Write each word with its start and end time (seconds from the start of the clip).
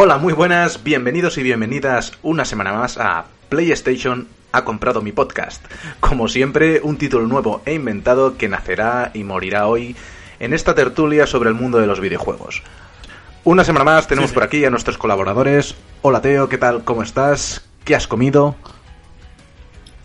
Hola, 0.00 0.16
muy 0.16 0.32
buenas, 0.32 0.84
bienvenidos 0.84 1.38
y 1.38 1.42
bienvenidas 1.42 2.12
una 2.22 2.44
semana 2.44 2.72
más 2.72 2.98
a 2.98 3.24
PlayStation 3.48 4.28
ha 4.52 4.64
comprado 4.64 5.02
mi 5.02 5.10
podcast. 5.10 5.66
Como 5.98 6.28
siempre, 6.28 6.80
un 6.84 6.98
título 6.98 7.26
nuevo 7.26 7.62
e 7.66 7.74
inventado 7.74 8.36
que 8.38 8.48
nacerá 8.48 9.10
y 9.12 9.24
morirá 9.24 9.66
hoy 9.66 9.96
en 10.38 10.54
esta 10.54 10.76
tertulia 10.76 11.26
sobre 11.26 11.48
el 11.48 11.56
mundo 11.56 11.78
de 11.78 11.88
los 11.88 11.98
videojuegos. 11.98 12.62
Una 13.42 13.64
semana 13.64 13.84
más 13.84 14.06
tenemos 14.06 14.30
por 14.30 14.44
aquí 14.44 14.64
a 14.64 14.70
nuestros 14.70 14.98
colaboradores. 14.98 15.74
Hola 16.02 16.20
Teo, 16.20 16.48
¿qué 16.48 16.58
tal? 16.58 16.84
¿Cómo 16.84 17.02
estás? 17.02 17.68
¿Qué 17.84 17.96
has 17.96 18.06
comido? 18.06 18.54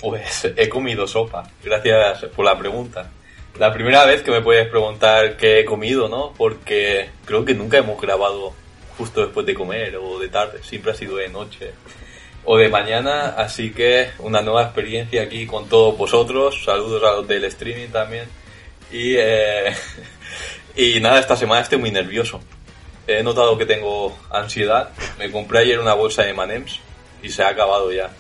Pues 0.01 0.51
he 0.57 0.69
comido 0.69 1.05
sopa. 1.05 1.43
Gracias 1.63 2.25
por 2.35 2.45
la 2.45 2.57
pregunta. 2.57 3.11
La 3.59 3.71
primera 3.71 4.05
vez 4.05 4.23
que 4.23 4.31
me 4.31 4.41
puedes 4.41 4.67
preguntar 4.69 5.37
qué 5.37 5.59
he 5.59 5.65
comido, 5.65 6.09
¿no? 6.09 6.33
Porque 6.35 7.11
creo 7.25 7.45
que 7.45 7.53
nunca 7.53 7.77
hemos 7.77 8.01
grabado 8.01 8.55
justo 8.97 9.21
después 9.21 9.45
de 9.45 9.53
comer 9.53 9.95
o 9.97 10.19
de 10.19 10.29
tarde. 10.29 10.63
Siempre 10.63 10.91
ha 10.91 10.95
sido 10.95 11.17
de 11.17 11.29
noche 11.29 11.71
o 12.45 12.57
de 12.57 12.69
mañana. 12.69 13.35
Así 13.37 13.71
que 13.71 14.11
una 14.19 14.41
nueva 14.41 14.63
experiencia 14.63 15.23
aquí 15.23 15.45
con 15.45 15.67
todos 15.67 15.97
vosotros. 15.97 16.63
Saludos 16.63 17.03
a 17.03 17.13
los 17.13 17.27
del 17.27 17.45
streaming 17.45 17.89
también. 17.89 18.25
Y, 18.91 19.15
eh, 19.17 19.73
y 20.75 20.99
nada, 20.99 21.19
esta 21.19 21.35
semana 21.35 21.61
estoy 21.61 21.79
muy 21.79 21.91
nervioso. 21.91 22.39
He 23.07 23.21
notado 23.23 23.57
que 23.57 23.65
tengo 23.65 24.17
ansiedad. 24.29 24.89
Me 25.17 25.31
compré 25.31 25.59
ayer 25.59 25.79
una 25.79 25.93
bolsa 25.93 26.23
de 26.23 26.33
Manems 26.33 26.79
y 27.21 27.29
se 27.29 27.43
ha 27.43 27.49
acabado 27.49 27.91
ya. 27.91 28.11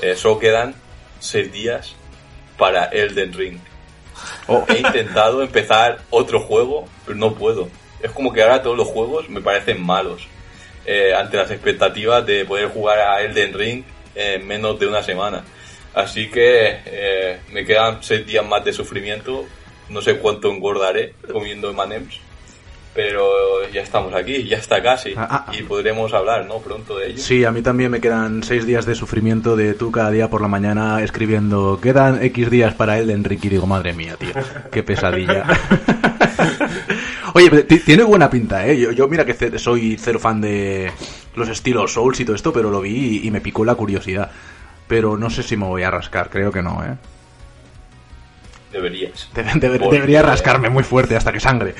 Eh, 0.00 0.16
solo 0.16 0.38
quedan 0.38 0.74
seis 1.20 1.52
días 1.52 1.94
para 2.56 2.86
Elden 2.86 3.32
Ring. 3.32 3.58
Oh. 4.46 4.64
He 4.68 4.78
intentado 4.78 5.42
empezar 5.42 6.00
otro 6.10 6.40
juego, 6.40 6.86
pero 7.04 7.16
no 7.18 7.34
puedo. 7.34 7.68
Es 8.04 8.10
como 8.12 8.32
que 8.34 8.42
ahora 8.42 8.62
todos 8.62 8.76
los 8.76 8.86
juegos 8.86 9.28
me 9.30 9.40
parecen 9.40 9.82
malos. 9.84 10.28
eh, 10.86 11.14
ante 11.14 11.38
las 11.38 11.50
expectativas 11.50 12.26
de 12.26 12.44
poder 12.44 12.68
jugar 12.68 12.98
a 12.98 13.22
Elden 13.22 13.54
Ring 13.54 13.82
en 14.14 14.46
menos 14.46 14.78
de 14.78 14.86
una 14.86 15.02
semana. 15.02 15.42
Así 15.94 16.28
que 16.30 16.80
eh, 16.84 17.38
me 17.52 17.64
quedan 17.64 18.02
seis 18.02 18.26
días 18.26 18.44
más 18.46 18.62
de 18.64 18.72
sufrimiento. 18.74 19.46
No 19.88 20.02
sé 20.02 20.18
cuánto 20.18 20.50
engordaré 20.52 21.14
comiendo 21.32 21.72
Manems. 21.72 22.20
Pero 22.94 23.26
ya 23.72 23.80
estamos 23.80 24.14
aquí, 24.14 24.44
ya 24.44 24.58
está 24.58 24.82
casi. 24.82 25.14
Ah, 25.16 25.46
ah. 25.48 25.52
Y 25.58 25.62
podremos 25.62 26.12
hablar, 26.12 26.44
¿no? 26.46 26.58
Pronto 26.58 26.98
de 26.98 27.08
ello. 27.08 27.18
Sí, 27.18 27.44
a 27.44 27.50
mí 27.50 27.60
también 27.62 27.90
me 27.90 28.00
quedan 28.00 28.42
seis 28.44 28.66
días 28.66 28.84
de 28.86 28.94
sufrimiento 28.94 29.56
de 29.56 29.74
tú 29.74 29.90
cada 29.90 30.10
día 30.10 30.28
por 30.30 30.40
la 30.42 30.48
mañana 30.48 31.02
escribiendo 31.02 31.80
quedan 31.82 32.22
X 32.22 32.50
días 32.50 32.74
para 32.74 32.98
él 32.98 33.06
de 33.08 33.14
Enrique 33.14 33.48
y 33.48 33.50
digo, 33.50 33.66
madre 33.66 33.94
mía, 33.94 34.14
tío, 34.16 34.32
qué 34.70 34.82
pesadilla. 34.84 35.44
Oye, 37.34 37.50
tiene 37.64 38.04
buena 38.04 38.30
pinta, 38.30 38.66
¿eh? 38.66 38.78
Yo, 38.78 38.92
yo 38.92 39.08
mira 39.08 39.24
que 39.26 39.58
soy 39.58 39.96
cero 40.00 40.18
fan 40.18 40.40
de 40.40 40.90
los 41.34 41.48
estilos 41.48 41.92
Souls 41.92 42.18
y 42.20 42.24
todo 42.24 42.36
esto, 42.36 42.52
pero 42.52 42.70
lo 42.70 42.80
vi 42.80 43.20
y, 43.22 43.26
y 43.28 43.30
me 43.30 43.40
picó 43.40 43.64
la 43.64 43.74
curiosidad. 43.74 44.30
Pero 44.86 45.16
no 45.16 45.28
sé 45.30 45.42
si 45.42 45.56
me 45.56 45.66
voy 45.66 45.82
a 45.82 45.90
rascar, 45.90 46.30
creo 46.30 46.52
que 46.52 46.62
no, 46.62 46.82
¿eh? 46.84 46.96
Deberías. 48.72 49.28
Debe- 49.34 49.52
debe- 49.54 49.78
Porque- 49.78 49.96
debería 49.96 50.22
rascarme 50.22 50.68
muy 50.70 50.84
fuerte 50.84 51.16
hasta 51.16 51.32
que 51.32 51.40
sangre. 51.40 51.74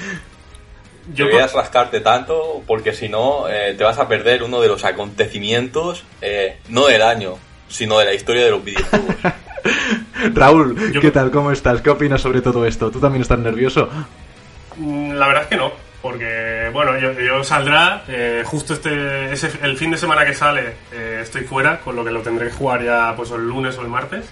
Yo 1.15 1.27
Deberías 1.27 1.53
rascarte 1.53 2.01
tanto 2.01 2.63
porque 2.67 2.93
si 2.95 3.09
no 3.09 3.47
eh, 3.49 3.75
te 3.77 3.85
vas 3.85 3.99
a 3.99 4.09
perder 4.09 4.43
uno 4.43 4.61
de 4.61 4.69
los 4.69 4.85
acontecimientos, 4.85 6.03
eh, 6.23 6.59
no 6.71 6.87
del 6.87 7.03
año, 7.03 7.35
sino 7.69 7.99
de 7.99 8.07
la 8.07 8.15
historia 8.15 8.45
de 8.47 8.51
los 8.51 8.65
videojuegos. 8.65 9.15
Raúl, 10.35 10.93
Yo- 10.93 11.01
¿qué 11.01 11.11
tal? 11.11 11.31
¿Cómo 11.31 11.51
estás? 11.51 11.83
¿Qué 11.83 11.91
opinas 11.91 12.21
sobre 12.23 12.41
todo 12.41 12.65
esto? 12.67 12.91
¿Tú 12.91 13.01
también 13.01 13.23
estás 13.23 13.39
nervioso? 13.39 13.89
Mm, 14.77 15.13
La 15.15 15.27
verdad 15.27 15.43
es 15.45 15.49
que 15.49 15.57
no, 15.57 15.73
porque 16.03 16.71
bueno, 16.73 16.99
yo, 16.99 17.13
yo 17.13 17.43
saldrá 17.45 18.03
eh, 18.09 18.43
justo 18.45 18.75
este 18.75 19.33
ese, 19.33 19.51
el 19.63 19.77
fin 19.77 19.91
de 19.91 19.97
semana 19.99 20.25
que 20.25 20.35
sale 20.35 20.75
eh, 20.93 21.21
estoy 21.23 21.43
fuera, 21.43 21.81
con 21.81 21.97
lo 21.97 22.05
que 22.05 22.11
lo 22.11 22.21
tendré 22.23 22.49
que 22.49 22.53
jugar 22.55 22.83
ya 22.83 23.15
pues 23.17 23.31
el 23.31 23.47
lunes 23.47 23.77
o 23.79 23.83
el 23.83 23.89
martes. 23.89 24.27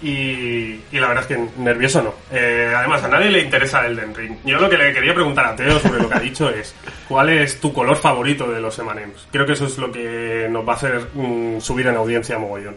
Y, 0.00 0.80
y 0.92 1.00
la 1.00 1.08
verdad 1.08 1.24
es 1.28 1.36
que 1.36 1.48
nervioso 1.60 2.00
no. 2.00 2.14
Eh, 2.30 2.72
además, 2.76 3.02
a 3.02 3.08
nadie 3.08 3.30
le 3.30 3.40
interesa 3.40 3.84
el 3.84 3.96
Den 3.96 4.14
Ring. 4.14 4.36
Yo 4.44 4.60
lo 4.60 4.70
que 4.70 4.78
le 4.78 4.92
quería 4.92 5.12
preguntar 5.12 5.44
a 5.46 5.56
Teo 5.56 5.76
sobre 5.80 6.00
lo 6.00 6.08
que 6.08 6.14
ha 6.14 6.20
dicho 6.20 6.48
es: 6.50 6.72
¿cuál 7.08 7.30
es 7.30 7.58
tu 7.58 7.72
color 7.72 7.96
favorito 7.96 8.48
de 8.48 8.60
los 8.60 8.78
Emanems? 8.78 9.26
Creo 9.32 9.44
que 9.44 9.54
eso 9.54 9.66
es 9.66 9.76
lo 9.76 9.90
que 9.90 10.46
nos 10.48 10.66
va 10.66 10.74
a 10.74 10.76
hacer 10.76 11.08
mm, 11.14 11.58
subir 11.60 11.88
en 11.88 11.96
audiencia 11.96 12.36
a 12.36 12.38
mogollón. 12.38 12.76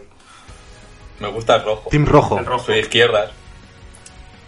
Me 1.20 1.28
gusta 1.28 1.54
el 1.56 1.64
rojo. 1.64 1.90
Team 1.90 2.06
Rojo. 2.06 2.38
El 2.40 2.44
rojo. 2.44 2.64
Soy 2.66 2.80
izquierdas. 2.80 3.30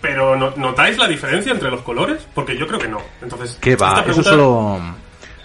Pero 0.05 0.37
¿no- 0.37 0.53
¿notáis 0.57 0.99
la 0.99 1.09
diferencia 1.09 1.51
entre 1.51 1.71
los 1.71 1.81
colores? 1.81 2.27
Porque 2.35 2.59
yo 2.59 2.67
creo 2.67 2.79
que 2.79 2.89
no. 2.89 3.01
Entonces, 3.23 3.57
¿Qué 3.59 3.75
va? 3.75 4.05
Eso 4.07 4.23
solo 4.23 4.79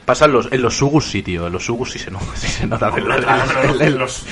pasa 0.03 0.25
en 0.25 0.33
los, 0.33 0.51
en 0.51 0.61
los 0.61 0.75
Sugus 0.75 1.05
sí, 1.09 1.21
tío. 1.23 1.47
En 1.47 1.53
los 1.53 1.63
Sugus 1.63 1.91
sí 1.91 1.97
se, 1.99 2.11
no, 2.11 2.19
sí 2.35 2.47
se 2.49 2.67
nota. 2.67 2.89
Hombre, 2.89 3.03
pero- 3.07 3.21
claro, 3.23 3.43
pero 3.53 3.67
los- 3.71 3.81
el- 3.81 3.97
los- 3.97 4.25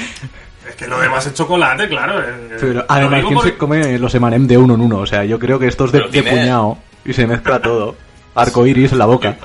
es 0.67 0.75
que 0.75 0.85
lo 0.85 0.99
demás 0.99 1.25
es 1.25 1.33
chocolate, 1.33 1.87
claro. 1.87 2.19
eh, 2.19 2.57
pero 2.59 2.73
lo 2.73 2.85
además, 2.89 3.21
¿quién 3.21 3.33
por- 3.35 3.43
se 3.45 3.57
come 3.57 3.97
los 3.97 4.13
Emanem 4.15 4.45
de 4.47 4.57
uno 4.57 4.73
en 4.73 4.81
uno? 4.81 4.97
O 4.99 5.05
sea, 5.05 5.23
yo 5.23 5.39
creo 5.39 5.57
que 5.57 5.67
esto 5.67 5.85
es 5.85 5.93
de, 5.93 5.99
Pero 6.01 6.11
de 6.11 6.23
puñado 6.23 6.77
y 7.05 7.13
se 7.13 7.25
mezcla 7.25 7.61
todo. 7.61 7.95
Arco 8.35 8.67
iris 8.67 8.91
en 8.91 8.97
la 8.99 9.05
boca. 9.05 9.37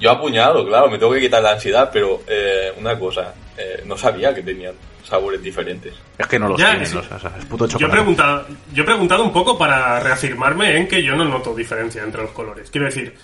Yo 0.00 0.10
apuñado, 0.10 0.66
claro, 0.66 0.90
me 0.90 0.98
tengo 0.98 1.12
que 1.12 1.20
quitar 1.20 1.42
la 1.42 1.52
ansiedad, 1.52 1.90
pero 1.92 2.22
eh, 2.26 2.72
una 2.78 2.98
cosa, 2.98 3.34
eh, 3.58 3.82
no 3.86 3.96
sabía 3.98 4.34
que 4.34 4.42
tenían 4.42 4.72
sabores 5.04 5.42
diferentes. 5.42 5.94
Es 6.18 6.26
que 6.26 6.38
no 6.38 6.48
los 6.48 6.58
Ya, 6.60 6.70
tienen, 6.70 6.86
sí. 6.86 6.96
o 6.96 7.02
sea, 7.18 7.32
es 7.38 7.44
puto 7.46 7.66
Yo 7.66 7.76
he, 7.76 7.80
chocolate. 7.80 7.92
preguntado, 7.96 8.46
yo 8.72 8.82
he 8.82 8.86
preguntado 8.86 9.24
un 9.24 9.32
poco 9.32 9.56
para 9.58 10.00
reafirmarme 10.00 10.76
en 10.76 10.88
que 10.88 11.02
yo 11.02 11.14
no 11.16 11.24
noto 11.24 11.54
diferencia 11.54 12.02
entre 12.02 12.22
los 12.22 12.30
colores. 12.32 12.70
Quiero 12.70 12.86
decir, 12.86 13.14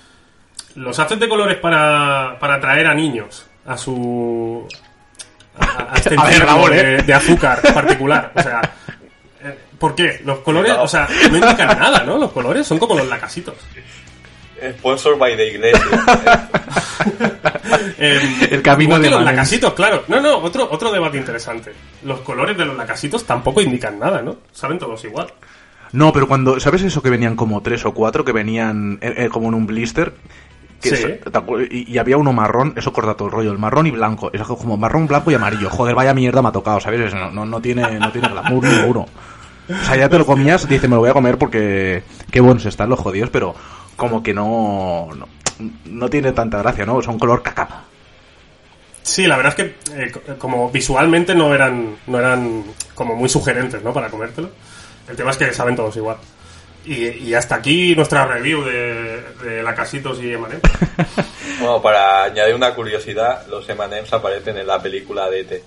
los 0.74 0.98
haces 0.98 1.18
de 1.18 1.28
colores 1.28 1.56
para, 1.58 2.36
para 2.38 2.54
atraer 2.54 2.86
a 2.86 2.94
niños 2.94 3.46
a 3.66 3.76
su. 3.76 4.66
a, 5.58 5.92
a 5.92 5.96
este 5.96 6.16
A 6.18 6.24
ver, 6.24 6.72
¿eh? 6.72 6.84
de, 6.98 7.02
de 7.02 7.14
azúcar 7.14 7.60
particular. 7.74 8.32
O 8.34 8.42
sea. 8.42 8.60
eh, 9.44 9.58
¿Por 9.78 9.94
qué? 9.94 10.20
Los 10.24 10.38
colores, 10.40 10.72
o 10.78 10.88
sea, 10.88 11.06
no 11.30 11.36
indican 11.36 11.78
nada, 11.78 12.02
¿no? 12.04 12.18
Los 12.18 12.32
colores 12.32 12.66
son 12.66 12.78
como 12.78 12.94
los 12.96 13.06
lacasitos. 13.06 13.54
Sponsor 14.78 15.16
by 15.18 15.36
the 15.36 15.46
iglesia. 15.48 16.48
Eh, 18.00 18.48
El 18.50 18.62
camino 18.62 18.98
de 18.98 19.10
los 19.10 19.22
lacasitos, 19.22 19.72
claro. 19.74 20.04
No, 20.08 20.20
no, 20.20 20.38
otro, 20.38 20.68
otro 20.70 20.92
debate 20.92 21.16
interesante. 21.18 21.72
Los 22.04 22.20
colores 22.20 22.56
de 22.56 22.64
los 22.64 22.76
lacasitos 22.76 23.24
tampoco 23.24 23.60
indican 23.60 23.98
nada, 23.98 24.22
¿no? 24.22 24.36
Saben 24.52 24.78
todos 24.78 25.04
igual. 25.04 25.28
No, 25.92 26.12
pero 26.12 26.28
cuando. 26.28 26.60
¿Sabes 26.60 26.82
eso 26.82 27.02
que 27.02 27.10
venían 27.10 27.34
como 27.36 27.60
tres 27.62 27.84
o 27.86 27.92
cuatro 27.94 28.24
que 28.24 28.32
venían 28.32 28.98
eh, 29.00 29.14
eh, 29.16 29.28
como 29.28 29.48
en 29.48 29.54
un 29.54 29.66
blister? 29.66 30.12
Que 30.80 30.88
Sí. 30.90 30.94
es- 30.94 31.20
¿te 31.20 31.30
acuer- 31.32 31.68
y, 31.70 31.90
y 31.92 31.98
había 31.98 32.16
uno 32.16 32.32
marrón, 32.32 32.74
eso 32.76 32.92
corta 32.92 33.14
todo 33.14 33.28
el 33.28 33.32
rollo, 33.34 33.52
el 33.52 33.58
marrón 33.58 33.86
y 33.86 33.90
blanco. 33.90 34.30
Es 34.32 34.42
como 34.42 34.76
marrón, 34.76 35.06
blanco 35.06 35.30
y 35.30 35.34
amarillo. 35.34 35.68
Joder, 35.70 35.94
vaya 35.94 36.14
mierda 36.14 36.40
me 36.42 36.48
ha 36.48 36.52
tocado, 36.52 36.80
¿sabes? 36.80 37.00
Eso 37.00 37.16
No, 37.16 37.30
no, 37.30 37.44
no 37.46 37.60
tiene, 37.60 37.98
no 37.98 38.12
tiene 38.12 38.28
glamour 38.28 38.64
ninguno. 38.64 39.06
O 39.70 39.84
sea, 39.84 39.96
ya 39.96 40.08
te 40.08 40.18
lo 40.18 40.24
comías, 40.24 40.66
dice, 40.68 40.88
me 40.88 40.94
lo 40.94 41.00
voy 41.00 41.10
a 41.10 41.14
comer 41.14 41.36
porque 41.36 42.02
qué 42.30 42.40
buenos 42.40 42.64
están 42.64 42.88
los 42.88 42.98
jodidos, 43.00 43.28
pero 43.30 43.54
como 43.98 44.22
que 44.22 44.32
no, 44.32 45.08
no, 45.14 45.28
no 45.84 46.08
tiene 46.08 46.32
tanta 46.32 46.56
gracia, 46.58 46.86
¿no? 46.86 47.02
Son 47.02 47.18
color 47.18 47.42
caca. 47.42 47.82
Sí, 49.02 49.26
la 49.26 49.36
verdad 49.36 49.54
es 49.58 49.64
que 49.64 50.02
eh, 50.02 50.10
co- 50.12 50.38
como 50.38 50.70
visualmente 50.70 51.34
no 51.34 51.54
eran, 51.54 51.96
no 52.06 52.18
eran 52.18 52.64
como 52.94 53.14
muy 53.14 53.28
sugerentes, 53.28 53.82
¿no? 53.82 53.92
Para 53.92 54.08
comértelo. 54.08 54.50
El 55.08 55.16
tema 55.16 55.30
es 55.32 55.36
que 55.36 55.52
saben 55.52 55.76
todos 55.76 55.94
igual. 55.96 56.16
Y, 56.84 57.08
y 57.08 57.34
hasta 57.34 57.56
aquí 57.56 57.94
nuestra 57.96 58.26
review 58.26 58.62
de, 58.64 59.22
de 59.42 59.62
lacasitos 59.62 60.22
y 60.22 60.32
M&M. 60.32 60.60
bueno, 61.60 61.82
para 61.82 62.24
añadir 62.24 62.54
una 62.54 62.74
curiosidad, 62.74 63.46
los 63.48 63.68
M&M's 63.68 64.12
aparecen 64.12 64.56
en 64.58 64.66
la 64.66 64.80
película 64.80 65.28
de 65.28 65.38
E 65.38 65.40
E.T. 65.40 65.62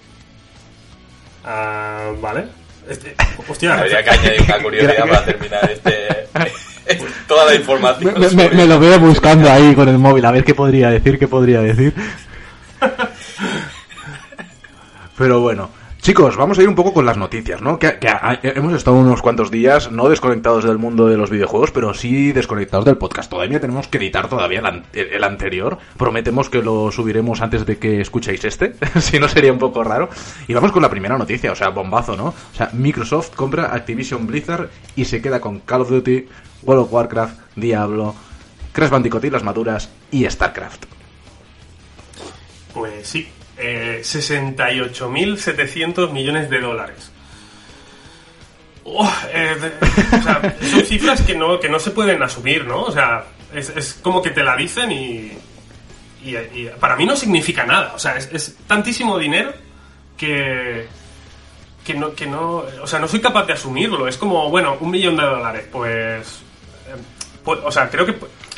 Ah, 1.43 2.11
vale. 2.21 2.45
Este, 2.89 3.15
hostia, 3.47 3.75
Habría 3.79 4.03
que 4.03 4.09
añadir 4.09 4.41
una 4.43 4.59
curiosidad 4.63 5.07
para 5.07 5.25
terminar 5.25 5.71
este... 5.71 6.27
toda 7.27 7.45
la 7.45 7.55
información. 7.55 8.15
sobre- 8.29 8.65
lo 8.67 8.79
veo 8.79 8.99
buscando 8.99 9.49
ahí 9.49 9.73
con 9.75 9.87
el 9.87 9.97
móvil, 9.97 10.25
a 10.25 10.31
ver 10.31 10.43
qué 10.43 10.53
podría 10.55 10.89
decir, 10.89 11.17
qué 11.17 11.27
podría 11.27 11.61
decir. 11.61 11.93
Pero 15.17 15.39
bueno, 15.41 15.69
chicos, 16.01 16.35
vamos 16.35 16.57
a 16.57 16.63
ir 16.63 16.67
un 16.69 16.75
poco 16.75 16.93
con 16.93 17.05
las 17.05 17.17
noticias, 17.17 17.61
¿no? 17.61 17.77
Que, 17.77 17.87
ha- 18.09 18.39
hemos 18.41 18.73
estado 18.73 18.97
unos 18.97 19.21
cuantos 19.21 19.51
días 19.51 19.91
no 19.91 20.09
desconectados 20.09 20.63
del 20.63 20.77
mundo 20.77 21.07
de 21.07 21.17
los 21.17 21.29
videojuegos, 21.29 21.71
pero 21.71 21.93
sí 21.93 22.31
desconectados 22.31 22.85
del 22.85 22.97
podcast. 22.97 23.29
Todavía 23.29 23.59
tenemos 23.59 23.87
que 23.87 23.97
editar 23.99 24.27
todavía 24.27 24.61
el, 24.93 24.99
el 24.99 25.23
anterior. 25.23 25.77
Prometemos 25.97 26.49
que 26.49 26.61
lo 26.63 26.91
subiremos 26.91 27.41
antes 27.41 27.65
de 27.65 27.77
que 27.77 28.01
escuchéis 28.01 28.43
este, 28.45 28.73
si 28.99 29.19
no 29.19 29.27
sería 29.27 29.53
un 29.53 29.59
poco 29.59 29.83
raro. 29.83 30.09
Y 30.47 30.53
vamos 30.53 30.71
con 30.71 30.81
la 30.81 30.89
primera 30.89 31.17
noticia, 31.17 31.51
o 31.51 31.55
sea, 31.55 31.69
bombazo, 31.69 32.15
¿no? 32.17 32.25
O 32.27 32.55
sea, 32.55 32.69
Microsoft 32.73 33.31
compra 33.35 33.73
Activision 33.73 34.25
Blizzard 34.25 34.69
y 34.95 35.05
se 35.05 35.21
queda 35.21 35.39
con 35.39 35.59
Call 35.59 35.81
of 35.81 35.89
Duty, 35.89 36.27
World 36.63 36.85
of 36.85 36.93
Warcraft, 36.93 37.39
Diablo, 37.55 38.15
Crash 38.71 38.89
Bandicoot 38.89 39.23
y 39.25 39.29
las 39.29 39.43
maduras 39.43 39.89
y 40.09 40.27
StarCraft. 40.29 40.85
Pues 42.73 43.05
sí, 43.07 43.27
eh, 43.61 44.01
68.700 44.03 46.11
millones 46.11 46.49
de 46.49 46.59
dólares. 46.59 47.11
Oh, 48.83 49.13
eh, 49.31 49.55
o 50.19 50.23
sea, 50.23 50.57
son 50.71 50.83
cifras 50.85 51.21
que 51.21 51.35
no, 51.35 51.59
que 51.59 51.69
no 51.69 51.79
se 51.79 51.91
pueden 51.91 52.23
asumir, 52.23 52.65
¿no? 52.65 52.81
O 52.81 52.91
sea, 52.91 53.25
es, 53.53 53.69
es 53.69 53.99
como 54.01 54.23
que 54.23 54.31
te 54.31 54.43
la 54.43 54.57
dicen 54.57 54.91
y, 54.91 55.31
y, 56.23 56.35
y 56.35 56.71
para 56.79 56.95
mí 56.95 57.05
no 57.05 57.15
significa 57.15 57.63
nada. 57.65 57.93
O 57.93 57.99
sea, 57.99 58.17
es, 58.17 58.31
es 58.33 58.57
tantísimo 58.65 59.19
dinero 59.19 59.53
que, 60.17 60.87
que 61.85 61.93
no, 61.93 62.15
que 62.15 62.25
no, 62.25 62.63
o 62.81 62.87
sea, 62.87 62.97
no 62.99 63.07
soy 63.07 63.21
capaz 63.21 63.45
de 63.45 63.53
asumirlo. 63.53 64.07
Es 64.07 64.17
como, 64.17 64.49
bueno, 64.49 64.75
un 64.79 64.89
millón 64.89 65.17
de 65.17 65.23
dólares, 65.23 65.67
pues, 65.71 66.39
eh, 66.87 66.95
pues, 67.43 67.59
o 67.63 67.71
sea, 67.71 67.91
creo 67.91 68.07
que 68.07 68.15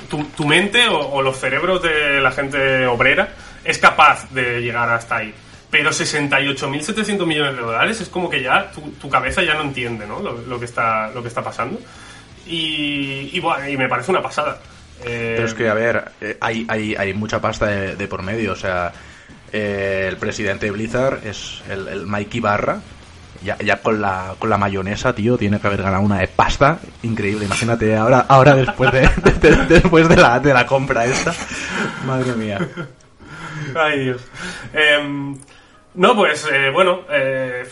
tu, 0.10 0.24
tu 0.24 0.46
mente 0.46 0.88
o, 0.88 0.98
o 0.98 1.22
los 1.22 1.38
cerebros 1.38 1.82
de 1.82 2.22
la 2.22 2.32
gente 2.32 2.88
obrera 2.88 3.34
es 3.64 3.78
capaz 3.78 4.30
de 4.32 4.62
llegar 4.62 4.90
hasta 4.90 5.18
ahí. 5.18 5.34
Pero 5.70 5.90
68.700 5.90 7.26
millones 7.26 7.56
de 7.56 7.62
dólares 7.62 8.00
es 8.02 8.10
como 8.10 8.30
que 8.30 8.42
ya 8.44 8.70
tu, 8.72 8.82
tu 8.92 9.10
cabeza 9.10 9.42
ya 9.42 9.56
no 9.56 9.62
entiende, 9.64 10.06
¿no? 10.06 10.20
Lo, 10.20 10.34
lo 10.42 10.60
que 10.60 10.66
está, 10.66 11.08
lo 11.10 11.22
que 11.22 11.30
está 11.30 11.44
pasando. 11.44 11.80
Y, 12.46 13.30
y, 13.34 13.40
bueno, 13.40 13.68
y 13.68 13.78
me 13.78 13.88
parece 13.88 14.12
una 14.12 14.22
pasada. 14.22 14.60
Eh, 15.04 15.34
Pero 15.36 15.48
es 15.48 15.54
que, 15.54 15.70
a 15.70 15.74
ver, 15.74 16.12
eh, 16.22 16.38
hay, 16.42 16.66
hay, 16.70 16.96
hay 16.96 17.14
mucha 17.14 17.40
pasta 17.42 17.66
de, 17.68 17.96
de 17.96 18.08
por 18.08 18.22
medio. 18.22 18.52
O 18.54 18.56
sea, 18.56 18.92
eh, 19.52 20.06
el 20.10 20.18
presidente 20.18 20.68
de 20.68 20.72
Blizzard 20.74 21.26
es 21.26 21.62
el, 21.70 21.88
el 21.88 22.06
Mikey 22.06 22.40
Barra. 22.40 22.80
Ya, 23.44 23.58
ya 23.58 23.82
con 23.82 24.00
la 24.00 24.36
con 24.40 24.50
la 24.50 24.58
mayonesa, 24.58 25.14
tío, 25.14 25.38
tiene 25.38 25.60
que 25.60 25.68
haber 25.68 25.82
ganado 25.82 26.02
una 26.04 26.22
pasta 26.34 26.80
increíble. 27.02 27.44
Imagínate 27.44 27.94
ahora 27.94 28.26
ahora 28.30 28.56
después 28.56 28.90
de, 28.94 29.02
de- 29.24 29.32
de- 29.56 29.66
después 29.66 30.08
de 30.08 30.16
la 30.16 30.40
de 30.40 30.54
la 30.54 30.66
compra 30.66 31.04
esta. 31.06 31.34
Madre 32.06 32.32
mía. 32.38 32.60
Ay, 33.76 34.00
Dios. 34.06 34.22
Em, 34.74 35.38
no, 35.96 36.16
pues 36.16 36.48
eh, 36.52 36.70
bueno, 36.72 37.02
eh, 37.12 37.64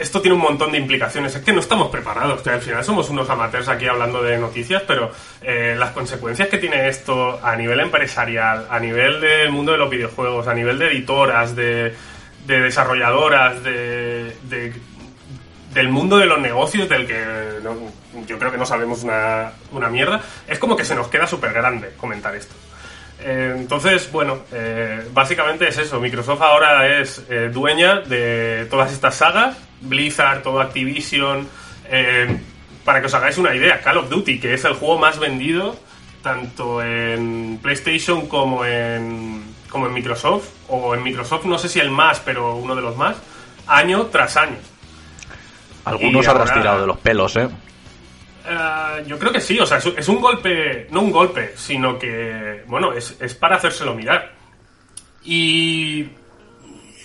esto 0.00 0.20
tiene 0.20 0.34
un 0.34 0.42
montón 0.42 0.72
de 0.72 0.78
implicaciones. 0.78 1.34
Es 1.36 1.42
que 1.44 1.52
no 1.52 1.60
estamos 1.60 1.88
preparados, 1.88 2.42
que 2.42 2.50
al 2.50 2.60
final 2.60 2.84
somos 2.84 3.08
unos 3.10 3.30
amateurs 3.30 3.68
aquí 3.68 3.86
hablando 3.86 4.22
de 4.22 4.38
noticias, 4.38 4.82
pero 4.86 5.12
eh, 5.42 5.76
las 5.78 5.90
consecuencias 5.90 6.48
que 6.48 6.58
tiene 6.58 6.88
esto 6.88 7.38
a 7.42 7.54
nivel 7.54 7.78
empresarial, 7.80 8.66
a 8.70 8.80
nivel 8.80 9.20
del 9.20 9.50
mundo 9.50 9.70
de 9.72 9.78
los 9.78 9.88
videojuegos, 9.90 10.48
a 10.48 10.54
nivel 10.54 10.78
de 10.80 10.86
editoras, 10.88 11.54
de, 11.54 11.94
de 12.46 12.60
desarrolladoras, 12.60 13.62
de, 13.62 14.36
de- 14.42 14.72
del 15.74 15.88
mundo 15.88 16.18
de 16.18 16.26
los 16.26 16.38
negocios, 16.40 16.88
del 16.88 17.06
que 17.06 17.24
no- 17.62 17.76
yo 18.26 18.38
creo 18.38 18.50
que 18.52 18.58
no 18.58 18.64
sabemos 18.66 19.02
una, 19.02 19.52
una 19.72 19.88
mierda, 19.88 20.20
es 20.46 20.58
como 20.60 20.76
que 20.76 20.84
se 20.84 20.94
nos 20.94 21.08
queda 21.08 21.26
súper 21.26 21.52
grande 21.52 21.90
comentar 21.96 22.34
esto. 22.36 22.54
Entonces, 23.24 24.10
bueno, 24.12 24.40
eh, 24.52 25.08
básicamente 25.12 25.66
es 25.66 25.78
eso. 25.78 25.98
Microsoft 25.98 26.42
ahora 26.42 27.00
es 27.00 27.24
eh, 27.30 27.50
dueña 27.52 28.00
de 28.00 28.66
todas 28.68 28.92
estas 28.92 29.14
sagas, 29.14 29.56
Blizzard, 29.80 30.42
todo 30.42 30.60
Activision. 30.60 31.48
eh, 31.90 32.38
para 32.84 33.00
que 33.00 33.06
os 33.06 33.14
hagáis 33.14 33.38
una 33.38 33.54
idea, 33.54 33.80
Call 33.80 33.96
of 33.96 34.10
Duty, 34.10 34.38
que 34.38 34.52
es 34.52 34.64
el 34.66 34.74
juego 34.74 34.98
más 34.98 35.18
vendido 35.18 35.74
tanto 36.22 36.82
en 36.82 37.58
PlayStation 37.62 38.26
como 38.26 38.64
en, 38.64 39.44
como 39.68 39.86
en 39.86 39.92
Microsoft, 39.92 40.48
o 40.68 40.94
en 40.94 41.02
Microsoft 41.02 41.44
no 41.44 41.58
sé 41.58 41.68
si 41.68 41.80
el 41.80 41.90
más, 41.90 42.20
pero 42.20 42.56
uno 42.56 42.74
de 42.74 42.82
los 42.82 42.96
más, 42.96 43.16
año 43.66 44.06
tras 44.06 44.36
año. 44.36 44.56
Algunos 45.84 46.26
habrás 46.26 46.52
tirado 46.52 46.80
de 46.80 46.86
los 46.86 46.98
pelos, 46.98 47.36
¿eh? 47.36 47.48
Eh, 48.46 49.04
yo 49.06 49.18
creo 49.18 49.32
que 49.32 49.40
sí, 49.40 49.58
o 49.58 49.66
sea, 49.66 49.78
es, 49.78 50.08
un 50.08 50.20
golpe, 50.20 50.86
no 50.90 51.00
un 51.00 51.10
golpe, 51.10 51.52
sino 51.56 51.98
que, 51.98 52.62
bueno, 52.66 52.92
es, 52.92 53.16
es 53.20 53.34
para 53.34 53.56
hacérselo 53.56 53.94
mirar. 53.94 54.32
Y, 55.24 56.06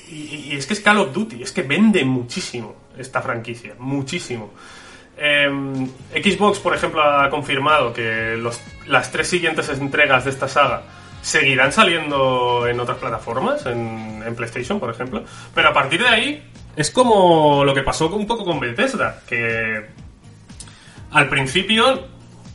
y, 0.10 0.50
es 0.52 0.66
que 0.66 0.74
es 0.74 0.82
Call 0.82 0.98
of 0.98 1.14
Duty, 1.14 1.42
es 1.42 1.52
que 1.52 1.64
vende 1.64 2.04
muchísimo 2.04 2.76
esta 2.98 3.22
franquicia, 3.22 3.76
muchísimo. 3.80 4.54
Eh, 5.18 5.50
Xbox, 6.14 6.60
por 6.60 6.76
ejemplo, 6.76 7.02
ha 7.02 7.30
confirmado 7.30 7.94
que 7.94 8.42
las 8.88 9.12
tres 9.12 9.28
siguientes 9.28 9.70
entregas 9.70 10.26
de 10.26 10.32
esta 10.32 10.48
saga 10.48 10.84
seguirán 11.22 11.72
saliendo 11.72 12.66
en 12.68 12.80
otras 12.80 12.98
plataformas, 12.98 13.66
en, 13.66 14.24
en 14.26 14.36
PlayStation, 14.36 14.80
por 14.80 14.90
ejemplo. 14.90 15.24
Pero 15.54 15.70
a 15.70 15.74
partir 15.74 16.02
de 16.02 16.08
ahí 16.08 16.44
es 16.76 16.92
como 16.92 17.64
lo 17.64 17.74
que 17.74 17.84
pasó 17.84 18.08
un 18.08 18.28
poco 18.28 18.46
con 18.46 18.60
Bethesda, 18.60 19.22
que 19.28 19.86
al 21.12 21.30
principio, 21.30 22.08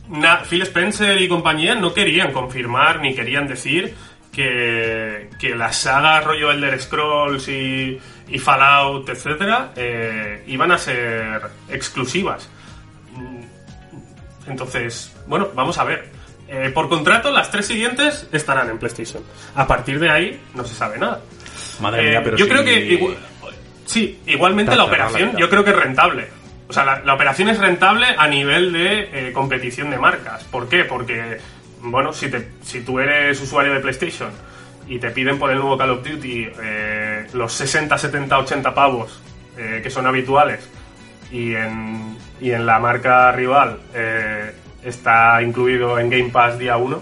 na- 0.09 0.43
Phil 0.43 0.61
Spencer 0.63 1.19
y 1.21 1.27
compañía 1.27 1.75
no 1.75 1.93
querían 1.93 2.31
confirmar 2.31 2.99
ni 3.01 3.13
querían 3.15 3.47
decir 3.47 3.93
que, 4.31 5.29
que 5.39 5.55
las 5.55 5.77
sagas 5.77 6.23
rollo 6.25 6.51
Elder 6.51 6.79
Scrolls 6.81 7.47
y, 7.47 7.97
y 8.27 8.39
Fallout, 8.39 9.07
etcétera, 9.09 9.71
eh, 9.75 10.43
iban 10.47 10.71
a 10.71 10.77
ser 10.77 11.41
exclusivas. 11.69 12.49
Mm, 13.13 14.49
Entonces, 14.51 15.11
bueno, 15.27 15.49
vamos 15.55 15.77
a 15.77 15.83
ver. 15.83 16.09
Eh, 16.47 16.69
por 16.73 16.89
contrato, 16.89 17.31
las 17.31 17.49
tres 17.49 17.65
siguientes 17.65 18.27
estarán 18.31 18.69
en 18.69 18.77
PlayStation. 18.77 19.23
A 19.55 19.65
partir 19.65 19.99
de 19.99 20.11
ahí, 20.11 20.39
no 20.53 20.63
se 20.63 20.75
sabe 20.75 20.99
nada. 20.99 21.21
Madre 21.79 22.05
Eh, 22.05 22.09
mía, 22.11 22.21
pero 22.23 22.37
yo 22.37 22.45
si- 22.45 22.51
creo 22.51 22.63
que 22.63 22.99
igu- 22.99 23.15
sí, 23.85 24.19
igualmente 24.27 24.71
la 24.71 24.77
la 24.77 24.83
operación 24.85 25.35
yo 25.37 25.49
creo 25.49 25.63
que 25.63 25.71
es 25.71 25.75
rentable. 25.75 26.27
O 26.67 26.73
sea, 26.73 27.01
la, 27.03 27.13
operación 27.13 27.49
es 27.49 27.59
rentable 27.59 28.07
a 28.17 28.27
nivel 28.27 28.73
de 28.73 29.27
eh, 29.29 29.33
competición 29.33 29.91
de 29.91 29.99
marcas. 29.99 30.43
¿Por 30.45 30.67
qué? 30.67 30.83
Porque, 30.83 31.37
bueno, 31.81 32.11
si, 32.11 32.29
te, 32.29 32.49
si 32.63 32.81
tú 32.81 32.99
eres 32.99 33.39
usuario 33.39 33.73
de 33.73 33.81
PlayStation 33.81 34.31
y 34.87 34.97
te 34.97 35.11
piden 35.11 35.37
por 35.37 35.51
el 35.51 35.57
nuevo 35.57 35.77
Call 35.77 35.91
of 35.91 36.07
Duty 36.07 36.47
eh, 36.59 37.27
los 37.33 37.53
60, 37.53 37.97
70, 37.97 38.39
80 38.39 38.73
pavos 38.73 39.21
eh, 39.57 39.79
que 39.81 39.89
son 39.89 40.05
habituales 40.05 40.67
y 41.31 41.53
en, 41.55 42.17
y 42.39 42.51
en 42.51 42.65
la 42.65 42.79
marca 42.79 43.31
rival 43.31 43.79
está 44.83 45.41
incluido 45.41 45.97
en 45.97 46.09
Game 46.09 46.29
Pass 46.29 46.59
día 46.59 46.77
1, 46.77 47.01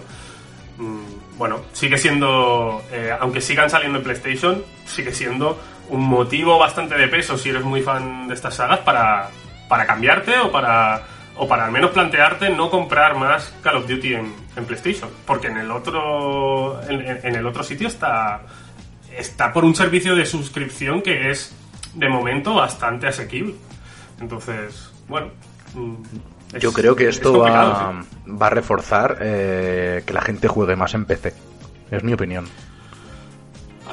mm, 0.77 1.38
bueno, 1.38 1.62
sigue 1.74 1.98
siendo, 1.98 2.81
aunque 3.19 3.42
sigan 3.42 3.69
saliendo 3.69 3.98
en 3.98 4.04
PlayStation, 4.06 4.63
sigue 4.86 5.12
siendo 5.12 5.60
un 5.89 6.01
motivo 6.01 6.57
bastante 6.57 6.95
de 6.95 7.07
peso 7.10 7.38
si 7.38 7.50
eres 7.50 7.63
muy 7.63 7.81
fan 7.81 8.30
de 8.30 8.36
estas 8.36 8.56
sagas 8.56 8.80
para, 8.80 9.30
para 9.68 9.86
cambiarte 9.86 10.38
o 10.39 10.51
para, 10.51 11.01
o 11.38 11.48
para 11.48 11.65
al 11.65 11.71
menos 11.71 11.92
plantearte 11.92 12.50
no 12.50 12.69
comprar 12.69 13.15
más 13.15 13.54
Call 13.62 13.77
of 13.77 13.88
Duty 13.88 14.13
en, 14.15 14.33
en 14.56 14.65
PlayStation. 14.65 15.10
Porque 15.25 15.48
en 15.48 15.57
el 15.57 15.71
otro, 15.71 16.81
en, 16.89 17.36
el 17.36 17.45
otro 17.48 17.63
sitio 17.63 17.88
está, 17.88 18.42
está 19.18 19.51
por 19.54 19.65
un 19.65 19.75
servicio 19.75 20.15
de 20.15 20.25
suscripción 20.25 21.01
que 21.01 21.31
es 21.31 21.56
de 21.94 22.10
momento 22.10 22.54
bastante 22.56 23.07
asequible. 23.07 23.56
Entonces, 24.21 24.92
bueno. 25.07 25.27
mm, 25.74 25.94
es- 26.56 26.62
Yo 26.62 26.71
creo 26.71 26.95
que 26.95 27.10
es 27.10 27.15
esto 27.18 27.39
va, 27.39 28.04
sí. 28.25 28.31
va 28.31 28.48
a 28.48 28.50
reforzar 28.51 29.18
eh, 29.21 30.04
que 30.06 30.13
la 30.13 30.21
gente 30.21 30.48
juegue 30.48 30.75
más 30.75 30.94
en 30.94 31.06
PC. 31.06 31.33
Es 31.92 32.04
mi 32.04 32.13
opinión. 32.13 32.46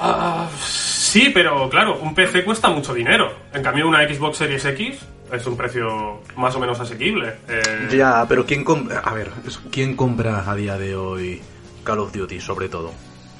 Ah, 0.03 0.49
sí, 0.63 1.00
pero 1.35 1.69
claro, 1.69 1.99
un 2.01 2.15
PC 2.15 2.45
cuesta 2.45 2.69
mucho 2.69 2.95
dinero. 2.95 3.33
En 3.53 3.63
cambio, 3.63 3.89
una 3.89 4.07
Xbox 4.07 4.39
Series 4.39 4.65
X 4.65 4.99
es 5.33 5.47
un 5.47 5.57
precio 5.57 6.23
más 6.37 6.55
o 6.55 6.61
menos 6.61 6.79
asequible. 6.81 7.35
Eh, 7.49 7.89
Ya, 7.93 8.25
pero 8.29 8.45
¿quién 8.47 8.63
compra? 8.65 9.01
A 9.01 9.13
ver, 9.15 9.31
es- 9.47 9.59
¿quién 9.71 9.97
compra 9.97 10.51
a 10.51 10.55
día 10.55 10.77
de 10.79 10.95
hoy 10.97 11.41
Call 11.85 11.99
of 12.01 12.13
Duty, 12.13 12.41
sobre 12.41 12.69
todo? 12.69 12.93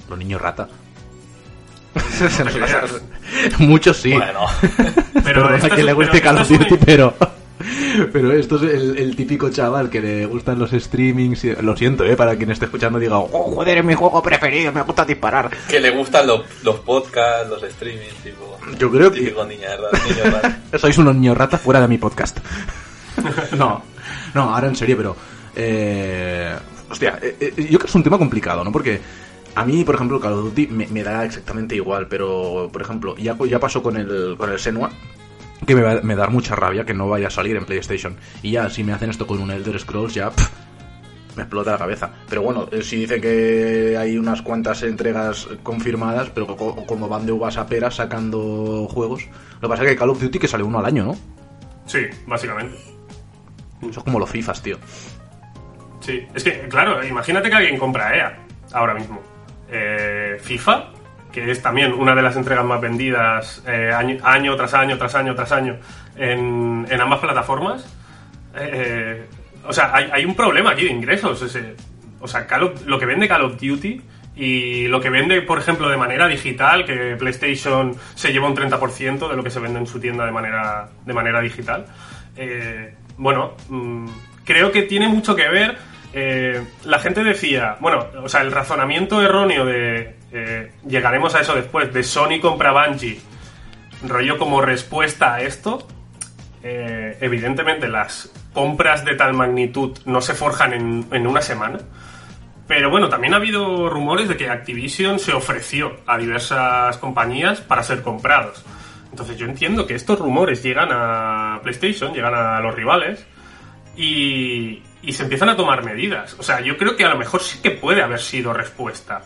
Los 0.09 0.19
niños 0.19 0.41
rata. 0.41 0.69
Muchos 3.59 3.97
sí. 3.97 4.13
Bueno, 4.13 4.41
pero 5.25 5.49
que 5.49 5.67
es- 5.67 5.85
le 5.85 5.93
guste 5.93 6.21
Call 6.21 6.39
of 6.39 6.49
Duty, 6.49 6.75
un- 6.75 6.81
pero. 6.85 7.15
Pero 8.13 8.33
esto 8.33 8.57
es 8.57 8.63
el, 8.75 8.97
el 8.99 9.17
típico 9.17 9.51
chaval 9.51 9.91
que 9.91 10.01
le 10.01 10.27
gustan 10.27 10.59
los 10.59 10.71
streamings. 10.71 11.45
y- 11.45 11.55
Lo 11.57 11.77
siento, 11.77 12.05
eh, 12.05 12.17
para 12.17 12.37
quien 12.37 12.51
esté 12.51 12.65
escuchando 12.67 12.99
diga, 12.99 13.19
oh, 13.19 13.29
joder, 13.55 13.79
es 13.79 13.85
mi 13.85 13.95
juego 13.95 14.23
preferido, 14.23 14.73
me 14.73 14.83
gusta 14.83 15.05
disparar. 15.05 15.51
que 15.69 15.81
le 15.81 15.91
gustan 15.91 16.27
los, 16.27 16.43
los 16.63 16.77
podcasts, 16.81 17.49
los 17.49 17.63
streamings, 17.73 18.15
tipo. 18.23 18.59
Yo 18.79 18.91
creo 18.91 19.11
que- 19.13 19.21
niña. 19.21 19.37
Niño 19.49 20.25
raro. 20.31 20.55
Sois 20.79 20.97
unos 20.99 21.15
niños 21.15 21.37
ratas 21.37 21.61
fuera 21.61 21.81
de 21.81 21.89
mi 21.89 21.99
podcast. 21.99 22.39
no, 23.57 23.83
no, 24.35 24.43
ahora 24.55 24.69
en 24.69 24.77
serio, 24.77 24.97
pero. 24.97 25.17
Eh, 25.55 26.55
hostia, 26.91 27.19
eh, 27.21 27.37
eh, 27.41 27.53
yo 27.57 27.67
creo 27.67 27.79
que 27.81 27.87
es 27.87 27.95
un 27.95 28.03
tema 28.03 28.19
complicado, 28.19 28.63
¿no? 28.65 28.71
Porque 28.73 29.01
a 29.55 29.65
mí, 29.65 29.85
por 29.85 29.97
ejemplo, 29.97 30.21
Call 30.21 30.33
of 30.35 30.45
Duty 30.45 30.69
me, 30.69 30.87
me 30.87 31.03
da 31.03 31.25
exactamente 31.25 31.75
igual, 31.75 32.07
pero, 32.09 32.69
por 32.73 32.83
ejemplo, 32.83 33.17
ya, 33.17 33.37
ya 33.49 33.59
pasó 33.59 33.83
con 33.83 33.97
el, 33.97 34.37
con 34.39 34.51
el 34.53 34.59
Senua. 34.59 34.91
Que 35.67 35.75
me 35.75 35.83
va 35.83 36.01
me 36.03 36.17
da 36.17 36.27
mucha 36.29 36.57
rabia 36.57 36.85
que 36.85 36.95
no 36.95 37.09
vaya 37.09 37.29
a 37.29 37.31
salir 37.31 37.57
en 37.57 37.65
PlayStation. 37.65 38.17
Y 38.43 38.53
ya, 38.53 38.71
si 38.71 38.83
me 38.85 38.93
hacen 38.93 39.11
esto 39.11 39.27
con 39.27 39.41
un 39.41 39.51
Elder 39.51 39.79
Scrolls, 39.79 40.15
ya 40.15 40.31
pff, 40.31 40.49
me 41.37 41.43
explota 41.43 41.73
la 41.73 41.79
cabeza. 41.79 42.11
Pero 42.29 42.43
bueno, 42.43 42.67
eh, 42.73 42.83
si 42.83 42.97
dicen 42.97 43.21
que 43.21 43.97
hay 43.99 44.17
unas 44.19 44.43
cuantas 44.43 44.83
entregas 44.83 45.49
confirmadas, 45.63 46.31
pero 46.31 46.57
co- 46.57 46.85
como 46.87 47.09
van 47.09 47.27
de 47.27 47.33
uvas 47.33 47.57
a 47.59 47.67
peras 47.67 47.97
sacando 47.97 48.89
juegos. 48.91 49.27
Lo 49.61 49.69
que 49.69 49.69
pasa 49.69 49.85
es 49.85 49.91
que 49.91 49.97
Call 49.97 50.11
of 50.11 50.21
Duty 50.21 50.39
que 50.39 50.49
sale 50.49 50.65
uno 50.65 50.79
al 50.79 50.87
año, 50.87 51.05
¿no? 51.05 51.17
Sí, 51.87 52.01
básicamente. 52.27 52.77
Eso 53.83 54.01
es 54.01 54.05
como 54.05 54.19
los 54.19 54.31
FIFAs, 54.31 54.63
tío. 54.63 54.79
Sí, 56.01 56.27
es 56.35 56.43
que, 56.45 56.67
claro, 56.69 57.05
imagínate 57.05 57.49
que 57.51 57.57
alguien 57.57 57.79
compra 57.79 58.17
EA 58.17 58.39
ahora 58.73 58.95
mismo. 58.95 59.21
Eh, 59.71 60.39
FIFA, 60.41 60.93
que 61.33 61.51
es 61.51 61.63
también 61.63 61.93
una 61.93 62.15
de 62.15 62.23
las 62.23 62.37
entregas 62.37 62.65
más 62.65 62.81
vendidas 62.81 63.63
eh, 63.67 63.93
año, 63.93 64.57
tras 64.57 64.75
año, 64.75 64.99
tras 64.99 65.15
año, 65.15 65.35
tras 65.35 65.53
año 65.53 65.77
en, 66.17 66.87
ambas 67.01 67.21
plataformas. 67.21 67.87
Eh, 68.57 69.27
o 69.67 69.73
sea, 69.73 69.95
hay, 69.95 70.25
un 70.25 70.35
problema 70.35 70.71
aquí 70.71 70.85
de 70.85 70.91
ingresos. 70.91 71.43
o 72.21 72.29
sea, 72.29 72.47
lo 72.87 72.99
que 72.99 73.07
vende 73.07 73.29
Call 73.29 73.43
of 73.43 73.61
Duty 73.61 74.01
y 74.37 74.87
lo 74.89 75.01
que 75.01 75.11
vende, 75.11 75.43
por 75.43 75.59
ejemplo, 75.59 75.89
de 75.89 75.97
manera 75.97 76.27
digital, 76.27 76.85
que 76.85 77.17
PlayStation 77.17 77.95
se 78.15 78.33
lleva 78.33 78.49
un 78.49 78.57
30% 78.57 79.29
de 79.29 79.37
lo 79.37 79.43
que 79.43 79.51
se 79.51 79.61
vende 79.61 79.81
en 79.81 79.87
su 79.87 80.01
tienda 80.01 80.25
de 80.25 80.33
manera, 80.33 80.89
de 81.05 81.13
manera 81.13 81.41
digital, 81.41 81.85
eh, 82.37 82.95
bueno, 83.19 83.55
mm, 83.69 84.07
creo 84.45 84.73
que 84.73 84.83
tiene 84.83 85.09
mucho 85.09 85.37
que 85.37 85.49
ver. 85.49 85.77
eh, 86.13 86.65
la 86.85 86.99
gente 86.99 87.23
decía, 87.23 87.77
bueno, 87.81 88.07
o 88.25 88.29
sea, 88.29 88.41
el 88.41 88.51
razonamiento 88.51 89.23
erróneo 89.23 89.65
de 89.65 90.17
eh, 90.33 90.73
llegaremos 90.87 91.35
a 91.35 91.41
eso 91.41 91.55
después, 91.55 91.93
de 91.93 92.03
Sony 92.03 92.41
compra 92.41 92.73
Bungie, 92.73 93.21
rollo 94.07 94.39
como 94.39 94.61
respuesta 94.61 95.35
a 95.35 95.43
esto, 95.43 95.87
eh, 96.63 97.17
evidentemente 97.21 97.89
las 97.89 98.31
compras 98.53 99.05
de 99.05 99.15
tal 99.15 99.35
magnitud 99.35 99.99
no 100.05 100.21
se 100.21 100.35
forjan 100.35 100.73
en, 101.13 101.27
una 101.27 101.43
semana. 101.43 101.79
Pero 102.69 102.91
bueno, 102.91 103.09
también 103.09 103.35
ha 103.35 103.39
habido 103.39 103.89
rumores 103.89 104.29
de 104.29 104.37
que 104.37 104.49
Activision 104.49 105.19
se 105.19 105.33
ofreció 105.33 105.97
a 106.07 106.17
diversas 106.19 106.99
compañías 106.99 107.61
para 107.61 107.83
ser 107.83 108.03
comprados. 108.03 108.65
Entonces 109.11 109.37
yo 109.37 109.47
entiendo 109.47 109.89
que 109.89 109.97
estos 109.97 110.21
rumores 110.21 110.63
llegan 110.63 110.91
a 110.93 111.59
PlayStation, 111.65 112.15
llegan 112.15 112.35
a 112.35 112.61
los 112.61 112.73
rivales 112.73 113.27
y 113.97 114.83
se 115.11 115.25
empiezan 115.25 115.49
a 115.49 115.57
tomar 115.57 115.85
medidas. 115.85 116.37
O 116.39 116.45
sea, 116.45 116.61
yo 116.61 116.77
creo 116.77 116.97
que 116.97 117.05
a 117.05 117.09
lo 117.09 117.19
mejor 117.19 117.43
sí 117.43 117.59
que 117.61 117.73
puede 117.73 118.03
haber 118.03 118.21
sido 118.21 118.53
respuesta. 118.53 119.23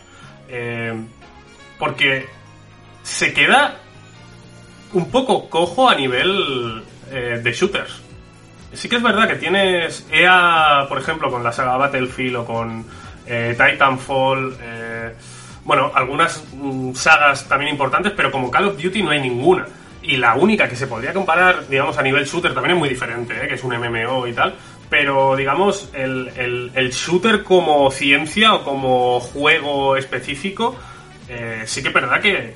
Eh, 0.57 0.93
porque 1.77 2.27
se 3.03 3.33
queda 3.33 3.75
un 4.93 5.11
poco 5.11 5.49
cojo 5.49 5.89
a 5.89 5.95
nivel 5.95 6.81
eh, 7.11 7.41
de 7.43 7.51
shooters. 7.51 8.01
Sí 8.71 8.87
que 8.87 8.95
es 8.95 9.03
verdad 9.03 9.27
que 9.27 9.35
tienes 9.35 10.07
EA, 10.09 10.85
por 10.87 10.97
ejemplo, 10.97 11.29
con 11.29 11.43
la 11.43 11.51
saga 11.51 11.75
Battlefield 11.75 12.37
o 12.37 12.45
con 12.45 12.85
eh, 13.25 13.57
Titanfall, 13.57 14.57
bueno, 15.65 15.91
algunas 15.93 16.41
mm, 16.53 16.93
sagas 16.93 17.47
también 17.49 17.71
importantes, 17.71 18.13
pero 18.15 18.31
como 18.31 18.49
Call 18.49 18.67
of 18.67 18.81
Duty 18.81 19.03
no 19.03 19.09
hay 19.09 19.19
ninguna. 19.19 19.65
Y 20.01 20.17
la 20.17 20.35
única 20.35 20.69
que 20.69 20.75
se 20.75 20.87
podría 20.87 21.13
comparar, 21.13 21.67
digamos, 21.67 21.97
a 21.97 22.01
nivel 22.01 22.25
shooter 22.25 22.53
también 22.53 22.75
es 22.75 22.79
muy 22.79 22.89
diferente, 22.89 23.47
que 23.47 23.55
es 23.55 23.63
un 23.63 23.75
MMO 23.75 24.27
y 24.27 24.33
tal. 24.33 24.55
Pero, 24.89 25.35
digamos, 25.35 25.89
el, 25.93 26.31
el- 26.37 26.71
el 26.75 26.91
shooter 26.91 27.43
como 27.43 27.89
ciencia 27.91 28.53
o 28.53 28.63
como 28.63 29.19
juego 29.19 29.97
específico, 29.97 30.75
eh, 31.27 31.63
sí 31.65 31.81
que 31.81 31.87
es 31.89 31.93
verdad 31.93 32.21
que 32.21 32.53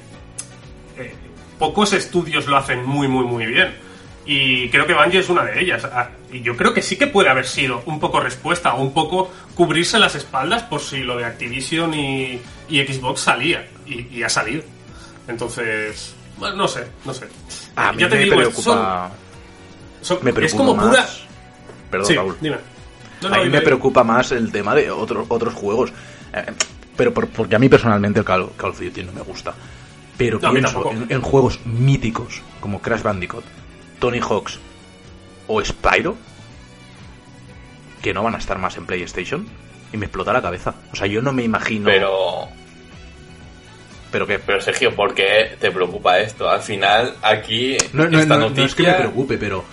eh, 0.98 1.14
pocos 1.58 1.94
estudios 1.94 2.46
lo 2.48 2.58
hacen 2.58 2.86
muy, 2.86 3.08
muy, 3.08 3.26
muy 3.26 3.46
bien. 3.46 3.74
Y 4.26 4.70
creo 4.70 4.86
que 4.86 4.94
Bungie 4.94 5.20
es 5.22 5.30
una 5.30 5.44
de 5.44 5.60
ellas. 5.60 5.84
Ah, 5.86 6.10
Y 6.32 6.42
yo 6.42 6.56
creo 6.56 6.72
que 6.72 6.84
sí 6.84 6.98
que 6.98 7.08
puede 7.08 7.30
haber 7.30 7.48
sido 7.48 7.82
un 7.88 8.00
poco 8.00 8.20
respuesta 8.20 8.76
o 8.76 8.82
un 8.82 8.94
poco 8.94 9.32
cubrirse 9.56 9.98
las 9.98 10.14
espaldas 10.14 10.62
por 10.62 10.82
si 10.82 11.00
lo 11.00 11.18
de 11.18 11.26
Activision 11.26 11.94
y, 11.96 12.40
y 12.70 12.84
Xbox 12.86 13.22
salía. 13.22 13.68
Y, 13.88 14.06
y 14.16 14.22
ha 14.22 14.30
salido. 14.30 14.62
Entonces, 15.28 16.14
bueno, 16.38 16.58
no 16.58 16.68
sé, 16.68 16.86
no 17.06 17.14
sé. 17.14 17.28
A 17.76 17.92
mí 17.92 18.02
Ya 18.02 18.10
te 18.10 18.16
me 18.18 18.24
digo, 18.26 18.36
preocupa. 18.36 19.10
son- 20.02 20.18
son- 20.20 20.20
me 20.36 20.46
es 20.46 20.54
como 20.54 20.76
más. 20.76 20.86
pura. 20.88 21.08
Perdón, 21.89 22.08
Sí, 22.08 22.15
Raúl. 22.15 22.38
dime. 22.41 22.58
No, 23.22 23.29
no, 23.29 23.36
a 23.36 23.38
mí 23.39 23.43
dime, 23.46 23.51
me 23.53 23.60
dime. 23.60 23.65
preocupa 23.65 24.03
más 24.03 24.31
el 24.31 24.51
tema 24.51 24.75
de 24.75 24.91
otros 24.91 25.25
otros 25.29 25.53
juegos. 25.53 25.91
Eh, 26.34 26.46
pero 26.96 27.13
por- 27.13 27.27
porque 27.27 27.55
a 27.55 27.60
mí 27.60 27.67
personalmente 27.69 28.19
el 28.19 28.25
Call, 28.25 28.50
Call 28.58 28.72
of 28.72 28.79
Duty 28.79 29.03
no 29.03 29.12
me 29.13 29.22
gusta. 29.22 29.53
Pero 30.17 30.39
No, 30.41 30.51
pienso 30.51 30.91
en, 30.91 31.05
en 31.10 31.22
juegos 31.22 31.60
míticos 31.65 32.41
como 32.60 32.81
Crash 32.81 33.01
Bandicoot, 33.01 33.43
Tony 34.00 34.19
Hawk's 34.19 34.60
o 35.48 35.63
Spyro 35.63 36.17
que 38.01 38.13
no 38.13 38.24
van 38.24 38.36
a 38.36 38.38
estar 38.38 38.58
más 38.60 38.77
en 38.77 38.86
PlayStation 38.86 39.48
y 39.91 39.98
me 39.98 40.05
explota 40.05 40.31
la 40.34 40.41
cabeza. 40.41 40.75
O 40.91 40.96
sea, 40.96 41.08
yo 41.08 41.22
no 41.22 41.34
me 41.34 41.43
imagino. 41.43 41.86
Pero, 41.86 42.48
¿Pero 44.12 44.25
qué? 44.27 44.39
pero 44.39 44.62
Sergio, 44.62 44.96
¿por 44.96 45.13
qué 45.13 45.55
te 45.60 45.72
preocupa 45.72 46.19
esto? 46.19 46.50
Al 46.50 46.62
final, 46.62 47.15
aquí, 47.22 47.77
No, 47.93 48.08
no, 48.08 48.19
esta 48.19 48.36
no, 48.36 48.41
no 48.41 48.50
noticia... 48.50 48.65
es 48.65 48.75
que 48.75 48.84
me 48.84 48.93
preocupe, 48.93 49.38
pero 49.38 49.63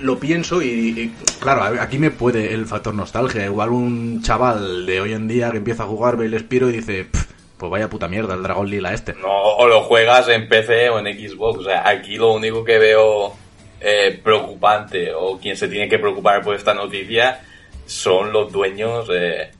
lo 0.00 0.18
pienso 0.18 0.62
y, 0.62 1.12
claro, 1.40 1.80
aquí 1.80 1.98
me 1.98 2.10
puede 2.10 2.54
el 2.54 2.66
factor 2.66 2.94
nostalgia. 2.94 3.44
Igual 3.44 3.70
un 3.70 4.22
chaval 4.22 4.86
de 4.86 5.00
hoy 5.00 5.12
en 5.12 5.28
día 5.28 5.50
que 5.50 5.58
empieza 5.58 5.84
a 5.84 5.86
jugar 5.86 6.16
ve 6.16 6.26
el 6.26 6.38
Spiro 6.38 6.68
y 6.68 6.72
dice, 6.72 7.04
"Pf, 7.04 7.26
pues 7.60 7.70
vaya 7.70 7.90
puta 7.90 8.08
mierda, 8.08 8.34
el 8.34 8.42
Dragón 8.42 8.70
Lila 8.70 8.92
este. 8.94 9.12
No, 9.14 9.28
o 9.28 9.68
lo 9.68 9.82
juegas 9.82 10.28
en 10.28 10.48
PC 10.48 10.88
o 10.88 10.98
en 10.98 11.06
Xbox. 11.06 11.58
O 11.58 11.64
sea, 11.64 11.86
aquí 11.86 12.16
lo 12.16 12.32
único 12.32 12.64
que 12.64 12.78
veo 12.78 13.34
eh, 13.80 14.18
preocupante 14.22 15.12
o 15.14 15.38
quien 15.38 15.56
se 15.56 15.68
tiene 15.68 15.88
que 15.88 15.98
preocupar 15.98 16.42
por 16.42 16.54
esta 16.54 16.74
noticia 16.74 17.40
son 17.86 18.32
los 18.32 18.50
dueños 18.50 19.08
eh, 19.12 19.50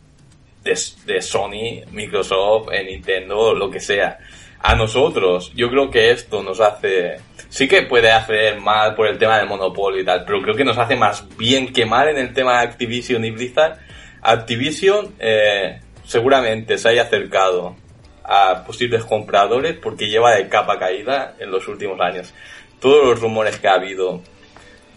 de, 0.64 0.78
de 1.06 1.22
Sony, 1.22 1.84
Microsoft, 1.92 2.68
eh, 2.72 2.84
Nintendo, 2.84 3.54
lo 3.54 3.70
que 3.70 3.80
sea. 3.80 4.18
A 4.62 4.74
nosotros, 4.74 5.52
yo 5.54 5.70
creo 5.70 5.90
que 5.90 6.10
esto 6.10 6.42
nos 6.42 6.60
hace... 6.60 7.18
Sí 7.48 7.66
que 7.66 7.82
puede 7.82 8.10
hacer 8.10 8.60
mal 8.60 8.94
por 8.94 9.08
el 9.08 9.18
tema 9.18 9.38
del 9.38 9.48
monopolio 9.48 10.00
y 10.00 10.04
tal, 10.04 10.24
pero 10.24 10.40
creo 10.42 10.54
que 10.54 10.64
nos 10.64 10.78
hace 10.78 10.96
más 10.96 11.26
bien 11.36 11.72
que 11.72 11.84
mal 11.84 12.08
en 12.08 12.18
el 12.18 12.32
tema 12.32 12.58
de 12.58 12.68
Activision 12.68 13.24
y 13.24 13.30
Blizzard. 13.30 13.78
Activision 14.22 15.14
eh, 15.18 15.80
seguramente 16.04 16.78
se 16.78 16.90
haya 16.90 17.02
acercado 17.02 17.74
a 18.22 18.62
posibles 18.64 19.04
compradores 19.04 19.76
porque 19.76 20.08
lleva 20.08 20.36
de 20.36 20.48
capa 20.48 20.78
caída 20.78 21.34
en 21.38 21.50
los 21.50 21.66
últimos 21.66 22.00
años. 22.00 22.32
Todos 22.78 23.04
los 23.04 23.20
rumores 23.20 23.58
que 23.58 23.66
ha 23.66 23.74
habido 23.74 24.22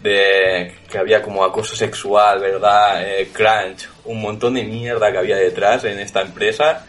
de 0.02 0.74
que 0.90 0.98
había 0.98 1.22
como 1.22 1.42
acoso 1.42 1.74
sexual, 1.74 2.38
¿verdad? 2.38 3.02
Eh, 3.02 3.30
crunch, 3.32 3.88
un 4.04 4.20
montón 4.20 4.54
de 4.54 4.62
mierda 4.62 5.10
que 5.10 5.18
había 5.18 5.36
detrás 5.36 5.84
en 5.84 5.98
esta 5.98 6.20
empresa. 6.20 6.86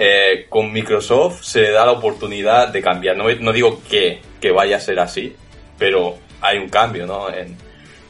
Eh, 0.00 0.46
con 0.48 0.72
Microsoft 0.72 1.42
se 1.42 1.60
le 1.60 1.70
da 1.72 1.84
la 1.84 1.92
oportunidad 1.92 2.68
de 2.68 2.80
cambiar. 2.80 3.16
No, 3.16 3.52
digo 3.52 3.82
que, 3.90 4.20
que 4.40 4.52
vaya 4.52 4.76
a 4.76 4.80
ser 4.80 5.00
así, 5.00 5.34
pero 5.76 6.16
hay 6.40 6.58
un 6.58 6.68
cambio, 6.68 7.04
¿no? 7.04 7.28
En, 7.28 7.56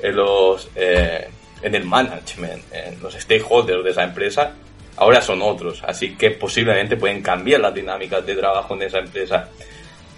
en 0.03 0.15
los, 0.15 0.69
eh, 0.77 1.29
en 1.63 1.75
el 1.75 1.85
management, 1.85 2.63
en 2.73 3.01
los 3.01 3.15
stakeholders 3.15 3.83
de 3.83 3.91
esa 3.91 4.05
empresa, 4.05 4.53
ahora 4.99 5.23
son 5.23 5.41
otros. 5.41 5.83
Así 5.83 6.15
que 6.15 6.33
posiblemente 6.33 6.99
pueden 6.99 7.23
cambiar 7.23 7.61
las 7.61 7.73
dinámicas 7.73 8.25
de 8.27 8.35
trabajo 8.35 8.75
en 8.75 8.83
esa 8.83 8.99
empresa. 8.99 9.49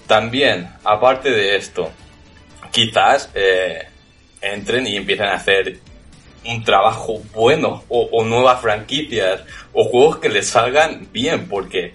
También, 0.08 0.68
aparte 0.82 1.30
de 1.30 1.54
esto, 1.54 1.88
quizás 2.72 3.30
eh, 3.32 3.86
entren 4.40 4.88
y 4.88 4.96
empiecen 4.96 5.26
a 5.26 5.34
hacer 5.34 5.78
un 6.46 6.64
trabajo 6.64 7.20
bueno 7.34 7.84
o, 7.88 8.24
nuevas 8.24 8.60
franquicias 8.60 9.42
o 9.72 9.84
juegos 9.84 10.18
que 10.18 10.28
les 10.28 10.48
salgan 10.48 11.08
bien 11.12 11.48
porque 11.48 11.92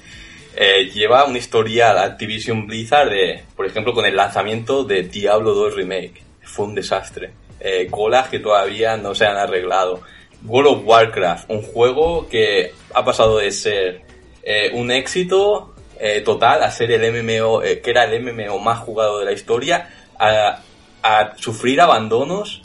eh, 0.56 0.90
lleva 0.94 1.26
un 1.26 1.36
historial 1.36 1.98
Activision 1.98 2.68
Blizzard 2.68 3.10
de, 3.10 3.44
por 3.56 3.66
ejemplo, 3.66 3.94
con 3.94 4.06
el 4.06 4.16
lanzamiento 4.16 4.84
de 4.84 5.04
Diablo 5.04 5.54
2 5.54 5.76
Remake. 5.76 6.24
Fue 6.42 6.66
un 6.66 6.76
desastre. 6.76 7.32
Eh, 7.60 7.88
colas 7.90 8.30
que 8.30 8.40
todavía 8.40 8.96
no 8.96 9.16
se 9.16 9.26
han 9.26 9.36
arreglado. 9.36 10.02
World 10.46 10.78
of 10.78 10.82
Warcraft, 10.86 11.50
un 11.50 11.62
juego 11.62 12.28
que 12.30 12.72
ha 12.94 13.04
pasado 13.04 13.40
de 13.40 13.52
ser 13.52 14.02
eh, 14.44 14.70
un 14.74 14.92
éxito 14.92 15.74
eh, 16.00 16.22
total 16.22 16.62
a 16.64 16.72
ser 16.72 16.92
el 16.92 17.12
MMO, 17.12 17.64
eh, 17.64 17.80
que 17.82 17.90
era 17.90 18.04
el 18.04 18.22
MMO 18.22 18.60
más 18.60 18.80
jugado 18.80 19.20
de 19.20 19.26
la 19.26 19.32
historia, 19.32 19.90
a, 20.20 20.60
a 21.02 21.34
sufrir 21.38 21.82
abandonos 21.82 22.62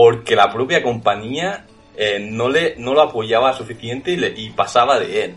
porque 0.00 0.36
la 0.36 0.52
propia 0.52 0.80
compañía 0.80 1.64
eh, 1.96 2.20
no, 2.20 2.48
le, 2.48 2.76
no 2.78 2.94
lo 2.94 3.02
apoyaba 3.02 3.52
suficiente 3.52 4.12
y, 4.12 4.50
pasaba 4.50 4.96
de 5.00 5.24
él. 5.24 5.34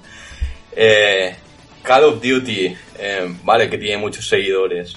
Eh, 0.75 1.36
Call 1.82 2.03
of 2.03 2.22
Duty, 2.22 2.77
eh, 3.00 3.36
vale, 3.44 3.72
que 3.72 3.80
tiene 3.80 3.98
muchos 3.98 4.27
seguidores, 4.27 4.96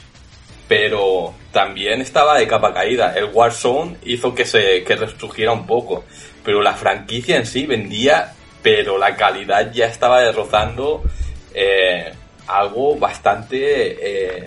pero 0.69 1.33
también 1.51 2.03
estaba 2.03 2.37
de 2.37 2.47
capa 2.47 2.75
caída. 2.75 3.15
El 3.17 3.31
Warzone 3.33 3.97
hizo 4.05 4.35
que 4.35 4.45
se 4.45 4.85
que 4.85 4.97
resurgiera 4.97 5.53
un 5.53 5.67
poco, 5.67 6.05
pero 6.45 6.61
la 6.61 6.75
franquicia 6.75 7.39
en 7.39 7.47
sí 7.47 7.65
vendía, 7.65 8.35
pero 8.63 8.99
la 8.99 9.17
calidad 9.17 9.73
ya 9.73 9.87
estaba 9.87 10.31
rozando 10.31 11.05
eh, 11.55 12.13
algo 12.49 12.97
bastante, 12.99 14.45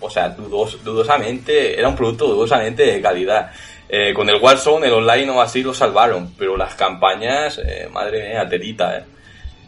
o 0.00 0.08
sea, 0.08 0.30
dudos, 0.30 0.82
dudosamente, 0.82 1.78
era 1.78 1.90
un 1.90 1.96
producto 1.96 2.26
dudosamente 2.26 2.86
de 2.86 3.02
calidad. 3.02 3.52
Eh, 3.90 4.12
con 4.12 4.28
el 4.28 4.36
Warzone, 4.36 4.86
el 4.86 4.92
online 4.92 5.30
o 5.30 5.40
así 5.40 5.62
lo 5.62 5.72
salvaron, 5.72 6.34
pero 6.36 6.58
las 6.58 6.74
campañas, 6.74 7.58
eh, 7.58 7.88
madre 7.90 8.28
mía, 8.28 8.46
telita, 8.46 8.98
eh. 8.98 9.04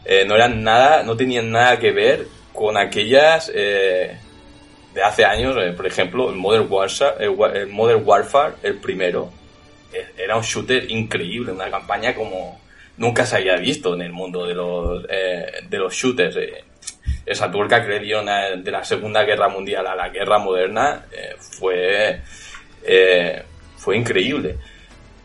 Eh, 0.05 0.25
no 0.27 0.35
eran 0.35 0.63
nada, 0.63 1.03
no 1.03 1.17
tenían 1.17 1.51
nada 1.51 1.79
que 1.79 1.91
ver 1.91 2.27
con 2.53 2.77
aquellas 2.77 3.51
de 3.53 4.19
hace 5.03 5.25
años, 5.25 5.57
por 5.77 5.87
ejemplo, 5.87 6.31
el 6.31 6.37
Modern 6.37 6.67
Warfare, 6.69 7.25
el, 7.25 7.69
Modern 7.69 8.03
Warfare, 8.05 8.55
el 8.63 8.77
primero, 8.77 9.31
era 10.19 10.37
un 10.37 10.43
shooter 10.43 10.91
increíble, 10.91 11.53
una 11.53 11.71
campaña 11.71 12.15
como 12.15 12.61
nunca 12.97 13.25
se 13.25 13.37
había 13.37 13.57
visto 13.57 13.95
en 13.95 14.03
el 14.03 14.13
mundo 14.13 14.47
de 14.47 14.55
los, 14.55 15.07
de 15.07 15.79
los 15.79 15.95
shooters. 15.95 16.37
Esa 17.25 17.51
tuerca 17.51 17.87
que 17.87 18.01
de 18.01 18.71
la 18.71 18.85
Segunda 18.85 19.23
Guerra 19.23 19.49
Mundial 19.49 19.87
a 19.87 19.95
la 19.95 20.09
Guerra 20.09 20.39
Moderna 20.39 21.05
fue, 21.39 22.21
fue 23.81 23.97
increíble. 23.97 24.59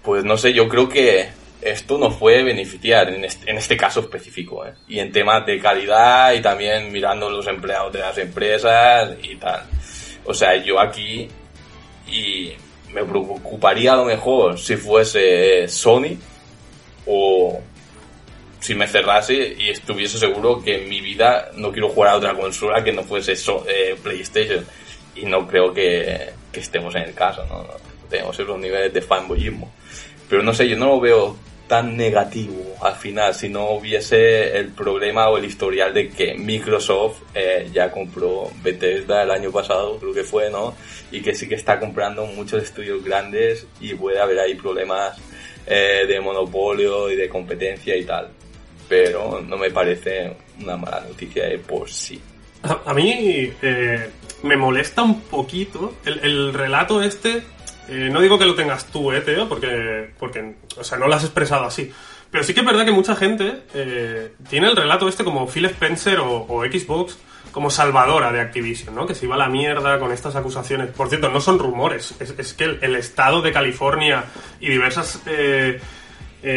Pues 0.02 0.24
no 0.24 0.38
sé, 0.38 0.54
yo 0.54 0.68
creo 0.70 0.88
que 0.88 1.28
esto 1.62 1.98
nos 1.98 2.16
puede 2.16 2.44
beneficiar 2.44 3.10
en 3.10 3.26
este, 3.26 3.76
caso 3.76 4.00
específico, 4.00 4.66
¿eh? 4.66 4.74
Y 4.88 5.00
en 5.00 5.12
temas 5.12 5.46
de 5.46 5.60
calidad 5.60 6.34
y 6.34 6.42
también 6.42 6.92
mirando 6.92 7.30
los 7.30 7.46
empleados 7.48 7.92
de 7.92 8.00
las 8.00 8.18
empresas 8.18 9.18
y 9.22 9.36
tal. 9.36 9.64
O 10.24 10.34
sea, 10.34 10.56
yo 10.56 10.80
aquí 10.80 11.28
y 12.08 12.54
me 12.94 13.04
preocuparía 13.04 13.94
a 13.94 13.98
lo 13.98 14.06
mejor 14.06 14.58
si 14.58 14.78
fuese 14.78 15.68
Sony 15.68 16.18
o 17.08 17.60
si 18.60 18.74
me 18.74 18.88
cerrase 18.88 19.56
y 19.60 19.70
estuviese 19.70 20.18
seguro 20.18 20.64
que 20.64 20.84
en 20.84 20.90
mi 20.90 21.02
vida 21.02 21.52
no 21.56 21.72
quiero 21.72 21.90
jugar 21.90 22.12
a 22.12 22.18
otra 22.18 22.34
consola 22.36 22.84
que 22.84 22.94
no 22.94 23.04
fuese 23.04 23.34
eh, 23.68 23.96
PlayStation. 24.02 24.66
Y 25.16 25.26
no 25.26 25.48
creo 25.48 25.74
que, 25.74 26.30
que, 26.52 26.60
estemos 26.60 26.94
en 26.96 27.04
el 27.04 27.14
caso, 27.14 27.46
¿no? 27.46 27.66
Tenemos 28.10 28.40
esos 28.40 28.60
niveles 28.60 28.94
de 28.94 29.02
fanboyismo. 29.02 29.72
Pero 30.30 30.44
no 30.44 30.54
sé, 30.54 30.68
yo 30.68 30.78
no 30.78 30.88
lo 30.88 31.00
veo 31.00 31.38
tan 31.68 31.98
negativo 31.98 32.76
al 32.82 32.96
final 32.96 33.34
si 33.34 33.50
no 33.50 33.72
hubiese 33.72 34.58
el 34.58 34.70
problema 34.70 35.30
o 35.30 35.38
el 35.38 35.46
historial 35.46 35.94
de 35.94 36.10
que 36.10 36.36
Microsoft 36.36 37.22
eh, 37.34 37.70
ya 37.74 37.92
compró 37.92 38.52
Bethesda 38.62 39.24
el 39.24 39.32
año 39.32 39.52
pasado, 39.52 39.98
creo 39.98 40.14
que 40.14 40.24
fue, 40.24 40.50
¿no? 40.50 40.76
Y 41.12 41.22
que 41.22 41.34
sí 41.34 41.48
que 41.48 41.56
está 41.56 41.80
comprando 41.80 42.26
muchos 42.28 42.62
estudios 42.62 43.04
grandes 43.04 43.66
y 43.80 43.96
puede 43.96 44.20
haber 44.20 44.40
ahí 44.40 44.56
problemas 44.56 45.18
eh, 45.66 46.06
de 46.08 46.20
monopolio 46.20 47.10
y 47.10 47.16
de 47.16 47.28
competencia 47.28 47.96
y 47.96 48.04
tal. 48.04 48.30
Pero 48.88 49.42
no 49.42 49.58
me 49.58 49.72
parece 49.72 50.32
una 50.62 50.78
mala 50.78 51.02
noticia 51.02 51.48
de 51.48 51.58
por 51.58 51.90
sí. 51.90 52.22
A, 52.62 52.94
mí 52.94 53.52
eh, 53.62 54.10
me 54.44 54.58
molesta 54.58 55.02
un 55.02 55.22
poquito 55.22 55.96
el, 56.06 56.20
el 56.20 56.54
relato 56.54 57.02
este 57.02 57.44
eh, 57.88 58.10
no 58.12 58.20
digo 58.22 58.40
que 58.40 58.46
lo 58.46 58.56
tengas 58.56 58.86
tú, 58.86 59.12
eh, 59.12 59.22
Teo, 59.22 59.48
porque, 59.48 60.10
porque, 60.18 60.56
o 60.78 60.84
sea, 60.84 60.98
no 60.98 61.08
lo 61.08 61.16
has 61.16 61.24
expresado 61.24 61.66
así. 61.66 61.92
Pero 62.32 62.44
sí 62.44 62.54
que 62.54 62.62
es 62.62 62.66
verdad 62.66 62.86
que 62.86 62.92
mucha 62.92 63.16
gente 63.16 63.62
eh, 63.74 64.34
tiene 64.50 64.68
el 64.68 64.76
relato 64.76 65.08
este 65.08 65.24
como 65.24 65.48
Phil 65.48 65.66
Spencer 65.66 66.20
o, 66.20 66.64
Xbox 66.66 67.18
como 67.52 67.70
salvadora 67.70 68.32
de 68.32 68.42
Activision, 68.42 68.94
¿no? 68.94 69.06
Que 69.06 69.16
se 69.16 69.26
iba 69.26 69.36
a 69.36 69.38
la 69.38 69.48
mierda 69.48 70.00
con 70.00 70.12
estas 70.12 70.36
acusaciones. 70.36 70.90
Por 70.90 71.08
cierto, 71.08 71.30
no 71.30 71.40
son 71.40 71.60
rumores, 71.60 72.14
es, 72.20 72.54
que 72.54 72.66
el, 72.66 72.96
estado 72.96 73.42
de 73.42 73.54
California 73.54 74.26
y 74.60 74.70
diversas 74.70 75.22
eh, 75.28 75.80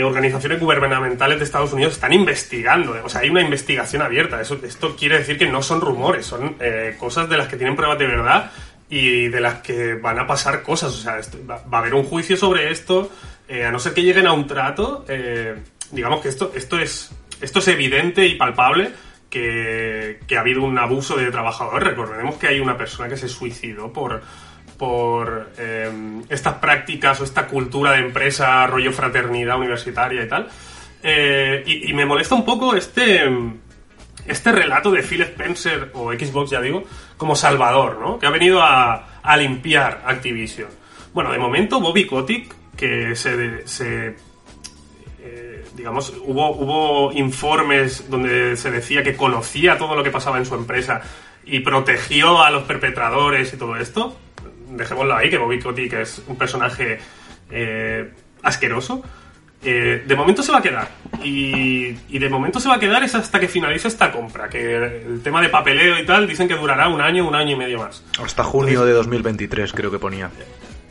organizaciones 0.03 0.59
gubernamentales 0.59 1.39
de 1.39 1.45
Estados 1.45 1.73
Unidos 1.73 1.93
están 1.93 2.13
investigando. 2.13 2.97
O 3.05 3.09
sea, 3.09 3.21
hay 3.21 3.31
una 3.31 3.43
investigación 3.43 4.03
abierta. 4.03 4.41
Eso, 4.41 4.59
esto 4.65 4.97
quiere 4.97 5.19
decir 5.19 5.39
que 5.39 5.47
no 5.47 5.63
son 5.63 5.81
rumores, 5.81 6.27
son 6.27 6.57
cosas 6.99 7.29
de 7.29 7.37
las 7.37 7.47
que 7.47 7.57
tienen 7.57 7.77
pruebas 7.77 7.99
de 7.99 8.07
verdad 8.09 8.51
y 8.91 9.29
de 9.29 9.41
las 9.41 9.61
que 9.61 9.95
van 9.95 10.19
a 10.19 10.27
pasar 10.27 10.63
cosas. 10.63 10.95
O 10.95 10.97
sea, 10.97 11.21
va, 11.49 11.63
a 11.71 11.79
haber 11.79 11.95
un 11.95 12.05
juicio 12.05 12.37
sobre 12.37 12.71
esto, 12.71 13.11
eh, 13.49 13.65
a 13.65 13.71
no 13.71 13.79
ser 13.79 13.95
que 13.95 14.03
lleguen 14.03 14.27
a 14.27 14.33
un 14.33 14.47
trato. 14.47 15.05
Eh, 15.09 15.57
digamos 15.91 16.21
que 16.21 16.29
esto, 16.29 16.53
esto, 16.55 16.79
es, 16.79 17.11
esto 17.41 17.59
es 17.59 17.69
evidente 17.69 18.27
y 18.27 18.37
palpable 18.37 18.91
que, 19.29 20.19
ha 20.37 20.41
habido 20.41 20.63
un 20.63 20.79
abuso 20.79 21.17
de 21.17 21.31
trabajadores. 21.31 21.89
Recordemos 21.89 22.37
que 22.37 22.49
hay 22.49 22.61
una 22.61 22.77
persona 22.77 23.09
que 23.09 23.17
se 23.17 23.29
suicidó 23.29 23.93
por, 23.93 24.23
por 24.79 25.51
eh, 25.59 25.91
estas 26.29 26.55
prácticas 26.55 27.21
o 27.21 27.25
esta 27.25 27.47
cultura 27.47 27.93
de 27.93 27.99
empresa, 27.99 28.67
rollo 28.67 28.93
fraternidad 28.93 29.59
universitaria 29.59 30.23
y 30.23 30.29
tal. 30.29 30.49
y, 31.67 31.93
me 31.93 32.07
molesta 32.07 32.35
un 32.35 32.45
poco 32.45 32.75
este 32.75 33.29
este 34.27 34.53
relato 34.53 34.91
de 34.91 35.03
Phil 35.03 35.23
Spencer, 35.23 35.91
o 35.95 36.13
Xbox 36.13 36.51
ya 36.51 36.61
digo, 36.61 36.85
como 37.17 37.35
salvador, 37.37 37.99
¿no? 38.01 38.19
Que 38.19 38.27
ha 38.27 38.31
venido 38.31 38.63
a, 38.63 39.05
limpiar 39.37 40.03
Activision. 40.07 40.69
Bueno, 41.13 41.33
de 41.33 41.39
momento 41.39 41.81
Bobby 41.81 42.07
Kotick, 42.07 42.55
que 42.77 43.15
se... 43.15 43.67
se 43.67 44.17
eh, 45.21 45.65
digamos, 45.75 46.13
hubo, 46.25 46.51
hubo 46.57 47.13
informes 47.13 48.09
donde 48.09 48.57
se 48.57 48.71
decía 48.71 49.03
que 49.03 49.17
conocía 49.17 49.77
todo 49.77 49.95
lo 49.95 50.03
que 50.03 50.11
pasaba 50.11 50.39
en 50.39 50.47
su 50.47 50.55
empresa 50.55 51.03
y 51.45 51.61
protegió 51.61 52.43
a 52.43 52.51
los 52.51 52.65
perpetradores 52.65 53.53
y 53.53 53.57
todo 53.57 53.77
esto. 53.77 54.17
Dejémoslo 54.71 55.15
ahí, 55.15 55.31
que 55.31 55.39
Bobby 55.39 55.61
Kotick 55.61 55.95
es 55.95 56.23
un 56.27 56.37
personaje 56.37 56.99
eh, 57.51 58.11
asqueroso. 58.43 59.03
Eh, 59.63 60.05
de 60.07 60.17
momento 60.17 60.43
se 60.43 60.53
va 60.53 60.59
a 60.59 60.63
quedar. 60.63 60.89
Y, 61.23 61.93
de 61.93 62.29
momento 62.29 62.61
se 62.61 62.69
va 62.69 62.77
a 62.77 62.79
quedar 62.79 63.03
es 63.03 63.15
hasta 63.15 63.41
que 63.41 63.49
finalice 63.49 63.89
esta 63.89 64.13
compra. 64.13 64.49
Que 64.49 64.77
el 64.77 65.21
tema 65.23 65.43
de 65.43 65.49
papeleo 65.49 65.99
y 65.99 66.07
tal 66.07 66.27
dicen 66.27 66.49
que 66.49 66.55
durará 66.55 66.89
un 66.89 67.01
año, 67.01 67.27
un 67.27 67.35
año 67.35 67.53
y 67.53 67.57
medio 67.57 67.79
más. 67.79 68.05
Hasta 68.23 68.45
junio 68.45 68.85
de 68.85 68.93
2023, 68.93 69.73
creo 69.73 69.91
que 69.91 69.99
ponía. 69.99 70.31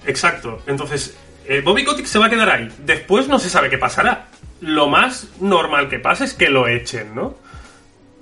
Exacto. 0.06 0.62
Entonces, 0.68 1.18
eh, 1.46 1.62
Bobby 1.64 1.86
Kotick 1.86 2.06
se 2.06 2.20
va 2.20 2.26
a 2.26 2.30
quedar 2.30 2.50
ahí. 2.50 2.70
Después 2.80 3.28
no 3.28 3.40
se 3.40 3.50
sabe 3.50 3.70
qué 3.70 3.78
pasará. 3.78 4.28
Lo 4.60 4.88
más 4.88 5.28
normal 5.40 5.88
que 5.88 6.00
pasa 6.00 6.26
es 6.26 6.34
que 6.34 6.50
lo 6.50 6.68
echen, 6.68 7.16
¿no? 7.16 7.36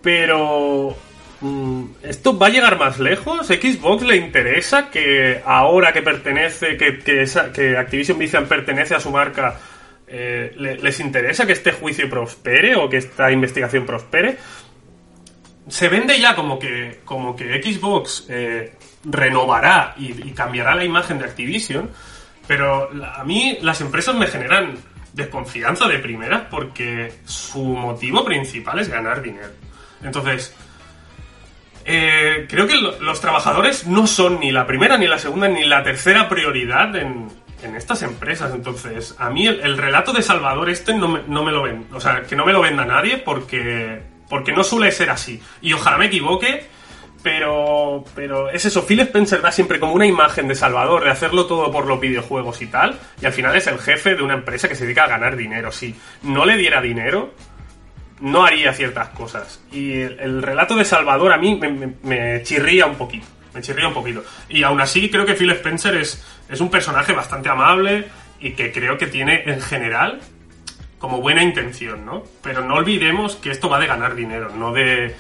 Pero. 0.02 0.96
Mm, 1.42 1.86
¿Esto 2.04 2.38
va 2.38 2.48
a 2.48 2.50
llegar 2.50 2.78
más 2.78 3.00
lejos? 3.00 3.48
¿Xbox 3.48 4.04
le 4.04 4.18
interesa 4.18 4.90
que 4.90 5.42
ahora 5.46 5.92
que 5.92 6.02
pertenece, 6.02 6.78
que, 6.78 7.00
que, 7.00 7.26
que 7.54 7.78
Activision 7.78 8.18
Blizzard 8.18 8.46
pertenece 8.46 8.96
a 8.96 9.00
su 9.00 9.12
marca, 9.12 9.60
eh, 10.08 10.78
les 10.82 11.00
interesa 11.00 11.48
que 11.48 11.54
este 11.54 11.72
juicio 11.72 12.10
prospere 12.10 12.76
o 12.76 12.90
que 12.90 12.98
esta 12.98 13.32
investigación 13.32 13.86
prospere. 13.86 14.38
Se 15.68 15.90
vende 15.90 16.20
ya 16.20 16.36
como 16.36 16.60
que, 16.60 17.02
como 17.06 17.36
que 17.36 17.62
Xbox 17.62 18.28
eh, 18.30 18.74
renovará 19.04 19.96
y, 19.98 20.32
cambiará 20.32 20.76
la 20.76 20.84
imagen 20.84 21.18
de 21.18 21.26
Activision, 21.26 21.90
pero 22.48 22.90
a 23.16 23.24
mí 23.24 23.58
las 23.62 23.82
empresas 23.82 24.14
me 24.16 24.28
generan 24.28 24.76
desconfianza 25.14 25.88
de 25.88 25.98
primera 25.98 26.50
porque 26.50 27.14
su 27.26 27.64
motivo 27.64 28.24
principal 28.24 28.80
es 28.80 28.90
ganar 28.90 29.24
dinero. 29.24 29.50
Entonces, 30.04 30.54
eh, 31.84 32.46
creo 32.48 32.68
que 32.68 32.76
los 32.76 33.22
trabajadores 33.22 33.88
no 33.88 34.06
son 34.06 34.40
ni 34.40 34.52
la 34.52 34.68
primera, 34.68 34.98
ni 34.98 35.08
la 35.08 35.18
segunda, 35.18 35.48
ni 35.48 35.64
la 35.66 35.84
tercera 35.84 36.30
prioridad 36.30 36.96
en, 36.96 37.28
en 37.66 37.76
estas 37.76 38.02
empresas. 38.04 38.54
Entonces, 38.54 39.16
a 39.18 39.30
mí 39.30 39.48
el, 39.48 39.78
relato 39.78 40.14
de 40.14 40.22
Salvador 40.22 40.70
este 40.70 40.94
no 40.94 41.08
me, 41.08 41.22
no 41.28 41.44
me, 41.44 41.52
lo 41.52 41.64
ven, 41.64 41.88
o 41.94 42.00
sea, 42.00 42.24
que 42.24 42.36
no 42.36 42.46
me 42.46 42.54
lo 42.54 42.62
venda 42.62 42.86
nadie 42.86 43.18
porque, 43.18 44.02
porque 44.30 44.54
no 44.54 44.64
suele 44.64 44.92
ser 44.92 45.10
así. 45.10 45.42
Y 45.62 45.74
ojalá 45.74 45.98
me 45.98 46.06
equivoque, 46.06 46.66
pero, 47.22 48.04
pero 48.14 48.50
es 48.50 48.66
eso, 48.66 48.86
Phil 48.86 49.00
Spencer 49.02 49.42
da 49.42 49.52
siempre 49.52 49.80
como 49.80 49.94
una 49.94 50.06
imagen 50.06 50.48
de 50.48 50.56
Salvador, 50.56 51.04
de 51.04 51.12
hacerlo 51.12 51.46
todo 51.46 51.72
por 51.72 51.88
los 51.88 52.00
videojuegos 52.00 52.62
y 52.62 52.68
tal, 52.68 53.00
y 53.22 53.26
al 53.26 53.34
final 53.34 53.56
es 53.56 53.68
el 53.68 53.80
jefe 53.80 54.16
de 54.16 54.24
una 54.24 54.36
empresa 54.36 54.68
que 54.68 54.76
se 54.76 54.86
dedica 54.86 55.04
a 55.06 55.08
ganar 55.08 55.36
dinero. 55.36 55.72
Si 55.72 55.96
no 56.24 56.46
le 56.46 56.56
diera 56.58 56.82
dinero, 56.82 57.34
no 58.22 58.46
haría 58.46 58.74
ciertas 58.74 59.10
cosas. 59.10 59.64
Y 59.72 60.02
el, 60.02 60.42
relato 60.42 60.76
de 60.76 60.86
Salvador 60.86 61.34
a 61.34 61.38
mí 61.38 61.60
me 62.04 62.44
chirría 62.44 62.86
un 62.86 62.96
poquito 62.96 63.26
me 63.56 63.62
chirría 63.62 63.88
un 63.88 63.94
poquito. 63.94 64.24
Y 64.50 64.64
aún 64.64 64.82
así 64.82 65.10
creo 65.10 65.26
que 65.26 65.34
Phil 65.34 65.50
Spencer 65.52 65.96
es, 65.96 66.24
es 66.50 66.60
un 66.60 66.70
personaje 66.70 67.14
bastante 67.14 67.50
amable 67.50 68.06
y 68.40 68.52
que 68.52 68.72
creo 68.72 68.98
que 68.98 69.08
tiene 69.08 69.44
en 69.46 69.62
general 69.62 70.20
como 71.00 71.22
buena 71.22 71.42
intención, 71.42 72.06
¿no? 72.06 72.24
Pero 72.44 72.62
no 72.62 72.76
olvidemos 72.76 73.38
que 73.38 73.52
esto 73.52 73.70
va 73.70 73.80
de 73.80 73.88
ganar 73.88 74.16
dinero, 74.16 74.50
no 74.56 74.74
de, 74.74 75.16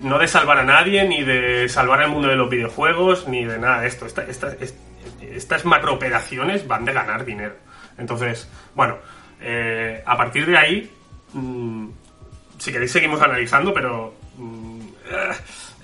no 0.00 0.18
de 0.18 0.28
salvar 0.28 0.58
a 0.58 0.64
nadie, 0.64 1.04
ni 1.06 1.24
de 1.24 1.68
salvar 1.68 2.02
el 2.02 2.10
mundo 2.10 2.28
de 2.28 2.36
los 2.36 2.48
videojuegos, 2.48 3.26
ni 3.26 3.44
de 3.44 3.58
nada 3.58 3.80
de 3.80 3.88
esto. 3.88 4.06
estas 4.06 5.64
macrooperaciones 5.64 6.66
van 6.68 6.84
de 6.84 6.92
ganar 6.92 7.24
dinero. 7.24 7.56
Entonces, 7.98 8.48
bueno, 8.74 8.98
eh, 9.40 10.02
a 10.06 10.16
partir 10.16 10.46
de 10.46 10.56
ahí, 10.56 10.90
mm, 11.32 11.88
si 12.58 12.72
queréis 12.72 12.92
seguimos 12.92 13.20
analizando, 13.20 13.74
pero... 13.74 14.14
Mm, 14.36 14.80
eh, 15.10 15.34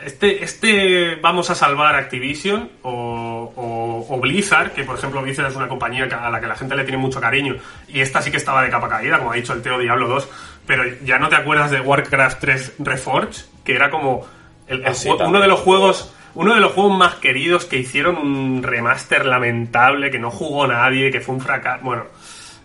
este, 0.04 0.44
este 0.44 1.16
vamos 1.16 1.50
a 1.50 1.54
salvar 1.54 1.94
Activision 1.94 2.70
o, 2.82 4.18
Blizzard, 4.20 4.72
que 4.72 4.84
por 4.84 4.96
ejemplo 4.96 5.22
Blizzard 5.22 5.48
es 5.48 5.56
una 5.56 5.68
compañía 5.68 6.04
a 6.04 6.30
la 6.30 6.40
que 6.40 6.46
la 6.46 6.56
gente 6.56 6.74
le 6.74 6.84
tiene 6.84 6.98
mucho 6.98 7.20
cariño 7.20 7.56
y 7.86 8.00
esta 8.00 8.22
sí 8.22 8.30
que 8.30 8.38
estaba 8.38 8.62
de 8.62 8.70
capa 8.70 8.88
caída, 8.88 9.18
como 9.18 9.32
ha 9.32 9.36
dicho 9.36 9.52
el 9.52 9.62
Teo 9.62 9.78
Diablo 9.78 10.08
2, 10.08 10.28
pero 10.66 10.82
ya 11.04 11.18
no 11.18 11.28
te 11.28 11.36
acuerdas 11.36 11.70
de 11.70 11.80
Warcraft 11.80 12.40
3 12.40 12.74
Reforged, 12.78 13.44
que 13.64 13.74
era 13.74 13.90
como 13.90 14.26
el, 14.66 14.84
uno 15.20 15.40
de 15.40 15.48
los 15.48 15.60
juegos 15.60 16.12
uno 16.36 16.54
de 16.54 16.60
los 16.60 16.72
juegos 16.72 16.98
más 16.98 17.14
queridos 17.14 17.64
que 17.64 17.78
hicieron 17.78 18.18
un 18.18 18.62
remaster 18.62 19.24
lamentable, 19.24 20.10
que 20.10 20.18
no 20.18 20.30
jugó 20.30 20.66
nadie, 20.66 21.10
que 21.10 21.22
fue 21.22 21.34
un 21.34 21.40
fracaso. 21.40 21.82
Bueno, 21.82 22.04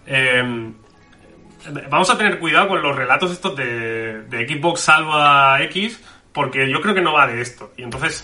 em, 0.05 0.73
vamos 1.89 2.09
a 2.09 2.17
tener 2.17 2.37
cuidado 2.39 2.67
con 2.67 2.81
los 2.81 2.93
relatos 2.93 3.31
estos 3.31 3.55
de, 3.55 4.23
de 4.23 4.47
Xbox 4.47 4.81
Salva 4.81 5.61
X, 5.63 6.01
porque 6.33 6.69
yo 6.69 6.81
creo 6.81 6.93
que 6.93 7.01
no 7.01 7.13
va 7.13 7.27
de 7.27 7.41
esto. 7.41 7.71
Y 7.77 7.83
entonces 7.83 8.23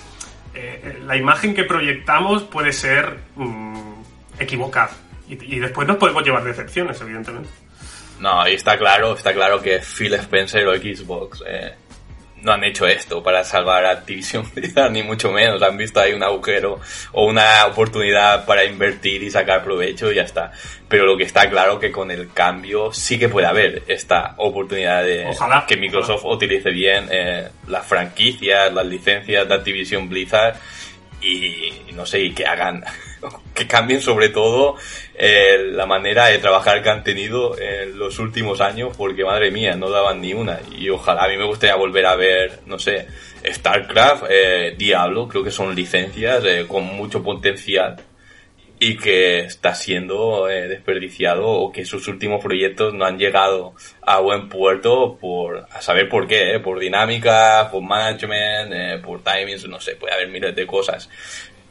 eh, 0.53 0.81
eh, 0.83 0.99
la 1.05 1.15
imagen 1.15 1.53
que 1.53 1.63
proyectamos 1.63 2.43
puede 2.43 2.73
ser 2.73 3.17
mm, 3.35 3.93
equivocada. 4.39 4.91
Y, 5.29 5.59
después 5.59 5.85
nos 5.85 5.97
podemos 5.97 6.23
llevar 6.23 6.43
decepciones, 6.45 7.01
evidentemente. 7.01 7.49
No, 8.19 8.47
y 8.47 8.53
está 8.53 8.77
claro, 8.77 9.13
está 9.13 9.33
claro 9.33 9.61
que 9.61 9.79
Phil 9.79 10.13
Spencer 10.13 10.65
o 10.67 10.75
Xbox 10.75 11.43
eh, 11.45 11.73
no 12.41 12.53
han 12.53 12.63
hecho 12.63 12.85
esto 12.85 13.23
para 13.23 13.43
salvar 13.43 13.85
a 13.85 13.91
Activision 13.91 14.45
ni 14.91 15.03
mucho 15.03 15.31
menos. 15.31 15.61
Han 15.61 15.77
visto 15.77 15.99
ahí 15.99 16.13
un 16.13 16.23
agujero 16.23 16.79
o 17.11 17.25
una 17.25 17.65
oportunidad 17.65 18.45
para 18.45 18.63
invertir 18.63 19.23
y 19.23 19.29
sacar 19.29 19.63
provecho 19.63 20.11
y 20.11 20.15
ya 20.15 20.23
está. 20.23 20.51
Pero 20.87 21.05
lo 21.05 21.17
que 21.17 21.23
está 21.23 21.49
claro 21.49 21.79
que 21.79 21.91
con 21.91 22.11
el 22.11 22.31
cambio 22.31 22.93
sí 22.93 23.19
que 23.19 23.27
puede 23.27 23.47
haber 23.47 23.83
esta 23.87 24.35
oportunidad 24.37 25.03
de 25.03 25.25
que 25.67 25.77
Microsoft 25.77 26.23
utilice 26.25 26.69
bien 26.69 27.09
eh, 27.11 27.49
las 27.67 27.85
franquicias, 27.85 28.73
las 28.73 28.85
licencias 28.85 29.47
de 29.47 29.53
Activision 29.53 30.07
Blizzard 30.07 30.55
y 31.21 31.93
no 31.93 32.05
sé, 32.05 32.21
y 32.21 32.33
que 32.33 32.45
hagan, 32.45 32.83
que 33.53 33.67
cambien 33.67 34.01
sobre 34.01 34.29
todo 34.29 34.75
eh, 35.15 35.57
la 35.71 35.85
manera 35.85 36.27
de 36.27 36.37
trabajar 36.37 36.81
que 36.81 36.89
han 36.89 37.03
tenido 37.03 37.57
en 37.59 37.97
los 37.97 38.19
últimos 38.19 38.61
años, 38.61 38.95
porque 38.95 39.25
madre 39.25 39.51
mía, 39.51 39.75
no 39.75 39.89
daban 39.89 40.21
ni 40.21 40.33
una. 40.33 40.59
Y 40.71 40.89
ojalá, 40.89 41.23
a 41.23 41.27
mí 41.27 41.37
me 41.37 41.45
gustaría 41.45 41.75
volver 41.75 42.05
a 42.05 42.15
ver, 42.15 42.59
no 42.67 42.79
sé, 42.79 43.07
StarCraft, 43.43 44.25
eh, 44.29 44.75
Diablo, 44.77 45.27
creo 45.27 45.43
que 45.43 45.51
son 45.51 45.75
licencias 45.75 46.43
eh, 46.45 46.65
con 46.67 46.85
mucho 46.85 47.23
potencial 47.23 47.97
y 48.79 48.97
que 48.97 49.39
está 49.39 49.73
siendo 49.73 50.49
eh, 50.49 50.67
desperdiciado 50.67 51.47
o 51.47 51.71
que 51.71 51.85
sus 51.85 52.07
últimos 52.07 52.43
proyectos 52.43 52.93
no 52.93 53.05
han 53.05 53.17
llegado 53.17 53.73
a 54.01 54.19
buen 54.19 54.49
puerto 54.49 55.17
por 55.19 55.65
a 55.71 55.81
saber 55.81 56.07
por 56.07 56.27
qué, 56.27 56.55
eh, 56.55 56.59
por 56.59 56.79
dinámica, 56.79 57.69
por 57.71 57.81
management, 57.81 58.73
eh, 58.73 59.01
por 59.03 59.23
timings, 59.23 59.67
no 59.67 59.79
sé, 59.79 59.95
puede 59.95 60.13
haber 60.13 60.29
miles 60.29 60.55
de 60.55 60.67
cosas. 60.67 61.09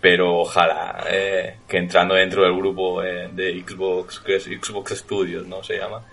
Pero 0.01 0.41
ojalá 0.41 1.05
que 1.67 1.77
entrando 1.79 2.15
dentro 2.15 2.45
del 2.45 2.55
grupo 2.55 3.01
de 3.01 3.65
Xbox, 3.67 4.21
que 4.21 4.37
es 4.37 4.45
Xbox 4.45 4.99
Studios, 4.99 5.47
¿no? 5.47 5.65
Se 5.65 5.79
llama. 5.79 6.05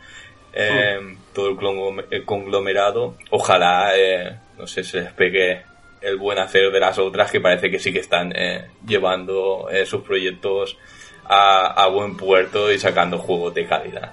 Todo 1.33 1.49
el 1.49 2.25
conglomerado, 2.25 3.17
ojalá, 3.29 3.91
no 4.57 4.65
sé, 4.65 4.83
se 4.83 5.01
les 5.01 5.11
pegue 5.11 5.63
el 6.03 6.17
buen 6.17 6.37
hacer 6.37 6.71
de 6.71 6.79
las 6.79 6.99
otras 6.99 7.31
que 7.31 7.39
parece 7.39 7.71
que 7.71 7.79
sí 7.79 7.93
que 7.93 7.99
están 7.99 8.33
eh, 8.35 8.65
llevando 8.85 9.69
eh, 9.71 9.85
sus 9.85 10.01
proyectos 10.01 10.77
a, 11.25 11.87
buen 11.87 12.17
puerto 12.17 12.71
y 12.71 12.77
sacando 12.77 13.17
juegos 13.17 13.53
de 13.53 13.65
calidad. 13.65 14.11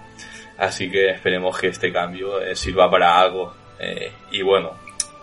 Así 0.56 0.90
que 0.90 1.10
esperemos 1.10 1.58
que 1.58 1.68
este 1.68 1.92
cambio 1.92 2.40
eh, 2.40 2.54
sirva 2.54 2.90
para 2.90 3.18
algo. 3.18 3.54
y 4.30 4.42
bueno, 4.42 4.78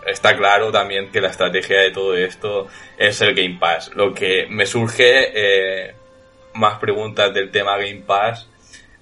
está 0.06 0.36
claro 0.36 0.70
también 0.70 1.10
que 1.10 1.20
la 1.20 1.28
estrategia 1.28 1.80
de 1.80 1.90
todo 1.90 2.16
esto 2.16 2.66
es 2.98 3.20
el 3.22 3.34
Game 3.34 3.56
Pass. 3.58 3.92
Lo 3.94 4.12
que 4.12 4.46
me 4.50 4.66
surge 4.66 5.94
más 6.54 6.78
preguntas 6.78 7.32
del 7.32 7.50
tema 7.50 7.78
Game 7.78 8.02
Pass 8.06 8.48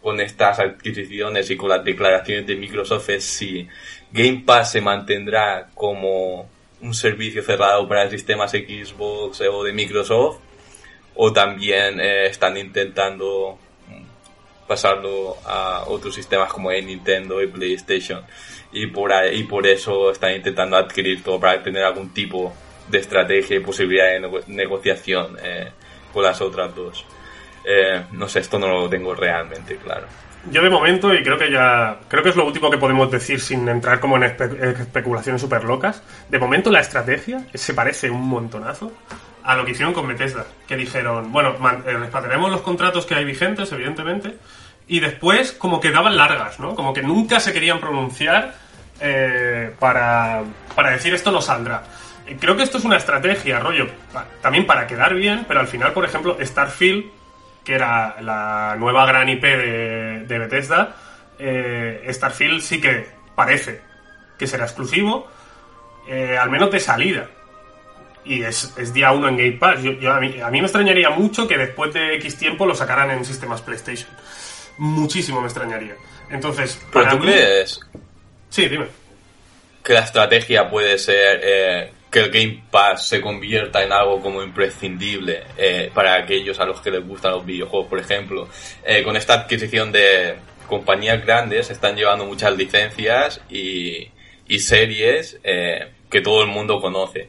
con 0.02 0.20
estas 0.20 0.60
adquisiciones 0.60 1.50
y 1.50 1.56
con 1.56 1.70
las 1.70 1.82
declaraciones 1.82 2.46
de 2.46 2.54
Microsoft 2.54 3.08
es 3.08 3.24
si 3.24 3.66
Game 4.12 4.44
Pass 4.46 4.72
se 4.72 4.80
mantendrá 4.80 5.70
como 5.74 6.48
un 6.80 6.94
servicio 6.94 7.42
cerrado 7.42 7.88
para 7.88 8.08
sistemas 8.10 8.50
Xbox 8.50 9.40
o 9.40 9.64
de 9.64 9.72
Microsoft 9.72 10.38
o 11.14 11.32
también 11.32 12.00
eh, 12.00 12.26
están 12.26 12.56
intentando 12.56 13.58
pasarlo 14.66 15.36
a 15.44 15.84
otros 15.86 16.14
sistemas 16.14 16.52
como 16.52 16.70
Nintendo 16.70 17.42
y 17.42 17.46
PlayStation 17.46 18.22
y 18.72 18.88
por 18.88 19.12
ahí, 19.12 19.40
y 19.40 19.42
por 19.44 19.66
eso 19.66 20.10
están 20.10 20.34
intentando 20.34 20.76
adquirir 20.76 21.22
todo 21.22 21.40
para 21.40 21.62
tener 21.62 21.84
algún 21.84 22.12
tipo 22.12 22.52
de 22.88 22.98
estrategia 22.98 23.56
y 23.56 23.60
posibilidad 23.60 24.06
de 24.06 24.42
negociación 24.48 25.36
eh, 25.42 25.70
con 26.12 26.22
las 26.22 26.40
otras 26.40 26.74
dos. 26.74 27.04
Eh, 27.64 28.04
no 28.12 28.28
sé, 28.28 28.40
esto 28.40 28.58
no 28.58 28.68
lo 28.68 28.88
tengo 28.88 29.14
realmente 29.14 29.76
claro. 29.76 30.06
Yo 30.50 30.62
de 30.62 30.70
momento, 30.70 31.12
y 31.12 31.22
creo 31.22 31.36
que 31.36 31.50
ya. 31.50 31.98
Creo 32.08 32.22
que 32.22 32.28
es 32.28 32.36
lo 32.36 32.46
último 32.46 32.70
que 32.70 32.78
podemos 32.78 33.10
decir 33.10 33.40
sin 33.40 33.68
entrar 33.68 33.98
como 33.98 34.16
en 34.16 34.24
especulaciones 34.24 35.40
súper 35.40 35.64
locas. 35.64 36.02
De 36.28 36.38
momento, 36.38 36.70
la 36.70 36.80
estrategia 36.80 37.46
se 37.52 37.74
parece 37.74 38.10
un 38.10 38.28
montonazo 38.28 38.92
a 39.42 39.56
lo 39.56 39.64
que 39.64 39.72
hicieron 39.72 39.92
con 39.92 40.06
Bethesda. 40.06 40.46
Que 40.68 40.76
dijeron, 40.76 41.32
bueno, 41.32 41.56
eh, 41.86 41.92
respetaremos 41.92 42.50
los 42.50 42.60
contratos 42.60 43.06
que 43.06 43.14
hay 43.14 43.24
vigentes, 43.24 43.72
evidentemente. 43.72 44.36
Y 44.86 45.00
después, 45.00 45.52
como 45.52 45.80
que 45.80 45.90
daban 45.90 46.16
largas, 46.16 46.60
¿no? 46.60 46.76
Como 46.76 46.92
que 46.92 47.02
nunca 47.02 47.40
se 47.40 47.52
querían 47.52 47.80
pronunciar 47.80 48.54
eh, 49.00 49.74
para, 49.80 50.44
para 50.76 50.90
decir 50.90 51.12
esto 51.12 51.32
no 51.32 51.40
saldrá. 51.40 51.82
Creo 52.38 52.56
que 52.56 52.62
esto 52.62 52.78
es 52.78 52.84
una 52.84 52.96
estrategia, 52.96 53.60
rollo, 53.60 53.86
también 54.42 54.66
para 54.66 54.86
quedar 54.86 55.14
bien, 55.14 55.44
pero 55.46 55.60
al 55.60 55.68
final, 55.68 55.92
por 55.92 56.04
ejemplo, 56.04 56.36
Starfield 56.40 57.04
que 57.66 57.74
era 57.74 58.16
la 58.22 58.76
nueva 58.78 59.04
gran 59.06 59.28
IP 59.28 59.42
de, 59.42 60.38
Bethesda, 60.38 60.94
eh, 61.36 62.06
Starfield 62.08 62.60
sí 62.62 62.80
que 62.80 63.08
parece 63.34 63.80
que 64.38 64.46
será 64.46 64.66
exclusivo, 64.66 65.26
eh, 66.08 66.38
al 66.38 66.48
menos 66.48 66.70
de 66.70 66.78
salida. 66.78 67.28
Y 68.24 68.42
es, 68.42 68.72
día 68.94 69.10
uno 69.10 69.28
en 69.28 69.36
Game 69.36 69.52
Pass. 69.52 69.80
a, 69.80 70.20
mí, 70.20 70.60
me 70.60 70.60
extrañaría 70.60 71.10
mucho 71.10 71.48
que 71.48 71.58
después 71.58 71.92
de 71.92 72.14
X 72.14 72.36
tiempo 72.38 72.66
lo 72.66 72.74
sacaran 72.74 73.10
en 73.10 73.24
sistemas 73.24 73.62
PlayStation. 73.62 74.10
Muchísimo 74.78 75.40
me 75.40 75.46
extrañaría. 75.46 75.96
Entonces, 76.30 76.80
¿Pero 76.92 77.08
tú 77.10 77.18
crees? 77.20 77.80
Sí, 78.48 78.68
dime. 78.68 78.86
Que 79.82 79.92
la 79.92 80.00
estrategia 80.00 80.70
puede 80.70 80.98
ser 80.98 81.40
eh, 81.42 81.92
que 82.10 82.20
el 82.20 82.30
Game 82.30 82.62
Pass 82.70 83.08
se 83.08 83.20
convierta 83.20 83.82
en 83.82 83.92
algo 83.92 84.20
como 84.20 84.42
imprescindible 84.42 85.42
eh, 85.56 85.90
para 85.92 86.14
aquellos 86.14 86.58
a 86.60 86.64
los 86.64 86.80
que 86.80 86.90
les 86.90 87.06
gustan 87.06 87.32
los 87.32 87.44
videojuegos, 87.44 87.88
por 87.88 87.98
ejemplo. 87.98 88.48
Eh, 88.84 89.02
con 89.02 89.16
esta 89.16 89.34
adquisición 89.34 89.92
de 89.92 90.36
compañías 90.66 91.24
grandes 91.24 91.70
están 91.70 91.96
llevando 91.96 92.24
muchas 92.24 92.56
licencias 92.56 93.40
y, 93.50 94.10
series 94.58 95.38
eh, 95.42 95.88
que 96.08 96.20
todo 96.20 96.42
el 96.42 96.48
mundo 96.48 96.80
conoce. 96.80 97.28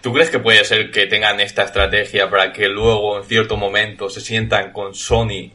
¿Tú 0.00 0.12
crees 0.12 0.30
que 0.30 0.38
puede 0.38 0.64
ser 0.64 0.90
que 0.90 1.06
tengan 1.06 1.40
esta 1.40 1.64
estrategia 1.64 2.30
para 2.30 2.52
que 2.52 2.68
luego 2.68 3.18
en 3.18 3.24
cierto 3.24 3.56
momento 3.56 4.08
se 4.08 4.20
sientan 4.20 4.72
con 4.72 4.94
Sony 4.94 5.50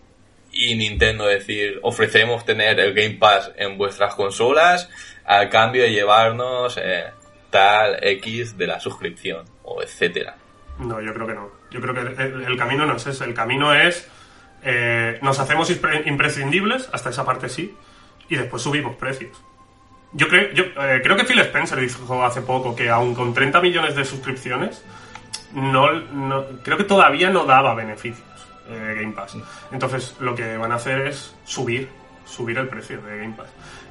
y 0.51 0.75
Nintendo 0.75 1.25
decir 1.25 1.79
ofrecemos 1.81 2.43
tener 2.43 2.79
el 2.79 2.93
Game 2.93 3.15
Pass 3.15 3.51
en 3.55 3.77
vuestras 3.77 4.15
consolas 4.15 4.89
al 5.23 5.49
cambio 5.49 5.83
de 5.83 5.91
llevarnos 5.91 6.77
tal 7.53 7.99
X 8.01 8.57
de 8.57 8.65
la 8.65 8.79
suscripción 8.79 9.45
o 9.61 9.83
etcétera. 9.83 10.35
No, 10.79 10.99
yo 10.99 11.13
creo 11.13 11.27
que 11.27 11.33
no. 11.35 11.51
Yo 11.69 11.79
creo 11.79 11.93
que 11.93 12.01
el, 12.01 12.57
camino 12.57 12.87
no 12.87 12.95
es 12.95 13.05
ese. 13.05 13.25
El 13.25 13.35
camino 13.35 13.71
es 13.75 14.09
eh, 14.63 15.19
nos 15.21 15.39
hacemos 15.39 15.71
imprescindibles, 16.05 16.89
hasta 16.91 17.11
esa 17.11 17.23
parte 17.23 17.49
sí, 17.49 17.75
y 18.27 18.35
después 18.35 18.63
subimos 18.63 18.95
precios. 18.95 19.39
Yo 20.13 20.27
creo, 20.27 20.51
yo, 20.53 20.63
eh, 20.63 21.01
creo 21.03 21.15
que 21.15 21.25
Phil 21.25 21.39
Spencer 21.39 21.79
dijo 21.79 22.23
hace 22.25 22.41
poco 22.41 22.75
que 22.75 22.89
aún 22.89 23.13
con 23.13 23.35
30 23.35 23.61
millones 23.61 23.95
de 23.95 24.03
suscripciones, 24.03 24.83
no, 25.53 25.87
creo 26.63 26.77
que 26.77 26.85
todavía 26.85 27.29
no 27.29 27.45
daba 27.45 27.75
beneficios 27.75 28.27
eh, 28.67 28.97
Game 28.99 29.13
Pass. 29.13 29.37
Entonces 29.71 30.15
lo 30.19 30.33
que 30.33 30.57
van 30.57 30.71
a 30.71 30.75
hacer 30.75 31.07
es 31.07 31.35
subir, 31.43 31.87
subir 32.25 32.57
el 32.57 32.67
precio 32.67 32.99
de 32.99 33.17
Game 33.19 33.35
Pass. 33.37 33.49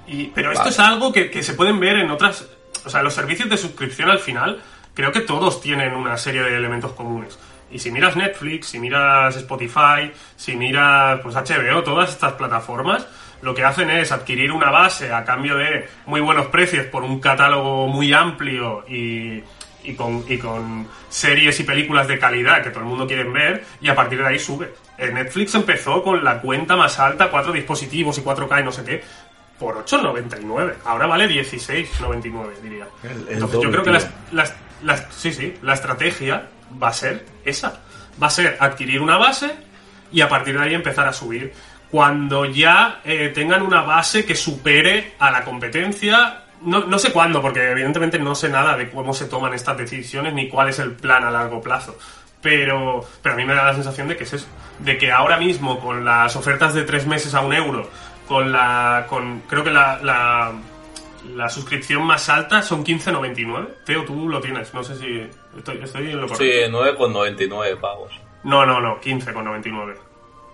Y, 0.09 0.27
pero 0.29 0.51
esto 0.51 0.69
es 0.69 0.81
algo 0.81 1.13
que, 1.13 1.31
que 1.31 1.45
se 1.45 1.55
pueden 1.55 1.79
ver 1.79 1.97
en 1.99 2.11
otras 2.11 2.49
o 2.85 2.91
sea, 2.91 3.03
los 3.03 3.15
servicios 3.15 3.49
de 3.49 3.57
suscripción 3.57 4.11
al 4.11 4.19
final, 4.19 4.63
creo 4.95 5.13
que 5.13 5.21
todos 5.21 5.61
tienen 5.61 5.95
una 5.95 6.17
serie 6.17 6.43
de 6.43 6.57
elementos 6.57 6.93
comunes. 6.93 7.39
Y 7.71 7.79
si 7.79 7.91
miras 7.91 8.17
Netflix, 8.17 8.69
si 8.69 8.79
miras 8.79 9.37
Spotify, 9.37 10.13
si 10.37 10.57
miras 10.57 11.21
pues 11.21 11.35
HBO, 11.35 11.83
todas 11.83 12.11
estas 12.11 12.35
plataformas, 12.35 13.07
lo 13.41 13.55
que 13.55 13.65
hacen 13.65 13.91
es 13.91 14.13
adquirir 14.13 14.53
una 14.53 14.71
base 14.71 15.13
a 15.13 15.25
cambio 15.25 15.57
de 15.57 15.89
muy 16.07 16.21
buenos 16.21 16.47
precios 16.47 16.87
por 16.87 17.03
un 17.03 17.19
catálogo 17.19 17.89
muy 17.89 18.13
amplio 18.13 18.85
y, 18.87 19.43
y, 19.85 19.95
con, 19.97 20.25
y 20.29 20.39
con 20.39 20.87
series 21.09 21.59
y 21.61 21.65
películas 21.65 22.07
de 22.09 22.19
calidad 22.19 22.63
que 22.63 22.71
todo 22.71 22.81
el 22.81 22.87
mundo 22.87 23.07
quiere 23.07 23.25
ver 23.25 23.65
y 23.81 23.89
a 23.89 23.95
partir 23.95 24.19
de 24.19 24.27
ahí 24.27 24.39
sube. 24.39 24.73
Netflix 24.99 25.55
empezó 25.55 26.03
con 26.03 26.23
la 26.23 26.41
cuenta 26.41 26.77
más 26.77 26.99
alta, 26.99 27.29
cuatro 27.31 27.53
dispositivos 27.53 28.19
y 28.19 28.23
4K 28.23 28.61
y 28.61 28.65
no 28.65 28.73
sé 28.73 28.85
qué, 28.85 29.03
por 29.63 29.85
8,99. 29.87 30.75
Ahora 30.85 31.07
vale 31.07 31.29
16,99, 31.29 32.57
diría. 32.61 32.87
Entonces 33.29 33.61
yo 33.63 33.71
creo 33.71 33.85
que 33.85 33.93
las, 33.93 35.07
sí, 35.11 35.33
sí, 35.33 35.55
la 35.63 35.75
estrategia 35.75 36.49
va 36.83 36.89
a 36.89 36.93
ser 36.93 37.25
esa. 37.45 37.81
Va 38.21 38.27
a 38.27 38.31
ser 38.31 38.57
adquirir 38.59 39.01
una 39.01 39.17
base 39.17 39.55
y 40.11 40.21
a 40.21 40.29
partir 40.29 40.59
de 40.59 40.65
ahí 40.65 40.75
empezar 40.75 41.07
a 41.07 41.13
subir. 41.13 41.55
Cuando 41.93 42.45
ya 42.45 43.01
eh, 43.05 43.31
tengan 43.33 43.63
una 43.63 43.83
base 43.83 44.25
que 44.25 44.35
supere 44.35 45.15
a 45.21 45.31
la 45.31 45.45
competencia, 45.45 46.43
no, 46.63 46.85
no, 46.87 46.99
sé 46.99 47.13
cuándo, 47.13 47.41
porque 47.41 47.71
evidentemente 47.71 48.19
no 48.19 48.35
sé 48.35 48.49
nada 48.49 48.77
de 48.77 48.91
cómo 48.91 49.15
se 49.15 49.27
toman 49.27 49.55
estas 49.55 49.77
decisiones 49.77 50.35
ni 50.35 50.49
cuál 50.49 50.71
es 50.71 50.81
el 50.81 50.93
plan 50.93 51.23
a 51.23 51.31
largo 51.31 51.61
plazo. 51.61 51.97
Pero, 52.41 53.07
pero 53.23 53.35
a 53.35 53.39
mí 53.39 53.45
me 53.45 53.55
da 53.55 53.67
la 53.67 53.75
sensación 53.75 54.09
de 54.09 54.17
que 54.17 54.25
es 54.25 54.33
eso. 54.33 54.47
De 54.81 54.99
que 54.99 55.13
ahora 55.13 55.37
mismo, 55.37 55.79
con 55.79 56.05
las 56.05 56.35
ofertas 56.35 56.75
de 56.75 56.83
tres 56.83 57.07
meses 57.07 57.35
a 57.35 57.41
un 57.41 57.53
euro, 57.53 57.89
con 58.27 58.53
la. 58.53 59.07
con 59.09 59.41
creo 59.49 59.65
que 59.65 59.71
la, 59.71 59.99
la, 60.03 61.49
suscripción 61.49 62.03
más 62.05 62.29
alta 62.29 62.63
son 62.63 62.85
15.99. 62.85 63.69
Teo, 63.85 64.05
tú 64.05 64.29
lo 64.29 64.41
tienes, 64.41 64.73
no 64.75 64.83
sé 64.83 64.97
si 64.97 65.29
estoy, 65.57 65.81
estoy 65.83 66.11
en 66.11 66.21
lo 66.21 66.29
correcto. 66.29 66.45
Sí, 66.45 66.73
9,99 66.73 67.81
pagos. 67.81 68.13
No, 68.45 68.67
no, 68.67 68.81
no, 68.81 69.01
15,99. 69.01 69.95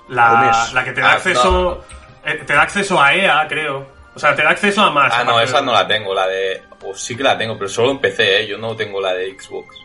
La, 0.08 0.68
la 0.72 0.84
que 0.84 0.92
te 0.92 1.00
da 1.00 1.10
ah, 1.10 1.14
acceso. 1.14 1.84
Eh, 2.24 2.42
te 2.46 2.52
da 2.52 2.62
acceso 2.62 3.00
a 3.00 3.14
EA, 3.14 3.46
creo. 3.48 3.86
O 4.14 4.18
sea, 4.18 4.34
te 4.34 4.42
da 4.42 4.50
acceso 4.50 4.82
a 4.82 4.90
más. 4.90 5.12
Ah, 5.14 5.24
no, 5.24 5.40
esa 5.40 5.60
de- 5.60 5.66
no 5.66 5.72
la 5.72 5.86
tengo, 5.86 6.14
la 6.14 6.26
de... 6.26 6.62
O 6.84 6.94
sí 6.94 7.16
que 7.16 7.22
la 7.22 7.38
tengo, 7.38 7.56
pero 7.56 7.68
solo 7.68 7.92
en 7.92 7.98
PC, 7.98 8.40
¿eh? 8.40 8.46
Yo 8.48 8.58
no 8.58 8.74
tengo 8.74 9.00
la 9.00 9.14
de 9.14 9.38
Xbox. 9.38 9.76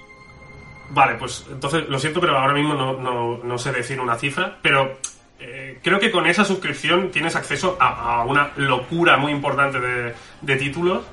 Vale, 0.89 1.15
pues 1.15 1.46
entonces 1.50 1.88
lo 1.88 2.00
siento, 2.00 2.19
pero 2.19 2.38
ahora 2.38 2.54
mismo 2.54 2.74
no, 2.74 2.93
no- 2.93 3.38
no 3.43 3.58
sé 3.58 3.72
decir 3.72 4.00
una 4.00 4.15
cifra, 4.15 4.58
pero 4.62 4.98
eh, 5.46 5.80
creo 5.84 6.00
que 6.00 6.12
con 6.12 6.26
esa 6.26 6.46
suscripción 6.46 7.12
tienes 7.12 7.36
acceso 7.36 7.78
a, 7.80 8.20
a 8.20 8.24
una 8.24 8.52
locura 8.56 9.18
muy 9.18 9.32
importante 9.32 9.80
de, 9.80 10.14
de 10.42 10.56
títulos 10.56 11.04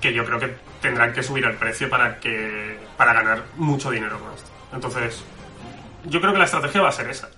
que 0.00 0.12
yo 0.12 0.24
creo 0.24 0.38
que 0.38 0.54
tendrán 0.80 1.12
que 1.12 1.22
subir 1.22 1.44
el 1.44 1.54
precio 1.56 1.88
para 1.88 2.18
que 2.18 2.78
para 2.96 3.12
ganar 3.12 3.44
mucho 3.56 3.90
dinero 3.90 4.18
con 4.18 4.32
esto. 4.34 4.50
Entonces, 4.72 5.24
yo 6.04 6.20
creo 6.20 6.32
que 6.32 6.38
la 6.38 6.44
estrategia 6.44 6.82
va 6.82 6.88
a 6.88 6.92
ser 6.92 7.08
esa. 7.08 7.28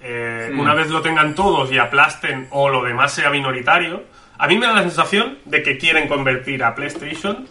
Eh, 0.00 0.38
Hmm. 0.50 0.60
Una 0.60 0.74
vez 0.74 0.90
lo 0.90 1.02
tengan 1.02 1.34
todos 1.34 1.70
y 1.72 1.78
aplasten 1.78 2.48
o 2.50 2.68
lo 2.68 2.82
demás 2.82 3.12
sea 3.12 3.30
minoritario, 3.30 4.04
a 4.38 4.46
mí 4.46 4.58
me 4.58 4.66
da 4.66 4.72
la 4.74 4.82
sensación 4.82 5.38
de 5.44 5.62
que 5.62 5.78
quieren 5.78 6.08
convertir 6.08 6.62
a 6.62 6.74
PlayStation 6.74 7.48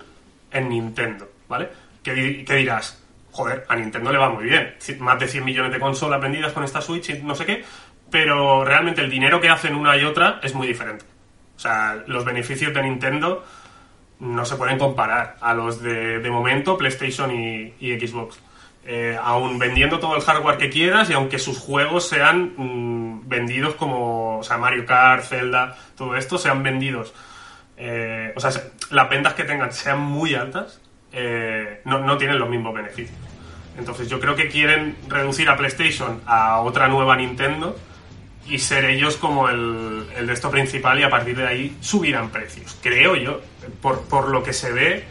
en 0.51 0.69
Nintendo, 0.69 1.29
¿vale? 1.47 1.69
Que, 2.01 2.45
que 2.45 2.55
dirás, 2.55 3.03
joder, 3.31 3.65
a 3.67 3.75
Nintendo 3.75 4.11
le 4.11 4.17
va 4.17 4.29
muy 4.29 4.45
bien, 4.45 4.75
más 4.99 5.19
de 5.19 5.27
100 5.27 5.43
millones 5.43 5.71
de 5.71 5.79
consolas 5.79 6.21
vendidas 6.21 6.53
con 6.53 6.63
esta 6.63 6.81
Switch 6.81 7.09
y 7.09 7.21
no 7.21 7.35
sé 7.35 7.45
qué, 7.45 7.65
pero 8.11 8.63
realmente 8.65 9.01
el 9.01 9.09
dinero 9.09 9.39
que 9.41 9.49
hacen 9.49 9.75
una 9.75 9.97
y 9.97 10.03
otra 10.03 10.39
es 10.43 10.53
muy 10.53 10.67
diferente. 10.67 11.05
O 11.55 11.59
sea, 11.59 12.03
los 12.07 12.23
beneficios 12.25 12.73
de 12.73 12.81
Nintendo 12.83 13.43
no 14.19 14.45
se 14.45 14.55
pueden 14.55 14.77
comparar 14.77 15.37
a 15.41 15.53
los 15.53 15.81
de, 15.81 16.19
de 16.19 16.29
momento 16.31 16.77
PlayStation 16.77 17.31
y, 17.31 17.73
Xbox. 17.99 18.39
Eh, 18.89 19.17
aún 19.21 19.59
vendiendo 19.59 19.99
todo 19.99 20.15
el 20.15 20.21
hardware 20.21 20.57
que 20.57 20.69
quieras 20.69 21.09
y 21.09 21.13
aunque 21.13 21.39
sus 21.39 21.57
juegos 21.57 22.07
sean 22.07 22.53
mm, 22.55 23.27
vendidos 23.27 23.75
como, 23.75 24.39
o 24.39 24.43
sea, 24.43 24.57
Mario 24.57 24.85
Kart, 24.85 25.23
Zelda, 25.25 25.77
todo 25.97 26.15
esto 26.15 26.37
sean 26.37 26.63
vendidos, 26.63 27.13
eh, 27.75 28.31
o 28.35 28.39
sea, 28.39 28.51
se- 28.51 28.71
las 28.91 29.09
ventas 29.09 29.33
que 29.33 29.43
tengan 29.43 29.73
sean 29.73 29.99
muy 29.99 30.35
altas, 30.35 30.79
eh, 31.11 31.81
no, 31.83 31.99
no 31.99 32.17
tienen 32.17 32.39
los 32.39 32.49
mismos 32.49 32.73
beneficios. 32.73 33.17
Entonces 33.77 34.07
yo 34.09 34.19
creo 34.21 34.35
que 34.35 34.47
quieren 34.47 34.95
reducir 35.09 35.49
a 35.49 35.57
PlayStation 35.57 36.21
a 36.25 36.61
otra 36.61 36.87
nueva 36.87 37.15
Nintendo 37.17 37.77
y 38.49 38.59
ser 38.59 38.85
ellos 38.85 39.17
como 39.17 39.49
el, 39.49 40.07
el 40.15 40.27
de 40.27 40.33
esto 40.33 40.49
principal 40.49 40.99
y 40.99 41.03
a 41.03 41.09
partir 41.09 41.35
de 41.35 41.47
ahí 41.47 41.77
subirán 41.81 42.29
precios. 42.29 42.77
Creo 42.81 43.15
yo, 43.15 43.41
por, 43.81 44.01
por 44.03 44.29
lo 44.29 44.43
que 44.43 44.53
se 44.53 44.71
ve 44.71 45.05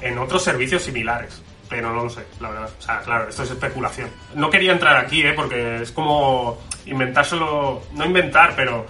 en 0.00 0.18
otros 0.18 0.42
servicios 0.42 0.82
similares. 0.82 1.42
Pero 1.68 1.94
no 1.94 2.04
lo 2.04 2.10
sé, 2.10 2.24
la 2.40 2.50
verdad. 2.50 2.70
O 2.76 2.82
sea, 2.82 3.00
claro, 3.00 3.28
esto 3.28 3.44
es 3.44 3.50
especulación. 3.50 4.10
No 4.34 4.50
quería 4.50 4.72
entrar 4.72 4.96
aquí, 4.96 5.22
¿eh? 5.22 5.34
Porque 5.34 5.82
es 5.82 5.92
como 5.92 6.58
inventárselo... 6.86 7.82
No 7.92 8.04
inventar, 8.04 8.54
pero 8.56 8.86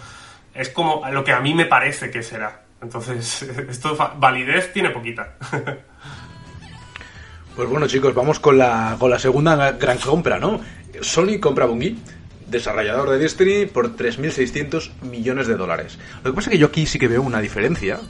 es 0.55 0.71
como 0.71 1.07
lo 1.11 1.23
que 1.23 1.33
a 1.33 1.41
mí 1.41 1.53
me 1.53 1.67
parece 1.67 2.11
que 2.11 2.23
será. 2.23 2.63
Entonces, 2.81 3.43
esto 3.69 3.97
validez 4.17 4.73
tiene 4.73 4.91
poquita. 4.91 5.35
Pues 7.55 7.69
bueno, 7.69 7.87
chicos, 7.87 8.15
vamos 8.15 8.41
con 8.41 8.57
la, 8.57 8.97
con 8.99 9.11
la 9.11 9.19
segunda 9.19 9.73
gran 9.73 9.99
compra, 9.99 10.39
¿no? 10.39 10.61
Sony 11.03 11.39
compra 11.39 11.67
Bungie, 11.67 11.97
desarrollador 12.51 13.11
de 13.11 13.19
Destiny, 13.19 13.67
por 13.67 13.97
3.600 13.97 14.91
millones 15.03 15.47
de 15.47 15.57
dólares. 15.57 15.99
Lo 16.25 16.31
que 16.33 16.37
pasa 16.37 16.51
es 16.51 16.53
que 16.55 16.59
yo 16.59 16.67
aquí 16.67 16.87
sí 16.87 16.99
que 16.99 17.09
veo 17.09 17.23
una 17.23 17.41
diferencia. 17.41 18.01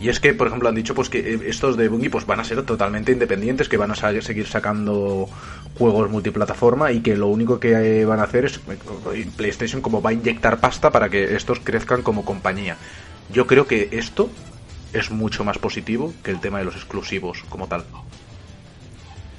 Y 0.00 0.08
es 0.08 0.18
que, 0.18 0.34
por 0.34 0.48
ejemplo, 0.48 0.68
han 0.68 0.74
dicho 0.74 0.96
pues 0.96 1.08
que 1.08 1.20
eh, 1.20 1.40
estos 1.46 1.76
de 1.76 1.86
Bungie 1.88 2.10
pues 2.10 2.26
van 2.26 2.40
a 2.40 2.44
ser 2.44 2.60
totalmente 2.64 3.12
independientes, 3.12 3.68
que 3.68 3.76
van 3.76 3.92
a 3.92 3.94
sa- 3.94 4.20
seguir 4.20 4.48
sacando 4.48 5.28
juegos 5.78 6.10
multiplataforma 6.10 6.90
y 6.90 7.00
que 7.02 7.16
lo 7.16 7.28
único 7.28 7.60
que 7.60 8.00
eh, 8.00 8.04
van 8.04 8.18
a 8.18 8.24
hacer 8.24 8.46
es 8.46 8.58
eh, 9.14 9.26
PlayStation 9.36 9.80
como 9.80 10.02
va 10.02 10.10
a 10.10 10.12
inyectar 10.12 10.58
pasta 10.58 10.90
para 10.90 11.08
que 11.08 11.36
estos 11.36 11.60
crezcan 11.60 12.02
como 12.02 12.24
compañía. 12.24 12.76
Yo 13.32 13.46
creo 13.46 13.68
que 13.68 13.90
esto 13.92 14.28
es 14.92 15.12
mucho 15.12 15.44
más 15.44 15.58
positivo 15.58 16.12
que 16.24 16.32
el 16.32 16.40
tema 16.40 16.58
de 16.58 16.64
los 16.64 16.74
exclusivos 16.74 17.44
como 17.48 17.68
tal. 17.68 17.84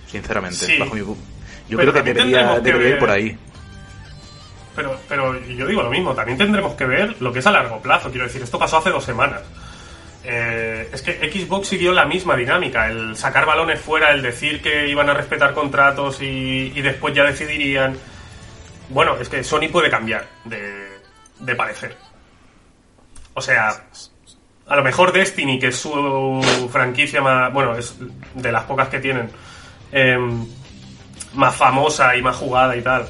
Sinceramente, 0.09 0.65
Sí. 0.65 0.77
bajo 0.79 0.93
mi 0.95 1.01
yo 1.01 1.77
Pero 1.77 1.91
creo 1.91 2.03
que 2.03 2.13
debería, 2.13 2.61
que 2.61 2.89
ir 2.89 2.99
por 2.99 3.09
ahí. 3.09 3.37
Pero, 4.75 4.99
pero 5.07 5.39
yo 5.45 5.67
digo 5.67 5.83
lo 5.83 5.89
mismo, 5.89 6.13
también 6.13 6.37
tendremos 6.37 6.73
que 6.73 6.85
ver 6.85 7.21
lo 7.21 7.31
que 7.31 7.39
es 7.39 7.47
a 7.47 7.51
largo 7.51 7.79
plazo. 7.79 8.09
Quiero 8.09 8.25
decir, 8.25 8.41
esto 8.41 8.57
pasó 8.57 8.77
hace 8.77 8.89
dos 8.89 9.03
semanas. 9.03 9.41
Eh, 10.23 10.89
es 10.91 11.01
que 11.01 11.13
Xbox 11.31 11.67
siguió 11.67 11.91
la 11.91 12.05
misma 12.05 12.35
dinámica, 12.35 12.87
el 12.87 13.15
sacar 13.15 13.45
balones 13.45 13.79
fuera, 13.79 14.11
el 14.11 14.21
decir 14.21 14.61
que 14.61 14.87
iban 14.87 15.09
a 15.09 15.13
respetar 15.13 15.53
contratos 15.53 16.21
y, 16.21 16.69
después 16.81 17.13
ya 17.13 17.23
decidirían. 17.23 17.97
Bueno, 18.89 19.17
es 19.19 19.29
que 19.29 19.43
Sony 19.43 19.69
puede 19.71 19.89
cambiar 19.89 20.27
de, 20.45 20.99
de 21.39 21.55
parecer. 21.55 21.95
O 23.33 23.41
sea, 23.41 23.83
a 24.67 24.75
lo 24.75 24.83
mejor 24.83 25.11
Destiny, 25.11 25.59
que 25.59 25.67
es 25.67 25.77
su 25.77 26.69
franquicia 26.71 27.21
más. 27.21 27.51
Bueno, 27.51 27.75
es 27.75 27.95
de 28.33 28.51
las 28.51 28.63
pocas 28.63 28.87
que 28.87 28.99
tienen. 28.99 29.29
em, 29.91 30.45
más 31.33 31.55
famosa 31.55 32.15
y 32.15 32.21
más 32.21 32.35
jugada 32.35 32.75
y 32.75 32.81
tal. 32.81 33.07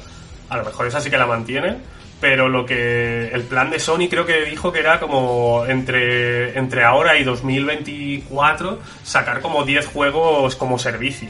A 0.48 0.56
lo 0.58 0.64
mejor 0.64 0.86
esa 0.86 1.00
sí 1.00 1.10
que 1.10 1.16
la 1.16 1.26
mantiene. 1.26 1.78
Pero 2.20 2.48
lo 2.48 2.64
que. 2.64 3.28
El 3.32 3.42
plan 3.42 3.70
de 3.70 3.78
Sony 3.78 4.08
creo 4.08 4.24
que 4.24 4.44
dijo 4.44 4.72
que 4.72 4.78
era 4.78 4.98
como 5.00 5.64
entre, 5.66 6.56
entre 6.56 6.84
ahora 6.84 7.18
y 7.18 7.24
2024 7.24 8.78
sacar 9.02 9.40
como 9.40 9.64
10 9.64 9.86
juegos 9.86 10.56
como 10.56 10.78
servicio. 10.78 11.28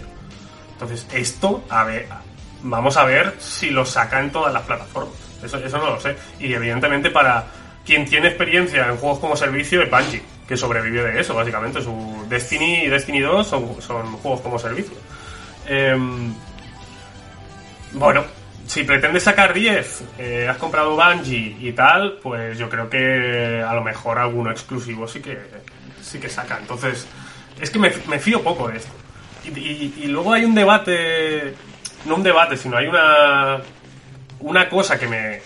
Entonces, 0.72 1.06
esto, 1.12 1.64
a 1.68 1.84
ver. 1.84 2.06
Vamos 2.62 2.96
a 2.96 3.04
ver 3.04 3.34
si 3.38 3.70
lo 3.70 3.84
saca 3.84 4.20
en 4.20 4.30
todas 4.30 4.52
las 4.52 4.62
plataformas. 4.62 5.14
Eso, 5.42 5.58
eso 5.58 5.78
no 5.78 5.90
lo 5.90 6.00
sé. 6.00 6.16
Y 6.38 6.52
evidentemente 6.54 7.10
para 7.10 7.44
quien 7.84 8.04
tiene 8.06 8.28
experiencia 8.28 8.86
en 8.88 8.96
juegos 8.96 9.18
como 9.18 9.36
servicio 9.36 9.82
es 9.82 9.90
Bungie, 9.90 10.22
que 10.48 10.56
sobrevivió 10.56 11.04
de 11.04 11.20
eso, 11.20 11.34
básicamente. 11.34 11.82
Su 11.82 12.24
Destiny 12.28 12.84
y 12.84 12.86
Destiny 12.88 13.20
2 13.20 13.46
son, 13.46 13.82
son 13.82 14.16
juegos 14.18 14.40
como 14.40 14.58
servicio. 14.58 14.96
Em, 15.66 16.32
bueno, 17.92 18.24
si 18.66 18.84
pretendes 18.84 19.22
sacar 19.22 19.52
10, 19.52 20.04
eh, 20.18 20.48
has 20.50 20.56
comprado 20.56 20.96
Bungie 20.96 21.56
y 21.60 21.72
tal, 21.72 22.18
pues 22.22 22.58
yo 22.58 22.68
creo 22.68 22.88
que 22.88 23.62
a 23.66 23.74
lo 23.74 23.82
mejor 23.82 24.18
alguno 24.18 24.50
exclusivo 24.50 25.06
sí 25.06 25.20
que 25.20 25.38
sí 26.02 26.18
que 26.18 26.28
saca. 26.28 26.58
Entonces, 26.60 27.06
es 27.60 27.70
que 27.70 27.78
me, 27.78 27.90
me 28.08 28.18
fío 28.18 28.42
poco 28.42 28.68
de 28.68 28.78
esto. 28.78 28.92
Y, 29.44 29.92
y- 30.02 30.06
luego 30.06 30.32
hay 30.32 30.44
un 30.44 30.54
debate, 30.54 31.54
no 32.06 32.14
un 32.16 32.22
debate, 32.22 32.56
sino 32.56 32.76
hay 32.78 32.86
una, 32.86 33.58
una 34.40 34.68
cosa 34.68 34.98
que 34.98 35.06
me 35.06 35.40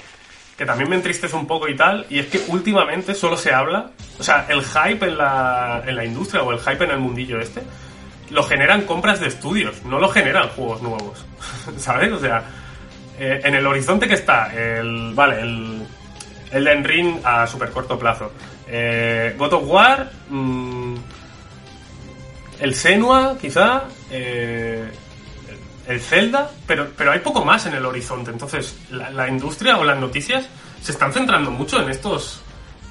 que 0.57 0.67
también 0.67 0.91
me 0.91 0.97
entristece 0.97 1.37
un 1.37 1.47
poco 1.47 1.69
y 1.69 1.77
tal, 1.77 2.05
y 2.11 2.19
es 2.19 2.27
que 2.27 2.41
últimamente 2.49 3.15
solo 3.15 3.37
se 3.37 3.55
habla, 3.55 3.93
o 4.19 4.25
sea, 4.25 4.45
el 4.49 4.61
hype 4.65 5.07
en 5.07 5.17
la, 5.17 5.85
en 5.87 5.95
la 5.95 6.05
industria 6.05 6.43
o 6.43 6.51
el 6.51 6.59
hype 6.59 6.83
en 6.83 6.91
el 6.91 6.99
mundillo 6.99 7.39
este, 7.39 7.63
lo 8.31 8.43
generan 8.43 8.83
compras 8.83 9.21
de 9.21 9.29
estudios, 9.29 9.85
no 9.85 10.01
lo 10.01 10.09
generan 10.09 10.49
juegos 10.49 10.83
nuevos, 10.83 11.25
¿sabes? 11.79 12.11
O 12.13 12.19
sea, 12.19 12.43
eh, 13.19 13.41
en 13.45 13.55
el 13.55 13.67
horizonte 13.67 14.07
que 14.07 14.15
está, 14.15 14.53
el, 14.55 15.13
vale, 15.15 15.41
el 15.41 15.87
Elden 16.53 16.85
Ring 16.85 17.21
a 17.25 17.47
súper 17.47 17.71
corto 17.71 17.99
plazo, 17.99 18.33
eh, 18.69 19.35
God 19.37 19.53
of 19.55 19.63
War, 19.67 20.11
mm, 20.29 20.95
el 22.61 22.75
Senua, 22.75 23.37
quizá, 23.41 23.85
eh, 24.11 24.89
el 25.87 26.01
Zelda, 26.01 26.51
pero, 26.67 26.89
pero 26.97 27.13
hay 27.13 27.21
poco 27.21 27.45
más 27.45 27.67
en 27.67 27.75
el 27.75 27.85
horizonte. 27.85 28.31
Entonces, 28.31 28.77
la, 28.91 29.11
la 29.11 29.29
industria 29.29 29.79
o 29.79 29.85
las 29.85 29.99
noticias 29.99 30.47
se 30.83 30.93
están 30.93 31.13
centrando 31.13 31.51
mucho 31.51 31.81
en 31.81 31.89
estos. 31.89 32.43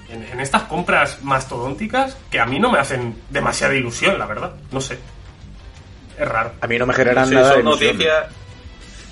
En, 0.10 0.24
en 0.24 0.40
estas 0.40 0.64
compras 0.64 1.22
mastodónticas 1.22 2.16
que 2.32 2.40
a 2.40 2.46
mí 2.46 2.60
no 2.60 2.72
me 2.72 2.80
hacen 2.80 3.22
demasiada 3.30 3.76
ilusión, 3.76 4.18
la 4.18 4.26
verdad. 4.26 4.54
No 4.72 4.80
sé. 4.80 4.98
Es 6.18 6.28
raro. 6.28 6.54
A 6.62 6.68
mí 6.68 6.80
no 6.80 6.86
me 6.86 6.94
generan 6.94 7.28
Sí, 7.28 7.36
nada 7.36 7.50
de 7.50 7.56
son 7.56 7.66
noticias. 7.66 8.28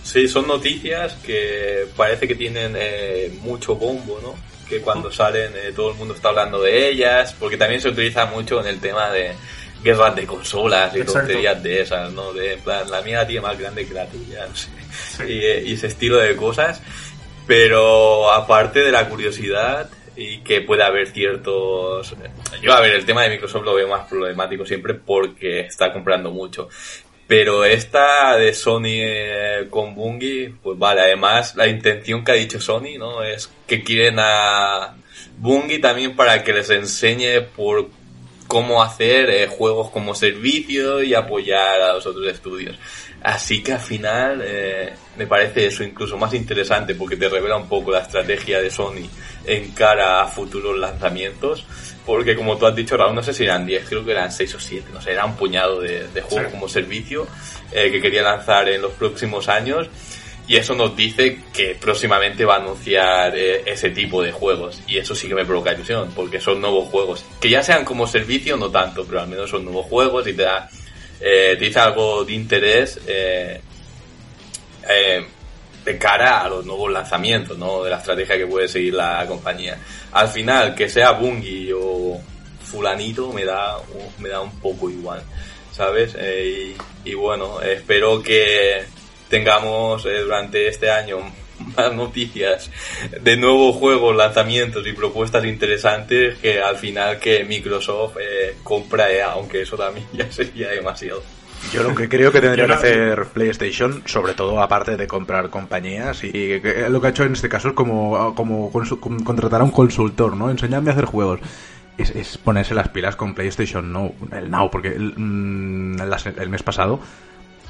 Sí, 0.05 0.27
son 0.27 0.47
noticias 0.47 1.13
que 1.25 1.87
parece 1.97 2.27
que 2.27 2.35
tienen 2.35 2.75
eh, 2.77 3.33
mucho 3.41 3.75
bombo, 3.75 4.19
¿no? 4.21 4.35
Que 4.69 4.79
cuando 4.79 5.11
salen 5.11 5.51
eh, 5.55 5.71
todo 5.75 5.91
el 5.91 5.97
mundo 5.97 6.13
está 6.13 6.29
hablando 6.29 6.61
de 6.61 6.89
ellas, 6.89 7.35
porque 7.39 7.57
también 7.57 7.81
se 7.81 7.89
utiliza 7.89 8.27
mucho 8.27 8.61
en 8.61 8.67
el 8.67 8.79
tema 8.79 9.09
de 9.09 9.33
guerras 9.83 10.15
de 10.15 10.27
consolas 10.27 10.95
y 10.95 10.99
Exacto. 10.99 11.21
tonterías 11.21 11.61
de 11.61 11.81
esas, 11.81 12.11
¿no? 12.13 12.33
De 12.33 12.53
en 12.53 12.59
plan, 12.59 12.89
la 12.89 13.01
mía 13.01 13.25
tiene 13.25 13.41
más 13.41 13.57
grande 13.57 13.87
que 13.87 13.95
la 13.95 14.05
tuya, 14.05 14.45
no 14.47 14.55
sé. 14.55 14.69
Sí. 15.17 15.23
Y, 15.23 15.39
eh, 15.39 15.63
y 15.65 15.73
ese 15.73 15.87
estilo 15.87 16.17
de 16.17 16.35
cosas. 16.35 16.79
Pero 17.47 18.31
aparte 18.31 18.81
de 18.81 18.91
la 18.91 19.09
curiosidad 19.09 19.89
y 20.15 20.39
que 20.39 20.61
puede 20.61 20.83
haber 20.83 21.07
ciertos... 21.07 22.15
Yo, 22.61 22.73
a 22.73 22.79
ver, 22.79 22.93
el 22.93 23.05
tema 23.05 23.23
de 23.23 23.29
Microsoft 23.29 23.65
lo 23.65 23.73
veo 23.73 23.87
más 23.87 24.07
problemático 24.07 24.65
siempre 24.65 24.93
porque 24.93 25.61
está 25.61 25.91
comprando 25.91 26.31
mucho. 26.31 26.69
Pero 27.27 27.65
esta 27.65 28.37
de 28.37 28.53
Sony 28.53 29.01
eh, 29.01 29.67
con 29.69 29.95
Bungie, 29.95 30.53
pues 30.61 30.77
vale, 30.77 31.01
además 31.01 31.55
la 31.55 31.67
intención 31.67 32.23
que 32.23 32.31
ha 32.31 32.35
dicho 32.35 32.61
Sony, 32.61 32.99
¿no? 32.99 33.23
Es 33.23 33.51
que 33.65 33.83
quieren 33.83 34.17
a 34.19 34.95
Bungie 35.37 35.79
también 35.79 36.15
para 36.15 36.43
que 36.43 36.53
les 36.53 36.69
enseñe 36.69 37.41
por 37.55 37.89
cómo 38.47 38.83
hacer 38.83 39.29
eh, 39.31 39.47
juegos 39.47 39.89
como 39.89 40.13
servicio 40.13 41.01
y 41.01 41.15
apoyar 41.15 41.81
a 41.81 41.93
los 41.93 42.05
otros 42.05 42.27
estudios. 42.27 42.77
Así 43.25 43.63
que 43.63 43.73
al 43.73 43.79
final 43.79 44.39
eh, 44.45 44.93
me 45.17 45.25
parece 45.25 45.65
eso 45.65 45.83
incluso 45.83 46.15
más 46.15 46.31
interesante 46.35 46.93
porque 46.93 47.17
te 47.17 47.27
revela 47.27 47.57
un 47.57 47.67
poco 47.67 47.89
la 47.91 48.01
estrategia 48.01 48.61
de 48.61 48.69
Sony 48.69 49.09
en 49.45 49.71
cara 49.71 50.21
a 50.21 50.27
futuros 50.27 50.77
lanzamientos. 50.77 51.65
Porque 52.05 52.35
como 52.35 52.55
tú 52.57 52.67
has 52.67 52.75
dicho, 52.75 52.95
Raúl, 52.95 53.15
no 53.15 53.23
sé 53.23 53.33
si 53.33 53.43
eran 53.43 53.65
10, 53.65 53.89
creo 53.89 54.05
que 54.05 54.11
eran 54.11 54.31
6 54.31 54.53
o 54.53 54.59
7, 54.59 54.89
no 54.93 55.01
sé, 55.01 55.13
era 55.13 55.25
un 55.25 55.35
puñado 55.35 55.79
de, 55.81 56.07
de 56.07 56.21
juegos 56.21 56.45
Sí. 56.45 56.51
como 56.51 56.69
servicio 56.69 57.25
eh, 57.71 57.89
que 57.91 57.99
quería 57.99 58.21
lanzar 58.21 58.69
en 58.69 58.79
los 58.83 58.91
próximos 58.91 59.49
años. 59.49 59.89
Y 60.47 60.57
eso 60.57 60.75
nos 60.75 60.95
dice 60.95 61.39
que 61.51 61.75
próximamente 61.81 62.45
va 62.45 62.57
a 62.57 62.59
anunciar 62.59 63.35
eh, 63.35 63.63
ese 63.65 63.89
tipo 63.89 64.21
de 64.21 64.31
juegos. 64.31 64.83
Y 64.85 64.99
eso 64.99 65.15
sí 65.15 65.27
que 65.27 65.33
me 65.33 65.43
provoca 65.45 65.73
ilusión, 65.73 66.11
porque 66.15 66.39
son 66.39 66.61
nuevos 66.61 66.89
juegos. 66.89 67.25
Que 67.41 67.49
ya 67.49 67.63
sean 67.63 67.83
como 67.83 68.05
servicio, 68.05 68.55
no 68.55 68.69
tanto, 68.69 69.03
pero 69.03 69.21
al 69.21 69.27
menos 69.27 69.49
son 69.49 69.65
nuevos 69.65 69.87
juegos 69.87 70.27
y 70.27 70.33
te 70.33 70.43
da, 70.43 70.69
eh, 71.19 71.55
dice 71.59 71.79
algo 71.79 72.23
de 72.23 72.33
interés 72.33 72.99
eh, 73.07 73.61
eh, 74.89 75.25
de 75.83 75.97
cara 75.97 76.41
a 76.41 76.49
los 76.49 76.65
nuevos 76.65 76.91
lanzamientos, 76.91 77.57
¿no? 77.57 77.83
De 77.83 77.91
la 77.91 77.97
estrategia 77.97 78.37
que 78.37 78.47
puede 78.47 78.67
seguir 78.67 78.95
la 78.95 79.25
compañía. 79.27 79.77
Al 80.13 80.27
final, 80.29 80.73
que 80.73 80.89
sea 80.89 81.11
Bungie 81.11 81.73
o 81.73 82.19
fulanito 82.59 83.31
me 83.31 83.45
da, 83.45 83.77
me 84.17 84.29
da 84.29 84.41
un 84.41 84.59
poco 84.59 84.89
igual, 84.89 85.21
¿sabes? 85.71 86.15
Eh, 86.17 86.75
y, 87.05 87.11
y 87.11 87.13
bueno, 87.13 87.61
espero 87.61 88.21
que 88.21 88.83
tengamos 89.29 90.05
eh, 90.05 90.19
durante 90.19 90.67
este 90.67 90.89
año 90.89 91.19
más 91.75 91.93
noticias 91.93 92.69
de 93.21 93.37
nuevos 93.37 93.75
juegos, 93.75 94.15
lanzamientos 94.15 94.85
y 94.87 94.93
propuestas 94.93 95.45
interesantes 95.45 96.37
que 96.39 96.61
al 96.61 96.77
final 96.77 97.19
que 97.19 97.43
Microsoft 97.43 98.17
eh, 98.19 98.55
compra 98.63 99.11
EA, 99.11 99.31
aunque 99.31 99.61
eso 99.61 99.77
también 99.77 100.05
ya 100.13 100.31
sería 100.31 100.69
demasiado. 100.69 101.23
Yo 101.73 101.83
lo 101.83 101.95
que 101.95 102.07
creo 102.07 102.31
que 102.31 102.41
tendría 102.41 102.67
que 102.67 102.73
hacer 102.73 103.25
PlayStation, 103.33 104.03
sobre 104.05 104.33
todo 104.33 104.61
aparte 104.61 104.97
de 104.97 105.07
comprar 105.07 105.49
compañías, 105.49 106.23
y 106.23 106.31
que 106.31 106.85
lo 106.89 107.01
que 107.01 107.07
ha 107.07 107.09
hecho 107.09 107.23
en 107.23 107.33
este 107.33 107.49
caso 107.49 107.69
es 107.69 107.73
como, 107.73 108.35
como 108.35 108.71
contratar 108.71 109.61
a 109.61 109.63
un 109.63 109.71
consultor, 109.71 110.37
¿no? 110.37 110.49
Enseñadme 110.49 110.91
a 110.91 110.93
hacer 110.93 111.05
juegos. 111.05 111.39
Es, 111.97 112.11
es 112.11 112.37
ponerse 112.37 112.75
las 112.75 112.89
pilas 112.89 113.15
con 113.15 113.33
PlayStation 113.33 113.91
Now, 113.91 114.13
el 114.33 114.51
Now, 114.51 114.69
porque 114.69 114.89
el, 114.89 115.13
mm, 115.15 115.97
el 116.37 116.49
mes 116.49 116.61
pasado, 116.61 116.99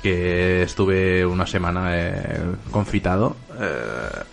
que 0.01 0.63
estuve 0.63 1.25
una 1.25 1.47
semana 1.47 1.89
eh, 1.93 2.39
confitado, 2.71 3.35
eh, 3.59 4.23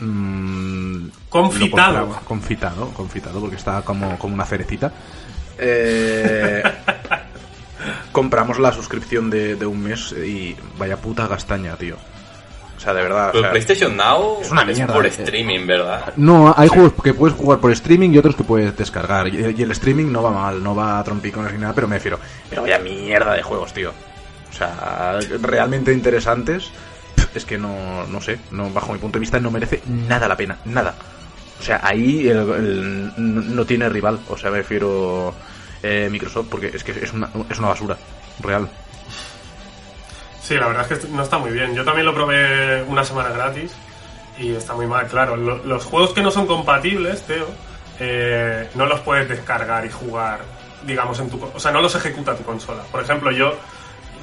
mm, 0.00 1.06
Confitado. 1.28 2.20
confitado, 2.24 2.88
confitado, 2.90 3.40
porque 3.40 3.56
estaba 3.56 3.82
como, 3.82 4.18
como 4.18 4.34
una 4.34 4.44
cerecita. 4.44 4.92
Eh, 5.64 6.62
compramos 8.10 8.58
la 8.58 8.72
suscripción 8.72 9.30
de, 9.30 9.54
de 9.54 9.66
un 9.66 9.82
mes 9.82 10.12
y 10.12 10.56
vaya 10.78 10.96
puta 10.96 11.26
gastaña, 11.28 11.76
tío. 11.76 11.96
O 12.76 12.80
sea, 12.80 12.94
de 12.94 13.02
verdad. 13.02 13.28
o 13.28 13.32
Pero 13.32 13.42
sea, 13.44 13.50
PlayStation 13.52 13.96
Now 13.96 14.38
es 14.40 14.50
una 14.50 14.64
mierda, 14.64 14.92
por 14.92 15.06
eh. 15.06 15.10
streaming, 15.10 15.66
¿verdad? 15.66 16.14
no, 16.16 16.52
hay 16.56 16.66
juegos 16.68 16.94
que 17.04 17.14
puedes 17.14 17.36
jugar 17.36 17.60
por 17.60 17.70
streaming 17.70 18.10
y 18.10 18.18
otros 18.18 18.34
que 18.34 18.42
puedes 18.42 18.76
descargar. 18.76 19.28
Y, 19.28 19.54
y 19.56 19.62
el 19.62 19.70
streaming 19.70 20.10
no 20.10 20.22
va 20.22 20.30
mal, 20.32 20.60
no 20.64 20.74
va 20.74 20.98
a 20.98 21.04
trompicones 21.04 21.52
ni 21.52 21.58
nada, 21.58 21.74
pero 21.74 21.86
me 21.86 21.96
refiero. 21.96 22.18
Pero 22.50 22.62
vaya 22.62 22.78
mierda 22.80 23.34
de 23.34 23.42
juegos, 23.42 23.72
tío. 23.72 23.92
O 24.50 24.52
sea, 24.52 25.18
realmente 25.42 25.92
interesantes. 25.92 26.72
Es 27.34 27.44
que 27.44 27.56
no, 27.58 28.06
no 28.06 28.20
sé, 28.20 28.38
no, 28.50 28.68
bajo 28.70 28.92
mi 28.92 28.98
punto 28.98 29.18
de 29.18 29.20
vista 29.20 29.40
no 29.40 29.50
merece 29.50 29.82
nada 29.86 30.28
la 30.28 30.36
pena, 30.36 30.58
nada. 30.66 30.94
O 31.58 31.62
sea, 31.62 31.80
ahí 31.82 32.28
el- 32.28 33.12
no 33.16 33.64
tiene 33.64 33.88
rival. 33.88 34.18
O 34.28 34.36
sea, 34.36 34.50
me 34.50 34.58
refiero 34.58 35.34
eh, 35.82 36.08
Microsoft 36.10 36.48
porque 36.50 36.68
es 36.74 36.84
que 36.84 36.92
es 36.92 37.12
una, 37.12 37.28
es 37.48 37.58
una 37.58 37.68
basura, 37.68 37.96
real. 38.40 38.68
Sí, 40.42 40.54
la 40.54 40.66
verdad 40.68 40.90
es 40.90 40.98
que 40.98 41.08
no 41.08 41.22
está 41.22 41.38
muy 41.38 41.52
bien. 41.52 41.74
Yo 41.74 41.84
también 41.84 42.04
lo 42.06 42.14
probé 42.14 42.82
una 42.82 43.04
semana 43.04 43.30
gratis 43.30 43.72
y 44.38 44.52
está 44.54 44.74
muy 44.74 44.86
mal, 44.86 45.06
claro. 45.06 45.36
Lo- 45.36 45.64
los 45.64 45.84
juegos 45.84 46.12
que 46.12 46.20
no 46.22 46.30
son 46.30 46.46
compatibles, 46.46 47.22
Teo, 47.22 47.46
eh, 48.00 48.68
no 48.74 48.86
los 48.86 49.00
puedes 49.00 49.28
descargar 49.28 49.86
y 49.86 49.90
jugar, 49.90 50.40
digamos, 50.84 51.18
en 51.20 51.30
tu... 51.30 51.42
O 51.54 51.60
sea, 51.60 51.70
no 51.70 51.80
los 51.80 51.94
ejecuta 51.94 52.34
tu 52.36 52.42
consola. 52.42 52.82
Por 52.90 53.02
ejemplo, 53.02 53.30
yo, 53.30 53.54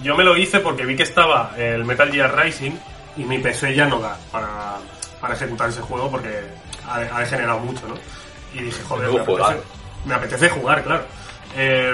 yo 0.03 0.17
me 0.17 0.25
lo 0.25 0.35
hice 0.35 0.59
porque 0.59 0.85
vi 0.85 0.95
que 0.97 1.03
estaba 1.03 1.53
el 1.57 1.85
Metal 1.85 2.11
Gear 2.11 2.35
Rising 2.37 2.73
y 3.19 3.25
mi 3.25 3.37
PC 3.39 3.73
ya 3.75 3.85
no 3.85 3.99
da 3.99 4.17
para, 4.31 4.77
para 5.21 5.33
ejecutar 5.35 5.69
ese 5.69 5.81
juego 5.81 6.09
porque 6.09 6.41
ha, 6.87 6.95
ha 6.95 7.19
degenerado 7.19 7.59
mucho, 7.59 7.87
¿no? 7.87 7.95
Y 8.53 8.63
dije, 8.63 8.81
joder, 8.83 9.09
me 9.09 9.19
apetece, 9.19 9.25
juegazo. 9.37 9.63
me 10.05 10.13
apetece 10.15 10.49
jugar, 10.49 10.83
claro. 10.83 11.03
Eh, 11.55 11.93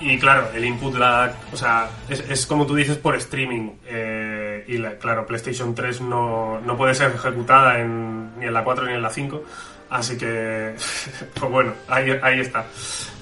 y 0.00 0.18
claro, 0.18 0.48
el 0.54 0.64
input 0.64 0.94
lag, 0.96 1.32
o 1.52 1.56
sea, 1.56 1.88
es, 2.08 2.20
es 2.28 2.46
como 2.46 2.66
tú 2.66 2.74
dices 2.74 2.96
por 2.98 3.14
streaming. 3.16 3.70
eh, 3.86 4.64
y 4.68 4.78
la- 4.78 4.96
claro, 4.98 5.26
PlayStation 5.26 5.74
3 5.74 6.00
no, 6.00 6.60
no 6.60 6.76
puede 6.76 6.94
ser 6.94 7.12
ejecutada 7.14 7.78
en, 7.80 8.38
ni 8.38 8.46
en 8.46 8.52
la 8.54 8.64
4 8.64 8.86
ni 8.86 8.92
en 8.94 9.02
la 9.02 9.10
5. 9.10 9.42
Así 9.90 10.16
que, 10.18 10.74
pues 11.34 11.50
bueno, 11.52 11.72
ahí, 11.88 12.10
ahí 12.22 12.40
está. 12.40 12.64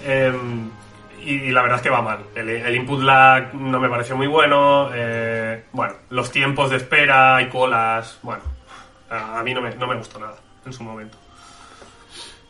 Eh, 0.02 0.32
y, 1.24 1.50
la 1.50 1.62
verdad 1.62 1.76
es 1.78 1.82
que 1.82 1.90
va 1.90 2.02
mal. 2.02 2.20
El, 2.34 2.48
el 2.48 2.74
input 2.74 3.02
lag 3.02 3.54
no 3.54 3.78
me 3.80 3.88
pareció 3.88 4.16
muy 4.16 4.26
bueno. 4.26 4.90
eh, 4.94 5.64
bueno, 5.72 5.94
los 6.10 6.30
tiempos 6.30 6.70
de 6.70 6.76
espera 6.76 7.40
y 7.42 7.48
colas, 7.48 8.18
bueno, 8.22 8.42
a, 9.10 9.42
mí 9.42 9.52
no 9.54 9.60
me, 9.60 9.74
no 9.76 9.86
me 9.86 9.96
gustó 9.96 10.18
nada 10.18 10.34
en 10.66 10.72
su 10.72 10.82
momento. 10.84 11.18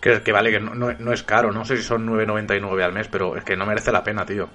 Que, 0.00 0.20
que 0.22 0.32
vale, 0.32 0.50
que 0.50 0.60
no, 0.60 0.74
no- 0.74 0.92
no 0.98 1.12
es 1.12 1.22
caro, 1.22 1.52
no 1.52 1.64
sé 1.64 1.76
si 1.76 1.82
son 1.84 2.06
9.99 2.08 2.82
al 2.82 2.92
mes, 2.92 3.08
pero 3.08 3.36
es 3.36 3.44
que 3.44 3.56
no 3.56 3.66
merece 3.66 3.92
la 3.92 4.02
pena, 4.02 4.24
tío. 4.26 4.48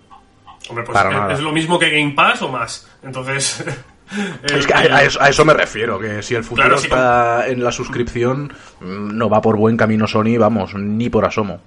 Hombre, 0.70 0.84
pues 0.84 0.98
Para 0.98 1.10
es, 1.10 1.16
nada. 1.16 1.34
es 1.34 1.40
lo 1.40 1.52
mismo 1.54 1.80
que 1.80 1.90
Game 1.90 2.14
Pass 2.14 2.42
o 2.42 2.50
más. 2.50 2.90
Entonces. 3.04 3.64
Es 4.42 4.54
el- 4.54 4.66
que 4.66 4.74
a, 4.74 4.78
a 4.78 5.04
eso, 5.04 5.22
a 5.22 5.28
eso 5.28 5.44
me 5.44 5.54
refiero, 5.54 6.00
que 6.00 6.24
si 6.24 6.34
el 6.34 6.42
futuro 6.46 6.66
Claro, 6.68 6.78
sí, 6.78 6.86
está 6.88 7.46
en 7.50 7.62
la 7.62 7.74
suscripción, 7.74 8.54
mm, 8.80 9.18
no 9.18 9.28
va 9.30 9.42
por 9.42 9.58
buen 9.58 9.76
camino 9.76 10.08
Sony, 10.08 10.38
vamos, 10.40 10.74
ni 10.76 11.10
por 11.10 11.26
asomo. 11.26 11.60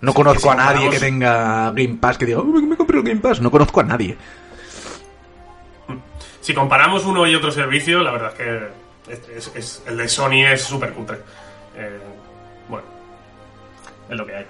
No 0.00 0.14
conozco 0.14 0.40
si 0.40 0.48
a 0.48 0.54
nadie 0.54 0.88
que 0.90 0.98
tenga 0.98 1.70
Game 1.72 1.98
Pass 2.00 2.16
que 2.18 2.26
diga, 2.26 2.38
"Oh, 2.40 2.44
me, 2.44 2.62
me 2.62 2.76
compré 2.76 2.98
el 2.98 3.04
Game 3.04 3.20
Pass. 3.20 3.40
No 3.40 3.50
conozco 3.50 3.80
a 3.80 3.84
nadie. 3.84 4.16
Si 6.40 6.54
comparamos 6.54 7.04
uno 7.04 7.26
y 7.26 7.34
otro 7.34 7.50
servicio, 7.52 8.02
la 8.02 8.12
verdad 8.12 8.32
es 8.32 8.36
que 8.36 9.12
es- 9.12 9.28
es- 9.28 9.56
es- 9.56 9.82
el 9.86 9.96
de 9.98 10.08
Sony 10.08 10.44
es 10.50 10.62
súper 10.62 10.92
cutre. 10.94 11.18
Eh, 11.76 11.98
bueno, 12.68 12.86
es 14.08 14.16
lo 14.16 14.26
que 14.26 14.36
hay. 14.36 14.46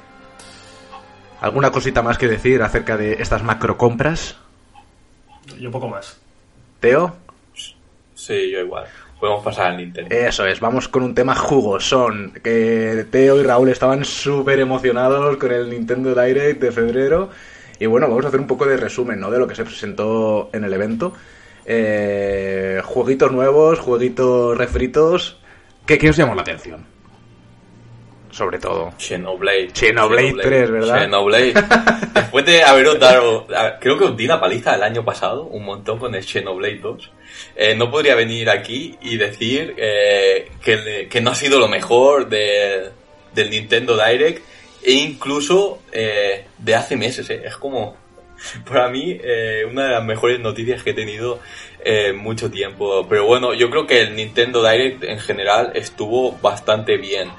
¿Alguna 1.40 1.70
cosita 1.72 2.02
más 2.02 2.16
que 2.18 2.28
decir 2.28 2.62
acerca 2.62 2.96
de 2.96 3.14
estas 3.14 3.42
macro 3.42 3.76
compras? 3.76 4.36
Yo 5.58 5.70
poco 5.70 5.88
más. 5.88 6.18
Teo, 6.80 7.16
Sí, 8.14 8.50
yo 8.50 8.60
igual. 8.60 8.86
Podemos 9.20 9.44
pasar 9.44 9.66
al 9.66 9.76
Nintendo. 9.76 10.14
eso 10.14 10.46
es, 10.46 10.60
vamos 10.60 10.88
con 10.88 11.02
un 11.02 11.14
tema 11.14 11.34
jugosón. 11.34 12.32
Que 12.42 13.04
Teo 13.10 13.38
y 13.38 13.42
Raúl 13.42 13.68
estaban 13.68 14.04
súper 14.04 14.60
emocionados 14.60 15.36
con 15.36 15.52
el 15.52 15.68
Nintendo 15.68 16.14
Direct 16.14 16.60
de 16.60 16.72
febrero. 16.72 17.28
Y 17.78 17.84
bueno, 17.84 18.08
vamos 18.08 18.24
a 18.24 18.28
hacer 18.28 18.40
un 18.40 18.46
poco 18.46 18.64
de 18.64 18.78
resumen, 18.78 19.20
¿no? 19.20 19.30
De 19.30 19.38
lo 19.38 19.46
que 19.46 19.54
se 19.54 19.64
presentó 19.64 20.48
en 20.54 20.64
el 20.64 20.72
evento. 20.72 21.12
Eh, 21.66 22.80
jueguitos 22.82 23.30
nuevos, 23.30 23.78
jueguitos 23.78 24.56
refritos. 24.56 25.38
¿Qué, 25.84 25.98
qué 25.98 26.08
os 26.08 26.16
llamó 26.16 26.34
la 26.34 26.42
atención? 26.42 26.89
Sobre 28.30 28.58
todo. 28.58 28.92
Xenoblade. 28.98 29.70
Xenoblade 29.74 30.34
3, 30.42 30.70
¿verdad? 30.70 31.00
Xenoblade. 31.02 31.54
Después 32.14 32.44
de 32.46 32.62
haberos 32.62 32.98
dado, 32.98 33.46
creo 33.80 33.98
que 33.98 34.04
os 34.04 34.16
di 34.16 34.26
la 34.26 34.40
paliza 34.40 34.74
el 34.74 34.82
año 34.82 35.04
pasado, 35.04 35.44
un 35.44 35.64
montón 35.64 35.98
con 35.98 36.14
el 36.14 36.22
Xenoblade 36.24 36.78
2. 36.78 37.10
eh, 37.56 37.74
no 37.76 37.90
podría 37.90 38.14
venir 38.14 38.50
aquí 38.50 38.96
y 39.02 39.16
decir 39.16 39.74
eh, 39.76 40.50
que, 40.62 40.76
le- 40.76 41.08
que 41.08 41.20
no 41.20 41.30
ha 41.30 41.34
sido 41.34 41.58
lo 41.58 41.68
mejor 41.68 42.28
de- 42.28 42.90
del 43.34 43.50
Nintendo 43.50 43.96
Direct 43.96 44.42
e 44.82 44.92
incluso 44.92 45.80
eh, 45.92 46.46
de 46.58 46.74
hace 46.74 46.96
meses. 46.96 47.28
eh. 47.30 47.42
Es 47.44 47.56
como, 47.56 47.96
para 48.68 48.88
mí, 48.88 49.18
eh, 49.22 49.64
una 49.70 49.84
de 49.84 49.90
las 49.90 50.04
mejores 50.04 50.40
noticias 50.40 50.82
que 50.82 50.90
he 50.90 50.94
tenido 50.94 51.40
en 51.84 52.16
mucho 52.16 52.50
tiempo. 52.50 53.06
Pero 53.08 53.26
bueno, 53.26 53.54
yo 53.54 53.70
creo 53.70 53.86
que 53.86 54.00
el 54.00 54.14
Nintendo 54.14 54.62
Direct 54.68 55.02
en 55.04 55.18
general 55.18 55.72
estuvo 55.74 56.32
bastante 56.42 56.96
bien. 56.96 57.30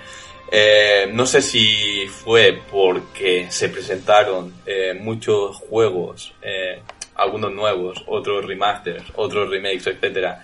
Eh, 0.54 1.10
no 1.14 1.26
sé 1.26 1.42
si 1.42 2.08
fue 2.10 2.60
porque 2.70 3.50
se 3.50 3.70
presentaron 3.70 4.54
eh, 4.66 4.94
muchos 4.94 5.56
juegos, 5.56 6.34
eh, 6.42 6.82
algunos 7.16 7.54
nuevos, 7.54 8.04
otros 8.06 8.46
remasters, 8.46 9.06
otros 9.16 9.50
remakes, 9.50 9.88
etcétera, 9.88 10.44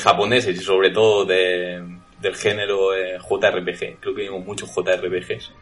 japoneses 0.00 0.56
y 0.58 0.60
sobre 0.60 0.90
todo 0.90 1.24
de, 1.24 1.80
del 2.20 2.34
género 2.34 2.90
JRPG. 3.20 4.00
Creo 4.00 4.14
que 4.14 4.22
vimos 4.22 4.44
muchos 4.44 4.74
JRPGs. 4.74 5.52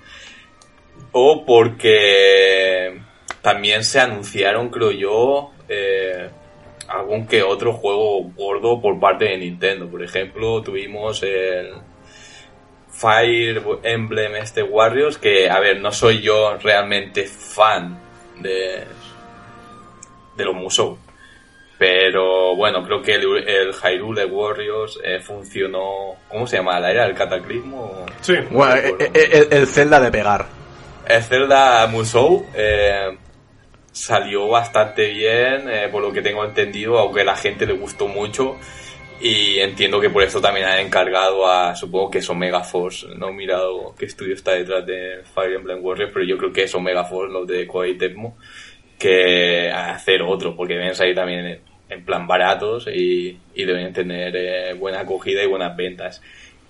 O 1.13 1.45
porque 1.45 2.99
también 3.43 3.85
se 3.85 4.01
anunciaron, 4.01 4.71
creo 4.71 4.93
yo, 4.93 5.51
algún 6.89 7.27
que 7.27 7.43
otro 7.43 7.75
juego 7.75 8.23
gordo 8.37 8.81
por 8.81 8.99
parte 8.99 9.27
de 9.27 9.37
Nintendo. 9.37 9.87
Por 9.89 10.03
ejemplo, 10.03 10.63
tuvimos 10.63 11.23
el 11.25 11.73
Fire 13.03 13.61
Emblem 13.83 14.37
este 14.37 14.63
Warriors, 14.63 15.19
que 15.19 15.51
a 15.51 15.59
ver, 15.59 15.81
no 15.81 15.91
soy 15.91 16.23
yo 16.23 16.57
realmente 16.63 17.25
fan 17.25 17.99
de, 18.39 18.85
de 20.37 20.45
los 20.45 20.55
Musou. 20.55 20.97
Pero 21.79 22.55
bueno, 22.55 22.85
creo 22.85 23.03
que 23.03 23.15
el, 23.15 23.25
el 23.49 23.75
Hyrule 23.75 24.25
Warriors 24.27 25.01
eh, 25.03 25.19
funcionó. 25.19 26.15
¿Cómo 26.29 26.47
se 26.47 26.59
llama? 26.59 26.79
¿La 26.79 26.93
era 26.93 27.07
el 27.07 27.15
cataclismo? 27.15 28.07
Sí. 28.21 28.35
Bueno, 28.51 28.77
eh, 28.77 29.11
eh, 29.13 29.49
el, 29.51 29.59
el 29.59 29.67
Zelda 29.67 29.99
de 29.99 30.13
pegar. 30.13 30.47
El 31.05 31.23
Zelda 31.25 31.85
Musou 31.89 32.47
eh, 32.55 33.19
salió 33.91 34.47
bastante 34.47 35.09
bien, 35.09 35.69
eh, 35.69 35.89
por 35.91 36.03
lo 36.03 36.13
que 36.13 36.23
tengo 36.23 36.45
entendido, 36.45 37.01
aunque 37.01 37.23
a 37.23 37.25
la 37.25 37.37
gente 37.37 37.67
le 37.67 37.73
gustó 37.73 38.07
mucho. 38.07 38.59
Y 39.25 39.61
entiendo 39.61 40.01
que 40.01 40.11
por 40.11 40.25
eso 40.25 40.41
también 40.41 40.67
han 40.67 40.81
encargado 40.81 41.47
a, 41.47 41.77
supongo 41.77 42.11
que 42.11 42.19
es 42.19 42.29
Omega 42.29 42.65
Force. 42.65 43.07
No 43.17 43.29
he 43.29 43.33
mirado 43.33 43.95
qué 43.97 44.07
estudio 44.07 44.35
está 44.35 44.55
detrás 44.55 44.85
de 44.85 45.21
Fire 45.33 45.53
Emblem 45.55 45.79
Warriors, 45.81 46.11
pero 46.13 46.27
yo 46.27 46.37
creo 46.37 46.53
que 46.53 46.65
es 46.65 46.75
Omega 46.75 47.05
Force, 47.05 47.33
los 47.33 47.47
de 47.47 47.65
Koei 47.69 47.97
Tecmo, 47.97 48.37
que 48.99 49.71
hacer 49.71 50.23
otro, 50.23 50.57
porque 50.57 50.75
deben 50.75 50.97
salir 50.97 51.15
también 51.15 51.61
en, 51.89 52.05
plan 52.05 52.27
baratos 52.27 52.89
y, 52.89 53.39
y 53.55 53.65
deben 53.65 53.93
tener 53.93 54.35
eh, 54.35 54.75
buena 54.75 55.01
acogida 55.01 55.45
y 55.45 55.47
buenas 55.47 55.77
ventas. 55.77 56.21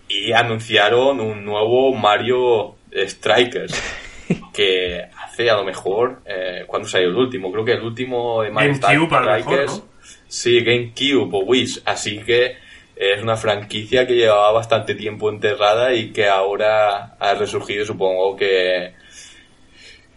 Y 0.07 0.32
anunciaron 0.32 1.20
un 1.20 1.46
nuevo 1.46 1.94
Mario 1.94 2.74
Strikers, 2.94 3.82
que 4.53 5.00
hace 5.24 5.48
a 5.48 5.57
lo 5.57 5.64
mejor, 5.64 6.20
eh, 6.26 6.64
¿cuándo 6.66 6.86
salió 6.86 7.09
el 7.09 7.16
último? 7.16 7.50
Creo 7.50 7.64
que 7.64 7.72
el 7.72 7.82
último 7.82 8.42
de 8.42 8.50
Mario 8.50 8.74
Strikers. 8.74 9.78
¿no? 9.78 9.91
Sí, 10.33 10.64
GameCube 10.64 11.28
o 11.30 11.45
Wish. 11.45 11.83
Así 11.85 12.18
que 12.20 12.57
es 12.97 13.22
una 13.22 13.37
franquicia 13.37 14.07
que 14.07 14.14
llevaba 14.14 14.53
bastante 14.53 14.95
tiempo 14.95 15.28
enterrada 15.28 15.93
y 15.95 16.11
que 16.11 16.26
ahora 16.26 17.16
ha 17.20 17.35
resurgido. 17.35 17.85
Supongo 17.85 18.35
que, 18.35 18.95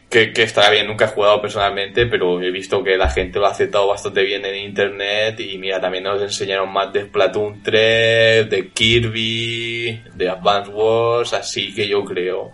que, 0.10 0.32
que 0.32 0.44
estará 0.44 0.70
bien. 0.70 0.88
Nunca 0.88 1.06
he 1.06 1.08
jugado 1.10 1.42
personalmente, 1.42 2.06
pero 2.06 2.42
he 2.42 2.50
visto 2.50 2.82
que 2.82 2.96
la 2.96 3.10
gente 3.10 3.40
lo 3.40 3.48
ha 3.48 3.52
aceptado 3.52 3.88
bastante 3.88 4.24
bien 4.24 4.46
en 4.46 4.56
internet. 4.56 5.38
Y 5.42 5.58
mira, 5.58 5.82
también 5.82 6.06
nos 6.06 6.22
enseñaron 6.22 6.72
más 6.72 6.94
de 6.94 7.04
Splatoon 7.08 7.62
3, 7.62 8.50
de 8.50 8.70
Kirby, 8.74 10.02
de 10.16 10.30
Advance 10.30 10.72
Wars. 10.72 11.34
Así 11.34 11.76
que 11.76 11.90
yo 11.90 12.06
creo 12.06 12.52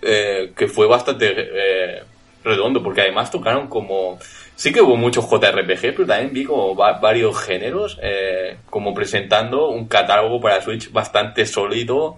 eh, 0.00 0.52
que 0.56 0.66
fue 0.66 0.86
bastante 0.86 1.34
eh, 1.36 2.02
redondo, 2.46 2.82
porque 2.82 3.02
además 3.02 3.30
tocaron 3.30 3.66
como... 3.68 4.18
Sí 4.54 4.72
que 4.72 4.80
hubo 4.80 4.96
muchos 4.96 5.28
JRPG, 5.28 5.80
pero 5.94 6.06
también 6.06 6.32
vi 6.32 6.44
como 6.44 6.74
va- 6.74 6.98
varios 6.98 7.38
géneros, 7.42 7.98
eh, 8.02 8.56
como 8.70 8.94
presentando 8.94 9.68
un 9.68 9.86
catálogo 9.86 10.40
para 10.40 10.62
Switch 10.62 10.90
bastante 10.90 11.44
sólido 11.44 12.16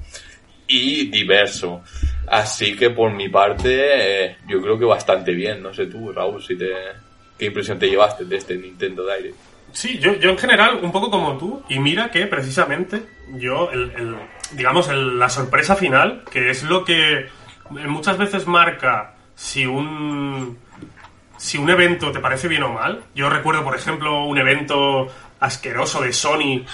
y 0.69 1.09
diverso. 1.11 1.83
Así 2.29 2.77
que 2.77 2.91
por 2.91 3.11
mi 3.13 3.29
parte, 3.29 4.27
eh, 4.27 4.37
yo 4.47 4.61
creo 4.63 4.79
que 4.79 4.85
bastante 4.85 5.33
bien. 5.33 5.61
No 5.63 5.75
sé 5.75 5.87
tú, 5.87 6.13
Raúl, 6.13 6.41
si 6.43 6.57
te, 6.57 6.67
qué 7.37 7.47
impresión 7.47 7.79
te 7.79 7.89
llevaste 7.89 8.25
de 8.25 8.37
este 8.37 8.55
Nintendo 8.57 9.05
Direct. 9.05 9.35
Sí, 9.73 9.99
yo, 9.99 10.15
yo 10.15 10.31
en 10.31 10.39
general, 10.39 10.79
un 10.83 10.93
poco 10.93 11.11
como 11.11 11.37
tú, 11.37 11.63
y 11.69 11.79
mira 11.81 12.11
que 12.11 12.27
precisamente 12.27 13.03
yo, 13.35 13.71
el, 13.73 13.91
el- 13.97 14.17
digamos, 14.53 14.89
el- 14.89 15.19
la 15.19 15.29
sorpresa 15.29 15.75
final, 15.75 16.23
que 16.31 16.51
es 16.51 16.63
lo 16.63 16.85
que 16.85 17.27
muchas 17.71 18.17
veces 18.17 18.47
marca 18.47 19.15
si 19.39 19.65
un, 19.65 20.59
si 21.37 21.59
un 21.59 21.71
evento 21.71 22.11
te 22.11 22.19
parece 22.19 22.49
bien 22.49 22.65
o 22.65 22.71
mal. 22.71 23.05
Yo 23.15 23.31
recuerdo, 23.31 23.63
por 23.63 23.77
ejemplo, 23.77 24.25
un 24.25 24.37
evento 24.37 25.07
asqueroso 25.39 26.03
de 26.03 26.13
Sony, 26.13 26.65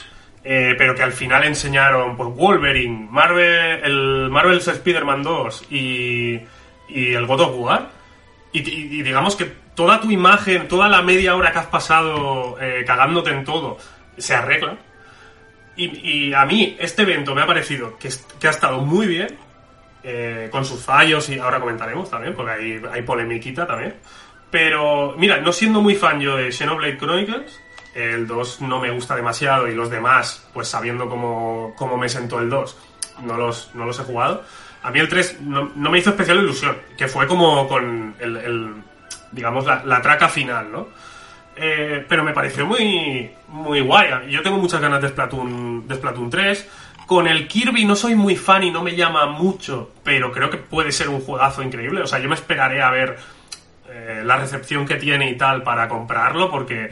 eh, 0.43 0.75
pero 0.79 0.95
que 0.95 1.03
al 1.03 1.13
final 1.13 1.45
enseñaron 1.45 2.17
pues, 2.17 2.31
Wolverine, 2.31 3.07
Marvel, 3.11 3.85
el 3.85 4.31
Marvel's 4.31 4.67
Spider-Man 4.67 5.23
2 5.23 5.67
y, 5.71 6.41
y 6.89 7.13
el 7.13 7.27
God 7.27 7.41
of 7.43 7.55
War. 7.57 7.91
Y, 8.51 8.63
digamos 9.03 9.37
que 9.37 9.45
toda 9.75 10.01
tu 10.01 10.11
imagen, 10.11 10.67
toda 10.67 10.89
la 10.89 11.03
media 11.03 11.37
hora 11.37 11.53
que 11.53 11.59
has 11.59 11.67
pasado 11.67 12.57
eh, 12.63 12.83
cagándote 12.87 13.29
en 13.29 13.45
todo, 13.45 13.77
se 14.17 14.35
arregla. 14.35 14.79
Y, 15.77 16.33
a 16.33 16.47
mí 16.47 16.77
este 16.79 17.03
evento 17.03 17.35
me 17.35 17.43
ha 17.43 17.47
parecido 17.47 17.99
que, 17.99 18.09
que 18.41 18.47
ha 18.47 18.51
estado 18.51 18.81
muy 18.81 19.07
bien, 19.07 19.37
eh, 20.05 20.49
con 20.51 20.65
sus 20.65 20.83
fallos 20.83 21.29
y 21.31 21.39
ahora 21.39 21.59
comentaremos 21.59 22.11
también, 22.11 22.35
porque 22.35 22.53
hay, 22.53 22.83
hay 22.93 23.03
polemiquita 23.03 23.67
también. 23.67 23.95
Pero 24.51 25.15
mira, 25.17 25.39
no 25.39 25.53
siendo 25.53 25.81
muy 25.81 25.95
fan 25.95 26.21
yo 26.21 26.37
de 26.37 26.53
Xenoblade 26.53 26.99
Chronicles, 26.99 27.61
el 27.95 28.27
2 28.27 28.61
no 28.61 28.81
me 28.81 28.91
gusta 28.91 29.17
demasiado 29.17 29.67
y 29.67 29.75
los 29.75 29.91
demás, 29.91 30.47
pues 30.53 30.69
sabiendo 30.69 31.09
cómo, 31.09 31.75
cómo 31.77 31.97
me 31.97 32.09
sentó 32.09 32.39
el 32.41 32.51
2, 32.51 32.77
no 33.23 33.37
los, 33.37 33.75
no 33.75 33.87
los 33.87 33.99
he 33.99 34.03
jugado. 34.03 34.45
A 34.83 34.91
mí 34.91 35.01
el 35.01 35.09
3 35.09 35.41
no, 35.41 35.73
no 35.75 35.91
me 35.91 35.99
hizo 35.99 36.11
especial 36.11 36.39
ilusión, 36.39 36.77
que 36.97 37.09
fue 37.09 37.27
como 37.27 37.67
con 37.67 38.15
el, 38.19 38.75
digamos, 39.33 39.65
la, 39.65 39.83
la 39.85 40.03
traca 40.03 40.29
final, 40.29 40.71
¿no? 40.71 40.89
Eh, 41.57 42.05
pero 42.09 42.25
me 42.25 42.33
pareció 42.33 42.67
muy, 42.67 43.31
muy 43.49 43.81
guay. 43.81 44.31
Yo 44.31 44.43
tengo 44.43 44.59
muchas 44.59 44.81
ganas 44.81 45.01
de 45.01 45.09
Splatoon, 45.09 45.87
de 45.87 45.95
Splatoon 45.95 46.31
3. 46.31 46.69
Con 47.07 47.27
el 47.27 47.47
Kirby 47.49 47.85
no 47.85 47.97
soy 47.97 48.15
muy 48.15 48.35
fan 48.37 48.63
y 48.63 48.71
no 48.71 48.83
me 48.83 48.97
llama 48.97 49.27
mucho, 49.27 49.91
pero 50.03 50.33
creo 50.33 50.49
que 50.51 50.57
puede 50.57 50.91
ser 50.91 51.09
un 51.11 51.21
juegazo 51.21 51.63
increíble. 51.63 52.01
O 52.03 52.07
sea, 52.07 52.19
yo 52.19 52.29
me 52.29 52.35
esperaré 52.35 52.81
a 52.83 52.91
ver 52.91 53.17
eh, 53.91 54.23
la 54.25 54.37
recepción 54.37 54.87
que 54.87 54.95
tiene 54.97 55.31
y 55.31 55.37
tal 55.37 55.63
para 55.63 55.89
comprarlo, 55.89 56.51
porque 56.51 56.91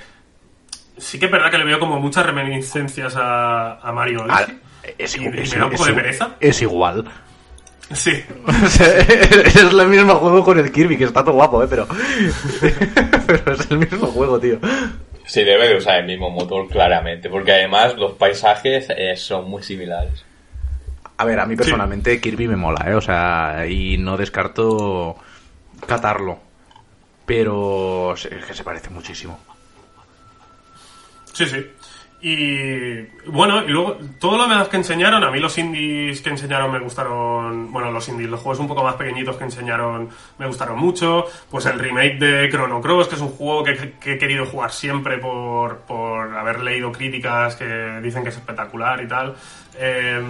sí 0.99 1.19
que 1.19 1.27
es 1.27 1.33
verdad 1.33 1.51
que 1.51 1.59
le 1.59 1.65
veo 1.65 1.79
como 1.81 1.99
muchas 1.99 2.27
reminiscencias 2.27 3.17
a, 3.17 3.79
a 3.81 3.93
Mario 3.93 4.27
Ah, 4.29 4.45
es, 4.99 5.17
Y- 5.17 5.25
y 5.25 5.27
es- 5.29 5.53
me 5.55 5.59
da 5.61 5.65
un 5.67 5.71
poco 5.73 5.85
de 5.87 5.91
es- 5.93 5.97
pereza. 5.97 6.31
es 6.41 6.61
igual. 6.63 7.05
Sí, 7.93 8.13
O 8.65 8.69
sea, 8.69 8.99
es 8.99 9.57
el 9.57 9.87
mismo 9.89 10.15
juego 10.17 10.45
con 10.45 10.59
el 10.59 10.71
Kirby, 10.73 10.97
que 10.99 11.05
está 11.05 11.23
todo 11.25 11.35
guapo, 11.35 11.63
¿eh? 11.63 11.67
Pero, 11.69 11.87
pero 13.27 13.53
es 13.55 13.71
el 13.71 13.79
mismo 13.79 14.07
juego, 14.09 14.39
tío. 14.39 14.59
Sí, 15.25 15.45
debe 15.45 15.68
de 15.68 15.77
usar 15.77 16.01
el 16.01 16.07
mismo 16.07 16.31
motor 16.31 16.68
claramente, 16.68 17.31
porque 17.31 17.53
además 17.53 17.97
los 17.97 18.12
paisajes 18.12 18.89
eh, 18.91 19.16
son 19.16 19.49
muy 19.49 19.62
similares. 19.62 20.25
A 21.16 21.25
ver, 21.25 21.39
a 21.39 21.47
mí 21.47 21.55
personalmente 21.55 22.20
Kirby 22.20 22.49
me 22.49 22.57
mola, 22.57 22.85
¿eh? 22.91 22.95
O 22.95 23.01
sea, 23.01 23.64
y 23.68 23.97
no 23.99 24.16
descarto 24.16 25.16
catarlo. 25.87 26.41
Pero 27.25 28.14
es 28.14 28.27
que 28.27 28.55
se 28.55 28.64
parece 28.64 28.91
muchísimo. 28.91 29.39
Sí, 31.33 31.47
sí. 31.47 31.66
Y 32.25 33.03
bueno, 33.27 33.64
y 33.64 33.68
luego 33.68 33.99
todo 34.20 34.37
lo 34.37 34.45
demás 34.45 34.68
que 34.68 34.77
enseñaron, 34.77 35.25
a 35.25 35.31
mí 35.33 35.41
los 35.41 35.59
indies 35.59 36.20
que 36.23 36.31
enseñaron 36.31 36.70
me 36.70 36.79
gustaron, 36.79 37.73
bueno, 37.73 37.91
los 37.91 38.09
indies, 38.09 38.31
los 38.31 38.39
juegos 38.39 38.61
un 38.61 38.68
poco 38.68 38.85
más 38.85 38.95
pequeñitos 38.95 39.37
que 39.37 39.43
enseñaron 39.43 40.09
me 40.39 40.47
gustaron 40.47 40.79
mucho, 40.79 41.25
pues 41.51 41.66
el 41.66 41.81
remake 41.81 42.20
de 42.20 42.49
Chrono 42.49 42.81
Cross, 42.81 43.09
que 43.09 43.16
es 43.16 43.20
un 43.20 43.31
juego 43.31 43.64
que, 43.64 43.95
he 44.12 44.18
querido 44.18 44.47
jugar 44.47 44.70
siempre 44.70 45.18
por, 45.18 45.79
por 45.81 46.37
haber 46.37 46.61
leído 46.61 46.93
críticas 46.93 47.57
que 47.57 47.99
dicen 48.01 48.23
que 48.23 48.29
es 48.29 48.37
espectacular 48.37 49.03
y 49.03 49.09
tal. 49.09 49.35
Eh, 49.81 50.23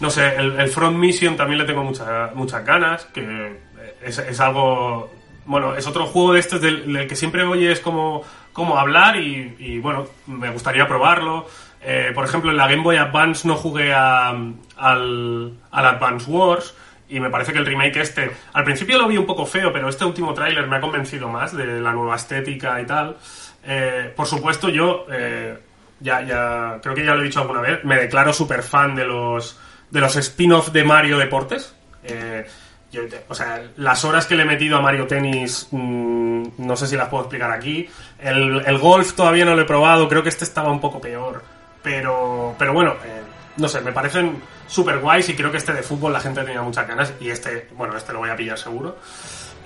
no 0.00 0.10
sé, 0.10 0.34
el, 0.34 0.58
el 0.58 0.68
Front 0.68 0.96
Mission 0.96 1.36
también 1.36 1.58
le 1.60 1.64
tengo 1.64 1.84
mucha- 1.84 2.32
muchas 2.34 2.64
ganas, 2.64 3.04
que 3.04 3.56
es, 4.04 4.18
es 4.18 4.40
algo 4.40 5.12
bueno, 5.46 5.74
es 5.74 5.86
otro 5.86 6.06
juego 6.06 6.34
de 6.34 6.40
estos 6.40 6.60
del, 6.60 6.92
del 6.92 7.08
que 7.08 7.16
siempre 7.16 7.42
oyes 7.44 7.80
como, 7.80 8.22
como 8.60 8.78
hablar 8.78 9.16
y, 9.16 9.56
y, 9.58 9.78
bueno, 9.78 10.06
me 10.26 10.50
gustaría 10.50 10.86
probarlo. 10.86 11.46
Eh, 11.82 12.12
por 12.14 12.24
ejemplo, 12.26 12.50
en 12.50 12.56
la 12.58 12.68
Game 12.68 12.82
Boy 12.82 12.96
Advance 12.98 13.48
no 13.48 13.54
jugué 13.56 13.92
a- 13.94 14.28
al, 14.76 15.52
al 15.70 15.86
Advance 15.86 16.30
Wars 16.30 16.74
y 17.08 17.18
me 17.20 17.30
parece 17.30 17.52
que 17.52 17.58
el 17.58 17.66
remake 17.66 17.96
este, 18.00 18.30
al 18.52 18.64
principio 18.64 18.98
lo 18.98 19.08
vi 19.08 19.16
un 19.16 19.26
poco 19.26 19.46
feo, 19.46 19.72
pero 19.72 19.88
este 19.88 20.04
último 20.04 20.34
tráiler 20.34 20.66
me 20.66 20.76
ha 20.76 20.80
convencido 20.80 21.28
más 21.28 21.56
de 21.56 21.80
la 21.80 21.92
nueva 21.92 22.16
estética 22.16 22.80
y 22.80 22.86
tal. 22.86 23.16
Eh, 23.64 24.12
por 24.14 24.26
supuesto, 24.26 24.68
yo 24.68 25.06
eh, 25.10 25.58
ya, 26.00 26.20
ya 26.22 26.78
creo 26.82 26.94
que 26.94 27.04
ya 27.04 27.14
lo 27.14 27.22
he 27.22 27.24
dicho 27.24 27.40
alguna 27.40 27.60
vez, 27.62 27.82
me 27.84 27.96
declaro 27.96 28.32
súper 28.32 28.62
fan 28.62 28.94
de 28.94 29.04
los, 29.06 29.58
de 29.90 30.00
los 30.00 30.14
spin-off 30.16 30.70
de 30.70 30.84
Mario 30.84 31.18
Deportes. 31.18 31.74
Eh, 32.04 32.46
yo, 32.90 33.02
o 33.28 33.34
sea, 33.34 33.62
las 33.76 34.04
horas 34.04 34.26
que 34.26 34.34
le 34.34 34.42
he 34.42 34.46
metido 34.46 34.76
a 34.76 34.80
Mario 34.80 35.06
Tennis, 35.06 35.68
mm, 35.70 36.42
no 36.58 36.76
sé 36.76 36.86
si 36.86 36.96
las 36.96 37.08
puedo 37.08 37.24
explicar 37.24 37.50
aquí. 37.50 37.88
El, 38.18 38.62
el 38.66 38.78
golf 38.78 39.12
todavía 39.14 39.44
no 39.44 39.54
lo 39.54 39.62
he 39.62 39.66
probado, 39.66 40.08
creo 40.08 40.22
que 40.22 40.28
este 40.28 40.44
estaba 40.44 40.70
un 40.70 40.80
poco 40.80 41.00
peor. 41.00 41.42
Pero, 41.82 42.54
pero 42.58 42.72
bueno, 42.72 42.92
eh, 43.04 43.22
no 43.56 43.68
sé, 43.68 43.80
me 43.80 43.92
parecen 43.92 44.42
súper 44.66 44.98
guays 44.98 45.28
y 45.28 45.34
creo 45.34 45.50
que 45.50 45.58
este 45.58 45.72
de 45.72 45.82
fútbol 45.82 46.12
la 46.12 46.20
gente 46.20 46.42
tenía 46.42 46.62
muchas 46.62 46.86
ganas 46.86 47.14
y 47.20 47.30
este, 47.30 47.68
bueno, 47.76 47.96
este 47.96 48.12
lo 48.12 48.18
voy 48.18 48.30
a 48.30 48.36
pillar 48.36 48.58
seguro. 48.58 48.98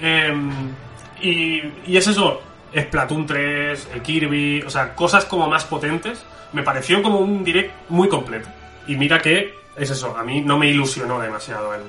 Em, 0.01 0.51
y, 1.21 1.63
y 1.87 1.97
es 1.97 2.07
eso, 2.07 2.43
Splatoon 2.77 3.27
3, 3.27 3.89
el 3.95 4.03
Kirby, 4.03 4.63
o 4.63 4.71
sea, 4.71 4.95
cosas 4.95 5.25
como 5.25 5.49
más 5.49 5.65
potentes. 5.65 6.23
Me 6.53 6.63
pareció 6.63 7.03
como 7.03 7.19
un 7.19 7.43
direct 7.43 7.73
muy 7.89 8.09
completo. 8.09 8.49
Y 8.87 8.97
mira 8.97 9.19
que 9.21 9.55
es 9.77 9.91
eso, 9.91 10.17
a 10.17 10.23
mí 10.23 10.41
no 10.41 10.59
me 10.59 10.69
ilusionó 10.69 11.21
demasiado 11.21 11.75
el, 11.75 11.83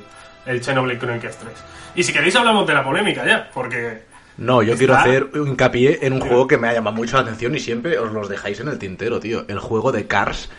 el 0.45 0.63
Xenoblade 0.63 0.99
Chronicles 0.99 1.37
3. 1.37 1.53
Y 1.95 2.03
si 2.03 2.13
queréis 2.13 2.35
hablamos 2.35 2.65
de 2.67 2.73
la 2.73 2.83
polémica 2.83 3.25
ya, 3.25 3.49
porque 3.53 4.03
No, 4.37 4.61
yo 4.61 4.73
Está- 4.73 4.77
quiero 4.79 4.95
hacer 4.95 5.29
hincapié 5.33 5.99
en 6.05 6.13
un 6.13 6.19
juego 6.21 6.45
que 6.47 6.57
me 6.57 6.67
ha 6.67 6.73
llamado 6.73 6.95
mucho 6.97 7.15
la 7.15 7.23
atención 7.23 7.55
y 7.55 7.59
siempre 7.59 7.97
os 7.97 8.11
los 8.11 8.27
dejáis 8.27 8.59
en 8.59 8.67
el 8.67 8.77
tintero, 8.77 9.19
tío. 9.21 9.45
El 9.47 9.59
juego 9.59 9.91
de 9.93 10.07
Cars 10.07 10.49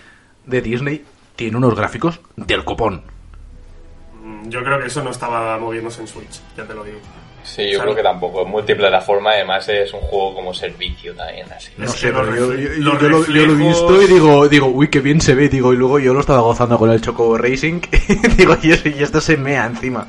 de 0.46 0.62
Disney 0.62 1.04
tiene 1.36 1.58
unos 1.58 1.74
gráficos 1.74 2.20
del 2.36 2.64
copón. 2.64 3.02
yo 4.48 4.62
creo 4.64 4.78
que 4.80 4.86
eso 4.86 5.02
no 5.04 5.10
estaba 5.10 5.58
moviéndose 5.58 6.00
en 6.00 6.08
Switch, 6.08 6.40
ya 6.56 6.64
te 6.64 6.74
lo 6.74 6.82
digo. 6.84 6.98
Sí, 7.46 7.70
yo 7.72 7.80
creo 7.80 7.94
que 7.94 8.02
tampoco. 8.02 8.42
Es 8.42 8.48
multiplataforma, 8.48 9.30
además 9.30 9.66
es 9.68 9.92
un 9.94 10.00
juego 10.00 10.34
como 10.34 10.52
servicio 10.52 11.14
también, 11.14 11.46
así. 11.52 11.70
No 11.78 11.88
sé, 11.88 12.12
pero 12.12 12.34
yo, 12.34 12.52
lo, 12.78 12.98
yo 13.26 13.46
lo 13.46 13.52
he 13.52 13.54
visto 13.56 14.02
y 14.02 14.06
digo, 14.06 14.48
digo, 14.48 14.66
uy, 14.66 14.88
qué 14.88 15.00
bien 15.00 15.20
se 15.20 15.34
ve, 15.34 15.48
digo, 15.48 15.72
y 15.72 15.76
luego 15.76 15.98
yo 15.98 16.12
lo 16.12 16.20
estaba 16.20 16.40
gozando 16.40 16.76
con 16.78 16.90
el 16.90 17.00
Chocobo 17.00 17.38
Racing, 17.38 17.80
y 18.08 18.14
digo, 18.36 18.56
y, 18.62 18.72
eso- 18.72 18.88
y 18.88 19.02
esto 19.02 19.20
se 19.20 19.36
mea 19.36 19.64
encima. 19.66 20.04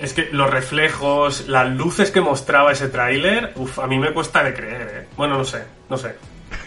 Es 0.00 0.14
que 0.14 0.28
los 0.32 0.50
reflejos, 0.50 1.48
las 1.48 1.68
luces 1.70 2.10
que 2.10 2.20
mostraba 2.20 2.72
ese 2.72 2.88
tráiler, 2.88 3.52
uf, 3.56 3.78
a 3.78 3.86
mí 3.86 3.98
me 3.98 4.12
cuesta 4.12 4.42
de 4.42 4.54
creer, 4.54 4.82
¿eh? 5.02 5.06
Bueno, 5.16 5.38
no 5.38 5.44
sé, 5.44 5.62
no 5.90 5.96
sé. 5.96 6.14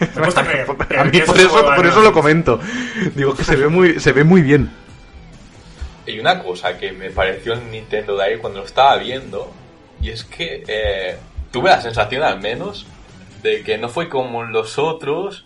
Me 0.00 0.06
cuesta 0.22 0.42
creer. 0.46 0.66
A 0.98 1.04
mí 1.04 1.20
por 1.20 1.38
eso, 1.38 1.64
por 1.76 1.86
eso 1.86 2.00
lo 2.02 2.12
comento. 2.12 2.60
Digo 3.14 3.34
que 3.34 3.44
se 3.44 3.56
ve 3.56 3.68
muy, 3.68 4.00
se 4.00 4.12
ve 4.12 4.24
muy 4.24 4.42
bien. 4.42 4.70
Y 6.06 6.18
una 6.20 6.42
cosa 6.42 6.78
que 6.78 6.92
me 6.92 7.10
pareció 7.10 7.54
en 7.54 7.70
Nintendo 7.70 8.16
Direct 8.16 8.40
cuando 8.40 8.60
lo 8.60 8.66
estaba 8.66 8.96
viendo, 8.96 9.52
y 10.00 10.10
es 10.10 10.24
que 10.24 10.62
eh, 10.66 11.16
tuve 11.50 11.70
la 11.70 11.80
sensación 11.80 12.22
al 12.22 12.40
menos 12.40 12.86
de 13.42 13.62
que 13.62 13.78
no 13.78 13.88
fue 13.88 14.08
como 14.08 14.44
los 14.44 14.78
otros, 14.78 15.44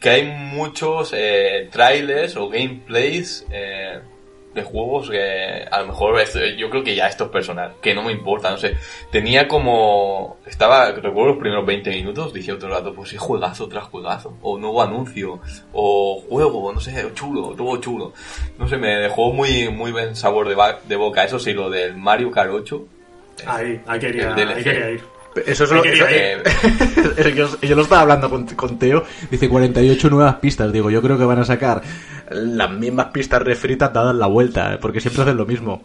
que 0.00 0.10
hay 0.10 0.22
muchos 0.24 1.12
eh, 1.14 1.68
trailers 1.70 2.36
o 2.36 2.48
gameplays 2.48 3.44
eh, 3.50 4.00
de 4.58 4.64
juegos 4.64 5.10
que 5.10 5.66
a 5.70 5.80
lo 5.80 5.86
mejor 5.88 6.20
esto- 6.20 6.44
yo 6.44 6.68
creo 6.70 6.84
que 6.84 6.94
ya 6.94 7.06
esto 7.08 7.24
es 7.24 7.30
personal, 7.30 7.74
que 7.80 7.94
no 7.94 8.02
me 8.02 8.12
importa, 8.12 8.50
no 8.50 8.58
sé. 8.58 8.76
Tenía 9.10 9.48
como... 9.48 10.38
Estaba, 10.46 10.92
recuerdo 10.92 11.30
los 11.30 11.38
primeros 11.38 11.64
20 11.66 11.90
minutos, 11.90 12.32
dije 12.32 12.52
otro 12.52 12.68
rato, 12.68 12.92
pues 12.94 13.10
sí, 13.10 13.16
juegazo 13.16 13.68
tras 13.68 13.84
juegazo, 13.84 14.36
o 14.42 14.58
nuevo 14.58 14.82
anuncio, 14.82 15.40
o 15.72 16.22
juego, 16.28 16.72
no 16.72 16.80
sé, 16.80 17.04
chulo, 17.14 17.54
todo 17.56 17.76
chulo. 17.78 18.12
No 18.58 18.68
sé, 18.68 18.76
me 18.76 18.96
dejó 18.96 19.32
muy, 19.32 19.68
muy 19.68 19.92
buen 19.92 20.14
sabor 20.16 20.48
de, 20.48 20.96
boca. 20.96 21.24
Eso 21.24 21.38
sí, 21.38 21.52
lo 21.52 21.70
del 21.70 21.96
Mario 21.96 22.30
Kart 22.30 22.50
8. 22.52 22.84
Ahí, 23.46 23.80
ahí 23.86 24.00
quería, 24.00 24.34
ahí 24.34 24.62
quería 24.64 24.90
ir. 24.90 25.17
Eso 25.46 25.64
es 25.64 25.70
lo 25.70 25.82
eh, 25.84 26.42
yo, 27.36 27.48
yo 27.60 27.76
lo 27.76 27.82
estaba 27.82 28.02
hablando 28.02 28.28
con, 28.30 28.46
con 28.46 28.78
Teo, 28.78 29.04
dice 29.30 29.48
48 29.48 30.10
nuevas 30.10 30.36
pistas, 30.36 30.72
digo, 30.72 30.90
yo 30.90 31.00
creo 31.02 31.16
que 31.18 31.24
van 31.24 31.38
a 31.38 31.44
sacar 31.44 31.82
las 32.30 32.70
mismas 32.70 33.06
pistas 33.06 33.42
refritas 33.42 33.92
dadas 33.92 34.14
la 34.16 34.26
vuelta, 34.26 34.74
eh, 34.74 34.78
porque 34.80 35.00
siempre 35.00 35.22
hacen 35.22 35.36
lo 35.36 35.46
mismo. 35.46 35.82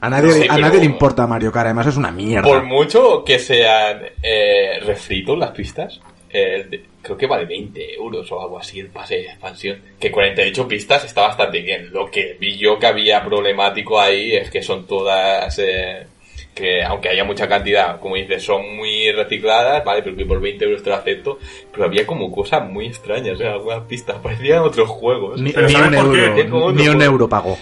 A 0.00 0.10
nadie, 0.10 0.32
Sí, 0.32 0.46
a 0.48 0.58
nadie 0.58 0.80
le 0.80 0.86
importa 0.86 1.26
Mario 1.26 1.50
Kart, 1.52 1.66
además 1.66 1.86
es 1.86 1.96
una 1.96 2.10
mierda. 2.10 2.48
Por 2.48 2.64
mucho 2.64 3.24
que 3.24 3.38
sean 3.38 4.00
eh, 4.22 4.78
refritos 4.84 5.38
las 5.38 5.50
pistas, 5.52 6.00
eh, 6.30 6.66
de- 6.68 6.84
creo 7.00 7.16
que 7.16 7.26
vale 7.26 7.44
20 7.46 7.94
euros 7.94 8.30
o 8.32 8.42
algo 8.42 8.58
así 8.58 8.80
el 8.80 8.88
pase 8.88 9.16
de 9.16 9.26
expansión. 9.26 9.78
Que 9.98 10.10
48 10.10 10.66
pistas 10.68 11.04
está 11.04 11.22
bastante 11.22 11.60
bien. 11.60 11.90
Lo 11.92 12.10
que 12.10 12.36
vi 12.40 12.56
yo 12.58 12.78
que 12.78 12.86
había 12.86 13.24
problemático 13.24 14.00
ahí 14.00 14.32
es 14.32 14.50
que 14.50 14.62
son 14.62 14.86
todas... 14.86 15.58
eh, 15.58 16.06
que 16.54 16.84
aunque 16.84 17.08
haya 17.08 17.24
mucha 17.24 17.48
cantidad, 17.48 17.98
como 18.00 18.14
dices, 18.14 18.44
son 18.44 18.76
muy 18.76 19.10
recicladas, 19.10 19.84
¿vale? 19.84 20.02
Pero 20.02 20.16
que 20.16 20.24
por 20.24 20.40
20 20.40 20.64
euros 20.64 20.82
te 20.82 20.90
lo 20.90 20.96
acepto. 20.96 21.38
Pero 21.72 21.84
había 21.84 22.06
como 22.06 22.30
cosas 22.30 22.68
muy 22.68 22.86
extrañas 22.86 23.40
en 23.40 23.48
algunas 23.48 23.82
pistas. 23.84 24.16
Parecían 24.22 24.60
otros 24.60 24.88
juegos. 24.88 25.40
Ni, 25.40 25.52
Pero 25.52 25.66
ni 25.66 25.72
¿sabes 25.72 25.88
un 25.88 25.94
euro, 25.94 26.72
ni 26.72 26.88
un 26.88 27.02
euro 27.02 27.28
pago. 27.28 27.58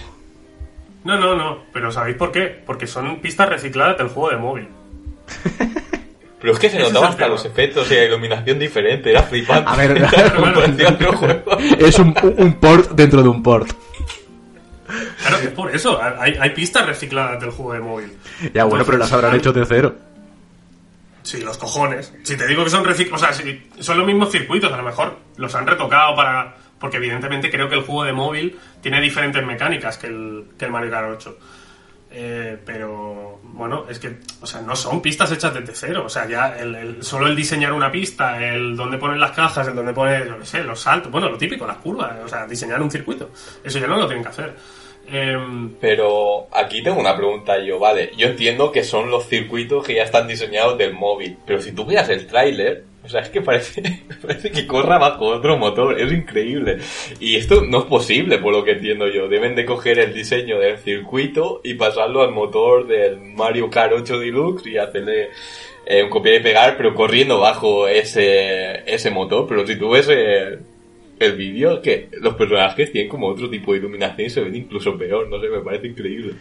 No, 1.03 1.19
no, 1.19 1.35
no, 1.35 1.63
pero 1.73 1.91
¿sabéis 1.91 2.15
por 2.15 2.31
qué? 2.31 2.43
Porque 2.65 2.87
son 2.87 3.19
pistas 3.19 3.49
recicladas 3.49 3.97
del 3.97 4.07
juego 4.07 4.29
de 4.29 4.37
móvil. 4.37 4.67
Pero 6.39 6.55
es 6.55 6.59
que 6.59 6.69
se 6.69 6.77
notaban 6.77 7.11
hasta 7.11 7.29
los 7.29 7.45
efectos 7.45 7.89
y 7.89 7.95
la 7.95 8.03
iluminación 8.03 8.59
diferente. 8.59 9.11
Era 9.11 9.23
flipante. 9.23 9.63
A 9.65 9.77
ver, 9.77 9.93
claro. 10.09 11.13
Juego. 11.13 11.41
es 11.79 11.97
un, 11.99 12.13
un 12.37 12.53
port 12.55 12.91
dentro 12.91 13.23
de 13.23 13.29
un 13.29 13.41
port. 13.41 13.69
Claro, 15.21 15.37
es 15.37 15.47
por 15.49 15.73
eso, 15.75 15.99
hay, 16.01 16.35
hay 16.39 16.49
pistas 16.51 16.85
recicladas 16.85 17.39
del 17.39 17.51
juego 17.51 17.73
de 17.73 17.79
móvil. 17.79 18.17
Ya 18.53 18.63
bueno, 18.65 18.85
pero 18.85 18.97
las 18.97 19.11
habrán 19.11 19.35
hecho 19.35 19.51
de 19.53 19.65
cero. 19.65 19.95
Sí, 21.23 21.39
los 21.41 21.57
cojones. 21.57 22.13
Si 22.23 22.35
te 22.35 22.45
digo 22.47 22.63
que 22.65 22.69
son 22.69 22.83
reciclados, 22.83 23.23
o 23.23 23.25
sea, 23.25 23.33
si 23.33 23.69
son 23.79 23.97
los 23.97 24.05
mismos 24.05 24.29
circuitos, 24.31 24.71
a 24.73 24.77
lo 24.77 24.83
mejor 24.83 25.17
los 25.37 25.53
han 25.55 25.65
retocado 25.65 26.15
para... 26.15 26.55
Porque 26.79 26.97
evidentemente 26.97 27.49
creo 27.49 27.69
que 27.69 27.75
el 27.75 27.83
juego 27.83 28.03
de 28.03 28.11
móvil 28.11 28.59
tiene 28.81 28.99
diferentes 28.99 29.41
mecánicas 29.45 29.97
que 29.97 30.07
el, 30.07 30.43
que 30.59 30.65
el 30.65 30.71
Mario 30.71 30.91
Kart 30.91 31.07
8. 31.15 31.37
Eh, 32.15 32.57
pero 32.65 33.39
bueno, 33.41 33.85
es 33.89 33.99
que, 33.99 34.19
o 34.41 34.45
sea, 34.45 34.59
no 34.61 34.75
son 34.75 35.01
pistas 35.01 35.31
hechas 35.31 35.53
desde 35.53 35.73
cero. 35.73 36.03
O 36.05 36.09
sea, 36.09 36.27
ya 36.27 36.57
el, 36.59 36.75
el- 36.75 37.03
solo 37.03 37.27
el 37.27 37.37
diseñar 37.37 37.71
una 37.71 37.89
pista, 37.89 38.43
el 38.45 38.75
dónde 38.75 38.97
ponen 38.97 39.17
las 39.19 39.31
cajas, 39.31 39.65
el 39.69 39.75
dónde 39.75 39.93
poner, 39.93 40.27
yo 40.27 40.37
qué 40.39 40.45
sé, 40.45 40.61
los 40.63 40.79
saltos, 40.81 41.09
bueno, 41.09 41.29
lo 41.29 41.37
típico, 41.37 41.65
las 41.65 41.77
curvas, 41.77 42.11
o 42.23 42.27
sea, 42.27 42.45
diseñar 42.45 42.81
un 42.81 42.91
circuito. 42.91 43.31
Eso 43.63 43.79
ya 43.79 43.87
no 43.87 43.95
lo 43.97 44.05
tienen 44.05 44.23
que 44.23 44.29
hacer. 44.29 44.53
Em, 45.07 45.75
Pero 45.81 46.47
aquí 46.51 46.81
tengo 46.81 46.99
una 46.99 47.15
pregunta 47.15 47.61
yo, 47.63 47.77
vale. 47.79 48.11
Yo 48.17 48.27
entiendo 48.27 48.71
que 48.71 48.83
son 48.83 49.11
los 49.11 49.27
circuitos 49.27 49.85
que 49.85 49.95
ya 49.95 50.03
están 50.03 50.27
diseñados 50.27 50.77
del 50.77 50.93
móvil. 50.93 51.37
Pero 51.45 51.61
si 51.61 51.73
tú 51.73 51.85
veas 51.85 52.09
el 52.09 52.25
tráiler, 52.27 52.85
o 53.03 53.09
sea, 53.09 53.21
es 53.21 53.29
que 53.29 53.41
parece, 53.41 53.81
parece 54.21 54.51
que 54.51 54.65
corra 54.65 54.97
bajo 54.97 55.25
otro 55.25 55.57
motor. 55.57 55.99
Es 55.99 56.11
increíble. 56.11 56.77
Y 57.19 57.35
esto 57.35 57.61
no 57.61 57.79
es 57.79 57.85
posible, 57.85 58.37
por 58.37 58.53
lo 58.53 58.63
que 58.63 58.71
entiendo 58.71 59.07
yo. 59.07 59.27
Deben 59.27 59.55
de 59.55 59.65
coger 59.65 59.99
el 59.99 60.13
diseño 60.13 60.59
del 60.59 60.77
circuito 60.77 61.59
y 61.63 61.73
pasarlo 61.73 62.21
al 62.21 62.31
motor 62.31 62.87
del 62.87 63.19
Mario 63.19 63.69
Kart 63.69 63.93
8 63.93 64.19
Deluxe 64.19 64.67
y 64.67 64.77
hacerle 64.77 65.29
eh, 65.85 66.03
un 66.03 66.09
copiar 66.09 66.35
y 66.35 66.43
pegar, 66.43 66.77
pero 66.77 66.95
corriendo 66.95 67.39
bajo 67.39 67.87
ese, 67.89 68.89
ese 68.91 69.11
motor. 69.11 69.47
Pero 69.49 69.67
si 69.67 69.75
tú 69.77 69.89
ves 69.89 70.07
eh, 70.09 70.59
el 71.19 71.35
vídeo, 71.37 71.81
que 71.81 72.09
los 72.21 72.33
personajes 72.35 72.91
tienen 72.91 73.09
como 73.09 73.27
otro 73.27 73.49
tipo 73.49 73.71
de 73.73 73.79
iluminación 73.79 74.27
y 74.27 74.29
se 74.29 74.41
ven 74.41 74.55
incluso 74.55 74.97
peor. 74.97 75.27
No 75.29 75.39
sé, 75.39 75.47
me 75.49 75.59
parece 75.59 75.87
increíble. 75.87 76.33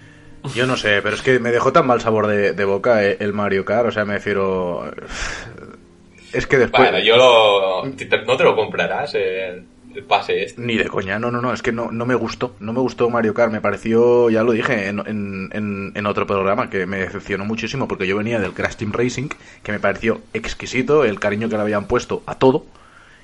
Yo 0.54 0.66
no 0.66 0.76
sé, 0.76 1.00
pero 1.02 1.14
es 1.14 1.22
que 1.22 1.38
me 1.38 1.52
dejó 1.52 1.72
tan 1.72 1.86
mal 1.86 2.00
sabor 2.00 2.26
de, 2.26 2.52
de 2.52 2.64
boca 2.64 3.04
eh, 3.06 3.16
el 3.20 3.32
Mario 3.32 3.64
Kart, 3.64 3.88
o 3.88 3.92
sea, 3.92 4.04
me 4.04 4.14
refiero... 4.14 4.90
Es 6.32 6.46
que 6.46 6.56
después... 6.56 6.90
Bueno, 6.90 7.04
yo 7.04 7.16
lo... 7.16 7.84
No 7.84 8.36
te 8.38 8.44
lo 8.44 8.56
comprarás 8.56 9.14
el, 9.14 9.64
el 9.94 10.04
pase 10.04 10.44
este. 10.44 10.62
Ni 10.62 10.78
de 10.78 10.86
coña, 10.88 11.18
no, 11.18 11.30
no, 11.30 11.42
no, 11.42 11.52
es 11.52 11.60
que 11.60 11.72
no, 11.72 11.90
no 11.92 12.06
me 12.06 12.14
gustó, 12.14 12.54
no 12.58 12.72
me 12.72 12.80
gustó 12.80 13.10
Mario 13.10 13.34
Kart, 13.34 13.52
me 13.52 13.60
pareció, 13.60 14.30
ya 14.30 14.42
lo 14.42 14.52
dije 14.52 14.88
en- 14.88 15.92
en 15.94 16.06
otro 16.06 16.26
programa, 16.26 16.70
que 16.70 16.86
me 16.86 16.96
decepcionó 17.00 17.44
muchísimo 17.44 17.86
porque 17.86 18.06
yo 18.06 18.16
venía 18.16 18.40
del 18.40 18.54
Crash 18.54 18.76
Team 18.76 18.92
Racing, 18.92 19.28
que 19.62 19.72
me 19.72 19.78
pareció 19.78 20.22
exquisito 20.32 21.04
el 21.04 21.20
cariño 21.20 21.50
que 21.50 21.56
le 21.56 21.62
habían 21.62 21.86
puesto 21.86 22.22
a 22.24 22.36
todo, 22.38 22.64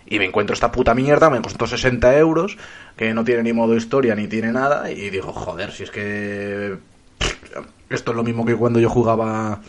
y 0.09 0.19
me 0.19 0.25
encuentro 0.25 0.55
esta 0.55 0.73
puta 0.73 0.95
mierda, 0.95 1.31
me 1.31 1.41
costó 1.43 1.67
60 1.67 2.17
euros, 2.19 2.57
que 2.97 3.13
no 3.15 3.25
tiene 3.25 3.43
ni 3.43 3.53
modo 3.53 3.77
historia 3.77 4.15
ni 4.15 4.27
tiene 4.29 4.53
nada, 4.53 4.91
y 4.91 5.11
digo, 5.11 5.33
joder, 5.33 5.71
si 5.73 5.83
es 5.85 5.91
que 5.91 6.77
esto 7.91 8.11
es 8.11 8.17
lo 8.17 8.25
mismo 8.25 8.45
que 8.45 8.55
cuando 8.57 8.81
yo 8.81 8.89
jugaba 8.89 9.61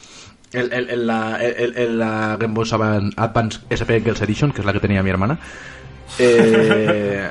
en, 0.54 0.74
en- 0.74 0.90
en 0.90 1.08
la, 2.00 2.38
Game 2.40 2.54
Boy 2.54 2.68
Advance 3.18 3.60
SP 3.70 4.02
Girls 4.02 4.22
Edition, 4.22 4.52
que 4.52 4.62
es 4.62 4.66
la 4.66 4.74
que 4.74 4.80
tenía 4.80 5.04
mi 5.04 5.10
hermana. 5.10 5.38
Eh, 6.22 7.30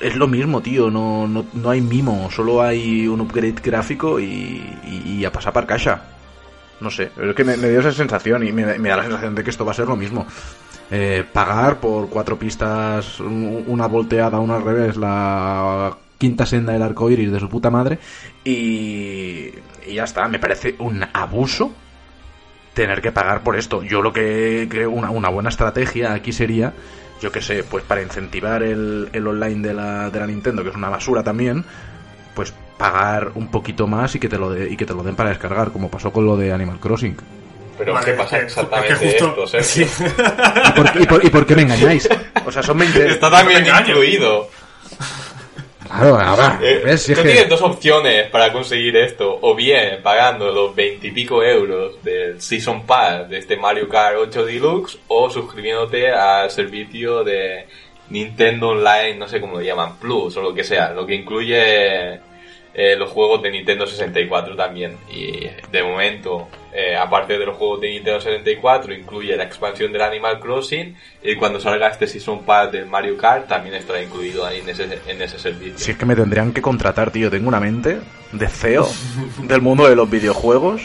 es 0.00 0.16
lo 0.16 0.26
mismo, 0.26 0.60
tío. 0.60 0.90
No, 0.90 1.26
no, 1.26 1.46
no 1.54 1.70
hay 1.70 1.80
mimo, 1.80 2.28
solo 2.30 2.60
hay 2.60 3.06
un 3.06 3.20
upgrade 3.20 3.54
gráfico 3.62 4.20
y, 4.20 4.62
y, 4.86 5.16
y 5.20 5.24
a 5.24 5.32
pasar 5.32 5.52
para 5.52 5.66
caja. 5.66 6.02
No 6.80 6.90
sé, 6.90 7.10
es 7.16 7.34
que 7.34 7.44
me, 7.44 7.56
me 7.56 7.70
dio 7.70 7.80
esa 7.80 7.92
sensación 7.92 8.46
y 8.46 8.52
me, 8.52 8.78
me 8.78 8.88
da 8.90 8.96
la 8.96 9.04
sensación 9.04 9.34
de 9.36 9.44
que 9.44 9.50
esto 9.50 9.64
va 9.64 9.70
a 9.70 9.74
ser 9.74 9.86
lo 9.86 9.96
mismo. 9.96 10.26
Eh, 10.90 11.24
pagar 11.32 11.80
por 11.80 12.08
cuatro 12.08 12.38
pistas, 12.38 13.18
un- 13.20 13.64
una 13.66 13.86
volteada, 13.86 14.38
una 14.38 14.56
al 14.56 14.62
revés, 14.64 14.96
la 14.96 15.96
quinta 16.18 16.46
senda 16.46 16.72
del 16.72 16.82
arco 16.82 17.10
iris 17.10 17.32
de 17.32 17.40
su 17.40 17.48
puta 17.48 17.70
madre 17.70 17.98
y, 18.44 19.50
ya 19.92 20.04
está. 20.04 20.28
Me 20.28 20.38
parece 20.38 20.74
un 20.78 21.04
abuso 21.12 21.72
tener 22.74 23.00
que 23.00 23.12
pagar 23.12 23.42
por 23.42 23.56
esto. 23.56 23.82
Yo 23.82 24.02
lo 24.02 24.12
que 24.12 24.66
creo 24.70 24.90
una, 24.90 25.10
una 25.10 25.28
buena 25.28 25.48
estrategia 25.48 26.12
aquí 26.12 26.32
sería, 26.32 26.72
yo 27.20 27.30
que 27.32 27.40
sé, 27.40 27.62
pues 27.64 27.84
para 27.84 28.02
incentivar 28.02 28.62
el, 28.62 29.08
el 29.12 29.26
online 29.26 29.66
de 29.66 29.74
la, 29.74 30.10
de 30.10 30.20
la 30.20 30.26
Nintendo, 30.26 30.62
que 30.62 30.70
es 30.70 30.76
una 30.76 30.88
basura 30.90 31.22
también, 31.22 31.64
pues 32.34 32.52
pagar 32.78 33.32
un 33.36 33.48
poquito 33.48 33.86
más 33.86 34.14
y 34.16 34.18
que 34.20 34.28
te 34.28 34.38
lo 34.38 34.50
de- 34.50 34.70
y 34.70 34.76
que 34.76 34.84
te 34.86 34.94
lo 34.94 35.02
den 35.02 35.14
para 35.16 35.30
descargar, 35.30 35.70
como 35.72 35.90
pasó 35.90 36.12
con 36.12 36.26
lo 36.26 36.36
de 36.36 36.52
Animal 36.52 36.80
Crossing. 36.80 37.16
Pero 37.78 37.92
vale, 37.94 38.06
¿qué 38.06 38.12
pasa 38.12 38.38
exactamente 38.38 38.92
es 38.94 38.98
que 38.98 39.06
justo- 39.10 39.44
esto, 39.44 39.46
Sergio? 39.62 39.86
sí. 39.88 40.04
¿Y 40.68 40.72
por, 40.72 41.02
y 41.02 41.06
por- 41.06 41.24
y 41.24 41.30
por 41.30 41.46
qué 41.46 41.56
me 41.56 41.62
engañáis? 41.62 42.08
O 42.46 42.52
sea, 42.52 42.62
son 42.62 42.78
20... 42.78 43.06
Está 43.08 43.30
también 43.30 43.64
incluido. 43.66 44.48
Claro, 45.86 46.18
ahora, 46.18 46.58
Eh, 46.62 46.82
¿ves? 46.84 47.02
Si 47.02 47.12
es 47.12 47.18
tú 47.18 47.22
que- 47.24 47.30
tienes 47.30 47.48
dos 47.48 47.62
opciones 47.62 48.28
para 48.30 48.52
conseguir 48.52 48.96
esto. 48.96 49.38
O 49.42 49.54
bien 49.54 50.00
pagando 50.02 50.50
los 50.50 50.74
veintipico 50.74 51.42
euros 51.42 52.02
del 52.02 52.40
Season 52.40 52.84
Pass 52.86 53.28
de 53.28 53.38
este 53.38 53.56
Mario 53.56 53.88
Kart 53.88 54.16
8 54.18 54.44
Deluxe 54.44 54.98
o 55.08 55.30
suscribiéndote 55.30 56.10
al 56.10 56.50
servicio 56.50 57.22
de 57.22 57.66
Nintendo 58.10 58.68
Online, 58.70 59.14
no 59.16 59.28
sé 59.28 59.40
cómo 59.40 59.54
lo 59.54 59.62
llaman, 59.62 59.96
Plus 59.98 60.36
o 60.36 60.42
lo 60.42 60.52
que 60.54 60.64
sea, 60.64 60.90
lo 60.90 61.06
que 61.06 61.14
incluye 61.14 62.20
eh, 62.74 62.96
los 62.96 63.10
juegos 63.10 63.40
de 63.42 63.50
Nintendo 63.52 63.86
64 63.86 64.56
también. 64.56 64.96
Y 65.08 65.46
de 65.70 65.82
momento, 65.84 66.48
eh, 66.72 66.96
aparte 66.96 67.38
de 67.38 67.46
los 67.46 67.56
juegos 67.56 67.80
de 67.80 67.90
Nintendo 67.90 68.20
64, 68.20 68.92
incluye 68.92 69.36
la 69.36 69.44
expansión 69.44 69.92
del 69.92 70.02
Animal 70.02 70.40
Crossing. 70.40 70.96
Y 71.22 71.36
cuando 71.36 71.60
salga 71.60 71.88
este 71.88 72.06
Season 72.08 72.44
Pass 72.44 72.72
del 72.72 72.86
Mario 72.86 73.16
Kart, 73.16 73.46
también 73.46 73.76
estará 73.76 74.02
incluido 74.02 74.44
ahí 74.44 74.58
en 74.58 74.68
ese, 74.68 74.98
en 75.06 75.22
ese 75.22 75.38
servicio. 75.38 75.78
Si 75.78 75.92
es 75.92 75.96
que 75.96 76.04
me 76.04 76.16
tendrían 76.16 76.52
que 76.52 76.60
contratar, 76.60 77.10
tío. 77.12 77.30
Tengo 77.30 77.48
una 77.48 77.60
mente 77.60 77.98
de 78.32 78.48
CEO 78.48 78.88
del 79.44 79.60
mundo 79.62 79.88
de 79.88 79.94
los 79.96 80.10
videojuegos. 80.10 80.82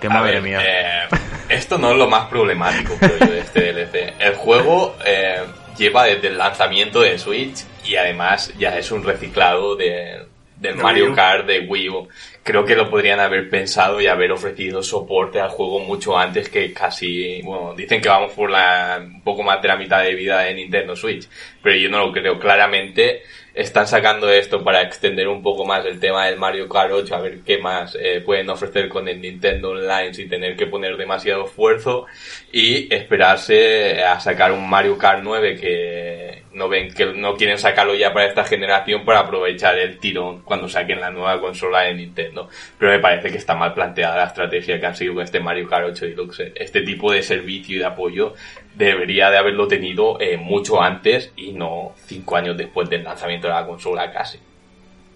Que 0.00 0.06
A 0.06 0.10
madre 0.10 0.40
ver, 0.40 0.42
mía. 0.42 0.60
eh, 0.62 1.08
esto 1.50 1.78
no 1.78 1.92
es 1.92 1.98
lo 1.98 2.08
más 2.08 2.26
problemático, 2.28 2.94
creo 2.98 3.18
yo, 3.18 3.26
de 3.26 3.40
este 3.40 3.72
DLC. 3.72 4.14
El 4.18 4.34
juego 4.36 4.96
eh, 5.06 5.40
lleva 5.76 6.04
desde 6.04 6.28
el 6.28 6.38
lanzamiento 6.38 7.00
de 7.00 7.18
Switch 7.18 7.64
y 7.84 7.96
además 7.96 8.52
ya 8.58 8.76
es 8.78 8.90
un 8.90 9.02
reciclado 9.04 9.76
de, 9.76 10.24
del 10.64 10.76
De 10.76 10.82
Mario. 10.82 11.14
Kart 11.14 11.46
de 11.46 11.60
Wii 11.60 11.88
U. 11.90 12.08
Creo 12.42 12.64
que 12.64 12.74
lo 12.74 12.90
podrían 12.90 13.20
haber 13.20 13.48
pensado 13.48 14.00
y 14.00 14.06
haber 14.06 14.32
ofrecido 14.32 14.82
soporte 14.82 15.40
al 15.40 15.50
juego 15.50 15.80
mucho 15.80 16.18
antes 16.18 16.48
que 16.48 16.72
casi, 16.72 17.40
bueno, 17.42 17.74
dicen 17.74 18.00
que 18.00 18.08
vamos 18.08 18.32
por 18.32 18.50
la, 18.50 19.00
un 19.00 19.22
poco 19.22 19.42
más 19.42 19.62
de 19.62 19.68
la 19.68 19.76
mitad 19.76 20.02
de 20.02 20.14
vida 20.14 20.40
de 20.40 20.54
Nintendo 20.54 20.96
Switch, 20.96 21.28
pero 21.62 21.76
yo 21.76 21.88
no 21.88 21.98
lo 21.98 22.12
creo. 22.12 22.38
Claramente 22.38 23.22
están 23.54 23.86
sacando 23.86 24.28
esto 24.30 24.64
para 24.64 24.82
extender 24.82 25.28
un 25.28 25.40
poco 25.40 25.64
más 25.64 25.86
el 25.86 26.00
tema 26.00 26.26
del 26.26 26.36
Mario 26.36 26.68
Kart 26.68 26.90
8, 26.92 27.14
a 27.14 27.20
ver 27.20 27.38
qué 27.46 27.58
más 27.58 27.96
eh, 28.00 28.20
pueden 28.20 28.50
ofrecer 28.50 28.88
con 28.88 29.06
el 29.08 29.20
Nintendo 29.20 29.70
Online 29.70 30.12
sin 30.12 30.28
tener 30.28 30.56
que 30.56 30.66
poner 30.66 30.96
demasiado 30.96 31.44
esfuerzo 31.44 32.06
y 32.50 32.92
esperarse 32.92 34.02
a 34.02 34.18
sacar 34.18 34.50
un 34.50 34.68
Mario 34.68 34.98
Kart 34.98 35.20
9 35.22 35.56
que 35.56 36.42
no 36.52 36.68
ven 36.68 36.92
que 36.92 37.06
no 37.06 37.36
quieren 37.36 37.58
sacarlo 37.58 37.94
ya 37.94 38.12
para 38.12 38.26
esta 38.26 38.44
generación 38.44 39.04
para 39.04 39.20
aprovechar 39.20 39.78
el 39.78 39.98
tirón 39.98 40.42
cuando 40.42 40.68
saquen 40.68 41.00
la 41.00 41.10
nueva 41.10 41.40
consola 41.40 41.82
de 41.82 41.94
Nintendo. 41.94 42.48
Pero 42.78 42.92
me 42.92 42.98
parece 42.98 43.30
que 43.30 43.38
está 43.38 43.54
mal 43.54 43.74
planteada 43.74 44.16
la 44.16 44.24
estrategia 44.24 44.80
que 44.80 44.86
han 44.86 44.96
seguido 44.96 45.14
con 45.14 45.24
este 45.24 45.40
Mario 45.40 45.68
Kart 45.68 45.86
8 45.90 46.06
Deluxe. 46.06 46.52
Este 46.54 46.82
tipo 46.82 47.12
de 47.12 47.22
servicio 47.22 47.76
y 47.76 47.78
de 47.78 47.84
apoyo 47.84 48.34
debería 48.76 49.30
de 49.30 49.38
haberlo 49.38 49.68
tenido 49.68 50.20
eh, 50.20 50.36
mucho 50.36 50.82
antes 50.82 51.32
y 51.36 51.52
no 51.52 51.92
cinco 52.06 52.36
años 52.36 52.56
después 52.56 52.88
del 52.90 53.04
lanzamiento 53.04 53.46
de 53.46 53.54
la 53.54 53.66
consola 53.66 54.10
casi. 54.12 54.38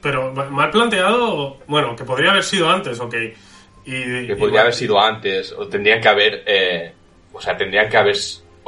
Pero 0.00 0.32
ma- 0.32 0.44
mal 0.48 0.70
planteado, 0.70 1.58
bueno, 1.66 1.96
que 1.96 2.04
podría 2.04 2.30
haber 2.30 2.44
sido 2.44 2.70
antes, 2.70 3.00
ok. 3.00 3.14
Y, 3.84 4.26
Que 4.26 4.32
y- 4.32 4.34
podría 4.36 4.60
haber 4.62 4.74
sido 4.74 5.00
antes, 5.00 5.52
o 5.52 5.66
tendrían 5.66 6.00
que 6.00 6.08
haber, 6.08 6.42
eh, 6.46 6.92
o 7.32 7.40
sea, 7.40 7.56
tendrían 7.56 7.88
que 7.88 7.96
haber 7.96 8.16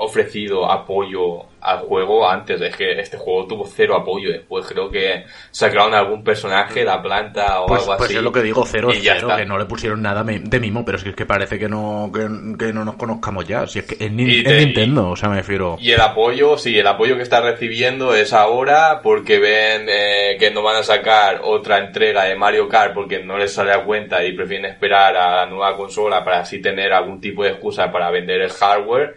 ofrecido 0.01 0.71
apoyo 0.71 1.45
al 1.61 1.81
juego 1.81 2.29
antes. 2.29 2.61
Es 2.61 2.75
que 2.75 2.99
este 2.99 3.17
juego 3.19 3.47
tuvo 3.47 3.67
cero 3.67 3.95
apoyo. 3.97 4.31
Después 4.33 4.67
creo 4.67 4.91
que 4.91 5.25
sacaron 5.51 5.95
algún 5.95 6.25
personaje, 6.25 6.85
la 6.85 7.03
planta 7.03 7.61
o 7.61 7.67
Pues, 7.67 7.83
algo 7.83 7.97
pues 7.99 8.09
así. 8.11 8.17
es 8.17 8.23
lo 8.23 8.33
que 8.33 8.43
digo, 8.43 8.65
cero 8.67 8.89
y 8.95 9.01
ya 9.03 9.15
cero, 9.17 9.29
está. 9.29 9.41
que 9.41 9.47
no 9.47 9.59
le 9.59 9.67
pusieron 9.67 10.01
nada 10.03 10.25
de 10.25 10.61
mimo, 10.61 10.85
pero 10.85 10.97
es 10.99 11.05
que, 11.05 11.11
es 11.11 11.17
que 11.17 11.27
parece 11.27 11.59
que 11.59 11.69
no, 11.69 12.11
que, 12.15 12.29
que 12.59 12.73
no 12.73 12.85
nos 12.85 12.97
conozcamos 12.97 13.47
ya. 13.47 13.67
Si 13.67 13.79
es 13.81 13.85
que 13.85 14.03
es, 14.05 14.11
Ni- 14.11 14.43
Nintendo, 14.43 15.11
o 15.11 15.17
sea, 15.17 15.29
me 15.29 15.37
refiero. 15.37 15.77
Y 15.81 15.91
el 15.93 16.01
apoyo, 16.01 16.57
sí, 16.57 16.79
el 16.79 16.87
apoyo 16.87 17.17
que 17.17 17.23
está 17.23 17.41
recibiendo 17.43 18.15
es 18.15 18.33
ahora 18.33 19.01
porque 19.03 19.39
ven 19.39 19.87
eh, 19.89 20.37
que 20.39 20.51
no 20.51 20.63
van 20.63 20.77
a 20.77 20.83
sacar 20.83 21.41
otra 21.45 21.79
entrega 21.79 22.25
de 22.25 22.37
Mario 22.37 22.69
Kart 22.69 22.95
porque 22.95 23.23
no 23.23 23.37
les 23.37 23.53
sale 23.53 23.73
a 23.73 23.85
cuenta 23.85 24.25
y 24.25 24.33
prefieren 24.33 24.65
esperar 24.71 25.17
a 25.17 25.37
la 25.37 25.47
nueva 25.47 25.77
consola 25.77 26.25
para 26.25 26.41
así 26.41 26.61
tener 26.63 26.93
algún 26.93 27.21
tipo 27.21 27.43
de 27.45 27.51
excusa 27.51 27.93
para 27.93 28.11
vender 28.11 28.41
el 28.41 28.51
hardware 28.51 29.17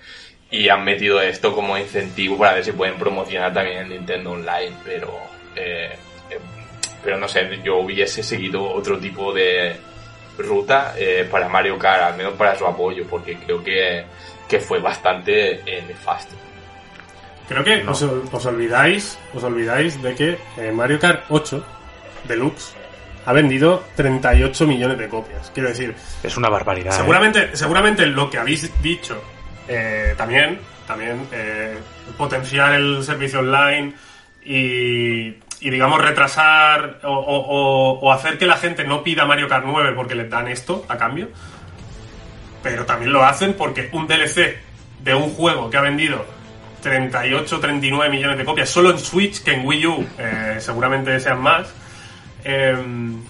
y 0.54 0.70
han 0.70 0.84
metido 0.84 1.20
esto 1.20 1.54
como 1.54 1.76
incentivo 1.76 2.38
para 2.38 2.54
ver 2.54 2.64
si 2.64 2.72
pueden 2.74 2.96
promocionar 2.96 3.52
también 3.52 3.80
el 3.80 3.90
Nintendo 3.90 4.34
Online, 4.34 4.72
pero 4.86 5.12
eh, 5.56 5.98
eh, 6.30 6.40
pero 7.04 7.18
no 7.18 7.28
sé, 7.28 7.60
yo 7.64 7.78
hubiese 7.80 8.22
seguido 8.22 8.64
otro 8.64 9.00
tipo 9.00 9.34
de 9.34 9.76
ruta 10.38 10.94
eh, 10.96 11.28
para 11.30 11.50
Mario 11.50 11.78
Kart, 11.80 12.04
al 12.04 12.18
menos 12.18 12.34
para 12.34 12.56
su 12.56 12.68
apoyo, 12.68 13.04
porque 13.10 13.36
creo 13.38 13.64
que, 13.64 14.06
que 14.48 14.60
fue 14.60 14.80
bastante 14.80 15.62
eh, 15.66 15.84
nefasto. 15.88 16.36
Creo 17.48 17.64
que 17.64 17.84
os, 17.88 18.02
os 18.04 18.46
olvidáis, 18.46 19.18
os 19.34 19.44
olvidáis 19.44 20.02
de 20.04 20.14
que 20.14 20.38
eh, 20.58 20.72
Mario 20.72 21.00
Kart 21.00 21.26
8 21.30 21.66
Deluxe 22.28 22.74
ha 23.26 23.34
vendido 23.34 23.84
38 23.96 24.68
millones 24.68 25.00
de 25.00 25.10
copias. 25.10 25.50
Quiero 25.52 25.70
decir, 25.70 25.96
Es 26.22 26.38
una 26.38 26.50
barbaridad. 26.50 26.94
¿eh? 26.94 26.98
seguramente, 26.98 27.56
seguramente 27.56 28.06
lo 28.06 28.30
que 28.30 28.38
habéis 28.38 28.72
dicho 28.84 29.20
eh, 29.68 30.14
también, 30.18 30.60
también 30.88 31.28
eh, 31.32 31.78
potenciar 32.18 32.74
el 32.74 33.04
servicio 33.04 33.40
online 33.40 33.94
y, 34.46 35.38
digamos 35.62 36.02
retrasar 36.02 37.00
o, 37.04 38.00
o- 38.02 38.12
hacer 38.12 38.38
que 38.38 38.46
la 38.46 38.58
gente 38.58 38.84
no 38.84 39.04
pida 39.04 39.26
Mario 39.26 39.48
Kart 39.48 39.64
9 39.66 39.94
porque 39.96 40.16
les 40.16 40.30
dan 40.30 40.48
esto 40.50 40.86
a 40.90 40.98
cambio. 40.98 41.30
Pero 42.62 42.86
también 42.86 43.12
lo 43.14 43.24
hacen 43.26 43.54
porque 43.54 43.90
un 43.94 44.08
DLC 44.08 44.58
de 45.02 45.14
un 45.16 45.32
juego 45.34 45.70
que 45.70 45.78
ha 45.78 45.82
vendido 45.82 46.26
38, 46.82 47.60
39 47.60 48.10
millones 48.10 48.38
de 48.38 48.46
copias 48.46 48.70
solo 48.70 48.92
en 48.92 49.00
Switch 49.00 49.42
que 49.44 49.54
en 49.54 49.66
Wii 49.66 49.88
U 49.88 50.08
eh, 50.18 50.58
seguramente 50.60 51.20
sean 51.20 51.42
más. 51.42 51.74
Em, 52.44 53.22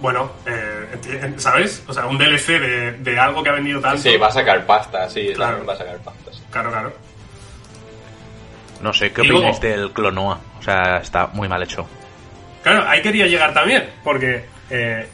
bueno, 0.00 0.32
eh, 0.46 1.34
¿sabes? 1.36 1.82
O 1.86 1.92
sea, 1.92 2.06
un 2.06 2.18
DLC 2.18 2.58
de, 2.58 2.92
de 2.92 3.18
algo 3.18 3.42
que 3.42 3.50
ha 3.50 3.52
vendido 3.52 3.80
tanto. 3.80 4.02
Sí, 4.02 4.16
va 4.16 4.28
a 4.28 4.32
sacar 4.32 4.64
pasta, 4.66 5.08
sí, 5.08 5.32
Claro. 5.34 5.64
va 5.66 5.74
a 5.74 5.76
sacar 5.76 5.98
pasta. 5.98 6.32
sí. 6.32 6.40
Claro, 6.50 6.70
claro. 6.70 6.92
No 8.80 8.92
sé, 8.94 9.12
¿qué 9.12 9.20
opináis 9.20 9.60
luego- 9.62 9.76
del 9.78 9.92
Clonoa? 9.92 10.40
O 10.58 10.62
sea, 10.62 10.98
está 10.98 11.26
muy 11.28 11.48
mal 11.48 11.62
hecho. 11.62 11.86
Claro, 12.62 12.84
ahí 12.88 13.02
quería 13.02 13.26
llegar 13.26 13.52
también, 13.54 13.90
porque 14.04 14.44
eh, 14.70 15.06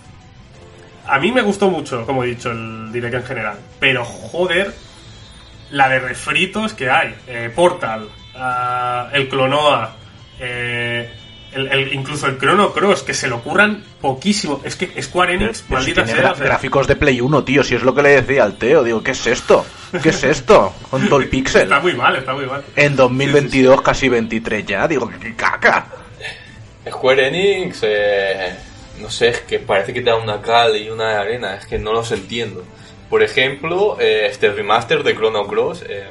a 1.06 1.18
mí 1.18 1.32
me 1.32 1.42
gustó 1.42 1.68
mucho, 1.68 2.04
como 2.06 2.22
he 2.24 2.28
dicho, 2.28 2.50
el 2.50 2.92
direct 2.92 3.14
en 3.14 3.24
general. 3.24 3.58
Pero 3.80 4.04
joder, 4.04 4.72
la 5.70 5.88
de 5.88 5.98
refritos 6.00 6.74
que 6.74 6.90
hay. 6.90 7.14
Eh, 7.26 7.50
Portal, 7.54 8.08
ah, 8.36 9.08
el 9.12 9.28
Clonoa, 9.28 9.96
eh, 10.38 11.10
el, 11.56 11.66
el- 11.72 11.92
incluso 11.94 12.26
el 12.26 12.38
Chrono 12.38 12.72
Cross, 12.72 13.02
que 13.02 13.14
se 13.14 13.26
lo 13.28 13.40
curran 13.42 13.82
poquísimo. 14.00 14.60
Es 14.64 14.76
que 14.76 15.02
Square 15.02 15.34
Enix, 15.34 15.62
Pero 15.68 15.80
si 15.82 15.90
maldita 15.92 16.04
tiene 16.04 16.20
sea. 16.20 16.32
o 16.32 16.36
sea, 16.36 16.44
gráficos 16.46 16.86
de 16.86 16.96
Play 16.96 17.20
1, 17.20 17.44
tío, 17.44 17.64
si 17.64 17.74
es 17.74 17.82
lo 17.82 17.94
que 17.94 18.02
le 18.02 18.20
decía 18.22 18.44
al 18.44 18.56
Teo. 18.58 18.82
Digo, 18.84 19.02
¿qué 19.02 19.10
es 19.12 19.26
esto? 19.26 19.64
¿Qué 20.02 20.10
es 20.10 20.22
esto? 20.24 20.72
Con 20.90 21.08
todo 21.08 21.20
el 21.20 21.28
pixel. 21.30 21.62
está 21.62 21.80
muy 21.80 21.94
mal, 21.94 22.14
está 22.16 22.32
muy 22.34 22.46
mal. 22.46 22.62
En 22.76 22.94
2022, 22.96 23.82
casi 23.82 24.08
23 24.08 24.64
ya. 24.66 24.86
Digo, 24.86 25.10
¿qué 25.20 25.34
caca? 25.34 25.86
Square 26.88 27.28
Enix, 27.28 27.80
eh, 27.82 28.54
no 29.00 29.10
sé, 29.10 29.28
es 29.30 29.40
que 29.40 29.58
parece 29.58 29.92
que 29.92 30.00
te 30.00 30.10
da 30.10 30.16
una 30.16 30.40
cal 30.40 30.76
y 30.76 30.88
una 30.88 31.18
arena, 31.20 31.56
es 31.56 31.66
que 31.66 31.78
no 31.78 31.92
los 31.92 32.12
entiendo. 32.12 32.62
Por 33.10 33.22
ejemplo, 33.22 33.96
eh, 34.00 34.26
este 34.30 34.50
remaster 34.52 35.02
de 35.02 35.14
Chrono 35.14 35.46
Cross, 35.46 35.84
eh, 35.88 36.04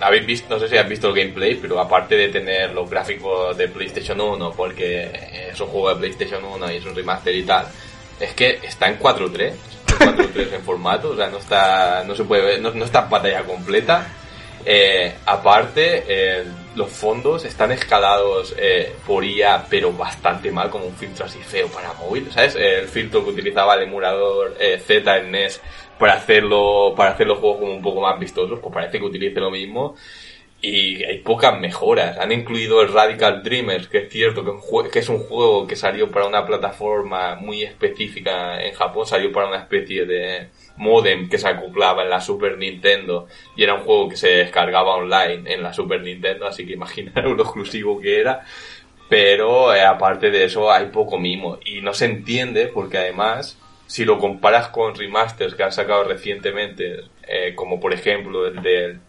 habéis 0.00 0.26
visto, 0.26 0.54
no 0.54 0.60
sé 0.60 0.68
si 0.68 0.76
habéis 0.76 0.90
visto 0.90 1.08
el 1.08 1.14
gameplay, 1.14 1.54
pero 1.54 1.80
aparte 1.80 2.16
de 2.16 2.28
tener 2.28 2.72
los 2.72 2.88
gráficos 2.88 3.56
de 3.56 3.68
PlayStation 3.68 4.20
1, 4.20 4.52
porque 4.52 5.10
es 5.50 5.60
un 5.60 5.68
juego 5.68 5.90
de 5.90 5.96
PlayStation 5.96 6.44
1 6.44 6.72
y 6.72 6.76
es 6.76 6.84
un 6.84 6.94
remaster 6.94 7.34
y 7.34 7.42
tal, 7.42 7.66
es 8.20 8.32
que 8.34 8.60
está 8.62 8.88
en 8.88 8.98
4.3, 8.98 9.40
en 9.42 10.16
4.3 10.16 10.54
en 10.54 10.62
formato, 10.62 11.10
o 11.10 11.16
sea, 11.16 11.28
no 11.28 11.38
está, 11.38 12.04
no 12.06 12.14
se 12.14 12.24
puede 12.24 12.42
ver, 12.42 12.60
no, 12.60 12.70
no 12.70 12.84
está 12.84 13.02
en 13.02 13.08
pantalla 13.08 13.42
completa. 13.44 14.06
Eh, 14.68 15.14
aparte, 15.26 16.04
eh, 16.08 16.44
los 16.74 16.90
fondos 16.90 17.44
están 17.44 17.70
escalados 17.70 18.52
eh, 18.58 18.94
por 19.06 19.24
IA, 19.24 19.64
pero 19.70 19.92
bastante 19.92 20.50
mal, 20.50 20.70
como 20.70 20.86
un 20.86 20.96
filtro 20.96 21.24
así 21.24 21.38
feo 21.38 21.68
para 21.68 21.92
móvil, 21.92 22.32
¿sabes? 22.32 22.56
El 22.56 22.88
filtro 22.88 23.22
que 23.22 23.30
utilizaba 23.30 23.76
el 23.76 23.84
emulador 23.84 24.56
eh, 24.58 24.82
Z 24.84 25.18
en 25.18 25.30
NES 25.30 25.60
para 25.98 26.14
hacerlo, 26.14 26.94
para 26.96 27.10
hacer 27.10 27.26
los 27.26 27.38
juegos 27.38 27.60
como 27.60 27.72
un 27.72 27.82
poco 27.82 28.00
más 28.00 28.18
vistosos, 28.18 28.58
pues 28.60 28.72
parece 28.72 28.98
que 28.98 29.04
utilice 29.04 29.40
lo 29.40 29.50
mismo. 29.50 29.94
Y 30.60 31.04
hay 31.04 31.18
pocas 31.18 31.58
mejoras. 31.60 32.18
Han 32.18 32.32
incluido 32.32 32.80
el 32.82 32.92
Radical 32.92 33.42
Dreamers, 33.42 33.88
que 33.88 33.98
es 33.98 34.10
cierto 34.10 34.44
que, 34.44 34.90
que 34.90 34.98
es 34.98 35.08
un 35.08 35.18
juego 35.18 35.66
que 35.66 35.76
salió 35.76 36.10
para 36.10 36.26
una 36.26 36.46
plataforma 36.46 37.36
muy 37.36 37.62
específica 37.62 38.62
en 38.62 38.74
Japón, 38.74 39.06
salió 39.06 39.30
para 39.32 39.48
una 39.48 39.58
especie 39.58 40.06
de 40.06 40.48
modem 40.76 41.28
que 41.28 41.38
se 41.38 41.48
acoplaba 41.48 42.02
en 42.02 42.10
la 42.10 42.20
Super 42.20 42.58
Nintendo 42.58 43.26
y 43.54 43.62
era 43.62 43.74
un 43.74 43.82
juego 43.82 44.08
que 44.08 44.16
se 44.16 44.28
descargaba 44.28 44.96
online 44.96 45.52
en 45.52 45.62
la 45.62 45.72
Super 45.72 46.02
Nintendo, 46.02 46.46
así 46.46 46.66
que 46.66 46.74
imaginaros 46.74 47.32
lo 47.36 47.42
exclusivo 47.42 48.00
que 48.00 48.20
era. 48.20 48.44
Pero 49.08 49.72
eh, 49.74 49.82
aparte 49.82 50.30
de 50.30 50.44
eso 50.44 50.70
hay 50.70 50.86
poco 50.86 51.18
mimo 51.18 51.58
y 51.64 51.80
no 51.80 51.94
se 51.94 52.06
entiende 52.06 52.66
porque 52.66 52.98
además 52.98 53.56
si 53.86 54.04
lo 54.04 54.18
comparas 54.18 54.68
con 54.68 54.94
remasters 54.94 55.54
que 55.54 55.62
han 55.62 55.72
sacado 55.72 56.04
recientemente, 56.04 57.04
eh, 57.26 57.54
como 57.54 57.80
por 57.80 57.92
ejemplo 57.92 58.46
el 58.46 58.62
del 58.62 59.00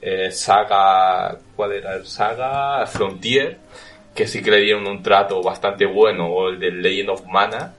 eh, 0.00 0.30
Saga, 0.30 1.36
¿cuál 1.56 1.72
era? 1.72 1.96
El 1.96 2.06
Saga 2.06 2.86
Frontier, 2.86 3.58
que 4.14 4.26
sí 4.26 4.42
que 4.42 4.50
le 4.50 4.60
dieron 4.60 4.86
un 4.86 5.02
trato 5.02 5.42
bastante 5.42 5.86
bueno, 5.86 6.26
o 6.28 6.48
el 6.48 6.60
de 6.60 6.70
Legend 6.70 7.10
of 7.10 7.26
Mana, 7.26 7.74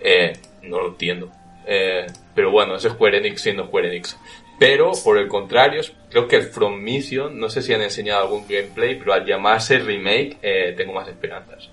eh, 0.00 0.32
no 0.62 0.80
lo 0.80 0.88
entiendo. 0.88 1.30
Eh, 1.66 2.06
pero 2.34 2.50
bueno, 2.50 2.76
es 2.76 2.82
Square 2.82 3.18
Enix 3.18 3.40
siendo 3.40 3.66
Square 3.66 3.88
Enix. 3.88 4.16
Pero, 4.58 4.92
por 5.02 5.18
el 5.18 5.26
contrario, 5.26 5.80
creo 6.08 6.28
que 6.28 6.36
el 6.36 6.42
From 6.44 6.80
Mission, 6.80 7.38
no 7.40 7.48
sé 7.48 7.62
si 7.62 7.74
han 7.74 7.82
enseñado 7.82 8.22
algún 8.22 8.46
gameplay, 8.46 8.96
pero 8.96 9.12
al 9.12 9.26
llamarse 9.26 9.78
remake, 9.78 10.38
tengo 10.76 10.92
más 10.92 11.08
esperanzas. 11.08 11.68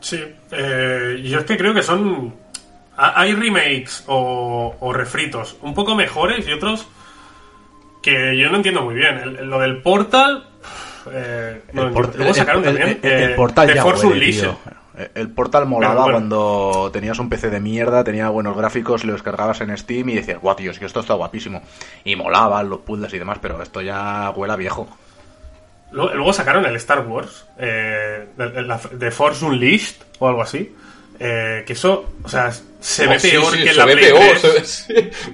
Sí, 0.00 0.22
yo 0.50 1.38
es 1.38 1.44
que 1.46 1.56
creo 1.56 1.72
que 1.72 1.82
son. 1.82 2.34
Hay 3.00 3.32
remakes 3.32 4.04
o, 4.08 4.76
o, 4.80 4.92
refritos 4.92 5.56
un 5.62 5.72
poco 5.72 5.94
mejores 5.94 6.48
y 6.48 6.52
otros 6.52 6.88
que 8.02 8.36
yo 8.36 8.50
no 8.50 8.56
entiendo 8.56 8.82
muy 8.82 8.96
bien. 8.96 9.48
lo 9.48 9.60
del 9.60 9.82
Portal. 9.82 10.48
Eh, 11.12 11.62
el, 11.68 11.76
luego 11.76 12.34
sacaron 12.34 12.64
también. 12.64 12.98
El, 13.02 13.30
eh, 13.30 13.34
Portal 13.36 13.72
ya 13.72 13.82
Force. 13.82 14.06
El 15.14 15.30
Portal 15.30 15.66
molaba 15.66 16.10
cuando 16.10 16.90
tenías 16.92 17.20
un 17.20 17.28
PC 17.28 17.50
de 17.50 17.60
mierda, 17.60 18.02
tenía 18.02 18.30
buenos 18.30 18.56
gráficos, 18.56 19.04
lo 19.04 19.12
descargabas 19.12 19.60
en 19.60 19.76
Steam 19.78 20.08
y 20.08 20.16
decías, 20.16 20.40
guau, 20.40 20.56
tío, 20.56 20.72
es 20.72 20.78
que 20.80 20.86
esto 20.86 21.00
está 21.00 21.14
guapísimo. 21.14 21.62
Y 22.02 22.16
molaba 22.16 22.64
los 22.64 22.80
puzzles 22.80 23.14
y 23.14 23.18
demás, 23.20 23.38
pero 23.40 23.62
esto 23.62 23.80
ya 23.80 24.30
huela 24.30 24.56
viejo. 24.56 24.88
Luego 25.92 26.32
sacaron 26.32 26.66
el 26.66 26.76
Star 26.76 27.06
Wars, 27.06 27.46
eh, 27.58 28.26
de, 28.36 29.10
Force 29.10 29.44
Unleashed 29.44 29.96
o 30.18 30.28
algo 30.28 30.42
así. 30.42 30.74
Eh, 31.20 31.64
que 31.66 31.72
eso, 31.72 32.12
o 32.22 32.28
sea, 32.28 32.52
se 32.80 33.06
ve 33.06 33.18
peor 33.18 33.56
que 33.56 33.72
la 33.72 33.84
ve 33.84 33.96
peor, 33.96 34.36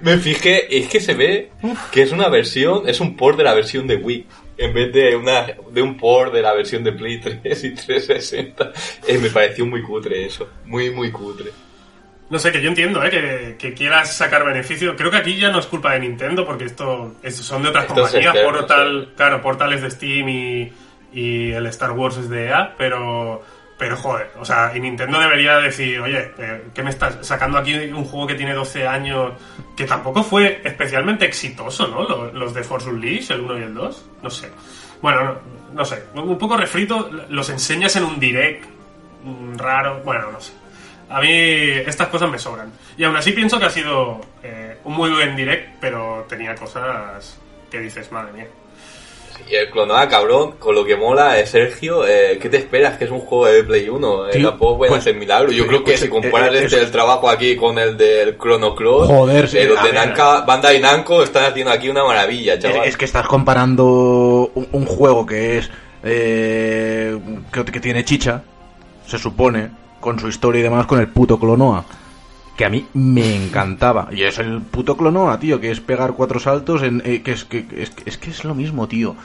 Me 0.03 0.17
fijé, 0.19 0.79
es 0.79 0.89
que 0.89 1.01
se 1.01 1.15
ve 1.15 1.51
que 1.93 2.03
es 2.03 2.13
una 2.13 2.29
versión, 2.29 2.89
es 2.89 3.01
un 3.01 3.17
port 3.17 3.37
de 3.37 3.45
la 3.45 3.55
versión 3.55 3.87
de 3.87 3.97
Wii. 3.97 4.27
En 4.57 4.73
vez 4.73 4.93
de 4.93 5.17
una 5.17 5.47
de 5.73 5.83
un 5.83 5.97
port 5.97 6.33
de 6.33 6.41
la 6.41 6.55
versión 6.55 6.85
de 6.85 6.93
Play 6.93 7.21
3 7.21 7.65
y 7.65 7.75
360. 7.75 8.73
Eh, 9.07 9.19
me 9.19 9.29
pareció 9.29 9.67
muy 9.67 9.83
cutre 9.83 10.25
eso. 10.25 10.49
Muy, 10.65 10.91
muy 10.91 11.11
cutre. 11.11 11.51
No 12.31 12.39
sé, 12.39 12.51
que 12.53 12.63
yo 12.63 12.69
entiendo, 12.69 13.05
¿eh? 13.05 13.57
Que, 13.59 13.75
quieras 13.75 14.17
sacar 14.17 14.45
beneficio. 14.45 14.97
Creo 14.97 15.11
que 15.11 15.19
aquí 15.19 15.37
ya 15.37 15.51
no 15.51 15.59
es 15.59 15.67
culpa 15.67 15.93
de 15.93 16.01
Nintendo, 16.01 16.47
porque 16.47 16.65
esto 16.65 17.15
son 17.31 17.63
de 17.63 17.69
otras 17.69 17.85
compañías. 17.87 18.37
Portal, 18.39 19.13
claro, 19.17 19.43
Portal 19.43 19.73
es 19.75 19.83
de 19.83 19.91
Steam 19.91 20.29
y, 20.29 20.73
y, 21.13 21.53
el 21.53 21.67
Star 21.67 21.91
Wars 21.93 22.17
es 22.17 22.31
de 22.31 22.47
EA, 22.47 22.75
pero, 22.79 23.45
pero 23.77 23.97
joder, 23.97 24.31
o 24.39 24.45
sea, 24.45 24.73
y 24.75 24.81
Nintendo 24.81 25.19
debería 25.19 25.59
decir, 25.59 26.01
oye, 26.01 26.33
eh, 26.39 26.65
¿qué 26.73 26.83
me 26.83 26.91
estás 26.91 27.27
sacando 27.27 27.59
aquí 27.59 27.75
un 27.75 28.05
juego 28.05 28.27
que 28.29 28.35
tiene 28.35 28.55
12 28.55 28.87
años, 28.87 29.33
que 29.77 29.85
tampoco 29.85 30.23
fue 30.23 30.61
especialmente 30.65 31.25
exitoso, 31.25 31.89
¿no? 31.89 32.31
Los, 32.33 32.55
de 32.55 32.63
Force 32.63 32.89
Unleashed, 32.89 33.35
el 33.35 33.41
1 33.41 33.59
y 33.59 33.63
el 33.63 33.75
2, 33.75 34.07
no 34.23 34.31
sé. 34.31 34.51
Bueno, 35.03 35.25
no, 35.25 35.35
no 35.75 35.85
sé, 35.85 36.05
un 36.15 36.39
poco 36.39 36.57
refrito, 36.57 37.11
los 37.29 37.51
enseñas 37.51 37.97
en 37.97 38.05
un 38.05 38.21
direct 38.21 38.65
mm, 39.25 39.57
raro, 39.57 40.01
bueno, 40.05 40.31
no 40.31 40.41
sé. 40.41 40.53
A 41.09 41.21
mí 41.21 41.31
estas 41.31 42.09
cosas 42.09 42.31
me 42.31 42.39
sobran. 42.39 42.73
Y 42.97 43.05
aún 43.05 43.17
así 43.17 43.33
pienso 43.33 43.59
que 43.59 43.67
ha 43.67 43.71
sido 43.71 44.21
eh, 44.43 44.79
un 44.85 44.95
muy 44.95 45.11
buen 45.11 45.37
direct, 45.37 45.77
pero 45.81 46.25
tenía 46.29 46.55
cosas 46.55 47.39
que 47.71 47.81
dices, 47.81 48.11
madre 48.11 48.33
mía. 48.33 48.47
Y 49.49 49.55
el 49.55 49.71
clonada, 49.71 50.09
cabrón, 50.09 50.53
con 50.59 50.75
lo 50.75 50.85
que 50.85 50.97
mola, 50.97 51.39
eh, 51.39 51.47
Sergio, 51.47 52.07
eh, 52.07 52.39
¿qué 52.41 52.49
te 52.49 52.57
esperas? 52.57 52.97
Que 52.97 53.05
es 53.05 53.11
un 53.11 53.21
juego 53.21 53.47
de 53.47 53.63
Play 53.63 53.89
1. 53.89 54.29
Eh, 54.29 54.43
tampoco 54.43 54.79
puede 54.79 54.91
pues, 54.91 55.01
hacer 55.01 55.17
milagro. 55.17 55.51
Yo 55.53 55.67
creo 55.67 55.85
que 55.85 55.97
si 55.97 56.09
comparas 56.09 56.55
este, 56.55 56.81
el 56.81 56.91
trabajo 56.91 57.29
aquí 57.29 57.57
con 57.57 57.79
el 57.79 57.97
del 57.97 58.39
Chrono 58.39 58.75
Cross, 58.75 59.09
Joder, 59.09 59.49
sí, 59.49 59.59
los 59.65 59.83
de 59.83 59.93
Nanka, 59.93 60.41
Banda 60.43 60.73
y 60.73 60.81
Namco 60.81 61.23
están 61.23 61.45
haciendo 61.45 61.73
aquí 61.73 61.89
una 61.89 62.05
maravilla, 62.05 62.59
chaval. 62.59 62.87
Es, 62.87 62.97
que 62.97 63.05
estás 63.05 63.27
comparando 63.27 64.51
un, 64.55 64.87
juego 64.87 65.27
que 65.27 65.59
es. 65.59 65.71
que, 66.03 67.65
que 67.73 67.81
tiene 67.81 68.05
chicha, 68.05 68.43
se 69.07 69.19
supone, 69.19 69.71
con 70.01 70.19
su 70.19 70.29
historia 70.29 70.61
y 70.61 70.63
demás 70.63 70.87
con 70.87 71.01
el 71.01 71.09
puto 71.09 71.39
Clonoa. 71.39 71.85
Que 72.57 72.65
a 72.65 72.69
mí 72.69 72.87
me 72.95 73.35
encantaba. 73.35 74.09
Y 74.13 74.23
es 74.23 74.39
el 74.39 74.61
puto 74.61 74.97
Clonoa, 74.97 75.39
tío, 75.41 75.61
que 75.61 75.71
es 75.71 75.81
pegar 75.81 76.13
cuatro 76.13 76.39
saltos 76.39 76.83
en... 76.83 77.03
Eh, 77.05 77.23
que, 77.23 77.33
es, 77.33 77.45
que, 77.45 77.67
es, 78.05 78.17
que 78.17 78.31
es 78.31 78.45
lo 78.45 78.55
mismo, 78.55 78.87
tío. 78.87 79.17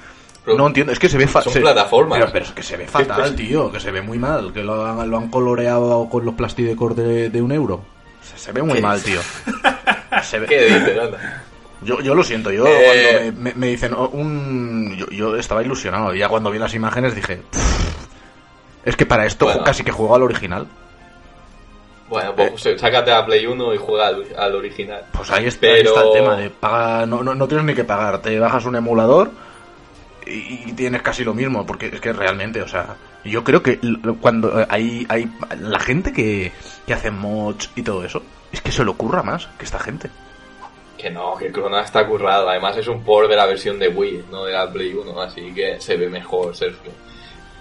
no 0.47 0.65
entiendo, 0.65 0.91
es 0.91 0.99
que 0.99 1.09
se 1.09 1.17
ve 1.17 1.27
fatal. 1.27 1.53
Son 1.53 1.61
plataformas. 1.61 2.29
Pero, 2.31 2.45
es 2.45 2.51
que 2.51 2.63
se 2.63 2.77
ve 2.77 2.87
fatal, 2.87 3.35
tío, 3.35 3.71
que 3.71 3.79
se 3.79 3.91
ve 3.91 4.01
muy 4.01 4.17
mal. 4.17 4.51
Que 4.51 4.63
lo 4.63 4.85
han, 4.85 5.09
lo 5.09 5.17
han 5.17 5.29
coloreado 5.29 6.09
con 6.09 6.25
los 6.25 6.33
plastidecor 6.33 6.95
de, 6.95 7.29
de 7.29 7.41
un 7.41 7.51
euro. 7.51 7.81
Se, 8.35 8.51
ve 8.51 8.63
muy 8.63 8.81
mal, 8.81 9.01
tío. 9.01 9.19
Se 10.23 10.39
ve... 10.39 10.47
¿Qué 10.47 10.65
dices, 10.65 10.97
Yo, 11.83 12.01
yo 12.01 12.15
lo 12.15 12.23
siento, 12.23 12.51
yo 12.51 12.65
eh. 12.67 13.31
cuando 13.33 13.53
me, 13.55 13.67
dicen 13.67 13.93
oh, 13.93 14.09
un... 14.09 14.95
Yo, 14.97 15.07
yo, 15.09 15.35
estaba 15.35 15.63
ilusionado, 15.63 16.13
ya 16.13 16.27
cuando 16.27 16.51
vi 16.51 16.59
las 16.59 16.73
imágenes 16.73 17.15
dije... 17.15 17.41
Es 18.83 18.95
que 18.95 19.05
para 19.05 19.25
esto 19.25 19.47
casi 19.63 19.83
que 19.83 19.91
juego 19.91 20.15
al 20.15 20.23
original. 20.23 20.67
Bueno, 22.09 22.33
pues 22.35 22.65
eh, 22.65 22.77
sácate 22.77 23.11
a 23.11 23.23
Play 23.23 23.45
1 23.45 23.75
y 23.75 23.77
juega 23.77 24.07
al, 24.07 24.55
original. 24.55 25.05
Pues 25.11 25.29
ahí 25.29 25.45
está, 25.45 25.67
el 25.69 25.87
tema 26.11 26.35
de 26.35 26.49
pagar, 26.49 27.07
no, 27.07 27.23
no, 27.23 27.47
tienes 27.47 27.65
ni 27.65 27.75
que 27.75 27.83
pagar, 27.83 28.21
te 28.21 28.39
bajas 28.39 28.65
un 28.65 28.75
emulador 28.75 29.29
y, 30.25 30.73
tienes 30.73 31.03
casi 31.03 31.23
lo 31.23 31.35
mismo, 31.35 31.65
porque 31.65 31.87
es 31.87 32.01
que 32.01 32.11
realmente, 32.11 32.61
o 32.63 32.67
sea, 32.67 32.95
yo 33.23 33.43
creo 33.43 33.61
que 33.61 33.79
cuando 34.19 34.65
hay, 34.69 35.05
hay 35.07 35.29
la 35.59 35.79
gente 35.79 36.11
que, 36.11 36.51
que 36.87 36.93
hace 36.93 37.11
mods 37.11 37.69
y 37.75 37.83
todo 37.83 38.03
eso, 38.03 38.23
es 38.51 38.61
que 38.61 38.71
se 38.71 38.83
le 38.83 38.89
ocurra 38.89 39.21
más 39.21 39.47
que 39.57 39.65
esta 39.65 39.79
gente. 39.79 40.09
Que 40.97 41.11
no, 41.11 41.35
que 41.37 41.51
Corona 41.51 41.81
está 41.81 42.05
currado, 42.07 42.49
además 42.49 42.75
es 42.75 42.87
un 42.87 43.03
port 43.03 43.29
de 43.29 43.35
la 43.35 43.45
versión 43.45 43.77
de 43.77 43.87
Wii, 43.87 44.25
no 44.31 44.45
de 44.45 44.53
la 44.53 44.69
Play 44.71 44.93
1, 44.93 45.21
así 45.21 45.53
que 45.53 45.79
se 45.79 45.95
ve 45.95 46.09
mejor, 46.09 46.55
Sergio. 46.55 46.91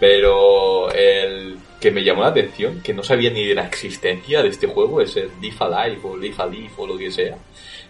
Pero 0.01 0.93
el 0.93 1.59
que 1.81 1.91
me 1.91 2.03
llamó 2.03 2.23
la 2.23 2.29
atención, 2.29 2.81
que 2.83 2.95
no 2.95 3.03
sabía 3.03 3.31
ni 3.31 3.47
de 3.47 3.55
la 3.55 3.67
existencia 3.67 4.43
de 4.43 4.49
este 4.49 4.67
juego, 4.67 5.01
es 5.01 5.17
el 5.17 5.31
Live 5.41 5.57
Alive 5.61 6.01
o 6.03 6.17
Live 6.17 6.37
Alive 6.39 6.71
o 6.77 6.87
lo 6.87 6.97
que 6.97 7.11
sea. 7.11 7.37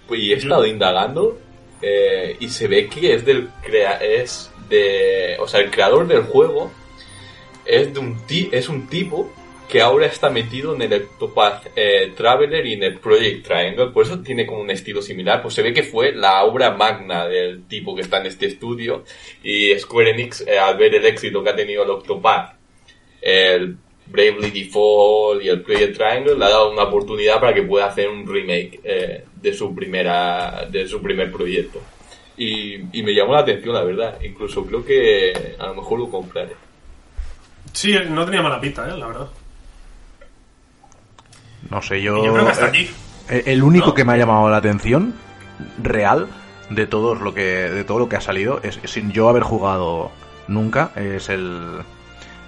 Pues 0.06 0.20
y 0.20 0.32
he 0.32 0.36
estado 0.36 0.66
indagando 0.66 1.38
eh, 1.82 2.36
y 2.40 2.48
se 2.48 2.66
ve 2.66 2.88
que 2.88 3.14
es 3.14 3.24
del 3.24 3.48
crea 3.62 3.98
es 3.98 4.50
de, 4.68 5.36
o 5.38 5.46
sea, 5.46 5.61
el 5.61 5.70
creador 5.70 6.06
del 6.06 6.22
juego 6.22 6.70
es 7.64 7.92
de 7.92 8.00
un 8.00 8.26
ti 8.26 8.48
es 8.52 8.68
un 8.68 8.86
tipo 8.88 9.30
que 9.69 9.83
ahora 9.83 10.07
está 10.07 10.31
metido 10.31 10.75
en 10.75 10.83
el 10.83 10.93
Octopath 10.95 11.66
eh, 11.77 12.12
Traveler 12.16 12.66
y 12.66 12.73
en 12.73 12.83
el 12.83 12.99
Project 12.99 13.47
Triangle, 13.47 13.89
por 13.89 14.07
eso 14.07 14.21
tiene 14.21 14.47
como 14.47 14.62
un 14.62 14.71
estilo 14.71 15.03
similar, 15.03 15.43
pues 15.43 15.55
se 15.55 15.62
ve 15.62 15.73
que 15.73 15.83
fue 15.83 16.12
la 16.12 16.45
obra 16.45 16.71
magna 16.71 17.27
del 17.27 17.64
tipo 17.66 17.95
que 17.95 18.03
está 18.03 18.19
en 18.19 18.27
este 18.27 18.47
estudio 18.47 19.05
y 19.43 19.79
Square 19.79 20.11
Enix, 20.11 20.41
eh, 20.47 20.59
al 20.59 20.77
ver 20.77 20.95
el 20.95 21.05
éxito 21.05 21.43
que 21.43 21.51
ha 21.51 21.57
tenido 21.57 21.85
el 21.85 21.91
Octopath, 21.91 22.57
el 23.21 23.77
Bravely 24.07 24.51
Default 24.51 25.43
y 25.43 25.49
el 25.49 25.61
Project 25.61 25.97
Triangle, 25.97 26.37
le 26.37 26.45
ha 26.45 26.49
dado 26.49 26.73
una 26.73 26.85
oportunidad 26.85 27.39
para 27.39 27.53
que 27.53 27.62
pueda 27.62 27.87
hacer 27.87 28.09
un 28.09 28.27
remake 28.27 28.81
eh, 28.83 29.25
de 29.35 29.53
su 29.53 29.75
primera 29.75 30.66
de 30.71 30.87
su 30.89 31.03
primer 31.03 31.31
proyecto. 31.31 31.81
Y, 32.39 32.79
me 33.03 33.12
llamó 33.12 33.33
la 33.33 33.41
atención, 33.41 33.75
la 33.75 33.83
verdad. 33.83 34.19
Incluso 34.23 34.64
creo 34.64 34.85
que 34.85 35.57
a 35.59 35.66
lo 35.66 35.75
mejor 35.75 35.99
lo 35.99 36.09
compraré. 36.09 36.53
Sí, 37.73 37.93
no 38.09 38.25
tenía 38.25 38.43
mala 38.43 38.61
pinta, 38.61 38.89
¿eh? 38.89 38.97
la 38.97 39.09
verdad. 39.09 39.29
No 41.70 41.82
sé, 41.82 42.02
yo. 42.02 42.24
yo 42.24 42.32
creo 42.32 42.44
que 42.44 42.50
hasta 42.50 42.66
aquí. 42.66 42.90
Eh, 43.28 43.42
el 43.46 43.62
único 43.62 43.94
que 43.94 44.04
me 44.04 44.12
ha 44.12 44.16
llamado 44.16 44.48
la 44.48 44.56
atención 44.56 45.14
real 45.82 46.28
de 46.70 46.86
todo 46.86 47.14
lo 47.14 47.34
que 47.34 47.42
de 47.42 47.84
todo 47.84 47.98
lo 47.98 48.09
que 48.09 48.16
ha 48.16 48.20
salido 48.20 48.61
es 48.62 48.78
sin 48.84 49.11
yo 49.11 49.28
haber 49.28 49.42
jugado 49.42 50.11
nunca 50.46 50.92
es 50.96 51.28
el 51.28 51.80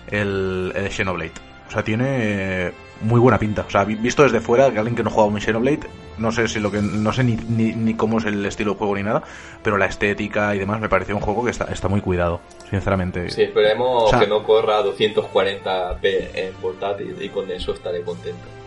el, 0.08 0.72
el 0.74 0.90
Xenoblade. 0.90 1.32
O 1.68 1.72
sea, 1.72 1.84
tiene 1.84 2.72
muy 3.02 3.20
buena 3.20 3.38
pinta. 3.38 3.64
O 3.66 3.70
sea, 3.70 3.84
visto 3.84 4.22
desde 4.22 4.40
fuera, 4.40 4.70
que 4.72 4.78
alguien 4.78 4.96
que 4.96 5.02
no 5.02 5.10
juega 5.10 5.28
un 5.28 5.40
Xenoblade, 5.40 5.88
no 6.18 6.32
sé 6.32 6.48
si 6.48 6.60
lo 6.60 6.70
que 6.70 6.82
no 6.82 7.12
sé 7.12 7.24
ni, 7.24 7.36
ni, 7.36 7.94
cómo 7.94 8.18
es 8.18 8.24
el 8.24 8.44
estilo 8.44 8.72
de 8.72 8.78
juego 8.78 8.96
ni 8.96 9.02
nada, 9.02 9.22
pero 9.62 9.78
la 9.78 9.86
estética 9.86 10.54
y 10.54 10.58
demás 10.58 10.80
me 10.80 10.88
parece 10.88 11.14
un 11.14 11.20
juego 11.20 11.44
que 11.44 11.50
está, 11.50 11.66
está 11.66 11.88
muy 11.88 12.00
cuidado, 12.00 12.40
sinceramente. 12.68 13.30
Sí, 13.30 13.42
esperemos 13.42 14.12
que 14.12 14.26
no 14.26 14.42
corra 14.42 14.82
240p 14.82 16.30
en 16.34 16.52
portátil 16.54 17.16
y 17.20 17.28
con 17.28 17.50
eso 17.50 17.72
estaré 17.72 18.02
contento. 18.02 18.59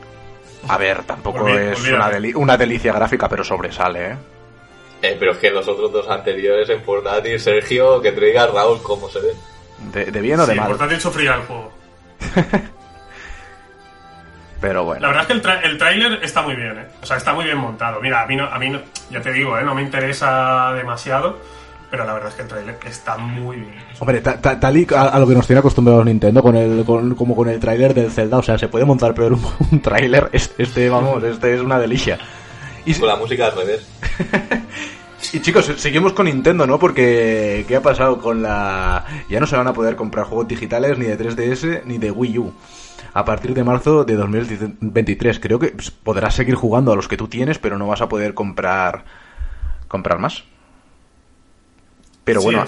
A 0.68 0.78
ver, 0.78 1.03
tampoco 1.03 1.47
es 1.47 1.80
una, 1.88 2.11
una, 2.36 2.57
delicia 2.57 2.93
gráfica, 2.93 3.28
pero 3.28 3.43
sobresale, 3.43 4.11
¿eh? 4.11 4.18
¿eh? 5.01 5.18
Pero 5.20 5.34
es 5.34 5.38
que 5.38 5.51
los 5.51 5.68
otros 5.68 5.91
dos 5.91 6.09
anteriores 6.09 6.70
en 6.70 6.82
portátil, 6.82 7.39
Sergio, 7.39 8.01
que 8.01 8.11
traiga 8.11 8.47
Raúl 8.47 8.82
cómo 8.82 9.09
se 9.09 9.20
ve. 9.20 9.34
¿De, 10.11 10.22
bien 10.22 10.39
o 10.39 10.45
de 10.45 10.55
mal? 10.55 10.66
en 10.66 10.72
portátil 10.72 11.01
sufría 11.01 11.36
el 11.36 11.41
juego. 11.41 11.74
pero 14.61 14.86
bueno. 14.86 15.01
La 15.01 15.07
verdad 15.09 15.24
es 15.24 15.28
que 15.28 15.34
el, 15.34 15.72
el 15.72 15.78
tráiler 15.78 16.24
está 16.24 16.41
muy 16.41 16.55
bien, 16.55 16.80
¿eh? 16.80 16.88
O 17.01 17.05
sea, 17.05 17.18
está 17.18 17.34
muy 17.34 17.43
bien 17.43 17.57
montado. 17.57 17.99
Mira, 17.99 18.22
a 18.22 18.26
mí, 18.26 18.36
no, 18.38 18.45
a 18.45 18.57
mí 18.57 18.70
no, 18.70 18.80
ya 19.09 19.22
te 19.22 19.34
digo, 19.34 19.57
¿eh? 19.57 19.64
No 19.64 19.76
me 19.76 19.82
interesa 19.82 20.72
demasiado 20.74 21.39
pero 21.93 22.05
la 22.05 22.13
verdad 22.13 22.29
es 22.29 22.35
que 22.35 22.41
el 22.41 22.47
trailer 22.47 22.79
está 22.87 23.17
muy 23.19 23.57
bien. 23.57 23.75
Hombre, 23.99 24.19
tal 24.19 24.77
y 24.77 24.87
a, 24.97 25.19
lo 25.19 25.27
que 25.27 25.35
nos 25.35 25.45
tiene 25.45 25.59
acostumbrado 25.59 26.03
Nintendo 26.03 26.41
con 26.41 26.55
el 26.55 26.83
como 27.15 27.35
con 27.35 27.49
el 27.49 27.59
trailer 27.59 27.93
del 27.93 28.09
Zelda, 28.09 28.39
o 28.39 28.41
sea, 28.41 28.57
se 28.57 28.67
puede 28.67 28.83
montar 28.83 29.13
peor 29.13 29.33
un, 29.33 29.45
un 29.71 29.79
tráiler, 29.79 30.27
este, 30.31 30.89
vamos, 30.89 31.23
este 31.23 31.53
es 31.53 31.61
una 31.61 31.77
delicia. 31.77 32.17
Y 32.83 32.95
con 32.95 33.07
la 33.07 33.15
música 33.15 33.45
al 33.45 33.55
revés. 33.55 33.87
y 35.33 35.39
chicos, 35.41 35.71
seguimos 35.77 36.13
con 36.13 36.25
Nintendo, 36.25 36.65
¿no? 36.65 36.79
Porque 36.79 37.63
¿qué 37.67 37.75
ha 37.75 37.81
pasado 37.83 38.17
con 38.17 38.41
la 38.41 39.05
ya 39.29 39.39
no 39.39 39.45
se 39.45 39.55
van 39.55 39.67
a 39.67 39.73
poder 39.73 39.95
comprar 39.95 40.25
juegos 40.25 40.47
digitales 40.47 40.97
ni 40.97 41.05
de 41.05 41.15
3DS 41.15 41.83
ni 41.85 41.99
de 41.99 42.09
Wii 42.09 42.39
U? 42.39 42.53
a 43.13 43.23
partir 43.23 43.53
de 43.53 43.63
marzo 43.63 44.03
de 44.03 44.15
2023. 44.15 45.39
Creo 45.39 45.59
que 45.59 45.75
podrás 46.01 46.33
seguir 46.33 46.55
jugando 46.55 46.91
a 46.91 46.95
los 46.95 47.07
que 47.07 47.17
tú 47.17 47.27
tienes, 47.27 47.59
pero 47.59 47.77
no 47.77 47.85
vas 47.85 48.01
a 48.01 48.09
poder 48.09 48.33
comprar 48.33 49.05
comprar 49.87 50.17
más. 50.17 50.43
Pero 52.24 52.41
bueno, 52.41 52.65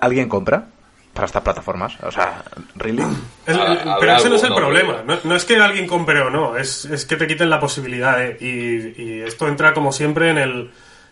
¿alguien 0.00 0.28
compra? 0.28 0.64
para 1.12 1.26
estas 1.26 1.42
plataformas. 1.42 1.92
O 2.02 2.10
sea, 2.10 2.42
¿really? 2.74 3.02
El- 3.02 3.60
Ah, 3.60 3.72
el- 3.72 3.78
habrá 3.80 3.96
pero 4.00 4.16
ese 4.16 4.30
no 4.30 4.36
es 4.36 4.42
el 4.44 4.54
problema. 4.54 5.02
No, 5.04 5.18
no 5.24 5.36
es 5.36 5.44
que 5.44 5.56
alguien 5.56 5.86
compre 5.86 6.22
o 6.22 6.30
no, 6.30 6.56
es, 6.56 6.86
es 6.86 7.04
que 7.04 7.16
te 7.16 7.26
quiten 7.26 7.50
la 7.50 7.60
posibilidad. 7.60 8.16
de- 8.16 8.38
y, 8.40 9.02
y 9.02 9.20
esto 9.20 9.46
entra, 9.46 9.74
como 9.74 9.92
siempre, 9.92 10.30
en 10.30 10.38
el, 10.38 10.70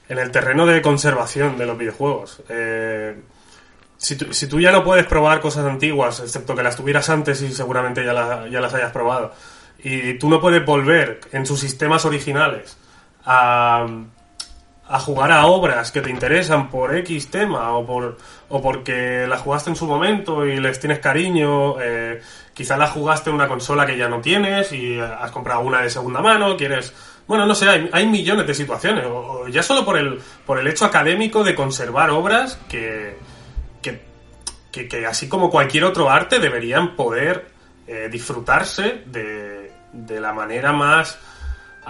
en 0.08 0.18
el 0.18 0.30
terreno 0.30 0.64
de 0.64 0.80
conservación 0.80 1.58
de 1.58 1.66
los 1.66 1.76
videojuegos. 1.76 2.42
Eh, 2.48 3.14
si, 3.98 4.16
tú, 4.16 4.32
si 4.32 4.46
tú 4.46 4.58
ya 4.58 4.72
no 4.72 4.82
puedes 4.84 5.04
probar 5.04 5.42
cosas 5.42 5.66
antiguas, 5.66 6.20
excepto 6.20 6.54
que 6.54 6.62
las 6.62 6.76
tuvieras 6.76 7.10
antes 7.10 7.42
y 7.42 7.52
seguramente 7.52 8.02
ya, 8.02 8.14
la- 8.14 8.48
ya 8.48 8.60
las 8.62 8.72
hayas 8.72 8.92
probado, 8.92 9.34
y 9.84 10.14
tú 10.14 10.30
no 10.30 10.40
puedes 10.40 10.64
volver 10.64 11.20
en 11.32 11.44
sus 11.44 11.60
sistemas 11.60 12.06
originales 12.06 12.78
a, 13.26 13.86
a 14.90 14.98
jugar 14.98 15.30
a 15.30 15.46
obras 15.46 15.92
que 15.92 16.00
te 16.00 16.10
interesan 16.10 16.68
por 16.68 16.96
X 16.96 17.30
tema 17.30 17.76
o 17.76 17.86
por 17.86 18.18
o 18.48 18.60
porque 18.60 19.24
las 19.28 19.40
jugaste 19.40 19.70
en 19.70 19.76
su 19.76 19.86
momento 19.86 20.44
y 20.44 20.58
les 20.58 20.80
tienes 20.80 20.98
cariño, 20.98 21.80
eh, 21.80 22.20
quizá 22.52 22.76
las 22.76 22.90
jugaste 22.90 23.30
en 23.30 23.36
una 23.36 23.46
consola 23.46 23.86
que 23.86 23.96
ya 23.96 24.08
no 24.08 24.20
tienes 24.20 24.72
y 24.72 24.98
eh, 24.98 25.02
has 25.02 25.30
comprado 25.30 25.60
una 25.60 25.80
de 25.80 25.90
segunda 25.90 26.20
mano, 26.20 26.56
quieres... 26.56 26.92
Bueno, 27.28 27.46
no 27.46 27.54
sé, 27.54 27.68
hay, 27.68 27.88
hay 27.92 28.06
millones 28.08 28.44
de 28.48 28.54
situaciones, 28.54 29.06
o 29.06 29.46
ya 29.46 29.62
solo 29.62 29.84
por 29.84 29.96
el, 29.96 30.20
por 30.44 30.58
el 30.58 30.66
hecho 30.66 30.84
académico 30.84 31.44
de 31.44 31.54
conservar 31.54 32.10
obras 32.10 32.58
que, 32.68 33.16
que, 33.80 34.02
que, 34.72 34.88
que 34.88 35.06
así 35.06 35.28
como 35.28 35.48
cualquier 35.48 35.84
otro 35.84 36.10
arte 36.10 36.40
deberían 36.40 36.96
poder 36.96 37.52
eh, 37.86 38.08
disfrutarse 38.10 39.04
de, 39.06 39.70
de 39.92 40.20
la 40.20 40.32
manera 40.32 40.72
más 40.72 41.20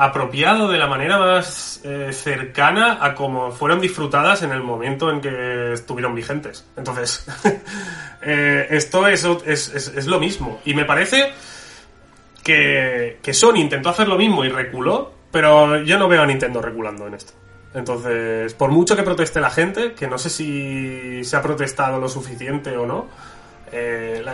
apropiado 0.05 0.68
de 0.68 0.78
la 0.78 0.86
manera 0.86 1.18
más 1.18 1.80
eh, 1.84 2.11
cercana 2.12 2.98
a 3.01 3.14
como 3.14 3.51
fueron 3.53 3.80
disfrutadas 3.80 4.42
en 4.42 4.53
el 4.53 4.62
momento 4.62 5.11
en 5.11 5.20
que 5.20 5.72
estuvieron 5.72 6.14
vigentes. 6.14 6.66
Entonces, 6.76 7.26
eh, 8.22 8.66
esto 8.70 9.07
es, 9.07 9.24
es, 9.46 9.68
es- 9.74 10.07
lo 10.07 10.18
mismo. 10.20 10.61
Y 10.64 10.74
me 10.74 10.84
parece 10.84 11.32
que, 12.42 13.18
que 13.22 13.34
Sony 13.34 13.57
intentó 13.57 13.90
hacer 13.90 14.09
lo 14.09 14.16
mismo 14.16 14.44
y 14.44 14.48
reculó, 14.48 15.12
pero 15.30 15.82
yo 15.82 15.98
no 15.98 16.09
veo 16.09 16.22
a 16.22 16.26
Nintendo 16.26 16.61
reculando 16.62 17.07
en 17.07 17.14
esto. 17.14 17.32
Entonces, 17.74 18.53
por 18.55 18.70
mucho 18.70 18.96
que 18.96 19.03
proteste 19.03 19.40
la 19.40 19.51
gente, 19.51 19.92
que 19.92 20.09
no 20.09 20.18
sé 20.18 20.28
si 20.30 21.22
se 21.24 21.36
ha 21.36 21.42
protestado 21.42 22.01
lo 22.01 22.09
suficiente 22.09 22.76
o 22.76 22.84
no, 22.86 23.07
eh, 23.72 24.24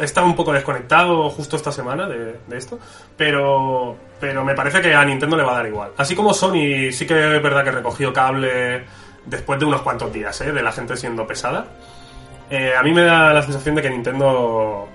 estado 0.00 0.26
un 0.26 0.34
poco 0.34 0.52
desconectado 0.52 1.28
justo 1.28 1.56
esta 1.56 1.70
semana 1.72 2.08
de 2.08 2.38
esto, 2.52 2.78
pero, 3.16 3.98
pero 4.20 4.44
me 4.44 4.54
parece 4.54 4.80
que 4.80 4.94
a 4.94 5.04
Nintendo 5.04 5.36
le 5.36 5.42
va 5.42 5.52
a 5.52 5.56
dar 5.56 5.66
igual. 5.66 5.90
Así 5.96 6.14
como 6.14 6.32
Sony 6.34 6.90
sí 6.92 7.06
que 7.06 7.36
es 7.36 7.42
verdad 7.42 7.64
que 7.64 7.70
recogió 7.70 8.12
cable 8.12 8.84
después 9.24 9.58
de 9.58 9.66
unos 9.66 9.82
cuantos 9.82 10.12
días, 10.12 10.40
¿eh? 10.40 10.52
de 10.52 10.62
la 10.62 10.72
gente 10.72 10.96
siendo 10.96 11.26
pesada. 11.26 11.66
Eh, 12.50 12.72
a 12.78 12.82
mí 12.82 12.92
me 12.92 13.02
da 13.02 13.32
la 13.34 13.42
sensación 13.42 13.74
de 13.74 13.82
que 13.82 13.90
Nintendo... 13.90 14.88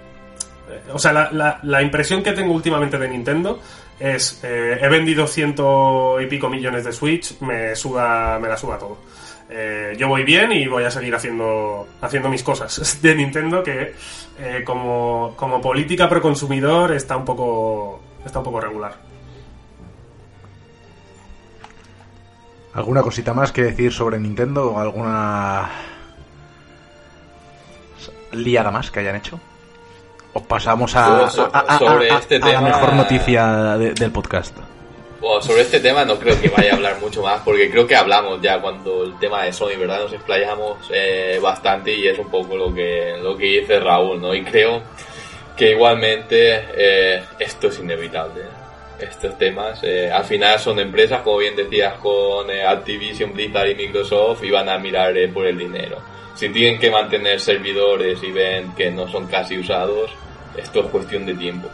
eh, 0.69 0.82
O 0.93 0.97
sea, 0.99 1.11
la, 1.13 1.59
la- 1.61 1.82
impresión 1.82 2.24
que 2.24 2.32
tengo 2.32 2.53
últimamente 2.53 2.97
de 2.97 3.09
Nintendo 3.09 3.59
es 3.99 4.39
eh, 4.43 4.80
he 4.82 4.88
vendido 4.88 5.28
ciento 5.28 6.19
y 6.22 6.28
pico 6.28 6.49
millones 6.49 6.86
de 6.86 6.91
Switch, 6.93 7.39
me 7.41 7.76
suda, 7.76 8.39
me 8.39 8.47
la 8.47 8.57
suda 8.57 8.78
todo. 8.80 8.97
Yo 9.97 10.07
voy 10.07 10.24
bien 10.24 10.53
y 10.53 10.65
voy 10.65 10.86
a 10.86 10.89
seguir 10.91 11.13
haciendo, 11.13 11.86
haciendo 12.01 12.30
mis 12.30 12.41
cosas 12.41 12.99
de 13.01 13.13
Nintendo 13.15 13.61
que 13.61 13.93
como, 14.63 15.34
como 15.36 15.59
política 15.59 16.07
pro 16.07 16.22
consumidor 16.22 16.93
está 16.93 17.17
un 17.17 17.26
poco 17.26 17.99
está 18.26 18.39
un 18.39 18.45
poco 18.45 18.61
regular. 18.61 18.93
¿Alguna 22.74 23.01
cosita 23.01 23.34
más 23.34 23.51
que 23.51 23.63
decir 23.63 23.91
sobre 23.91 24.17
Nintendo 24.19 24.80
alguna 24.80 25.69
liada 28.32 28.72
más 28.72 28.89
que 28.91 28.99
hayan 29.01 29.15
hecho? 29.17 29.39
¿O 30.34 30.41
pasamos 30.41 30.95
a, 30.95 31.19
Yo 31.24 31.30
so- 31.30 31.49
a- 31.51 31.59
a- 31.59 31.78
sobre 31.78 32.09
a- 32.11 32.17
este 32.19 32.38
a 32.38 32.47
la 32.47 32.61
mejor 32.61 32.93
noticia 32.93 33.78
de- 33.78 33.93
del 33.93 34.11
podcast? 34.11 34.55
Bueno, 35.19 35.41
sobre 35.41 35.61
este 35.61 35.80
tema 35.82 36.05
no 36.05 36.17
creo 36.17 36.39
que 36.41 36.47
vaya 36.49 36.72
a 36.72 36.76
hablar 36.78 36.99
mucho 37.01 37.22
más, 37.22 37.41
porque 37.41 37.69
creo 37.69 37.86
que 37.86 37.95
hablamos 37.95 38.41
ya 38.41 38.59
cuando 38.61 39.03
el 39.03 39.19
tema 39.19 39.43
de 39.43 39.51
Sony, 39.53 39.78
¿verdad? 39.78 39.99
Nos 40.03 40.13
explayamos 40.13 40.78
eh, 40.91 41.39
bastante 41.43 41.93
y 41.93 42.07
es 42.07 42.17
un 42.17 42.30
poco 42.32 42.55
lo 42.55 42.74
que, 42.74 43.17
lo 43.22 43.36
que 43.38 43.59
dice 43.59 43.80
Raúl, 43.80 44.19
¿no? 44.22 44.34
Y 44.34 44.43
creo 44.43 44.82
que 45.57 45.72
igualmente 45.72 46.63
eh, 46.74 47.24
esto 47.38 47.67
es 47.67 47.78
inevitable. 47.80 48.41
Estos 49.02 49.38
temas, 49.38 49.84
eh, 49.84 50.12
al 50.12 50.24
final 50.24 50.60
son 50.60 50.80
empresas, 50.80 51.22
como 51.22 51.38
bien 51.38 51.56
decías, 51.56 51.95
con 51.95 52.49
eh, 52.52 52.64
Activision, 52.64 53.34
Blizzard 53.34 53.70
y 53.70 53.76
Microsoft, 53.76 54.43
y 54.43 54.52
van 54.52 54.70
a 54.70 54.78
mirar 54.78 55.18
eh, 55.18 55.28
por 55.28 55.47
el 55.47 55.58
dinero. 55.58 55.97
Si 56.36 56.49
tienen 56.49 56.80
que 56.80 56.91
mantener 56.91 57.39
servidores 57.39 58.22
y 58.24 58.32
ven 58.32 58.74
que 58.76 58.91
no 58.91 59.08
son 59.08 59.28
casi 59.28 59.58
usados, 59.58 60.12
esto 60.56 60.82
es 60.82 60.86
cuestión 60.88 61.26
de 61.26 61.34
tiempo. 61.34 61.68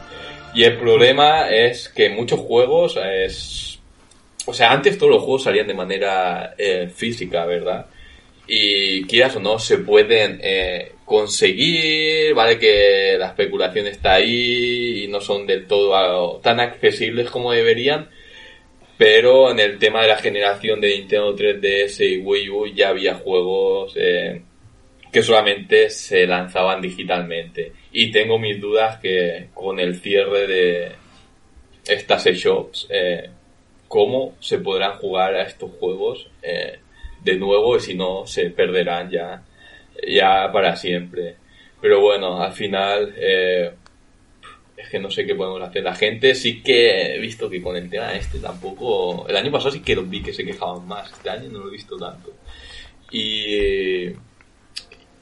Y 0.54 0.64
el 0.64 0.78
problema 0.78 1.50
es 1.50 1.90
que 1.90 2.10
muchos 2.10 2.40
juegos 2.40 2.98
es... 2.98 3.80
O 4.46 4.54
sea, 4.54 4.72
antes 4.72 4.98
todos 4.98 5.12
los 5.12 5.22
juegos 5.22 5.44
salían 5.44 5.68
de 5.68 5.74
manera 5.74 6.56
eh, 6.58 6.90
física, 6.94 7.46
¿verdad? 7.46 7.86
Y 8.48 9.04
quieras 9.04 9.36
o 9.36 9.40
no, 9.40 9.60
se 9.60 9.80
pueden 9.80 10.40
eh, 10.42 10.94
conseguir, 11.08 12.34
¿vale? 12.34 12.60
Que 12.60 13.16
la 13.18 13.28
especulación 13.28 13.88
está 13.88 14.16
ahí 14.16 15.06
y 15.06 15.08
no 15.08 15.22
son 15.22 15.48
del 15.48 15.66
todo 15.66 16.42
tan 16.42 16.60
accesibles 16.60 17.30
como 17.30 17.54
deberían. 17.54 18.10
Pero 18.98 19.50
en 19.52 19.60
el 19.60 19.80
tema 19.80 20.02
de 20.02 20.10
la 20.10 20.18
generación 20.18 20.82
de 20.82 20.98
Nintendo 20.98 21.34
3DS 21.34 22.02
y 22.02 22.18
Wii 22.18 22.50
U 22.50 22.68
ya 22.68 22.90
había 22.90 23.16
juegos 23.16 23.94
eh, 23.96 24.42
que 25.10 25.24
solamente 25.24 25.90
se 25.90 26.28
lanzaban 26.28 26.82
digitalmente. 26.82 27.72
Y 27.94 28.12
tengo 28.12 28.38
mis 28.38 28.60
dudas 28.60 29.00
que 29.00 29.48
con 29.54 29.80
el 29.80 30.02
cierre 30.02 30.46
de 30.46 30.92
estas 31.88 32.26
shops, 32.26 32.88
eh, 32.90 33.30
cómo 33.88 34.36
se 34.42 34.58
podrán 34.58 34.98
jugar 34.98 35.36
a 35.36 35.44
estos 35.44 35.72
juegos 35.80 36.30
eh, 36.42 36.80
de 37.24 37.36
nuevo 37.38 37.78
y 37.78 37.80
si 37.80 37.94
no 37.94 38.28
se 38.28 38.50
perderán 38.50 39.10
ya, 39.10 39.42
ya 40.08 40.52
para 40.52 40.76
siempre. 40.76 41.36
Pero 41.82 42.02
bueno, 42.02 42.42
al 42.42 42.54
final 42.54 43.14
eh, 43.18 43.72
es 44.76 44.90
que 44.90 45.00
no 45.00 45.10
sé 45.12 45.26
qué 45.26 45.36
podemos 45.36 45.62
hacer. 45.62 45.84
La 45.84 45.96
gente 45.96 46.36
sí 46.36 46.62
que 46.62 47.16
he 47.16 47.20
visto 47.20 47.50
que 47.50 47.62
con 47.62 47.76
el 47.76 47.90
tema 47.90 48.14
este 48.14 48.40
tampoco... 48.40 49.28
El 49.28 49.38
año 49.38 49.52
pasado 49.52 49.72
sí 49.72 49.82
que 49.82 49.96
los 49.96 50.10
vi 50.10 50.22
que 50.22 50.34
se 50.34 50.46
quejaban 50.46 50.88
más. 50.88 51.12
Este 51.12 51.30
año 51.30 51.50
no 51.50 51.60
lo 51.60 51.68
he 51.70 51.72
visto 51.72 51.98
tanto. 51.98 52.34
Y 53.12 54.10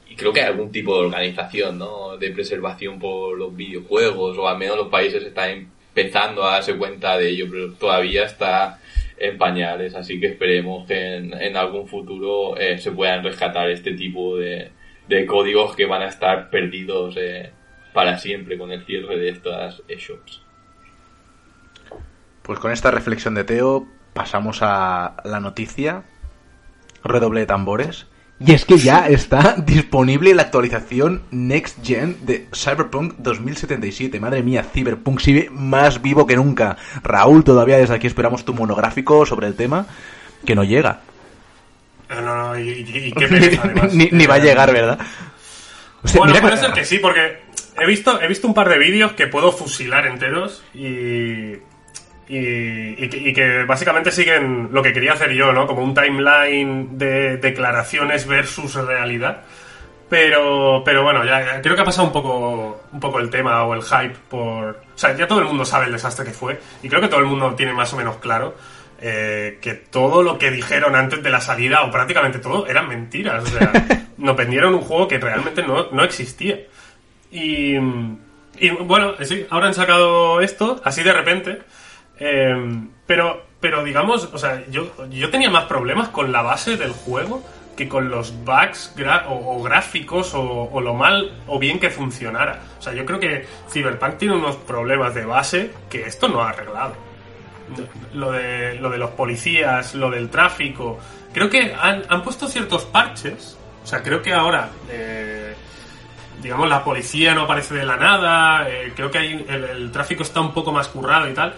y 0.08 0.14
creo 0.14 0.32
que 0.32 0.40
hay 0.40 0.46
algún 0.46 0.70
tipo 0.70 0.94
de 0.94 1.06
organización, 1.06 1.78
¿no? 1.78 2.16
De 2.16 2.30
preservación 2.30 2.98
por 2.98 3.36
los 3.36 3.54
videojuegos, 3.54 4.38
o 4.38 4.48
al 4.48 4.58
menos 4.58 4.76
los 4.76 4.88
países 4.88 5.22
están 5.24 5.50
empezando 5.50 6.44
a 6.44 6.52
darse 6.52 6.76
cuenta 6.76 7.18
de 7.18 7.30
ello, 7.30 7.46
pero 7.50 7.72
todavía 7.74 8.24
está 8.24 8.80
en 9.18 9.38
pañales, 9.38 9.94
así 9.94 10.20
que 10.20 10.28
esperemos 10.28 10.86
que 10.86 11.16
en, 11.16 11.56
algún 11.56 11.88
futuro 11.88 12.56
eh, 12.56 12.78
se 12.78 12.92
puedan 12.92 13.24
rescatar 13.24 13.70
este 13.70 13.94
tipo 13.94 14.36
de, 14.36 14.70
de 15.08 15.26
códigos 15.26 15.74
que 15.74 15.86
van 15.86 16.02
a 16.02 16.06
estar 16.08 16.50
perdidos 16.50 17.16
eh, 17.16 17.50
para 17.92 18.18
siempre 18.18 18.58
con 18.58 18.70
el 18.72 18.84
cierre 18.84 19.16
de 19.16 19.30
estas 19.30 19.82
shops. 19.88 20.42
Pues 22.42 22.58
con 22.58 22.70
esta 22.70 22.90
reflexión 22.90 23.34
de 23.34 23.44
Teo 23.44 23.86
pasamos 24.12 24.60
a 24.62 25.16
la 25.24 25.40
noticia. 25.40 26.04
Redoble 27.02 27.40
de 27.40 27.46
tambores. 27.46 28.06
Y 28.38 28.52
es 28.52 28.64
que 28.66 28.76
ya 28.78 29.06
está 29.08 29.54
disponible 29.58 30.34
la 30.34 30.42
actualización 30.42 31.22
Next 31.30 31.78
Gen 31.84 32.18
de 32.26 32.46
Cyberpunk 32.54 33.14
2077. 33.18 34.20
Madre 34.20 34.42
mía, 34.42 34.62
Cyberpunk 34.62 35.20
sigue 35.20 35.48
más 35.50 36.02
vivo 36.02 36.26
que 36.26 36.36
nunca. 36.36 36.76
Raúl, 37.02 37.44
todavía 37.44 37.78
desde 37.78 37.94
aquí 37.94 38.06
esperamos 38.06 38.44
tu 38.44 38.52
monográfico 38.54 39.24
sobre 39.24 39.46
el 39.46 39.54
tema, 39.54 39.86
que 40.44 40.54
no 40.54 40.64
llega. 40.64 41.00
No, 42.10 42.20
no, 42.20 42.36
no, 42.48 42.58
y, 42.58 42.68
y- 42.70 43.06
y 43.08 43.12
qué 43.12 43.26
pereza, 43.28 43.62
además. 43.64 43.92
ni, 43.94 44.08
ni 44.12 44.26
va 44.26 44.34
a 44.34 44.38
Eh, 44.38 44.42
llegar, 44.42 44.72
¿verdad? 44.72 44.98
O 46.04 46.08
sea, 46.08 46.18
bueno, 46.18 46.34
mira 46.34 46.42
puede 46.42 46.54
que- 46.56 46.60
ser 46.60 46.72
que 46.72 46.84
sí, 46.84 46.98
porque 46.98 47.38
he 47.80 47.86
visto, 47.86 48.20
he 48.20 48.28
visto 48.28 48.46
un 48.46 48.54
par 48.54 48.68
de 48.68 48.78
vídeos 48.78 49.12
que 49.12 49.26
puedo 49.26 49.50
fusilar 49.50 50.06
enteros 50.06 50.62
y, 50.74 51.54
y, 52.28 53.04
y 53.04 53.08
que, 53.08 53.16
y 53.16 53.32
que 53.32 53.64
básicamente 53.64 54.10
siguen 54.10 54.70
lo 54.72 54.82
que 54.82 54.92
quería 54.92 55.12
hacer 55.12 55.32
yo, 55.32 55.52
¿no? 55.52 55.66
Como 55.66 55.82
un 55.82 55.94
timeline 55.94 56.98
de 56.98 57.36
declaraciones 57.36 58.26
versus 58.26 58.74
realidad. 58.74 59.42
Pero, 60.08 60.82
pero 60.84 61.02
bueno, 61.02 61.24
ya, 61.24 61.44
ya 61.44 61.62
creo 61.62 61.74
que 61.74 61.82
ha 61.82 61.84
pasado 61.84 62.06
un 62.06 62.12
poco, 62.12 62.82
un 62.92 63.00
poco 63.00 63.18
el 63.18 63.28
tema 63.28 63.64
o 63.64 63.74
el 63.74 63.82
hype 63.82 64.14
por... 64.28 64.68
O 64.94 64.98
sea, 64.98 65.16
ya 65.16 65.26
todo 65.26 65.40
el 65.40 65.46
mundo 65.46 65.64
sabe 65.64 65.86
el 65.86 65.92
desastre 65.92 66.24
que 66.24 66.30
fue 66.30 66.60
y 66.82 66.88
creo 66.88 67.00
que 67.00 67.08
todo 67.08 67.20
el 67.20 67.26
mundo 67.26 67.54
tiene 67.54 67.72
más 67.72 67.92
o 67.92 67.96
menos 67.96 68.16
claro 68.18 68.54
eh, 68.98 69.58
que 69.60 69.74
todo 69.74 70.22
lo 70.22 70.38
que 70.38 70.50
dijeron 70.50 70.96
antes 70.96 71.22
de 71.22 71.28
la 71.28 71.40
salida, 71.40 71.82
o 71.82 71.90
prácticamente 71.90 72.38
todo, 72.38 72.66
eran 72.66 72.88
mentiras. 72.88 73.44
O 73.44 73.46
sea, 73.46 73.72
nos 74.16 74.36
vendieron 74.36 74.74
un 74.74 74.80
juego 74.80 75.06
que 75.06 75.18
realmente 75.18 75.62
no, 75.62 75.90
no 75.90 76.02
existía. 76.02 76.60
Y, 77.30 77.74
y 77.74 78.70
bueno, 78.80 79.14
sí, 79.22 79.46
ahora 79.50 79.66
han 79.66 79.74
sacado 79.74 80.40
esto, 80.40 80.80
así 80.84 81.02
de 81.02 81.12
repente. 81.12 81.58
Eh, 82.18 82.86
pero, 83.06 83.44
pero 83.60 83.84
digamos, 83.84 84.30
o 84.32 84.38
sea, 84.38 84.64
yo, 84.68 84.90
yo 85.10 85.30
tenía 85.30 85.50
más 85.50 85.64
problemas 85.64 86.08
con 86.08 86.32
la 86.32 86.42
base 86.42 86.76
del 86.76 86.92
juego 86.92 87.42
que 87.76 87.88
con 87.88 88.08
los 88.08 88.32
bugs 88.44 88.94
o, 89.28 89.62
gráficos 89.62 90.32
o, 90.34 90.80
lo 90.80 90.94
mal 90.94 91.30
o 91.46 91.58
bien 91.58 91.78
que 91.78 91.90
funcionara. 91.90 92.60
O 92.78 92.82
sea, 92.82 92.94
yo 92.94 93.04
creo 93.04 93.20
que 93.20 93.46
Cyberpunk 93.70 94.16
tiene 94.16 94.34
unos 94.34 94.56
problemas 94.56 95.14
de 95.14 95.24
base 95.26 95.70
que 95.88 96.06
esto 96.06 96.26
no 96.26 96.40
ha 96.40 96.50
arreglado. 96.50 96.94
Lo 98.14 98.32
de, 98.32 98.76
lo 98.76 98.90
de 98.90 98.98
los 98.98 99.10
policías, 99.10 99.94
lo 99.94 100.10
del 100.10 100.30
tráfico. 100.30 100.98
Creo 101.32 101.50
que 101.50 101.74
han, 101.74 102.02
han 102.08 102.22
puesto 102.22 102.48
ciertos 102.48 102.84
parches. 102.86 103.58
O 103.84 103.86
sea, 103.86 104.02
creo 104.02 104.22
que 104.22 104.32
ahora, 104.32 104.70
eh, 104.90 105.54
digamos, 106.42 106.68
la 106.68 106.82
policía 106.82 107.34
no 107.34 107.42
aparece 107.42 107.74
de 107.74 107.84
la 107.84 107.96
nada. 107.96 108.68
eh, 108.70 108.92
creo 108.96 109.10
que 109.10 109.18
hay, 109.18 109.46
el 109.48 109.90
tráfico 109.92 110.22
está 110.22 110.40
un 110.40 110.54
poco 110.54 110.72
más 110.72 110.88
currado 110.88 111.28
y 111.28 111.34
tal. 111.34 111.54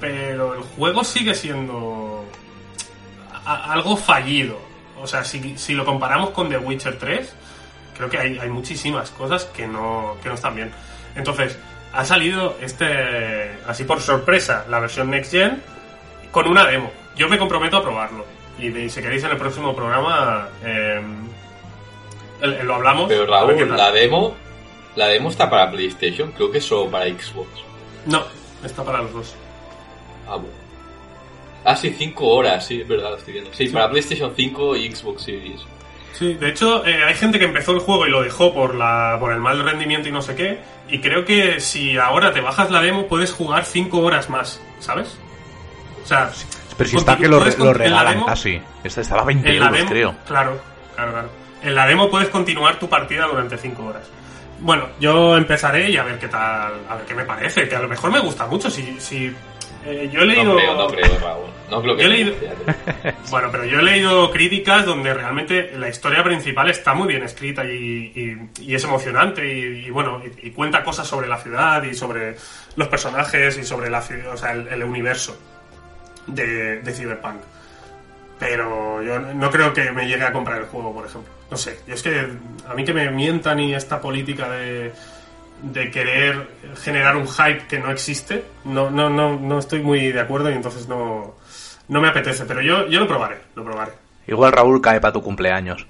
Pero 0.00 0.54
el 0.54 0.60
juego 0.62 1.04
sigue 1.04 1.34
siendo 1.34 2.24
algo 3.44 3.96
fallido. 3.96 4.58
O 5.00 5.06
sea, 5.06 5.24
si, 5.24 5.56
si 5.58 5.74
lo 5.74 5.84
comparamos 5.84 6.30
con 6.30 6.48
The 6.48 6.58
Witcher 6.58 6.98
3, 6.98 7.32
creo 7.96 8.08
que 8.10 8.18
hay, 8.18 8.38
hay 8.38 8.48
muchísimas 8.48 9.10
cosas 9.10 9.44
que 9.46 9.66
no, 9.66 10.16
que 10.22 10.28
no 10.28 10.34
están 10.36 10.54
bien. 10.54 10.72
Entonces, 11.16 11.58
ha 11.92 12.04
salido 12.04 12.56
este, 12.60 13.58
así 13.66 13.84
por 13.84 14.00
sorpresa, 14.00 14.64
la 14.68 14.80
versión 14.80 15.10
Next 15.10 15.32
Gen 15.32 15.62
con 16.30 16.46
una 16.48 16.64
demo. 16.64 16.90
Yo 17.16 17.28
me 17.28 17.38
comprometo 17.38 17.76
a 17.78 17.82
probarlo. 17.82 18.24
Y 18.58 18.68
de- 18.68 18.88
si 18.88 19.00
queréis 19.02 19.24
en 19.24 19.30
el 19.32 19.36
próximo 19.36 19.74
programa 19.74 20.48
eh, 20.64 21.00
el- 22.40 22.52
el- 22.54 22.66
lo 22.66 22.74
hablamos. 22.76 23.08
Pero 23.08 23.26
Raúl, 23.26 23.76
la 23.76 23.90
demo, 23.92 24.34
la 24.96 25.06
demo 25.08 25.28
está 25.30 25.50
para 25.50 25.70
PlayStation, 25.70 26.32
creo 26.32 26.50
que 26.50 26.58
es 26.58 26.64
solo 26.64 26.90
para 26.90 27.06
Xbox. 27.06 27.48
No, 28.06 28.22
está 28.64 28.84
para 28.84 29.02
los 29.02 29.12
dos. 29.12 29.34
Ah, 30.32 30.36
bueno. 30.36 30.54
Ah, 31.64 31.76
sí, 31.76 31.94
5 31.96 32.26
horas, 32.26 32.66
sí, 32.66 32.80
es 32.80 32.88
verdad, 32.88 33.10
lo 33.10 33.16
estoy 33.18 33.34
viendo. 33.34 33.52
Sí, 33.52 33.68
para 33.68 33.88
PlayStation 33.90 34.32
5 34.34 34.76
y 34.76 34.92
Xbox 34.94 35.22
Series. 35.22 35.60
Sí, 36.14 36.34
de 36.34 36.48
hecho, 36.48 36.84
eh, 36.86 37.04
hay 37.04 37.14
gente 37.14 37.38
que 37.38 37.44
empezó 37.44 37.72
el 37.72 37.78
juego 37.80 38.06
y 38.06 38.10
lo 38.10 38.22
dejó 38.22 38.52
por, 38.52 38.74
la, 38.74 39.16
por 39.20 39.32
el 39.32 39.38
mal 39.40 39.62
rendimiento 39.62 40.08
y 40.08 40.12
no 40.12 40.22
sé 40.22 40.34
qué. 40.34 40.58
Y 40.88 41.00
creo 41.00 41.24
que 41.24 41.60
si 41.60 41.96
ahora 41.98 42.32
te 42.32 42.40
bajas 42.40 42.70
la 42.70 42.80
demo, 42.82 43.06
puedes 43.06 43.32
jugar 43.32 43.64
5 43.64 43.98
horas 44.00 44.28
más, 44.28 44.60
¿sabes? 44.80 45.16
O 46.02 46.06
sea, 46.06 46.30
Pero 46.76 46.90
si 46.90 46.96
está 46.96 47.16
que 47.16 47.28
lo, 47.28 47.38
lo 47.44 47.72
regalan 47.72 48.14
demo- 48.14 48.26
casi. 48.26 48.60
Este 48.82 49.00
estaba 49.02 49.22
a 49.22 49.24
20 49.26 49.48
en 49.48 49.60
la 49.60 49.66
euros, 49.66 49.78
demo, 49.78 49.90
creo. 49.90 50.14
Claro, 50.26 50.60
claro, 50.96 51.12
claro. 51.12 51.28
En 51.62 51.74
la 51.76 51.86
demo 51.86 52.10
puedes 52.10 52.28
continuar 52.28 52.78
tu 52.80 52.88
partida 52.88 53.26
durante 53.26 53.56
5 53.56 53.84
horas. 53.84 54.02
Bueno, 54.58 54.88
yo 55.00 55.36
empezaré 55.36 55.90
y 55.90 55.96
a 55.96 56.02
ver 56.04 56.18
qué 56.18 56.28
tal, 56.28 56.72
a 56.88 56.96
ver 56.96 57.04
qué 57.06 57.14
me 57.14 57.24
parece, 57.24 57.68
que 57.68 57.76
a 57.76 57.80
lo 57.80 57.88
mejor 57.88 58.10
me 58.10 58.20
gusta 58.20 58.46
mucho. 58.46 58.68
Si, 58.70 59.00
si 59.00 59.32
eh, 59.86 60.08
yo 60.12 60.20
he 60.20 60.26
leído. 60.26 60.44
No 60.54 60.56
creo, 60.56 60.74
no 60.76 60.86
creo, 60.88 61.18
Raúl. 61.20 61.46
No 61.70 61.80
creo 61.82 61.96
que 61.96 62.02
Yo 62.02 62.08
he 62.08 62.10
te 62.10 62.16
leído- 62.24 62.32
guste, 62.32 62.48
fíjate. 63.02 63.14
Bueno, 63.30 63.48
pero 63.50 63.64
yo 63.64 63.78
he 63.80 63.82
leído 63.82 64.30
críticas 64.30 64.84
donde 64.84 65.14
realmente 65.14 65.72
la 65.78 65.88
historia 65.88 66.22
principal 66.22 66.68
está 66.70 66.92
muy 66.94 67.08
bien 67.08 67.22
escrita 67.22 67.64
y, 67.64 68.12
y- 68.14 68.62
y 68.62 68.74
es 68.74 68.84
emocionante 68.84 69.46
y, 69.46 69.86
y 69.86 69.90
bueno, 69.90 70.20
y, 70.42 70.48
y 70.48 70.50
cuenta 70.50 70.84
cosas 70.84 71.06
sobre 71.06 71.28
la 71.28 71.38
ciudad 71.38 71.82
y 71.84 71.94
sobre 71.94 72.36
los 72.76 72.88
personajes 72.88 73.56
y 73.58 73.64
sobre 73.64 73.88
la 73.90 74.02
ciudad, 74.02 74.32
o 74.34 74.36
sea, 74.36 74.52
el, 74.52 74.68
el 74.68 74.82
universo 74.84 75.38
de, 76.26 76.80
de 76.80 76.92
Cyberpunk. 76.92 77.36
Pero 78.38 79.02
yo 79.02 79.18
no 79.20 79.50
creo 79.50 79.72
que 79.72 79.92
me 79.92 80.06
llegue 80.08 80.24
a 80.24 80.32
comprar 80.32 80.58
el 80.58 80.64
juego, 80.66 80.92
por 80.92 81.06
ejemplo. 81.06 81.32
No 81.50 81.56
sé, 81.56 81.78
es 81.86 82.02
que 82.02 82.26
a 82.68 82.74
mí 82.74 82.84
que 82.84 82.92
me 82.92 83.10
mientan 83.10 83.60
y 83.60 83.74
esta 83.74 84.00
política 84.00 84.50
de, 84.50 84.92
de 85.62 85.90
querer 85.90 86.48
generar 86.82 87.16
un 87.16 87.28
hype 87.28 87.66
que 87.66 87.78
no 87.78 87.90
existe, 87.90 88.44
no, 88.64 88.90
no, 88.90 89.08
no, 89.08 89.38
no 89.38 89.58
estoy 89.58 89.80
muy 89.80 90.12
de 90.12 90.20
acuerdo 90.20 90.50
y 90.50 90.54
entonces 90.54 90.88
no, 90.88 91.36
no 91.88 92.00
me 92.00 92.08
apetece. 92.08 92.44
Pero 92.44 92.60
yo, 92.60 92.88
yo 92.88 93.00
lo 93.00 93.08
probaré, 93.08 93.38
lo 93.54 93.64
probaré. 93.64 93.92
Igual 94.26 94.52
Raúl 94.52 94.80
cae 94.80 95.00
para 95.00 95.12
tu 95.12 95.22
cumpleaños. 95.22 95.86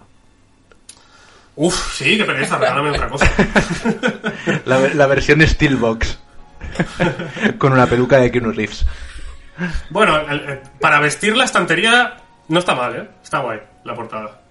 Uf, 1.54 1.94
sí, 1.94 2.16
qué 2.16 2.24
pereza, 2.24 2.56
regálame 2.56 2.90
otra 2.90 3.08
cosa. 3.08 3.30
La, 4.64 4.78
la 4.78 5.06
versión 5.06 5.46
Steelbox. 5.46 6.18
Con 7.58 7.72
una 7.72 7.86
peluca 7.86 8.18
de 8.18 8.30
Keanu 8.30 8.52
Reeves. 8.52 8.86
Bueno, 9.90 10.18
para 10.80 11.00
vestir 11.00 11.36
la 11.36 11.44
estantería 11.44 12.16
no 12.48 12.58
está 12.58 12.74
mal, 12.74 12.96
¿eh? 12.96 13.08
Está 13.22 13.40
guay 13.40 13.60
la 13.84 13.94
portada. 13.94 14.41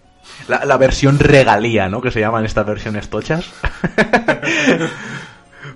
La, 0.48 0.66
la 0.66 0.78
versión 0.78 1.20
regalía, 1.20 1.90
¿no? 1.90 2.02
Que 2.02 2.12
se 2.12 2.20
llaman 2.20 2.46
estas 2.46 2.66
versiones 2.66 3.10
tochas. 3.10 3.50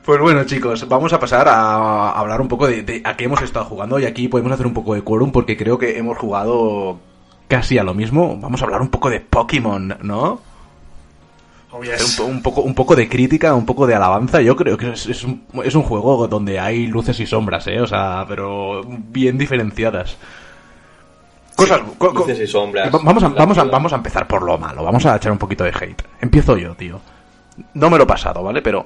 Pues 0.04 0.20
bueno, 0.22 0.43
chicos, 0.43 0.88
vamos 0.88 1.14
a 1.14 1.20
pasar 1.20 1.48
a 1.48 2.12
hablar 2.12 2.39
un 2.39 2.48
poco 2.48 2.68
de, 2.68 2.84
de 2.84 3.02
a 3.04 3.18
qué 3.18 3.26
hemos 3.26 3.41
estado 3.41 3.66
jugando 3.66 3.98
y 4.00 4.06
aquí 4.06 4.28
podemos 4.28 4.52
hacer 4.52 4.68
un 4.68 4.74
poco 4.74 4.93
de 4.93 5.02
quórum 5.02 5.32
porque 5.32 5.58
creo 5.58 5.80
que 5.80 5.98
hemos 5.98 6.18
jugado 6.18 7.00
casi 7.48 7.80
a 7.80 7.84
lo 7.84 7.96
mismo. 7.96 8.38
Vamos 8.39 8.62
a 8.62 8.66
hablar 8.66 8.82
un 8.82 8.89
poco 8.89 9.10
de 9.10 9.20
Pokémon, 9.22 9.98
¿no? 10.04 10.41
Oh, 11.72 11.84
yes. 11.84 12.20
Un 12.20 12.41
poco, 12.43 12.62
un 12.62 12.76
poco 12.76 12.96
de 12.96 13.10
crítica, 13.10 13.56
un 13.56 13.66
poco 13.66 13.88
de 13.88 13.96
alabanza. 13.96 14.41
Yo 14.41 14.56
creo 14.56 14.78
que 14.78 14.91
es, 14.91 15.08
es 15.08 15.24
un, 15.24 15.43
es 15.64 15.74
un 15.74 15.84
juego 15.84 16.28
donde 16.28 16.60
hay 16.60 16.86
luces 16.88 17.20
y 17.20 17.26
sombras, 17.26 17.66
¿eh? 17.68 17.82
O 17.82 17.88
sea, 17.88 18.26
pero 18.28 18.84
bien 18.86 19.38
diferenciadas. 19.39 20.18
Cosas. 21.56 21.82
co- 21.97 22.10
co- 22.14 22.20
Luces 22.20 22.39
y 22.39 22.47
sombras. 22.47 22.93
Va- 22.93 22.99
Vamos 23.03 23.24
a, 23.24 23.30
vamos, 23.30 23.58
a, 23.58 23.64
vamos 23.64 23.93
a 23.93 23.95
empezar 23.97 24.28
por 24.28 24.43
lo 24.43 24.58
malo. 24.58 24.84
Vamos 24.84 25.06
a 25.06 25.16
echar 25.16 25.32
un 25.32 25.38
poquito 25.38 25.64
de 25.64 25.70
hate. 25.72 26.03
Empiezo 26.22 26.58
yo, 26.58 26.76
tío. 26.76 26.99
No 27.74 27.89
me 27.89 27.97
lo 27.97 28.03
he 28.03 28.08
pasado, 28.08 28.43
¿vale? 28.43 28.62
Pero 28.62 28.86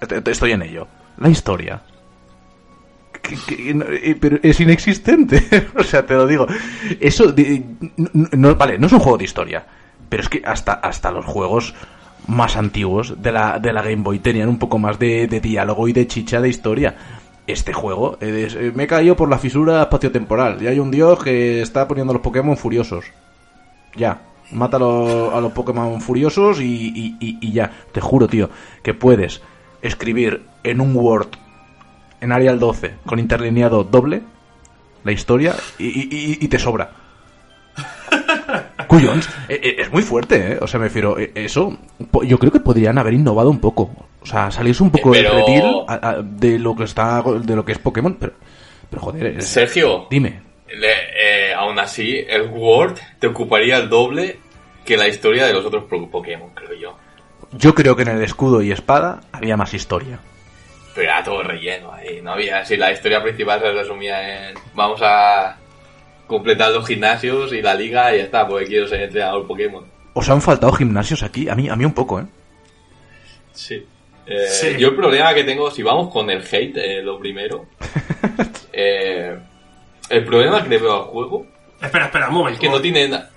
est- 0.00 0.12
est- 0.12 0.28
estoy 0.28 0.52
en 0.52 0.62
ello. 0.62 0.86
La 1.18 1.28
historia. 1.28 1.80
Que- 3.22 3.36
que- 3.36 3.74
no- 3.74 3.84
eh, 3.88 4.16
pero 4.20 4.38
es 4.42 4.58
inexistente. 4.60 5.68
o 5.78 5.82
sea, 5.84 6.04
te 6.04 6.14
lo 6.14 6.26
digo. 6.26 6.46
Eso. 7.00 7.30
de- 7.30 7.62
no- 7.96 8.28
no- 8.32 8.56
vale, 8.56 8.78
no 8.78 8.86
es 8.86 8.92
un 8.92 8.98
juego 9.00 9.18
de 9.18 9.24
historia. 9.24 9.64
Pero 10.08 10.22
es 10.22 10.28
que 10.28 10.42
hasta, 10.44 10.72
hasta 10.74 11.10
los 11.10 11.24
juegos 11.24 11.74
más 12.26 12.56
antiguos 12.56 13.20
de 13.22 13.32
la, 13.32 13.58
de 13.58 13.72
la 13.72 13.82
Game 13.82 14.02
Boy 14.02 14.18
tenían 14.18 14.48
un 14.48 14.58
poco 14.58 14.78
más 14.78 14.98
de, 14.98 15.26
de 15.26 15.40
diálogo 15.40 15.88
y 15.88 15.92
de 15.92 16.06
chicha 16.06 16.40
de 16.40 16.48
historia. 16.48 16.94
Este 17.52 17.72
juego, 17.72 18.16
eh, 18.20 18.48
eh, 18.50 18.72
me 18.74 18.84
he 18.84 18.86
caído 18.86 19.14
por 19.14 19.28
la 19.28 19.38
fisura 19.38 19.82
espaciotemporal. 19.82 20.62
Y 20.62 20.66
hay 20.68 20.78
un 20.78 20.90
dios 20.90 21.22
que 21.22 21.60
está 21.60 21.86
poniendo 21.86 22.12
a 22.12 22.14
los 22.14 22.22
Pokémon 22.22 22.56
furiosos. 22.56 23.04
Ya. 23.94 24.22
Mata 24.50 24.76
a 24.78 24.80
los, 24.80 25.34
a 25.34 25.40
los 25.40 25.52
Pokémon 25.52 26.00
furiosos 26.00 26.60
y, 26.60 26.64
y- 26.64 27.16
y- 27.20 27.38
y 27.40 27.52
ya. 27.52 27.70
Te 27.92 28.00
juro, 28.00 28.26
tío, 28.28 28.48
que 28.82 28.94
puedes 28.94 29.42
escribir 29.82 30.44
en 30.64 30.80
un 30.80 30.94
Word, 30.96 31.28
en 32.20 32.32
Arial 32.32 32.58
12, 32.58 32.94
con 33.06 33.18
interlineado 33.18 33.84
doble, 33.84 34.22
la 35.04 35.12
historia 35.12 35.54
y 35.78 36.46
te 36.48 36.58
sobra. 36.58 36.92
Cuyons, 38.96 39.28
eh, 39.48 39.60
eh, 39.62 39.76
es 39.78 39.90
muy 39.92 40.02
fuerte, 40.02 40.52
¿eh? 40.52 40.58
O 40.60 40.66
sea, 40.66 40.78
me 40.80 40.86
refiero, 40.86 41.18
eh, 41.18 41.30
eso, 41.34 41.76
yo 42.24 42.38
creo 42.38 42.52
que 42.52 42.60
podrían 42.60 42.98
haber 42.98 43.14
innovado 43.14 43.50
un 43.50 43.58
poco. 43.60 43.90
O 44.20 44.26
sea, 44.26 44.50
salirse 44.50 44.82
un 44.82 44.90
poco 44.90 45.14
Eh, 45.14 45.18
pero- 45.22 45.34
del 45.34 45.38
retil 45.46 45.62
a- 45.88 46.08
a- 46.10 46.22
de 46.22 46.58
lo 46.58 46.76
que 46.76 46.84
está, 46.84 47.22
de 47.22 47.56
lo 47.56 47.64
que 47.64 47.72
es 47.72 47.78
Pokémon, 47.78 48.14
pero, 48.20 48.32
pero 48.90 49.02
joder, 49.02 49.26
es- 49.38 49.46
Sergio, 49.46 50.06
dime. 50.10 50.40
le- 50.78 51.48
eh, 51.50 51.54
aún 51.54 51.78
así, 51.78 52.24
el 52.28 52.48
Word 52.50 52.98
te 53.18 53.26
ocuparía 53.26 53.78
el 53.78 53.88
doble 53.88 54.38
que 54.84 54.96
la 54.96 55.08
historia 55.08 55.46
de 55.46 55.52
los 55.52 55.64
otros 55.64 55.84
Pokémon, 55.84 56.50
creo 56.54 56.74
yo. 56.74 56.96
Yo 57.52 57.74
creo 57.74 57.94
que 57.96 58.02
en 58.02 58.08
el 58.08 58.22
escudo 58.22 58.62
y 58.62 58.72
espada 58.72 59.20
había 59.32 59.56
más 59.56 59.74
historia. 59.74 60.18
Pero 60.94 61.08
era 61.10 61.22
todo 61.24 61.42
relleno 61.42 61.92
ahí, 61.92 62.20
no 62.22 62.32
había. 62.32 62.64
Si 62.64 62.76
la 62.76 62.92
historia 62.92 63.22
principal 63.22 63.60
se 63.60 63.72
resumía 63.72 64.48
en. 64.50 64.54
Vamos 64.74 65.00
a 65.02 65.56
completar 66.26 66.70
los 66.72 66.86
gimnasios 66.86 67.52
y 67.52 67.60
la 67.62 67.74
liga 67.74 68.14
y 68.14 68.18
ya 68.18 68.24
está, 68.24 68.46
porque 68.46 68.66
quiero 68.66 68.86
ser 68.88 69.02
entrenador 69.02 69.46
Pokémon. 69.46 69.84
¿Os 70.14 70.28
han 70.28 70.40
faltado 70.42 70.72
gimnasios 70.72 71.22
aquí? 71.22 71.48
A 71.48 71.54
mí, 71.54 71.68
a 71.68 71.76
mí 71.76 71.84
un 71.84 71.94
poco, 71.94 72.20
¿eh? 72.20 72.24
Sí. 73.52 73.86
Eh, 74.26 74.46
Sí. 74.48 74.76
Yo 74.78 74.88
el 74.88 74.96
problema 74.96 75.34
que 75.34 75.44
tengo, 75.44 75.70
si 75.70 75.82
vamos 75.82 76.12
con 76.12 76.30
el 76.30 76.42
hate, 76.42 76.76
eh, 76.76 77.02
lo 77.02 77.18
primero. 77.18 77.66
eh, 78.72 79.36
el 80.08 80.24
problema 80.24 80.62
que 80.62 80.68
le 80.68 80.78
veo 80.78 80.94
al 80.94 81.02
juego 81.04 81.46
Espera, 81.80 82.04
espera, 82.06 82.28
un 82.28 82.34
momento. 82.34 82.54
es 82.56 82.60
que 82.60 82.68
no 82.68 82.80
tiene. 82.80 83.08
na- 83.08 83.28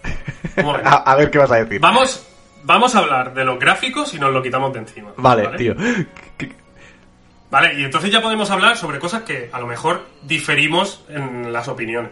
un 0.58 0.66
momento. 0.66 0.88
A, 0.94 1.12
a 1.12 1.16
ver 1.16 1.32
qué 1.32 1.38
vas 1.40 1.52
a 1.52 1.56
decir. 1.64 1.80
Vamos, 1.82 2.24
vamos 2.64 2.94
a 2.96 3.00
hablar 3.00 3.34
de 3.34 3.44
los 3.44 3.58
gráficos 3.60 4.14
y 4.14 4.20
nos 4.20 4.32
lo 4.32 4.44
quitamos 4.44 4.72
de 4.74 4.80
encima. 4.80 5.12
Vale, 5.18 5.48
tío. 5.58 5.76
Vale, 7.50 7.80
y 7.80 7.84
entonces 7.84 8.12
ya 8.12 8.22
podemos 8.22 8.50
hablar 8.52 8.76
sobre 8.78 9.00
cosas 9.00 9.24
que 9.24 9.50
a 9.52 9.60
lo 9.60 9.68
mejor 9.68 10.06
diferimos 10.24 11.04
en 11.10 11.54
las 11.54 11.68
opiniones. 11.68 12.12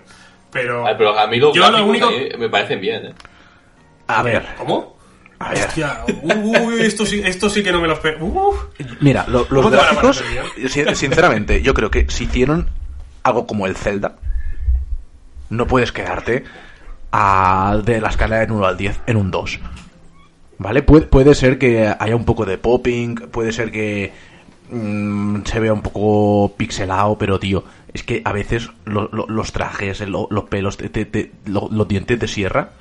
Pero. 0.53 0.85
Ay, 0.87 0.95
pero 0.97 1.17
a 1.17 1.27
mí 1.27 1.39
los 1.39 1.53
Yo 1.55 1.69
lo 1.69 1.85
único- 1.85 2.07
a 2.07 2.11
mí 2.11 2.29
me 2.37 2.49
parecen 2.49 2.79
bien, 2.79 3.05
¿eh? 3.07 3.13
A 4.07 4.21
ver, 4.23 4.45
¿Cómo? 4.57 4.97
a 5.39 5.49
ver. 5.53 5.65
Hostia, 5.67 5.99
uy, 6.23 6.81
esto 6.81 7.05
sí, 7.05 7.21
esto 7.25 7.49
sí 7.49 7.63
que 7.63 7.71
no 7.71 7.81
me 7.81 7.87
lo 7.87 7.93
espero. 7.93 8.23
Uh, 8.25 8.53
Mira, 9.01 9.25
lo- 9.27 9.39
los 9.39 9.47
¿Cómo 9.49 9.69
te 9.71 9.77
van 9.77 9.85
a 9.87 10.01
gráficos, 10.01 10.23
sinceramente, 10.97 11.61
yo 11.61 11.73
creo 11.73 11.89
que 11.89 12.05
si 12.09 12.25
hicieron 12.25 12.69
algo 13.23 13.47
como 13.47 13.65
el 13.67 13.75
Zelda, 13.75 14.15
no 15.49 15.67
puedes 15.67 15.91
quedarte 15.91 16.43
a, 17.11 17.79
de 17.83 18.01
la 18.01 18.09
escala 18.09 18.39
de 18.45 18.51
1 18.53 18.65
al 18.65 18.77
10 18.77 18.99
en 19.07 19.17
un 19.17 19.31
2. 19.31 19.59
¿Vale? 20.57 20.81
Puede, 20.83 21.05
puede 21.07 21.35
ser 21.35 21.57
que 21.57 21.93
haya 21.99 22.15
un 22.15 22.25
poco 22.25 22.45
de 22.45 22.57
popping, 22.57 23.15
puede 23.31 23.51
ser 23.51 23.71
que 23.71 24.13
mm, 24.69 25.41
se 25.45 25.59
vea 25.59 25.73
un 25.73 25.81
poco 25.81 26.53
pixelado, 26.55 27.17
pero 27.17 27.39
tío, 27.39 27.63
es 27.93 28.03
que 28.03 28.21
a 28.25 28.31
veces 28.31 28.69
lo- 28.85 29.09
lo- 29.11 29.27
los 29.27 29.51
trajes, 29.51 29.99
lo- 30.07 30.27
los 30.31 30.45
pelos, 30.45 30.77
te- 30.77 30.89
te- 30.89 31.05
te- 31.05 31.31
lo- 31.45 31.69
los 31.71 31.87
dientes 31.87 32.19
de 32.19 32.27
sierra 32.27 32.71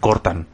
cortan. 0.00 0.46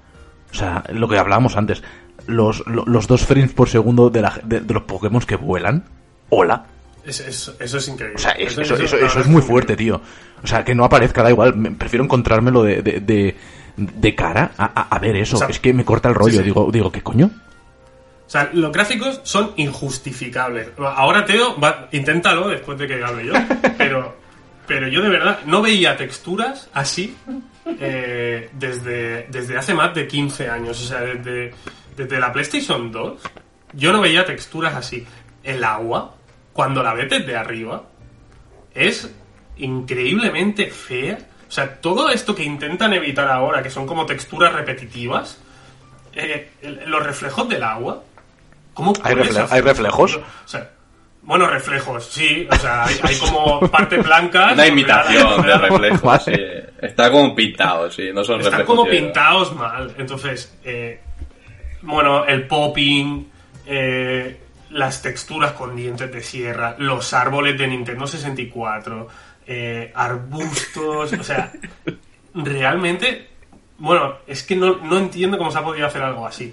sea, 0.53 0.84
lo 0.93 1.09
que 1.09 1.18
hablábamos 1.18 1.57
antes, 1.57 1.82
los, 2.26 2.66
lo- 2.66 2.84
los 2.87 3.07
dos 3.07 3.26
frames 3.26 3.53
por 3.53 3.68
segundo 3.68 4.09
de, 4.11 4.22
la- 4.22 4.41
de- 4.43 4.61
de 4.61 4.74
los 4.74 4.84
Pokémon 4.84 5.20
que 5.20 5.37
vuelan, 5.37 5.84
hola. 6.30 6.64
Es- 7.05 7.20
es- 7.20 7.53
eso 7.61 7.78
es 7.78 7.89
increíble. 7.89 8.16
O 8.16 8.18
sea, 8.18 8.32
es- 8.32 8.57
eso, 8.57 8.74
es 9.20 9.26
muy 9.26 9.43
fuerte, 9.43 9.76
tío. 9.76 10.01
O 10.43 10.47
sea, 10.47 10.64
que 10.64 10.74
no 10.74 10.84
aparezca, 10.84 11.22
da 11.22 11.30
igual. 11.30 11.57
me- 11.57 11.72
prefiero 11.72 12.05
encontrármelo 12.05 12.62
de, 12.62 12.80
de, 12.82 13.01
de, 13.01 13.37
de 13.76 14.14
cara 14.14 14.53
a, 14.57 14.64
a- 14.64 14.97
a 14.97 14.99
ver 14.99 15.16
eso. 15.16 15.37
O 15.37 15.39
sea, 15.39 15.49
es 15.49 15.61
que 15.61 15.72
me 15.74 15.84
corta 15.84 16.09
el 16.09 16.14
rollo. 16.14 16.39
sí. 16.39 16.43
Digo, 16.45 16.70
digo, 16.72 16.91
¿qué 16.91 17.03
coño? 17.03 17.30
O 18.27 18.31
sea, 18.31 18.51
los 18.53 18.72
gráficos 18.72 19.20
son 19.22 19.53
injustificables. 19.57 20.68
Ahora, 20.79 21.24
Teo, 21.24 21.59
va- 21.61 21.89
inténtalo 21.93 22.49
después 22.49 22.77
de 22.79 22.89
que 22.89 23.03
hable 23.05 23.27
yo. 23.27 23.33
Pero, 23.79 24.16
pero 24.66 24.89
yo 24.89 25.01
de 25.01 25.09
verdad 25.11 25.39
no 25.47 25.62
veía 25.62 25.97
texturas 25.97 26.68
así 26.74 27.16
eh, 27.79 28.51
desde, 28.53 29.29
desde 29.31 29.57
hace 29.57 29.74
más 29.74 29.95
de 29.95 30.09
15 30.09 30.51
años. 30.51 30.83
O 30.83 30.87
sea, 30.89 31.03
desde, 31.03 31.55
desde 31.97 32.18
la 32.18 32.33
PlayStation 32.33 32.91
2, 32.91 33.20
yo 33.74 33.93
no 33.93 34.01
veía 34.01 34.24
texturas 34.24 34.74
así. 34.74 35.07
El 35.45 35.62
agua, 35.62 36.16
cuando 36.53 36.83
la 36.83 36.95
ves 36.95 37.09
desde 37.11 37.37
arriba, 37.37 37.85
es 38.74 39.09
increíblemente 39.57 40.66
fea. 40.70 41.18
O 41.49 41.53
sea, 41.53 41.77
todo 41.77 42.11
esto 42.11 42.35
que 42.35 42.43
intentan 42.43 42.93
evitar 42.93 43.29
ahora, 43.29 43.62
que 43.62 43.70
son 43.70 43.87
como 43.87 44.05
texturas 44.05 44.53
repetitivas, 44.53 45.39
eh, 46.14 46.51
los 46.87 47.03
reflejos 47.05 47.49
del 47.49 47.62
agua. 47.62 48.03
¿Cómo 48.77 48.93
¿Hay, 49.03 49.14
puedes 49.16 49.35
refle- 49.35 49.43
hacer- 49.45 49.55
¿Hay 49.57 49.61
reflejos? 49.62 50.16
O 50.16 50.49
sea, 50.49 50.70
bueno, 51.22 51.49
reflejos, 51.49 52.05
sí. 52.07 52.47
O 52.49 52.55
sea, 52.57 52.85
hay, 52.85 52.95
hay 53.03 53.16
como 53.18 53.59
partes 53.68 54.05
blancas. 54.05 54.53
Una 54.53 54.66
imitación 54.68 55.43
de 55.43 55.59
reflejos. 55.59 56.03
Vale. 56.03 56.22
sí. 56.22 56.77
Está 56.87 57.11
como 57.11 57.35
pintado, 57.35 57.91
sí, 57.91 58.11
no 58.14 58.22
son 58.22 58.37
Están 58.41 58.53
reflejos. 58.61 58.77
como 58.77 58.89
pintados 58.89 59.53
mal. 59.57 59.93
Entonces, 59.99 60.57
eh, 60.62 61.01
bueno, 61.83 62.24
el 62.27 62.47
popping, 62.47 63.27
eh, 63.66 64.41
las 64.70 65.01
texturas 65.03 65.53
con 65.53 65.74
dientes 65.74 66.12
de 66.12 66.22
sierra, 66.22 66.77
los 66.79 67.12
árboles 67.14 67.59
de 67.59 67.66
Nintendo 67.66 68.07
64, 68.07 69.09
eh, 69.47 69.91
arbustos, 69.95 71.12
o 71.14 71.22
sea, 71.24 71.51
realmente, 72.35 73.29
bueno, 73.79 74.16
es 74.27 74.43
que 74.43 74.57
no, 74.57 74.77
no 74.77 74.99
entiendo 74.99 75.39
cómo 75.39 75.51
se 75.51 75.59
ha 75.59 75.64
podido 75.64 75.87
hacer 75.87 76.03
algo 76.03 76.27
así. 76.27 76.53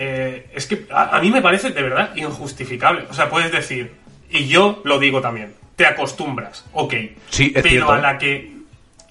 Eh, 0.00 0.46
es 0.54 0.66
que 0.66 0.86
a, 0.90 1.16
a 1.16 1.20
mí 1.20 1.30
me 1.30 1.42
parece 1.42 1.70
de 1.70 1.82
verdad 1.82 2.14
injustificable. 2.14 3.04
O 3.10 3.14
sea, 3.14 3.28
puedes 3.28 3.50
decir, 3.50 3.92
y 4.30 4.46
yo 4.46 4.80
lo 4.84 4.98
digo 4.98 5.20
también, 5.20 5.54
te 5.76 5.86
acostumbras, 5.86 6.64
ok. 6.72 6.94
Sí, 7.30 7.46
es 7.46 7.52
pero 7.62 7.68
cierto, 7.68 7.92
a 7.92 7.98
¿eh? 7.98 8.02
la 8.02 8.18
que 8.18 8.52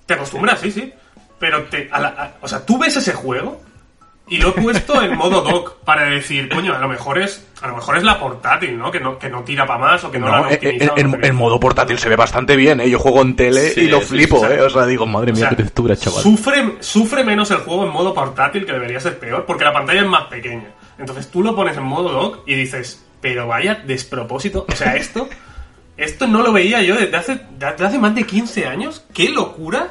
te 0.06 0.14
acostumbras, 0.14 0.60
sí, 0.62 0.72
sí. 0.72 0.94
Pero 1.40 1.64
te, 1.66 1.90
a 1.92 2.00
la- 2.00 2.08
a- 2.10 2.34
o 2.42 2.48
sea, 2.48 2.66
tú 2.66 2.78
ves 2.80 2.96
ese 2.96 3.14
juego 3.14 3.62
y 4.30 4.38
lo 4.40 4.50
he 4.50 4.52
puesto 4.54 5.02
en 5.02 5.16
modo 5.18 5.42
dock 5.42 5.76
para 5.86 6.06
decir, 6.10 6.50
coño, 6.50 6.76
a 6.76 6.80
lo 6.80 6.88
mejor 6.88 7.18
es, 7.18 7.48
a 7.62 7.68
lo 7.68 7.76
mejor 7.76 7.98
es 7.98 8.04
la 8.04 8.20
portátil, 8.20 8.78
¿no? 8.78 8.92
Que 8.92 9.00
no, 9.00 9.18
que 9.18 9.30
no 9.30 9.44
tira 9.44 9.66
para 9.66 9.80
más 9.80 10.04
o 10.04 10.12
que 10.12 10.20
no, 10.20 10.28
la 10.28 10.38
No, 10.40 10.44
han 10.46 10.50
en, 10.52 10.56
optimizado, 10.56 11.24
en- 11.24 11.36
modo 11.36 11.60
portátil 11.60 11.98
se 11.98 12.10
ve 12.10 12.16
bastante 12.16 12.56
bien, 12.56 12.80
¿eh? 12.82 12.90
Yo 12.90 13.00
juego 13.00 13.22
en 13.22 13.36
tele 13.36 13.70
Sí, 13.72 13.82
y 13.82 13.88
lo 13.88 14.00
sí, 14.02 14.06
flipo, 14.08 14.40
sí. 14.40 14.46
¿eh? 14.52 14.62
O 14.62 14.70
sea, 14.70 14.86
digo, 14.86 15.06
madre 15.06 15.32
O 15.32 15.36
mía, 15.36 15.42
sea, 15.42 15.50
qué 15.52 15.56
textura, 15.64 15.96
chaval. 15.96 16.22
Sufre, 16.22 16.76
sufre 16.82 17.24
menos 17.24 17.50
el 17.52 17.58
juego 17.58 17.86
en 17.86 17.92
modo 17.94 18.14
portátil, 18.14 18.66
que 18.66 18.74
debería 18.74 19.00
ser 19.00 19.18
peor, 19.18 19.46
porque 19.46 19.64
la 19.64 19.72
pantalla 19.74 20.02
es 20.02 20.08
más 20.08 20.26
pequeña. 20.26 20.72
Entonces 20.98 21.30
tú 21.32 21.42
lo 21.44 21.56
pones 21.56 21.78
en 21.78 21.84
modo 21.84 22.12
dock 22.12 22.40
y 22.48 22.56
dices, 22.56 23.06
pero 23.22 23.48
vaya 23.48 23.76
despropósito. 23.86 24.66
O 24.72 24.76
sea, 24.76 24.96
esto, 24.96 25.30
esto 25.96 26.28
no 26.28 26.42
lo 26.42 26.52
veía 26.52 26.82
yo 26.82 26.96
desde 26.96 27.16
hace, 27.16 27.40
desde 27.58 27.86
hace 27.86 27.98
más 28.00 28.14
de 28.14 28.24
15 28.26 28.66
años. 28.68 29.06
¡Qué 29.14 29.30
locura! 29.30 29.88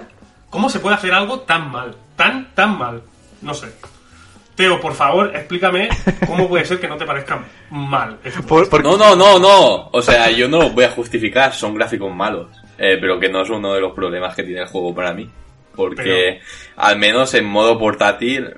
¿Cómo 0.50 0.68
se 0.70 0.78
puede 0.78 0.96
hacer 0.96 1.12
algo 1.14 1.40
tan 1.40 1.70
mal? 1.70 1.96
Tan, 2.16 2.54
tan 2.54 2.76
mal. 2.78 3.02
No 3.42 3.52
sé. 3.54 3.68
Teo, 4.56 4.80
por 4.80 4.94
favor, 4.94 5.30
explícame 5.36 5.88
cómo 6.26 6.48
puede 6.48 6.64
ser 6.64 6.80
que 6.80 6.88
no 6.88 6.96
te 6.96 7.04
parezca 7.04 7.44
mal. 7.70 8.18
esto. 8.24 8.42
Por- 8.42 8.68
por- 8.68 8.82
No, 8.82 8.96
no, 8.96 9.14
no, 9.14 9.38
no. 9.38 9.88
O 9.92 10.00
sea, 10.02 10.30
yo 10.30 10.48
no 10.48 10.58
lo 10.62 10.70
voy 10.70 10.84
a 10.84 10.90
justificar, 10.90 11.52
son 11.52 11.74
gráficos 11.74 12.14
malos. 12.14 12.48
Eh, 12.78 12.96
pero 13.00 13.18
que 13.20 13.28
no 13.28 13.42
es 13.42 13.50
uno 13.50 13.74
de 13.74 13.80
los 13.80 13.92
problemas 13.94 14.34
que 14.34 14.42
tiene 14.42 14.62
el 14.62 14.66
juego 14.68 14.94
para 14.94 15.12
mí. 15.12 15.28
Porque 15.74 16.40
al 16.76 16.98
menos 16.98 17.32
en 17.34 17.44
modo 17.44 17.78
portátil, 17.78 18.48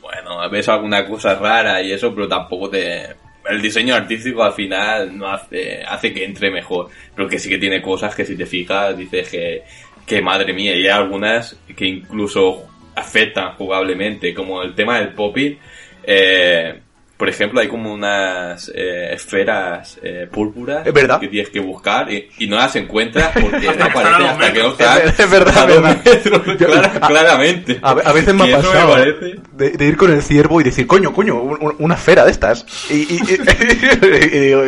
bueno, 0.00 0.48
ves 0.50 0.68
alguna 0.68 1.04
cosa 1.06 1.34
rara 1.34 1.82
y 1.82 1.92
eso, 1.92 2.14
pero 2.14 2.28
tampoco 2.28 2.70
te... 2.70 3.06
El 3.48 3.60
diseño 3.60 3.94
artístico 3.94 4.42
al 4.42 4.52
final 4.54 5.18
no 5.18 5.28
hace, 5.28 5.82
hace 5.86 6.14
que 6.14 6.24
entre 6.24 6.50
mejor. 6.50 6.88
Pero 7.14 7.28
que 7.28 7.38
sí 7.38 7.48
que 7.48 7.58
tiene 7.58 7.82
cosas 7.82 8.14
que 8.14 8.24
si 8.24 8.36
te 8.36 8.46
fijas 8.46 8.96
dices 8.96 9.28
que, 9.28 9.62
que 10.06 10.22
madre 10.22 10.52
mía, 10.54 10.74
y 10.76 10.82
hay 10.84 10.88
algunas 10.88 11.56
que 11.76 11.86
incluso 11.86 12.68
afectan 12.96 13.52
jugablemente, 13.54 14.34
como 14.34 14.62
el 14.62 14.74
tema 14.74 14.98
del 14.98 15.08
popping. 15.14 15.58
Eh, 16.04 16.80
por 17.16 17.28
ejemplo, 17.28 17.60
hay 17.60 17.68
como 17.68 17.92
unas 17.94 18.70
eh, 18.74 19.10
esferas 19.14 19.98
eh, 20.02 20.26
púrpuras 20.30 20.84
Es 20.84 20.92
verdad. 20.92 21.20
que 21.20 21.28
tienes 21.28 21.48
que 21.48 21.60
buscar 21.60 22.12
y, 22.12 22.28
y 22.38 22.48
no 22.48 22.56
las 22.56 22.74
encuentras 22.74 23.30
porque 23.40 23.66
no 23.78 23.84
aparecen 23.84 24.26
hasta 24.26 24.52
que 24.52 24.58
no 24.58 24.68
están 24.72 24.98
Es 25.16 25.30
verdad, 25.30 25.56
a 25.56 25.66
dos 25.66 25.82
verdad. 25.82 26.02
metros, 26.04 26.46
Yo- 26.58 26.66
clara- 26.66 27.00
claramente. 27.00 27.78
A, 27.82 27.90
a 27.90 28.12
veces 28.12 28.34
me 28.34 28.48
Y 28.48 28.52
ha 28.52 28.56
pasado 28.56 28.90
parece- 28.92 29.36
de, 29.52 29.70
de 29.70 29.86
ir 29.86 29.96
con 29.96 30.12
el 30.12 30.22
ciervo 30.22 30.60
y 30.60 30.64
decir, 30.64 30.88
coño, 30.88 31.12
coño, 31.12 31.40
un- 31.40 31.58
un- 31.62 31.76
una 31.78 31.94
esfera 31.94 32.24
de 32.24 32.32
estas. 32.32 32.66
Y, 32.90 32.94
y- 32.94 33.20
y- 33.28 34.34
y 34.36 34.40
digo, 34.40 34.62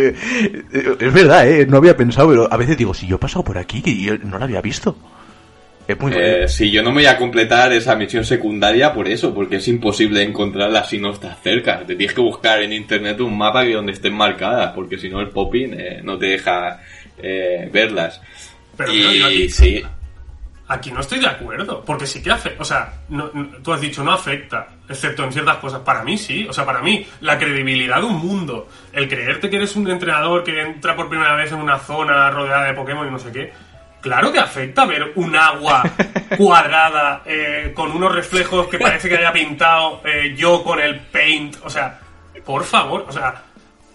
es 1.01 1.13
verdad, 1.13 1.49
¿eh? 1.49 1.67
No 1.67 1.79
había 1.79 1.97
pensado, 1.97 2.29
pero 2.29 2.49
a 2.51 2.57
veces 2.57 2.77
digo, 2.79 2.95
si 2.95 3.09
yo 3.09 3.17
he 3.17 3.19
pasado 3.19 3.45
por 3.45 3.59
aquí, 3.59 3.83
yo 4.05 4.17
no 4.19 4.39
la 4.39 4.45
había 4.45 4.61
visto. 4.61 4.97
Es 5.89 5.99
muy 6.01 6.13
Eh, 6.17 6.49
si 6.49 6.71
yo 6.71 6.83
no 6.83 6.91
me 6.91 6.97
voy 7.03 7.07
a 7.07 7.17
completar 7.17 7.73
esa 7.73 7.95
misión 7.95 8.25
secundaria 8.25 8.93
por 8.93 9.07
eso, 9.09 9.33
porque 9.35 9.57
es 9.57 9.69
imposible 9.69 10.23
encontrarla 10.23 10.83
si 10.85 10.99
no 10.99 11.13
estás 11.13 11.41
cerca. 11.43 11.81
Te 11.87 11.95
tienes 11.95 12.15
que 12.15 12.21
buscar 12.21 12.61
en 12.63 12.73
internet 12.73 13.21
un 13.21 13.37
mapa 13.39 13.65
que 13.65 13.75
donde 13.75 13.93
estén 13.93 14.15
marcadas, 14.15 14.73
porque 14.75 14.99
si 14.99 15.09
no 15.09 15.21
el 15.21 15.29
popping 15.29 15.75
eh, 15.79 16.01
no 16.03 16.19
te 16.19 16.27
deja 16.27 16.81
eh, 17.19 17.69
verlas. 17.73 18.21
Pero, 18.77 18.93
y 18.93 19.01
claro, 19.01 19.15
yo 19.17 19.27
aquí- 19.27 19.49
sí, 19.51 19.85
Aquí 20.69 20.91
no 20.91 20.99
estoy 20.99 21.21
de 21.21 21.29
acuerdo, 21.29 21.85
porque 21.87 22.09
sí 22.09 22.21
que 22.21 22.33
afecta, 22.33 22.61
o 22.61 22.65
sea, 22.65 22.93
no- 23.11 23.31
no- 23.33 23.49
tú 23.63 23.73
has 23.73 23.81
dicho 23.81 24.03
no 24.03 24.11
afecta, 24.11 24.67
excepto 24.89 25.23
en 25.23 25.33
ciertas 25.33 25.59
cosas. 25.59 25.79
Para 25.83 26.03
mí 26.03 26.19
sí, 26.19 26.45
o 26.49 26.53
sea, 26.53 26.67
para 26.67 26.83
mí 26.83 27.07
la 27.21 27.39
credibilidad 27.39 27.99
de 28.01 28.07
un 28.07 28.17
mundo, 28.19 28.67
el 28.93 29.09
creerte 29.09 29.49
que 29.49 29.59
eres 29.59 29.77
un 29.77 29.89
entrenador 29.89 30.43
que 30.43 30.61
entra 30.61 30.97
por 30.97 31.09
primera 31.09 31.37
vez 31.37 31.53
en 31.53 31.59
una 31.59 31.79
zona 31.79 32.29
rodeada 32.33 32.65
de 32.65 32.75
Pokémon 32.75 33.07
y 33.07 33.11
no 33.13 33.19
sé 33.21 33.31
qué, 33.31 33.53
claro 34.07 34.33
que 34.33 34.39
afecta 34.39 34.85
ver 34.87 35.13
un 35.17 35.35
agua 35.35 35.83
cuadrada 36.39 37.23
eh, 37.27 37.73
con 37.75 37.91
unos 37.91 38.15
reflejos 38.15 38.69
que 38.69 38.79
parece 38.87 39.09
que 39.09 39.17
haya 39.17 39.33
pintado 39.33 40.01
eh, 40.05 40.33
yo 40.37 40.63
con 40.63 40.79
el 40.79 41.01
paint, 41.01 41.57
o 41.65 41.69
sea, 41.69 41.99
por 42.45 42.63
favor, 42.63 43.05
o 43.09 43.13
sea, 43.13 43.43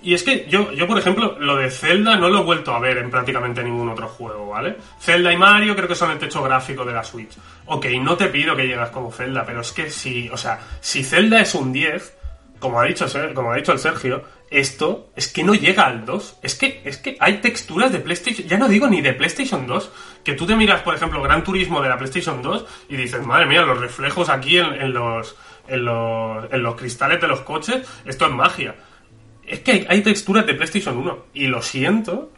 y 0.04 0.14
es 0.14 0.24
que 0.24 0.48
yo, 0.50 0.74
yo, 0.74 0.86
por 0.86 1.00
ejemplo, 1.00 1.38
lo 1.40 1.56
de 1.56 1.72
Zelda 1.72 2.18
no 2.18 2.28
lo 2.28 2.40
he 2.40 2.44
vuelto 2.44 2.76
a 2.76 2.80
ver 2.80 2.98
en 2.98 3.10
prácticamente 3.10 3.64
ningún 3.64 3.88
otro 3.88 4.10
juego, 4.10 4.50
¿vale? 4.50 4.76
Zelda 5.00 5.32
y 5.32 5.38
Mario 5.38 5.76
creo 5.78 5.88
que 5.88 5.96
son 5.96 6.12
el 6.12 6.20
techo 6.20 6.44
gráfico 6.44 6.84
de 6.84 6.92
la 6.92 7.06
Switch. 7.06 7.38
Ok, 7.68 7.86
no 8.02 8.18
te 8.18 8.28
pido 8.28 8.54
que 8.54 8.68
llegas 8.68 8.90
como 8.90 9.14
Zelda, 9.14 9.46
pero 9.46 9.62
es 9.62 9.72
que 9.72 9.90
si, 9.90 10.28
o 10.28 10.38
sea, 10.38 10.60
si 10.82 11.06
Zelda 11.06 11.40
es 11.40 11.56
un 11.56 11.72
10, 11.72 12.18
como 12.60 12.82
ha 12.82 12.86
dicho, 12.86 13.06
como 13.34 13.54
ha 13.54 13.56
dicho 13.56 13.72
el 13.72 13.80
Sergio, 13.80 14.24
esto 14.52 15.10
es 15.16 15.30
que 15.30 15.46
no 15.46 15.56
llega 15.56 15.86
al 15.86 16.06
2. 16.06 16.40
Es 16.44 16.56
que, 16.56 16.82
es 16.84 16.98
que 16.98 17.16
hay 17.22 17.38
texturas 17.38 17.92
de 17.92 18.00
PlayStation, 18.00 18.46
ya 18.46 18.58
no 18.58 18.68
digo 18.68 18.88
ni 18.88 19.02
de 19.02 19.14
PlayStation 19.14 19.66
2, 19.66 19.92
que 20.26 20.34
tú 20.34 20.46
te 20.46 20.58
miras, 20.58 20.82
por 20.82 20.94
ejemplo, 20.94 21.24
Gran 21.24 21.44
Turismo 21.44 21.82
de 21.82 21.88
la 21.88 21.98
PlayStation 21.98 22.42
2 22.42 22.66
y 22.90 22.98
dices, 22.98 23.26
madre 23.26 23.46
mía, 23.46 23.62
los 23.62 23.80
reflejos 23.80 24.28
aquí 24.28 24.58
en, 24.58 24.92
los, 24.92 25.38
en, 25.70 25.86
los, 25.86 26.52
en 26.52 26.62
los 26.62 26.76
cristales 26.76 27.22
de 27.22 27.28
los 27.30 27.40
coches, 27.42 27.88
esto 28.06 28.26
es 28.26 28.32
magia. 28.34 28.76
Es 29.48 29.62
que 29.62 29.72
hay, 29.72 29.86
hay 29.88 30.02
texturas 30.02 30.46
de 30.46 30.54
PlayStation 30.54 30.98
1 30.98 31.26
y 31.34 31.48
lo 31.48 31.62
siento. 31.62 32.30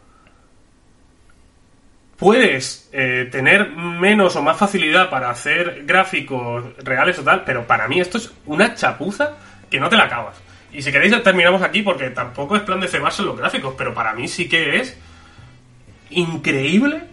Puedes 2.16 2.88
eh, 2.92 3.28
tener 3.30 3.70
menos 3.70 4.36
o 4.36 4.42
más 4.42 4.56
facilidad 4.56 5.10
para 5.10 5.30
hacer 5.30 5.82
gráficos 5.84 6.64
reales 6.78 7.18
o 7.18 7.24
tal, 7.24 7.42
pero 7.42 7.66
para 7.66 7.88
mí 7.88 7.98
esto 7.98 8.18
es 8.18 8.32
una 8.46 8.76
chapuza 8.76 9.36
que 9.68 9.80
no 9.80 9.88
te 9.88 9.96
la 9.96 10.04
acabas. 10.04 10.40
Y 10.74 10.82
si 10.82 10.90
queréis 10.90 11.22
terminamos 11.22 11.62
aquí 11.62 11.82
porque 11.82 12.10
tampoco 12.10 12.56
es 12.56 12.62
plan 12.62 12.80
de 12.80 12.88
cebarse 12.88 13.22
los 13.22 13.38
gráficos, 13.38 13.74
pero 13.78 13.94
para 13.94 14.12
mí 14.12 14.26
sí 14.26 14.48
que 14.48 14.80
es 14.80 14.98
increíble 16.10 17.04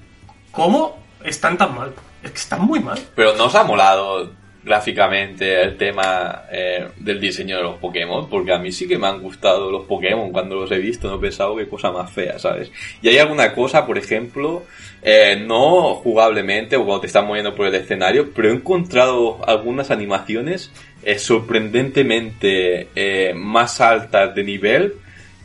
cómo 0.52 1.00
están 1.24 1.58
tan 1.58 1.76
mal. 1.76 1.94
Es 2.24 2.32
que 2.32 2.38
están 2.38 2.62
muy 2.62 2.80
mal. 2.80 3.00
pero 3.16 3.36
no 3.36 3.46
os 3.46 3.56
ha 3.56 3.64
molado 3.64 4.32
gráficamente 4.64 5.62
el 5.62 5.78
tema 5.78 6.44
eh, 6.52 6.88
del 6.98 7.20
diseño 7.20 7.58
de 7.58 7.64
los 7.64 7.78
Pokémon, 7.78 8.30
porque 8.30 8.54
a 8.54 8.60
mí 8.60 8.72
sí 8.72 8.88
que 8.88 8.98
me 8.98 9.08
han 9.08 9.22
gustado 9.22 9.72
los 9.72 9.86
Pokémon 9.86 10.32
cuando 10.32 10.56
los 10.56 10.72
he 10.72 10.78
visto, 10.78 11.10
no 11.10 11.16
he 11.16 11.20
pensado 11.20 11.56
qué 11.56 11.68
cosa 11.68 11.92
más 11.92 12.12
fea, 12.12 12.38
¿sabes? 12.38 12.72
Y 13.02 13.10
hay 13.10 13.18
alguna 13.18 13.54
cosa, 13.54 13.86
por 13.86 13.98
ejemplo, 13.98 14.66
eh, 15.02 15.36
no 15.36 15.96
jugablemente 15.96 16.76
o 16.76 16.86
cuando 16.86 17.02
te 17.02 17.08
estás 17.08 17.26
moviendo 17.26 17.56
por 17.56 17.68
el 17.68 17.76
escenario, 17.76 18.32
pero 18.36 18.50
he 18.50 18.54
encontrado 18.54 19.40
algunas 19.48 19.90
animaciones 19.90 20.72
eh, 21.04 21.18
sorprendentemente 21.18 22.88
más 23.34 23.82
altas 23.82 24.36
de 24.36 24.44
nivel 24.44 24.94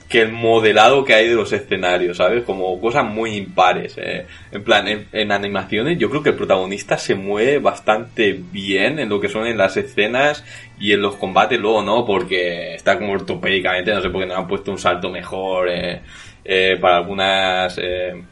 que 0.08 0.22
el 0.22 0.30
modelado 0.32 1.04
que 1.04 1.14
hay 1.14 1.28
de 1.28 1.34
los 1.34 1.52
escenarios, 1.52 2.18
¿sabes? 2.18 2.44
Como 2.44 2.80
cosas 2.80 3.04
muy 3.04 3.34
impares. 3.34 3.94
eh. 3.98 4.26
En 4.52 4.62
plan, 4.62 4.86
en, 5.12 5.32
animaciones 5.32 5.98
yo 5.98 6.08
creo 6.10 6.22
que 6.22 6.30
el 6.30 6.36
protagonista 6.36 6.96
se 6.96 7.14
mueve 7.14 7.58
bastante 7.58 8.32
bien 8.32 8.98
en 9.00 9.08
lo 9.08 9.20
que 9.20 9.28
son 9.28 9.46
en 9.46 9.58
las 9.58 9.76
escenas 9.76 10.44
y 10.78 10.92
en 10.92 11.02
los 11.02 11.16
combates 11.16 11.58
luego 11.58 11.82
no, 11.82 12.04
porque 12.04 12.74
está 12.74 12.98
como 12.98 13.12
ortopédicamente, 13.14 13.92
no 13.92 14.00
sé 14.00 14.10
por 14.10 14.20
qué 14.22 14.26
no 14.28 14.36
han 14.36 14.46
puesto 14.46 14.70
un 14.70 14.78
salto 14.78 15.10
mejor 15.10 15.68
eh, 15.68 16.00
eh, 16.44 16.78
para 16.80 16.98
algunas... 16.98 17.76
eh, 17.78 18.22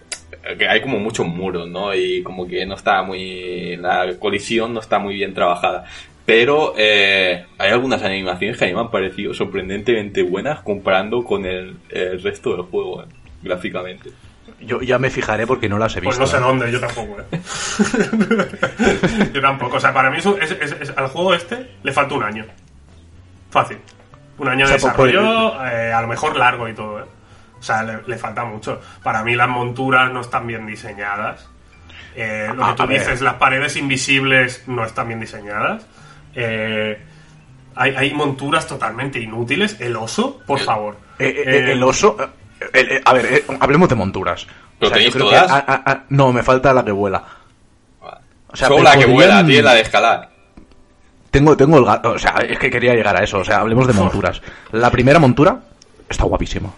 que 0.59 0.69
hay 0.69 0.81
como 0.83 0.99
muchos 0.99 1.27
muros, 1.27 1.69
¿no? 1.69 1.95
Y 1.95 2.23
como 2.23 2.47
que 2.47 2.67
no 2.67 2.75
está 2.75 3.03
muy... 3.03 3.77
La 3.77 4.15
colisión 4.19 4.75
no 4.75 4.81
está 4.81 4.99
muy 4.99 5.15
bien 5.15 5.33
trabajada. 5.33 5.85
Pero 6.27 6.73
eh, 6.79 7.45
hay 7.59 7.71
algunas 7.71 8.03
animaciones 8.03 8.57
que 8.57 8.65
a 8.65 8.69
mí 8.69 8.75
me 8.75 8.81
han 8.81 8.91
parecido 8.91 9.35
sorprendentemente 9.35 10.23
buenas 10.23 10.61
comparando 10.61 11.23
con 11.23 11.45
el, 11.45 11.77
el 11.91 12.23
resto 12.23 12.53
del 12.57 12.63
juego, 12.63 13.03
eh, 13.03 13.07
gráficamente. 13.43 14.11
Yo 14.61 14.81
ya 14.81 14.99
me 14.99 15.11
fijaré 15.11 15.47
porque 15.47 15.69
no 15.69 15.77
las 15.79 15.95
he 15.97 16.01
Pues 16.03 16.19
visto. 16.19 16.21
no 16.23 16.27
sé 16.27 16.37
¿eh? 16.39 16.41
dónde, 16.41 16.73
yo 16.73 16.81
tampoco, 16.81 17.17
¿eh? 17.21 17.39
yo 19.35 19.41
tampoco. 19.41 19.77
O 19.77 19.81
sea, 19.81 19.93
para 19.93 20.11
mí 20.11 20.19
es 20.19 20.27
un- 20.27 20.41
es- 20.41 20.53
es- 20.53 20.77
es- 20.81 20.95
al 20.97 21.09
juego 21.09 21.35
este 21.35 21.71
le 21.83 21.93
falta 21.93 22.15
un 22.15 22.23
año. 22.23 22.45
Fácil. 23.51 23.79
Un 24.39 24.49
año 24.49 24.65
O 24.67 24.69
de 24.69 24.79
por- 24.79 24.93
por- 24.95 25.07
desarrollo, 25.07 25.65
eh, 25.67 25.93
a 25.93 26.01
lo 26.01 26.09
mejor 26.09 26.37
largo 26.37 26.69
y 26.69 26.75
todo, 26.75 27.01
¿eh? 27.01 27.05
O 27.59 27.63
sea, 27.63 27.83
le, 27.83 27.99
le 28.07 28.17
falta 28.19 28.45
mucho. 28.45 28.81
Para 29.03 29.23
mí 29.23 29.35
las 29.35 29.49
monturas 29.49 30.11
no 30.13 30.21
están 30.21 30.47
bien 30.47 30.67
diseñadas. 30.67 31.49
Eh, 32.17 32.49
lo 32.55 32.65
A- 32.65 32.75
que 32.75 32.83
tú 32.83 32.89
dices, 32.89 33.21
las 33.21 33.35
paredes 33.35 33.77
invisibles 33.77 34.65
no 34.67 34.85
están 34.85 35.09
bien 35.09 35.21
diseñadas. 35.21 35.87
Eh, 36.35 36.99
hay, 37.77 37.95
hay 37.97 38.15
monturas 38.15 38.67
totalmente 38.67 39.19
inútiles. 39.21 39.77
El 39.81 39.97
oso, 39.97 40.41
por 40.47 40.59
favor. 40.61 40.97
Eh, 41.19 41.27
eh, 41.27 41.43
Eh, 41.69 41.73
el 41.73 41.83
oso. 41.83 42.17
a 43.05 43.13
ver, 43.13 43.27
eh, 43.33 43.45
hablemos 43.61 43.89
de 43.89 43.95
monturas. 43.95 44.47
¿Pero 44.79 44.91
yo 44.91 44.95
tenéis 44.97 45.13
creo 45.15 45.27
todas? 45.27 45.47
que- 45.47 45.53
ah, 45.53 45.65
ah, 45.69 45.83
ah, 45.87 46.03
no, 46.09 46.33
me 46.33 46.43
falta 46.43 46.73
la 46.73 46.85
que 46.85 46.93
vuela. 46.93 47.23
O 48.49 48.57
sea, 48.57 48.69
Solo 48.69 48.83
la 48.85 48.93
que 48.93 49.07
podrían- 49.07 49.13
vuela, 49.15 49.47
tiene 49.47 49.63
la 49.63 49.75
de 49.75 49.81
escalar. 49.81 50.31
Tengo, 51.31 51.57
tengo 51.57 51.79
el 51.79 51.85
gato. 51.85 52.11
O 52.13 52.19
sea, 52.19 52.35
es 52.49 52.59
que 52.59 52.71
quería 52.71 52.95
llegar 52.95 53.17
a 53.17 53.25
eso. 53.25 53.39
O 53.39 53.45
sea, 53.45 53.59
hablemos 53.59 53.87
de 53.89 53.93
monturas. 53.93 54.41
La 54.71 54.91
primera 54.91 55.19
montura 55.19 55.59
está 56.09 56.25
guapísima. 56.25 56.71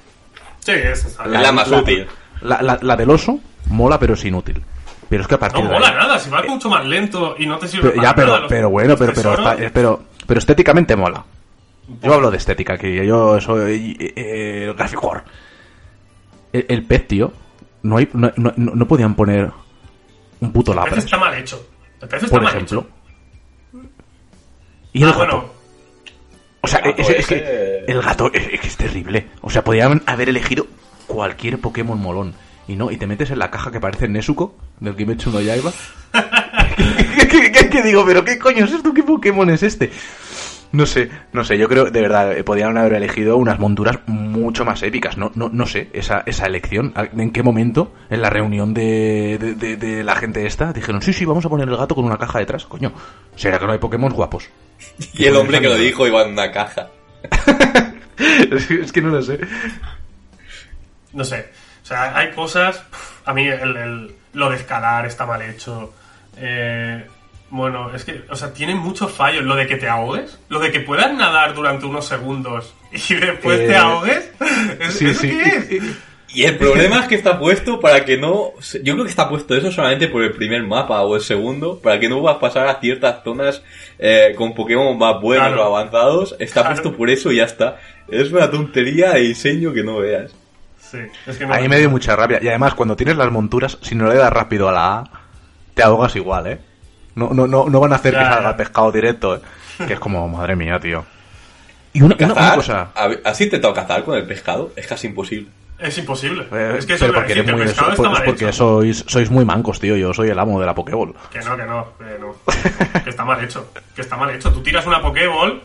Sí, 0.60 0.72
esa 0.72 1.24
bien. 1.24 1.42
La 1.42 1.52
más 1.52 1.70
útil. 1.70 2.06
La, 2.40 2.62
la- 2.62 2.78
la 2.80 2.96
del 2.96 3.10
oso 3.10 3.38
mola, 3.68 3.98
pero 3.98 4.14
es 4.14 4.24
inútil. 4.24 4.62
Pero 5.08 5.22
es 5.22 5.28
que 5.28 5.34
a 5.36 5.38
partir 5.38 5.62
No 5.62 5.68
de 5.70 5.74
mola 5.74 5.88
ahí- 5.88 5.94
nada, 5.94 6.18
si 6.18 6.30
va 6.30 6.42
mucho 6.42 6.68
más 6.68 6.84
lento 6.84 7.36
y 7.38 7.46
no 7.46 7.58
te 7.58 7.68
sirve 7.68 7.90
Pero- 7.90 7.96
para 7.96 8.08
ya, 8.08 8.14
pero, 8.14 8.32
nada. 8.34 8.48
pero 8.48 8.70
bueno, 8.70 8.96
pero, 8.96 9.12
pero, 9.14 9.34
está- 9.34 9.56
pero, 9.72 10.02
pero 10.26 10.38
estéticamente 10.38 10.96
mola. 10.96 11.24
Yo 12.02 12.14
hablo 12.14 12.30
de 12.32 12.36
estética 12.38 12.72
aquí, 12.74 12.92
yo 13.06 13.40
soy 13.40 13.96
eh, 14.00 14.12
eh, 14.16 14.74
graficor. 14.76 15.22
El, 16.52 16.66
el 16.68 16.82
pez, 16.84 17.06
tío, 17.06 17.32
no, 17.82 17.98
hay, 17.98 18.08
no, 18.12 18.32
no, 18.36 18.52
no 18.56 18.88
podían 18.88 19.14
poner 19.14 19.52
un 20.40 20.52
puto 20.52 20.72
El 20.72 20.90
pez 20.90 21.04
está 21.04 21.16
mal 21.18 21.34
hecho. 21.34 21.64
El 22.00 22.08
pez 22.08 22.22
está 22.24 22.34
por 22.34 22.42
mal 22.42 22.52
ejemplo. 22.52 22.80
hecho. 23.72 23.86
Y 24.92 25.02
el 25.02 25.08
Ah, 25.08 25.12
gato. 25.12 25.18
bueno, 25.18 25.44
o 26.62 26.66
sea, 26.68 26.80
el 26.80 26.92
gato 26.94 27.02
es, 27.12 27.26
que 27.26 27.84
el 27.86 28.02
gato 28.02 28.30
es, 28.32 28.48
es 28.54 28.60
que 28.60 28.66
es 28.66 28.76
terrible. 28.76 29.28
O 29.42 29.50
sea, 29.50 29.62
podían 29.62 30.02
haber 30.06 30.28
elegido 30.30 30.66
cualquier 31.06 31.60
Pokémon 31.60 32.00
molón. 32.00 32.34
Y 32.68 32.74
no, 32.76 32.90
y 32.90 32.96
te 32.96 33.06
metes 33.06 33.30
en 33.30 33.38
la 33.38 33.50
caja 33.50 33.70
que 33.70 33.80
parece 33.80 34.08
Nezuko, 34.08 34.54
del 34.80 34.96
Kimetsu 34.96 35.30
no 35.30 35.40
Yaiba. 35.40 35.72
¿Qué, 36.76 37.28
qué- 37.28 37.52
qué- 37.52 37.68
qué 37.70 37.82
digo? 37.82 38.04
¿Pero 38.04 38.24
qué 38.24 38.38
coño 38.38 38.64
es 38.64 38.72
esto? 38.72 38.92
¿Qué 38.92 39.02
Pokémon 39.02 39.48
es 39.50 39.62
este? 39.62 39.90
No 40.72 40.84
sé, 40.84 41.08
no 41.32 41.44
sé, 41.44 41.56
yo 41.58 41.68
creo, 41.68 41.90
de 41.90 42.00
verdad, 42.00 42.36
eh, 42.36 42.42
podrían 42.42 42.76
haber 42.76 42.94
elegido 42.94 43.36
unas 43.36 43.60
monturas 43.60 44.00
mucho 44.08 44.64
más 44.64 44.82
épicas, 44.82 45.16
no, 45.16 45.30
no, 45.36 45.48
no 45.48 45.64
sé, 45.64 45.88
esa, 45.92 46.24
esa 46.26 46.44
elección, 46.46 46.92
¿en 47.16 47.30
qué 47.30 47.42
momento, 47.44 47.94
en 48.10 48.20
la 48.20 48.30
reunión 48.30 48.74
de, 48.74 49.38
de, 49.40 49.54
de- 49.54 49.76
de 49.76 50.02
la 50.04 50.16
gente 50.16 50.44
esta, 50.44 50.72
dijeron, 50.72 51.00
sí, 51.02 51.12
sí, 51.12 51.24
vamos 51.24 51.46
a 51.46 51.48
poner 51.48 51.68
el 51.68 51.76
gato 51.76 51.94
con 51.94 52.04
una 52.04 52.18
caja 52.18 52.40
detrás, 52.40 52.66
coño, 52.66 52.92
¿será 53.36 53.60
que 53.60 53.64
no 53.66 53.72
hay 53.72 53.78
Pokémon 53.78 54.12
guapos? 54.12 54.50
Y 55.14 55.24
el 55.26 55.36
hombre 55.36 55.60
que 55.60 55.68
lo 55.68 55.76
dijo 55.78 56.04
iba 56.06 56.22
en 56.24 56.32
una 56.32 56.50
caja. 56.50 56.88
es, 58.50 58.66
que, 58.68 58.80
es 58.80 58.92
que 58.92 59.00
no 59.00 59.10
lo 59.10 59.22
sé. 59.22 59.38
no 61.12 61.24
sé. 61.24 61.46
O 61.86 61.88
sea, 61.88 62.18
hay 62.18 62.32
cosas. 62.32 62.82
A 63.24 63.32
mí 63.32 63.46
el, 63.46 63.76
el- 63.76 64.10
lo 64.32 64.50
de 64.50 64.56
escalar 64.56 65.06
está 65.06 65.24
mal 65.24 65.40
hecho. 65.40 65.94
Eh, 66.36 67.06
bueno, 67.50 67.94
es 67.94 68.04
que, 68.04 68.24
o 68.28 68.34
sea, 68.34 68.52
tiene 68.52 68.74
muchos 68.74 69.12
fallos. 69.12 69.44
Lo 69.44 69.54
de 69.54 69.68
que 69.68 69.76
te 69.76 69.88
ahogues, 69.88 70.36
lo 70.48 70.58
de 70.58 70.72
que 70.72 70.80
puedas 70.80 71.14
nadar 71.14 71.54
durante 71.54 71.86
unos 71.86 72.04
segundos 72.06 72.74
y 73.08 73.14
después 73.14 73.60
Eh, 73.60 73.66
te 73.68 73.76
ahogues. 73.76 74.30
¿es- 74.80 74.94
Sí, 74.94 75.06
¿Eso 75.06 75.20
sí. 75.20 75.28
qué 75.28 75.76
es? 75.76 75.82
Y 76.34 76.42
el 76.42 76.58
problema 76.58 76.98
es 77.02 77.06
que 77.06 77.14
está 77.14 77.38
puesto 77.38 77.78
para 77.78 78.04
que 78.04 78.18
no... 78.18 78.50
Yo 78.82 78.94
creo 78.94 79.04
que 79.04 79.10
está 79.10 79.28
puesto 79.28 79.54
eso 79.56 79.70
solamente 79.70 80.08
por 80.08 80.22
el 80.24 80.32
primer 80.32 80.64
mapa 80.64 81.00
o 81.02 81.14
el 81.14 81.22
segundo, 81.22 81.78
para 81.78 82.00
que 82.00 82.08
no 82.08 82.20
vas 82.20 82.36
a 82.36 82.40
pasar 82.40 82.66
a 82.66 82.80
ciertas 82.80 83.22
zonas 83.22 83.62
eh, 84.00 84.34
con 84.36 84.52
Pokémon 84.54 84.98
más 84.98 85.20
buenos 85.22 85.46
Claro. 85.46 85.62
o 85.70 85.76
avanzados. 85.76 86.34
Está 86.40 86.62
Claro. 86.62 86.74
puesto 86.74 86.96
por 86.98 87.08
eso 87.10 87.30
y 87.30 87.36
ya 87.36 87.44
está. 87.44 87.78
Es 88.08 88.32
una 88.32 88.50
tontería 88.50 89.12
de 89.12 89.20
diseño 89.20 89.72
que 89.72 89.84
no 89.84 89.98
veas. 89.98 90.34
Sí, 90.90 90.98
es 91.26 91.36
que 91.36 91.46
no 91.46 91.54
A 91.54 91.58
mí 91.58 91.68
me 91.68 91.78
dio 91.78 91.90
mucha 91.90 92.14
rabia. 92.16 92.38
Y 92.42 92.48
además, 92.48 92.74
cuando 92.74 92.94
tienes 92.96 93.16
las 93.16 93.30
monturas, 93.30 93.78
si 93.82 93.94
no 93.94 94.06
le 94.08 94.14
das 94.14 94.32
rápido 94.32 94.68
a 94.68 94.72
la 94.72 94.98
A, 94.98 95.04
te 95.74 95.82
ahogas 95.82 96.14
igual, 96.16 96.46
¿eh? 96.46 96.58
No, 97.14 97.30
no, 97.32 97.46
no, 97.46 97.66
no 97.68 97.80
van 97.80 97.92
a 97.92 97.96
hacer 97.96 98.12
Ya, 98.12 98.18
que 98.20 98.24
salga 98.26 98.42
ya. 98.42 98.48
el 98.50 98.56
pescado 98.56 98.92
directo, 98.92 99.36
¿eh? 99.36 99.40
Que 99.86 99.94
es 99.94 100.00
como, 100.00 100.28
madre 100.28 100.54
mía, 100.56 100.78
tío. 100.78 101.04
Y 101.92 102.02
una, 102.02 102.14
una- 102.18 102.32
una 102.34 102.54
cosa... 102.54 102.88
¿Has 103.24 103.40
intentado 103.40 103.72
cazar 103.74 104.04
con 104.04 104.16
el 104.16 104.26
pescado? 104.26 104.70
Es 104.76 104.86
casi 104.86 105.06
imposible. 105.08 105.48
Es 105.78 105.98
imposible. 105.98 106.46
eh, 106.52 106.76
es 106.78 106.86
que 106.86 106.94
eso 106.94 107.12
porque, 107.12 107.32
el 107.34 107.44
muy, 107.52 107.62
pescado 107.64 107.92
es 107.92 107.98
está 107.98 108.08
mal 108.10 108.22
porque 108.24 108.44
hecho. 108.46 108.52
sois, 108.52 109.04
sois 109.08 109.30
muy 109.30 109.44
mancos, 109.44 109.78
tío. 109.80 109.96
Yo 109.96 110.14
soy 110.14 110.30
el 110.30 110.38
amo 110.38 110.58
de 110.60 110.64
la 110.66 110.74
Pokéball. 110.74 111.14
Que 111.30 111.40
no, 111.40 111.56
que 111.56 111.64
no, 111.64 111.86
que 111.98 112.18
no. 112.18 112.34
que 113.04 113.10
está 113.10 113.24
mal 113.24 113.42
hecho. 113.44 113.70
Que 113.94 114.00
está 114.02 114.16
mal 114.16 114.30
hecho. 114.34 114.50
Tú 114.52 114.62
tiras 114.62 114.86
una 114.86 115.02
Pokéball 115.02 115.60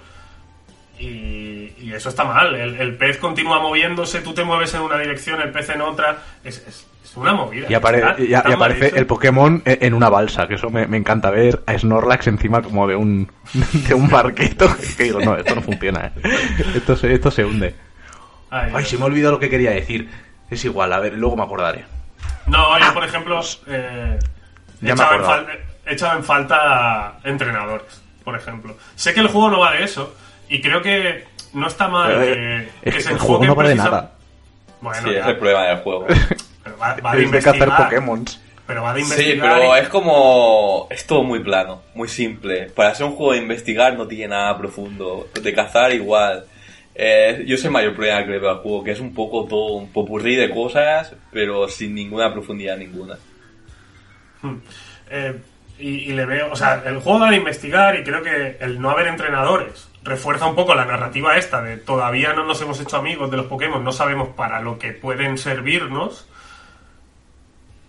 y, 1.01 1.73
y 1.79 1.93
eso 1.93 2.09
está 2.09 2.23
mal. 2.23 2.55
El, 2.55 2.75
el 2.75 2.95
pez 2.95 3.17
continúa 3.17 3.59
moviéndose, 3.59 4.21
tú 4.21 4.33
te 4.33 4.43
mueves 4.43 4.73
en 4.73 4.81
una 4.81 4.97
dirección, 4.97 5.41
el 5.41 5.51
pez 5.51 5.69
en 5.69 5.81
otra. 5.81 6.17
Es, 6.43 6.57
es- 6.67 6.87
es 7.03 7.17
una 7.17 7.33
movida. 7.33 7.67
Y, 7.69 7.73
apare- 7.73 7.97
Está- 7.97 8.15
y- 8.21 8.25
y 8.27 8.33
está 8.33 8.43
mal 8.49 8.53
aparece 8.53 8.87
hecho. 8.87 8.95
el 8.97 9.05
Pokémon 9.07 9.61
e- 9.65 9.79
en 9.81 9.93
una 9.95 10.07
balsa, 10.09 10.47
que 10.47 10.53
eso 10.53 10.69
me, 10.69 10.85
me 10.87 10.97
encanta 10.97 11.29
ver 11.31 11.61
a 11.65 11.77
Snorlax 11.77 12.27
encima 12.27 12.61
como 12.61 12.87
de 12.87 12.95
un, 12.95 13.29
de 13.87 13.93
un 13.93 14.07
barquito. 14.09 14.69
Que 14.95 15.03
digo, 15.05 15.19
no, 15.19 15.35
esto 15.35 15.55
no 15.55 15.61
funciona, 15.61 16.11
¿eh? 16.15 16.21
Esto 16.75 16.95
se, 16.95 17.11
esto 17.13 17.29
se 17.31 17.43
hunde. 17.43 17.75
Ay, 18.49 18.71
Ay, 18.75 18.85
se 18.85 18.97
me 18.97 19.03
ha 19.03 19.05
olvidado 19.07 19.33
lo 19.33 19.39
que 19.39 19.49
quería 19.49 19.71
decir. 19.71 20.09
Es 20.49 20.63
igual, 20.65 20.93
a 20.93 20.99
ver, 20.99 21.13
luego 21.17 21.35
me 21.37 21.43
acordaré. 21.43 21.85
No, 22.47 22.77
yo 22.79 22.93
por 22.93 23.03
ejemplo 23.03 23.41
eh, 23.67 24.19
he, 24.81 24.85
Ya 24.85 24.95
me 24.95 25.01
echado 25.03 25.15
en 25.15 25.23
fal- 25.23 26.17
en 26.17 26.23
falta 26.23 27.17
entrenadores, 27.23 28.01
por 28.23 28.35
ejemplo. 28.35 28.75
Sé 28.95 29.13
que 29.13 29.19
el 29.21 29.27
juego 29.27 29.49
no 29.49 29.59
va 29.59 29.71
de 29.73 29.83
eso 29.83 30.15
y 30.55 30.61
creo 30.61 30.81
que 30.81 31.23
no 31.53 31.67
está 31.67 31.87
mal 31.87 32.07
Pero, 32.09 32.21
que, 32.21 32.31
eh, 32.57 32.69
que 32.83 32.89
es 32.89 32.95
que 32.95 33.01
se 33.01 33.11
el 33.13 33.17
juego 33.19 33.45
no 33.45 33.55
vale 33.55 33.69
precisa- 33.69 33.83
nada. 33.89 34.11
Bueno, 34.81 35.07
Sí, 35.07 35.13
ya, 35.13 35.19
es 35.21 35.27
el 35.27 35.37
problema 35.37 35.63
del 35.67 35.77
juego. 35.77 36.05
pero 36.63 36.77
va, 36.77 36.95
va 37.05 37.15
de 37.15 37.23
Es 37.23 37.31
de 37.31 37.37
cazar 37.37 37.55
investigar, 37.55 37.83
Pokémon. 37.89 38.25
Pero 38.67 38.83
va 38.83 38.93
de 38.93 39.01
Sí, 39.03 39.11
investigar. 39.11 39.53
pero 39.59 39.75
y- 39.75 39.79
es 39.79 39.89
como... 39.89 40.87
Es 40.89 41.05
todo 41.07 41.23
muy 41.23 41.39
plano, 41.43 41.81
muy 41.93 42.07
simple. 42.07 42.67
Para 42.75 42.95
ser 42.95 43.05
un 43.05 43.13
juego 43.15 43.33
de 43.33 43.39
investigar 43.39 43.95
no 43.97 44.07
tiene 44.07 44.29
nada 44.29 44.57
profundo. 44.57 45.27
De 45.41 45.53
cazar 45.53 45.91
igual. 45.93 46.45
Eh, 46.95 47.43
yo 47.47 47.57
sé 47.57 47.67
el 47.67 47.73
mayor 47.73 47.93
problema 47.95 48.23
que 48.25 48.31
le 48.31 48.39
veo 48.39 48.49
al 48.49 48.57
juego, 48.57 48.83
que 48.83 48.91
es 48.91 48.99
un 48.99 49.13
poco 49.13 49.45
todo 49.45 49.73
un 49.75 49.91
popurrí 49.91 50.35
de 50.35 50.49
cosas, 50.49 51.13
pero 51.31 51.67
sin 51.67 51.93
ninguna 51.95 52.31
profundidad 52.33 52.77
ninguna. 52.77 53.17
Eh, 55.09 55.39
y, 55.79 55.89
y 55.89 56.13
le 56.13 56.25
veo, 56.25 56.51
o 56.51 56.55
sea, 56.55 56.81
el 56.85 56.99
juego 56.99 57.25
de 57.27 57.35
investigar 57.37 57.97
y 57.99 58.03
creo 58.03 58.21
que 58.23 58.57
el 58.59 58.79
no 58.81 58.89
haber 58.91 59.07
entrenadores 59.07 59.87
refuerza 60.03 60.47
un 60.47 60.55
poco 60.55 60.73
la 60.75 60.85
narrativa 60.85 61.37
esta 61.37 61.61
de 61.61 61.77
todavía 61.77 62.33
no 62.33 62.43
nos 62.43 62.61
hemos 62.61 62.79
hecho 62.79 62.97
amigos 62.97 63.29
de 63.31 63.37
los 63.37 63.45
Pokémon, 63.45 63.83
no 63.83 63.91
sabemos 63.91 64.29
para 64.29 64.59
lo 64.61 64.79
que 64.79 64.91
pueden 64.93 65.37
servirnos, 65.37 66.27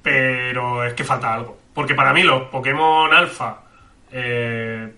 pero 0.03 0.85
es 0.85 0.95
que 0.95 1.05
falta 1.05 1.33
algo. 1.33 1.59
Porque 1.75 1.95
para 1.95 2.13
mí 2.13 2.23
los 2.23 2.45
Pokémon 2.45 3.13
Alpha, 3.15 3.61
eh, 4.11 4.93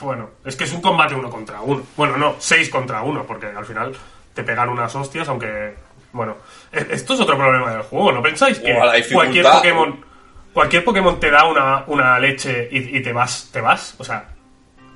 bueno, 0.00 0.30
es 0.44 0.56
que 0.56 0.64
es 0.64 0.72
un 0.72 0.80
combate 0.80 1.14
uno 1.14 1.30
contra 1.30 1.60
uno. 1.62 1.82
Bueno, 1.96 2.16
no, 2.16 2.36
seis 2.38 2.68
contra 2.70 3.02
uno, 3.02 3.24
porque 3.24 3.46
al 3.46 3.64
final 3.64 3.92
te 4.34 4.44
pegan 4.44 4.68
unas 4.68 4.94
hostias, 4.94 5.28
aunque, 5.28 5.74
bueno, 6.12 6.36
e- 6.72 6.86
esto 6.90 7.14
es 7.14 7.20
otro 7.20 7.36
problema 7.36 7.72
del 7.72 7.82
juego, 7.82 8.12
¿no 8.12 8.22
pensáis 8.22 8.58
que 8.60 8.72
cualquier 9.14 9.44
Pokémon, 9.56 10.04
cualquier 10.52 10.84
Pokémon 10.84 11.18
te 11.18 11.30
da 11.30 11.44
una, 11.46 11.84
una 11.88 12.18
leche 12.20 12.68
y, 12.70 12.98
y 12.98 13.02
te 13.02 13.12
vas, 13.12 13.50
te 13.52 13.60
vas? 13.60 13.96
O 13.98 14.04
sea, 14.04 14.28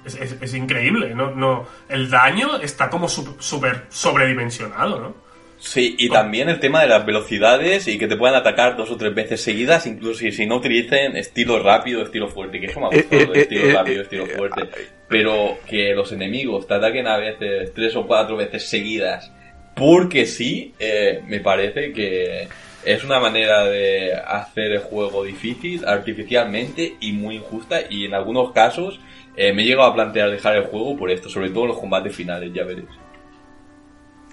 es, 0.05 0.14
es- 0.16 0.36
es 0.40 0.55
increíble, 0.55 1.14
¿no? 1.14 1.31
no 1.35 1.66
El 1.89 2.10
daño 2.10 2.60
está 2.60 2.90
como 2.90 3.09
súper 3.09 3.86
sobredimensionado, 3.90 5.01
¿no? 5.01 5.14
Sí, 5.56 5.94
y 5.98 6.10
también 6.10 6.48
el 6.51 6.60
tema 6.60 6.82
de 6.82 6.89
las 6.89 7.06
velocidades 7.06 7.86
y 7.89 7.98
que 7.98 8.06
te 8.06 8.16
puedan 8.16 8.36
atacar 8.36 8.76
dos 8.76 8.90
o 8.90 8.97
tres 8.97 9.14
veces 9.14 9.40
seguidas, 9.40 9.86
incluso 9.86 10.18
si, 10.20 10.31
si 10.32 10.47
no 10.47 10.56
utilicen 10.56 11.16
estilo 11.16 11.62
rápido, 11.62 12.02
estilo 12.02 12.28
fuerte, 12.28 12.60
que 12.60 12.66
eso 12.66 12.81
me 12.81 12.86
ha 12.86 12.90
Eh, 12.90 12.98
gustado, 12.98 13.35
eh, 13.35 13.39
estilo 13.40 13.68
eh, 13.68 13.70
rápido, 13.70 14.02
eh, 14.02 14.02
estilo 14.02 14.26
fuerte. 14.26 14.68
eh, 14.76 14.89
Pero 15.09 15.62
que 15.66 15.94
los 15.94 16.12
enemigos 16.12 16.66
te 16.66 16.74
ataquen 16.74 17.06
a 17.06 17.16
veces 17.16 17.72
tres 17.72 17.97
o 17.97 18.06
cuatro 18.06 18.36
veces 18.36 18.68
seguidas 18.68 19.32
porque 19.74 20.26
sí, 20.26 20.74
eh, 20.78 21.22
me 21.26 21.40
parece 21.40 21.93
que 21.93 22.48
es 22.82 23.02
una 23.05 23.18
manera 23.18 23.64
de 23.64 24.14
hacer 24.14 24.72
el 24.72 24.78
juego 24.81 25.24
difícil 25.24 25.85
artificialmente 25.86 26.97
y 27.01 27.12
muy 27.12 27.36
injusta 27.36 27.81
y 27.89 28.05
en 28.05 28.14
algunos 28.14 28.52
casos 28.52 29.01
eh, 29.36 29.52
me 29.52 29.62
he 29.62 29.66
llegado 29.66 29.90
a 29.90 29.94
plantear 29.94 30.31
dejar 30.31 30.56
el 30.56 30.65
juego 30.65 30.97
por 30.97 31.11
esto, 31.11 31.28
sobre 31.28 31.51
todo 31.51 31.66
los 31.66 31.78
combates 31.78 32.15
finales, 32.15 32.52
ya 32.52 32.65
veréis. 32.65 32.89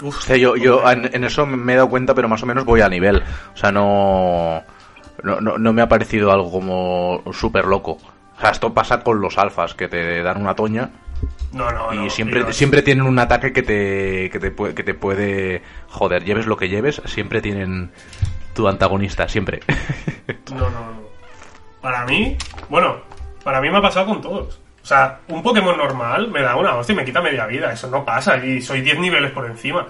O 0.03 0.11
sea, 0.11 0.35
yo, 0.35 0.55
yo 0.55 0.89
en, 0.89 1.09
en 1.13 1.23
eso 1.23 1.45
me 1.45 1.73
he 1.73 1.75
dado 1.75 1.89
cuenta, 1.89 2.15
pero 2.15 2.27
más 2.27 2.41
o 2.41 2.45
menos 2.45 2.65
voy 2.65 2.81
a 2.81 2.89
nivel. 2.89 3.21
O 3.53 3.57
sea, 3.57 3.71
no, 3.71 4.63
no, 5.23 5.39
no, 5.41 5.57
no 5.57 5.73
me 5.73 5.81
ha 5.81 5.87
parecido 5.87 6.31
algo 6.31 6.51
como 6.51 7.23
súper 7.33 7.65
loco. 7.65 7.97
O 8.37 8.41
sea, 8.41 8.49
esto 8.49 8.73
pasa 8.73 9.03
con 9.03 9.21
los 9.21 9.37
alfas, 9.37 9.75
que 9.75 9.87
te 9.87 10.23
dan 10.23 10.41
una 10.41 10.55
toña 10.55 10.89
No, 11.51 11.71
no, 11.71 11.93
y 11.93 11.97
no. 11.97 12.09
siempre, 12.09 12.43
tío, 12.43 12.53
siempre 12.53 12.81
tienen 12.81 13.05
un 13.05 13.19
ataque 13.19 13.53
que 13.53 13.61
te, 13.61 14.29
que, 14.31 14.39
te 14.39 14.49
puede, 14.49 14.73
que 14.73 14.83
te 14.83 14.95
puede... 14.95 15.61
Joder, 15.89 16.23
lleves 16.23 16.47
lo 16.47 16.57
que 16.57 16.69
lleves, 16.69 17.01
siempre 17.05 17.41
tienen 17.41 17.91
tu 18.55 18.67
antagonista, 18.67 19.27
siempre. 19.27 19.59
No, 20.49 20.57
no, 20.57 20.69
no. 20.69 21.01
Para 21.81 22.05
mí, 22.05 22.35
bueno, 22.69 22.97
para 23.43 23.61
mí 23.61 23.69
me 23.69 23.77
ha 23.77 23.81
pasado 23.81 24.07
con 24.07 24.21
todos. 24.21 24.59
O 24.83 24.85
sea, 24.85 25.19
un 25.27 25.43
Pokémon 25.43 25.77
normal 25.77 26.29
me 26.29 26.41
da 26.41 26.55
una 26.55 26.75
hostia 26.75 26.93
y 26.93 26.95
me 26.95 27.05
quita 27.05 27.21
media 27.21 27.45
vida. 27.45 27.71
Eso 27.71 27.87
no 27.87 28.03
pasa 28.03 28.37
y 28.43 28.61
soy 28.61 28.81
10 28.81 28.99
niveles 28.99 29.31
por 29.31 29.45
encima. 29.45 29.85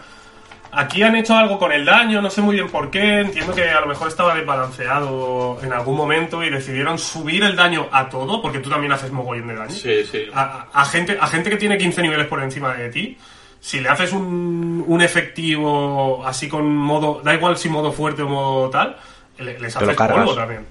Aquí 0.74 1.04
han 1.04 1.16
hecho 1.18 1.36
algo 1.36 1.60
con 1.60 1.72
el 1.74 1.84
daño, 1.84 2.22
no 2.22 2.30
sé 2.30 2.42
muy 2.42 2.56
bien 2.56 2.70
por 2.70 2.90
qué. 2.90 3.20
Entiendo 3.22 3.54
que 3.54 3.70
a 3.70 3.82
lo 3.82 3.88
mejor 3.88 4.08
estaba 4.08 4.34
desbalanceado 4.36 5.60
en 5.62 5.74
algún 5.74 5.98
momento 5.98 6.44
y 6.44 6.50
decidieron 6.50 6.98
subir 6.98 7.44
el 7.44 7.56
daño 7.58 7.88
a 7.92 8.08
todo, 8.10 8.42
porque 8.42 8.60
tú 8.60 8.70
también 8.70 8.92
haces 8.94 9.12
mogollón 9.12 9.48
de 9.50 9.56
daño. 9.56 9.70
Sí, 9.74 10.04
sí. 10.10 10.26
A, 10.34 10.68
a 10.74 10.86
gente, 10.86 11.18
a 11.20 11.28
gente 11.28 11.50
que 11.50 11.58
tiene 11.58 11.78
15 11.78 12.02
niveles 12.02 12.28
por 12.28 12.42
encima 12.42 12.74
de 12.74 12.90
ti, 12.90 13.18
si 13.60 13.80
le 13.82 13.90
haces 13.90 14.14
un, 14.14 14.84
un 14.88 15.02
efectivo 15.02 16.26
así 16.26 16.48
con 16.48 16.74
modo, 16.74 17.22
da 17.24 17.34
igual 17.34 17.58
si 17.58 17.70
modo 17.70 17.92
fuerte 17.92 18.22
o 18.24 18.30
modo 18.30 18.70
tal, 18.70 18.96
le- 19.40 19.60
les 19.60 19.76
haces 19.76 19.96
polvo 20.26 20.36
también. 20.36 20.66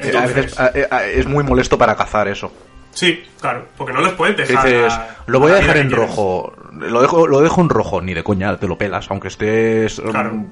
a 0.00 0.02
Entonces, 0.04 0.34
veces 0.34 0.60
a- 0.90 0.96
a- 0.96 1.04
es 1.04 1.26
muy 1.26 1.44
molesto 1.44 1.76
para 1.78 1.94
cazar 1.94 2.26
eso. 2.28 2.52
Sí, 2.96 3.22
claro, 3.40 3.68
porque 3.76 3.92
no 3.92 4.00
les 4.00 4.12
puedes 4.14 4.36
dejar. 4.36 4.64
dices, 4.66 4.92
lo 5.26 5.38
voy 5.38 5.52
a 5.52 5.54
dejar 5.56 5.76
en 5.76 5.90
rojo. 5.92 6.52
Lo 6.72 7.00
dejo, 7.00 7.26
lo 7.28 7.40
dejo 7.40 7.60
en 7.60 7.68
rojo, 7.68 8.00
ni 8.02 8.12
de 8.14 8.24
coña, 8.24 8.56
te 8.58 8.66
lo 8.66 8.76
pelas, 8.76 9.08
aunque 9.10 9.28
estés 9.28 9.98
um, 10.00 10.10
Claro. 10.10 10.44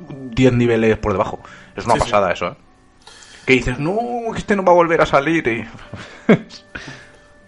10 0.00 0.52
niveles 0.54 0.98
por 0.98 1.12
debajo. 1.12 1.40
Es 1.76 1.84
una 1.84 1.94
Sí, 1.94 2.00
sí. 2.00 2.04
pasada 2.06 2.32
eso, 2.32 2.46
¿eh? 2.48 2.54
Que 3.46 3.52
dices, 3.54 3.78
no, 3.78 3.96
que 4.32 4.38
este 4.38 4.54
no 4.56 4.64
va 4.64 4.72
a 4.72 4.74
volver 4.74 5.00
a 5.00 5.06
salir. 5.06 5.46
Y... 5.46 6.32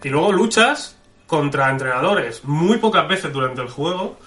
Y 0.02 0.08
luego 0.10 0.32
luchas 0.32 0.96
contra 1.26 1.70
entrenadores 1.70 2.44
muy 2.44 2.76
pocas 2.76 3.08
veces 3.08 3.32
durante 3.32 3.62
el 3.62 3.68
juego. 3.68 4.18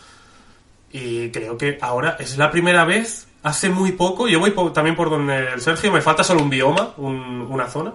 Y 0.91 1.29
creo 1.29 1.57
que 1.57 1.77
ahora 1.81 2.15
es 2.19 2.37
la 2.37 2.49
primera 2.49 2.83
vez, 2.85 3.27
hace 3.43 3.69
muy 3.69 3.91
poco. 3.91 4.27
Yo 4.27 4.39
voy 4.39 4.53
también 4.73 4.95
por 4.95 5.09
donde 5.09 5.53
el 5.53 5.61
Sergio, 5.61 5.91
me 5.91 6.01
falta 6.01 6.23
solo 6.23 6.41
un 6.41 6.49
bioma, 6.49 6.93
un- 6.97 7.45
una 7.49 7.67
zona. 7.67 7.93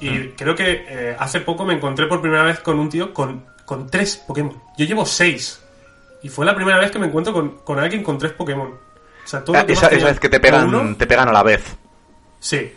Y 0.00 0.10
Mm. 0.10 0.32
creo 0.36 0.54
que 0.54 0.84
eh, 0.88 1.16
hace 1.18 1.40
poco 1.40 1.64
me 1.64 1.74
encontré 1.74 2.06
por 2.06 2.20
primera 2.20 2.42
vez 2.44 2.60
con 2.60 2.78
un 2.78 2.88
tío 2.88 3.14
con, 3.14 3.44
con 3.64 3.88
tres 3.88 4.16
Pokémon. 4.26 4.60
Yo 4.76 4.84
llevo 4.84 5.06
seis. 5.06 5.62
Y 6.22 6.28
fue 6.28 6.44
la 6.44 6.54
primera 6.54 6.78
vez 6.78 6.90
que 6.90 6.98
me 6.98 7.06
encuentro 7.06 7.32
con, 7.32 7.58
con 7.58 7.78
alguien 7.78 8.02
con 8.02 8.18
tres 8.18 8.32
Pokémon. 8.32 8.68
O 8.68 9.28
sea, 9.28 9.42
todo 9.44 9.56
lo 9.56 9.62
Ah, 9.62 9.64
esa, 9.68 9.88
esa 9.88 10.06
vez 10.06 10.20
que 10.20 10.28
te 10.28 10.38
pegan, 10.40 10.68
uno, 10.74 10.96
te 10.96 11.06
pegan 11.06 11.28
a 11.28 11.32
la 11.32 11.42
vez. 11.42 11.76
Sí. 12.40 12.72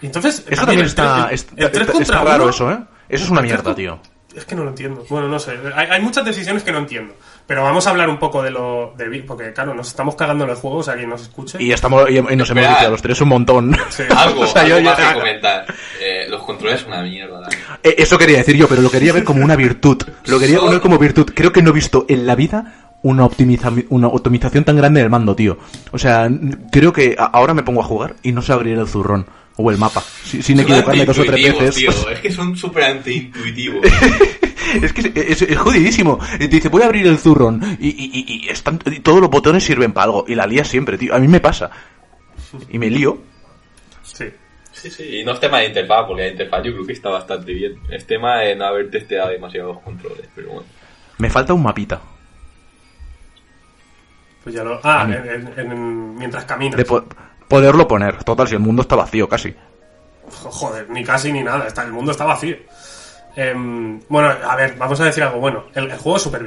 Y 0.00 0.06
entonces. 0.06 0.44
Eso 0.48 0.62
también 0.62 0.80
el 0.80 0.86
está, 0.86 1.28
el 1.30 1.38
tres 1.38 1.58
está- 1.60 1.86
contra 1.92 2.00
está 2.02 2.24
raro 2.24 2.44
uno- 2.44 2.50
eso, 2.50 2.70
¿eh? 2.70 2.78
Eso 3.08 3.24
es 3.24 3.30
una 3.30 3.40
el 3.40 3.46
mierda, 3.46 3.74
tío. 3.74 3.98
Es 4.34 4.44
que 4.44 4.54
no 4.54 4.64
lo 4.64 4.70
entiendo. 4.70 5.04
Bueno, 5.08 5.28
no 5.28 5.38
sé. 5.38 5.58
Hay, 5.74 5.86
hay 5.88 6.00
muchas 6.02 6.24
decisiones 6.24 6.62
que 6.62 6.70
no 6.72 6.78
entiendo. 6.78 7.14
Pero 7.46 7.62
vamos 7.62 7.86
a 7.86 7.90
hablar 7.90 8.08
un 8.08 8.18
poco 8.18 8.42
de 8.42 8.50
lo. 8.50 8.92
De, 8.98 9.22
porque, 9.24 9.52
claro, 9.52 9.72
nos 9.72 9.86
estamos 9.88 10.16
cagando 10.16 10.44
en 10.44 10.50
el 10.50 10.56
juego, 10.56 10.78
o 10.78 10.82
sea, 10.82 10.94
quien 10.96 11.08
nos 11.08 11.22
escuche. 11.22 11.62
Y, 11.62 11.70
estamos, 11.72 12.10
y, 12.10 12.16
y 12.18 12.20
nos 12.20 12.30
hemos 12.50 12.62
Espera. 12.64 12.68
dicho 12.70 12.86
a 12.86 12.90
los 12.90 13.02
tres 13.02 13.20
un 13.20 13.28
montón. 13.28 13.76
Sí. 13.88 14.02
Algo, 14.16 14.40
O 14.40 14.46
sea, 14.46 14.62
algo 14.62 14.76
yo- 14.76 14.82
yo- 14.82 14.90
más 14.90 14.98
que 14.98 15.14
comentar. 15.14 15.64
Eh, 16.00 16.26
los 16.28 16.42
controles 16.42 16.80
son 16.80 16.88
una 16.92 17.02
mierda. 17.02 17.40
la- 17.40 17.48
Eh, 17.84 17.94
Eso 17.98 18.18
quería 18.18 18.38
decir 18.38 18.56
yo, 18.56 18.66
pero 18.66 18.82
lo 18.82 18.90
quería 18.90 19.12
ver 19.12 19.22
como 19.22 19.44
una 19.44 19.54
virtud. 19.54 20.02
Lo 20.26 20.38
quería 20.40 20.58
poner 20.58 20.80
como 20.80 20.98
virtud. 20.98 21.30
Creo 21.34 21.52
que 21.52 21.62
no 21.62 21.70
he 21.70 21.74
visto 21.74 22.04
en 22.08 22.26
la 22.26 22.34
vida 22.34 22.74
una, 23.02 23.24
optimiza 23.24 23.70
una 23.90 24.08
optimización 24.08 24.64
tan 24.64 24.76
grande 24.76 25.00
del 25.00 25.10
mando, 25.10 25.36
tío. 25.36 25.56
O 25.92 25.98
sea, 25.98 26.28
creo 26.72 26.92
que 26.92 27.14
ahora 27.16 27.54
me 27.54 27.62
pongo 27.62 27.80
a 27.80 27.84
jugar 27.84 28.16
y 28.24 28.32
no 28.32 28.42
sé 28.42 28.52
abrir 28.52 28.76
el 28.76 28.88
zurrón 28.88 29.26
o 29.56 29.70
el 29.70 29.78
mapa. 29.78 30.02
Si- 30.24 30.42
sin 30.42 30.60
equivocarme 30.60 31.04
dos 31.04 31.18
o 31.18 31.24
tres 31.24 31.42
veces. 31.58 31.74
tío. 31.74 31.90
Es 32.10 32.20
que 32.20 32.30
son 32.32 32.56
súper 32.56 32.84
antiintuitivos. 32.84 33.86
Es 34.82 34.92
que 34.92 35.00
es, 35.14 35.42
es- 35.42 35.42
es 35.42 35.56
jodidísimo. 35.58 36.18
Te 36.38 36.48
dice, 36.48 36.68
voy 36.68 36.82
a 36.82 36.86
abrir 36.86 37.06
el 37.06 37.18
zurrón. 37.18 37.62
Y, 37.80 37.88
y- 37.88 38.10
y- 38.12 38.46
y 38.46 38.48
están, 38.48 38.80
y 38.86 38.98
todos 39.00 39.20
los 39.20 39.30
botones 39.30 39.62
sirven 39.64 39.92
para 39.92 40.04
algo. 40.06 40.24
Y 40.26 40.34
la 40.34 40.46
lías 40.46 40.66
siempre, 40.68 40.98
tío. 40.98 41.14
A 41.14 41.18
mí 41.20 41.28
me 41.28 41.40
pasa. 41.40 41.70
Y 42.68 42.78
me 42.78 42.90
lío. 42.90 43.18
Sí. 44.02 44.24
Sí, 44.72 44.90
sí, 44.90 45.20
y 45.20 45.24
no 45.24 45.32
es 45.32 45.40
tema 45.40 45.60
de 45.60 45.68
interfaz, 45.68 46.04
porque 46.06 46.22
la 46.24 46.28
interfaz 46.28 46.62
yo 46.64 46.72
creo 46.72 46.86
que 46.86 46.92
está 46.92 47.08
bastante 47.08 47.52
bien. 47.54 47.78
Es 47.90 48.06
tema 48.06 48.40
de 48.40 48.56
no 48.56 48.66
haber 48.66 48.90
testeado 48.90 49.30
demasiados 49.30 49.78
controles, 49.80 50.28
pero 50.34 50.48
bueno. 50.50 50.66
Me 51.18 51.30
falta 51.30 51.54
un 51.54 51.62
mapita. 51.62 52.00
Pues 54.42 54.54
ya 54.54 54.62
lo. 54.64 54.80
Ah, 54.82 55.06
en- 55.08 55.48
en- 55.48 55.58
en- 55.60 56.14
mientras 56.16 56.44
caminas. 56.44 56.76
De 56.76 56.84
po- 56.84 57.04
poderlo 57.48 57.86
poner. 57.86 58.22
Total, 58.24 58.48
si 58.48 58.54
el 58.54 58.60
mundo 58.60 58.82
está 58.82 58.96
vacío 58.96 59.28
casi. 59.28 59.54
Joder, 60.30 60.90
ni 60.90 61.04
casi 61.04 61.32
ni 61.32 61.42
nada. 61.42 61.66
Está, 61.66 61.82
el 61.82 61.92
mundo 61.92 62.12
está 62.12 62.24
vacío. 62.24 62.56
Em, 63.36 64.00
bueno, 64.08 64.28
a 64.28 64.56
ver, 64.56 64.76
vamos 64.76 65.00
a 65.00 65.04
decir 65.04 65.22
algo 65.22 65.38
bueno. 65.38 65.64
El, 65.74 65.90
el 65.90 65.98
juego 65.98 66.16
es 66.16 66.22
súper. 66.22 66.42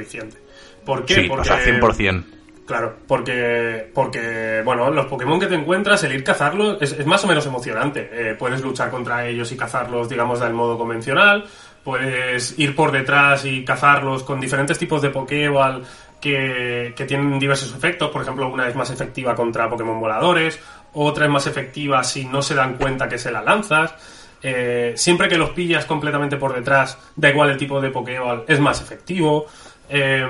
¿Por 0.84 1.04
qué? 1.04 1.14
Sí, 1.14 1.22
Porque. 1.28 1.42
o 1.42 1.44
sea, 1.44 1.64
100%. 1.64 2.24
Claro, 2.70 2.94
porque, 3.08 3.90
porque, 3.92 4.62
bueno, 4.64 4.90
los 4.90 5.06
Pokémon 5.06 5.40
que 5.40 5.48
te 5.48 5.56
encuentras, 5.56 6.04
el 6.04 6.12
ir 6.12 6.22
cazarlos 6.22 6.80
es, 6.80 6.92
es 6.92 7.04
más 7.04 7.24
o 7.24 7.26
menos 7.26 7.44
emocionante. 7.44 8.08
Eh, 8.12 8.36
puedes 8.38 8.60
luchar 8.62 8.90
contra 8.90 9.26
ellos 9.26 9.50
y 9.50 9.56
cazarlos, 9.56 10.08
digamos, 10.08 10.38
del 10.38 10.52
modo 10.52 10.78
convencional. 10.78 11.44
Puedes 11.82 12.56
ir 12.60 12.76
por 12.76 12.92
detrás 12.92 13.44
y 13.44 13.64
cazarlos 13.64 14.22
con 14.22 14.40
diferentes 14.40 14.78
tipos 14.78 15.02
de 15.02 15.10
Pokéball 15.10 15.82
que, 16.20 16.92
que 16.96 17.04
tienen 17.06 17.38
diversos 17.38 17.74
efectos. 17.74 18.10
Por 18.10 18.22
ejemplo, 18.22 18.48
una 18.48 18.68
es 18.68 18.74
más 18.74 18.90
efectiva 18.90 19.34
contra 19.34 19.68
Pokémon 19.68 19.98
voladores, 19.98 20.60
otra 20.92 21.24
es 21.24 21.30
más 21.30 21.46
efectiva 21.46 22.04
si 22.04 22.24
no 22.26 22.42
se 22.42 22.54
dan 22.54 22.74
cuenta 22.74 23.08
que 23.08 23.18
se 23.18 23.30
la 23.30 23.42
lanzas. 23.42 23.94
Eh, 24.42 24.94
siempre 24.96 25.28
que 25.28 25.36
los 25.36 25.50
pillas 25.50 25.84
completamente 25.84 26.36
por 26.36 26.54
detrás, 26.54 26.98
da 27.16 27.30
igual 27.30 27.50
el 27.50 27.56
tipo 27.56 27.80
de 27.80 27.90
Pokéball, 27.90 28.44
es 28.46 28.60
más 28.60 28.80
efectivo. 28.80 29.46
Eh, 29.88 30.26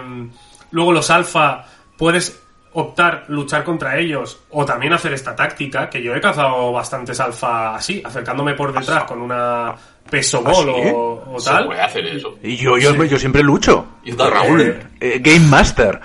luego 0.71 0.93
los 0.93 1.11
alfa, 1.11 1.65
puedes 1.97 2.43
optar 2.73 3.25
luchar 3.29 3.65
contra 3.65 3.99
ellos 3.99 4.41
o 4.51 4.65
también 4.65 4.93
hacer 4.93 5.12
esta 5.12 5.35
táctica, 5.35 5.91
que 5.91 6.03
yo 6.03 6.15
he 6.15 6.21
cazado 6.21 6.73
bastantes 6.73 7.19
alfa 7.21 7.75
así, 7.75 8.03
acercándome 8.05 8.55
por 8.55 8.73
detrás 8.73 9.05
con 9.05 9.21
una 9.21 9.75
peso 10.11 10.43
ball 10.43 10.69
¿Ah, 10.70 10.74
sí? 10.82 10.91
o, 10.95 11.24
o 11.35 11.41
Se 11.41 11.51
tal. 11.51 11.66
puede 11.66 11.81
hacer 11.81 12.07
eso. 12.07 12.37
Y 12.43 12.57
yo, 12.57 12.77
yo, 12.77 12.93
Sí. 12.93 13.09
yo 13.09 13.19
siempre 13.19 13.43
lucho. 13.43 13.87
Yo 14.05 14.16
también. 14.16 14.43
Raúl, 14.43 14.61
eh, 15.01 15.20
Game 15.23 15.47
Master. 15.47 16.01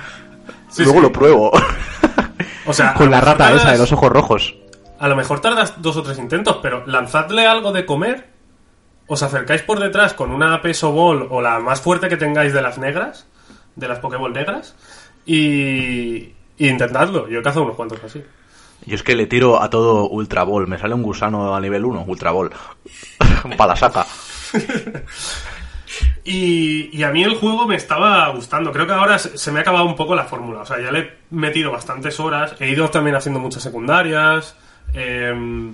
Sí, 0.69 0.84
Luego 0.84 0.99
sí. 0.99 1.03
lo 1.03 1.11
pruebo. 1.11 1.52
O 2.68 2.73
sea, 2.73 2.95
Con 2.95 3.11
la 3.11 3.22
rata 3.22 3.53
esa 3.53 3.72
de 3.73 3.77
los 3.77 3.91
ojos 3.91 4.10
rojos. 4.10 4.56
A 4.99 5.07
lo 5.07 5.15
mejor 5.15 5.40
tardas 5.40 5.76
dos 5.84 5.98
o 5.98 6.02
tres 6.03 6.18
intentos, 6.18 6.57
pero 6.64 6.84
lanzadle 6.88 7.45
algo 7.45 7.72
de 7.72 7.86
comer, 7.86 8.27
os 9.06 9.22
acercáis 9.22 9.61
por 9.61 9.80
detrás 9.80 10.14
con 10.14 10.32
una 10.32 10.60
peso 10.64 10.91
ball 10.91 11.27
o 11.30 11.41
la 11.44 11.60
más 11.60 11.80
fuerte 11.82 12.07
que 12.10 12.18
tengáis 12.18 12.53
de 12.53 12.64
las 12.64 12.80
negras, 12.80 13.27
de 13.76 13.88
las 13.88 13.99
Pokéball 13.99 14.34
negras, 14.34 14.76
y, 15.27 16.34
y 16.57 16.68
intentadlo. 16.68 17.27
Yo 17.30 17.40
he 17.40 17.44
cazado 17.44 17.65
unos 17.65 17.76
cuantos 17.76 18.03
así. 18.03 18.23
Yo 18.86 18.95
es 18.95 19.03
que 19.03 19.16
le 19.16 19.28
tiro 19.28 19.62
a 19.62 19.70
todo 19.70 20.07
Ultra 20.10 20.44
Ball. 20.44 20.68
Me 20.68 20.78
sale 20.78 20.94
un 20.94 21.03
gusano 21.03 21.56
a 21.56 21.60
nivel 21.60 21.86
1, 21.86 22.06
Ultra 22.07 22.32
Ball. 22.32 22.52
Para 23.57 23.74
la 23.74 23.76
saca. 23.76 24.06
Y, 26.24 27.03
a 27.03 27.12
mí 27.12 27.24
el 27.24 27.36
juego 27.36 27.68
me 27.68 27.76
estaba 27.76 28.28
gustando. 28.30 28.72
Creo 28.72 28.88
que 28.88 28.94
ahora 28.94 29.20
se, 29.20 29.52
me 29.52 29.60
ha 29.60 29.62
acabado 29.62 29.86
un 29.86 29.95
poco 29.95 30.16
la 30.16 30.26
fórmula. 30.26 30.62
O 30.62 30.66
sea, 30.66 30.80
ya 30.80 30.91
le 30.91 30.99
he 30.99 31.14
metido 31.30 31.72
bastantes 31.72 32.20
horas. 32.20 32.56
He 32.60 32.70
ido 32.70 32.90
también 32.90 33.16
haciendo 33.16 33.40
muchas 33.40 33.62
secundarias. 33.64 34.56
eh, 34.94 35.72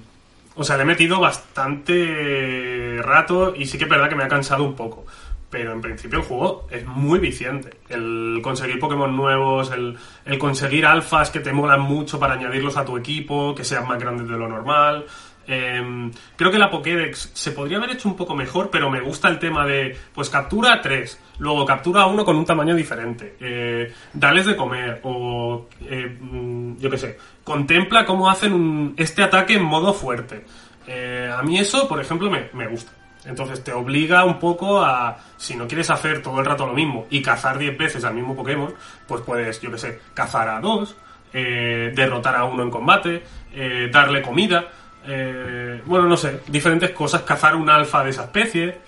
o 0.55 0.63
sea, 0.63 0.75
le 0.75 0.83
he 0.83 0.85
metido 0.85 1.19
bastante 1.19 2.99
rato 3.01 3.53
y 3.55 3.65
sí 3.65 3.77
que 3.77 3.85
es 3.85 3.89
verdad 3.89 4.09
que 4.09 4.15
me 4.15 4.23
ha 4.23 4.27
cansado 4.27 4.63
un 4.63 4.75
poco. 4.75 5.05
Pero 5.51 5.73
en 5.73 5.81
principio 5.81 6.19
el 6.19 6.25
juego 6.25 6.67
es 6.71 6.85
muy 6.85 7.19
viciante. 7.19 7.71
El 7.89 8.39
conseguir 8.41 8.79
Pokémon 8.79 9.15
nuevos, 9.15 9.69
el, 9.71 9.97
conseguir 10.39 10.85
alfas 10.85 11.29
que 11.29 11.41
te 11.41 11.51
molan 11.51 11.81
mucho 11.81 12.17
para 12.17 12.35
añadirlos 12.35 12.77
a 12.77 12.85
tu 12.85 12.97
equipo, 12.97 13.53
que 13.53 13.65
sean 13.65 13.85
más 13.85 13.99
grandes 13.99 14.29
de 14.29 14.37
lo 14.37 14.47
normal. 14.47 15.05
Eh, 15.45 16.09
creo 16.37 16.51
que 16.51 16.57
la 16.57 16.69
Pokédex 16.69 17.31
se 17.33 17.51
podría 17.51 17.79
haber 17.79 17.91
hecho 17.91 18.07
un 18.07 18.15
poco 18.15 18.33
mejor, 18.33 18.69
pero 18.69 18.89
me 18.89 19.01
gusta 19.01 19.27
el 19.27 19.39
tema 19.39 19.65
de, 19.65 19.97
pues 20.13 20.29
captura 20.29 20.79
tres, 20.81 21.19
luego 21.39 21.65
captura 21.65 22.05
uno 22.05 22.23
con 22.23 22.37
un 22.37 22.45
tamaño 22.45 22.73
diferente, 22.73 23.35
eh, 23.39 23.91
dales 24.13 24.45
de 24.45 24.55
comer, 24.55 25.01
o 25.03 25.67
eh, 25.81 26.17
mm, 26.17 26.77
yo 26.77 26.89
qué 26.89 26.97
sé, 26.97 27.17
contempla 27.43 28.05
cómo 28.05 28.29
hacen 28.29 28.93
este 28.95 29.23
ataque 29.23 29.55
en 29.55 29.63
modo 29.63 29.93
fuerte. 29.93 30.45
Eh, 30.87 31.29
a 31.35 31.41
mí 31.41 31.57
eso, 31.57 31.87
por 31.87 31.99
ejemplo, 31.99 32.29
me 32.29 32.67
gusta. 32.67 33.00
Entonces 33.25 33.63
te 33.63 33.71
obliga 33.71 34.25
un 34.25 34.39
poco 34.39 34.81
a, 34.81 35.17
si 35.37 35.55
no 35.55 35.67
quieres 35.67 35.89
hacer 35.89 36.21
todo 36.21 36.39
el 36.39 36.45
rato 36.45 36.65
lo 36.65 36.73
mismo 36.73 37.05
y 37.09 37.21
cazar 37.21 37.57
10 37.57 37.77
veces 37.77 38.03
al 38.03 38.15
mismo 38.15 38.35
Pokémon, 38.35 38.73
pues 39.07 39.21
puedes, 39.21 39.61
yo 39.61 39.71
que 39.71 39.77
sé, 39.77 39.99
cazar 40.13 40.49
a 40.49 40.59
dos, 40.59 40.95
eh, 41.33 41.91
derrotar 41.95 42.35
a 42.35 42.45
uno 42.45 42.63
en 42.63 42.71
combate, 42.71 43.23
eh, 43.53 43.89
darle 43.91 44.21
comida, 44.21 44.65
eh, 45.07 45.81
bueno, 45.85 46.07
no 46.07 46.17
sé, 46.17 46.41
diferentes 46.47 46.91
cosas, 46.91 47.21
cazar 47.21 47.55
un 47.55 47.69
alfa 47.69 48.03
de 48.03 48.09
esa 48.09 48.23
especie, 48.23 48.79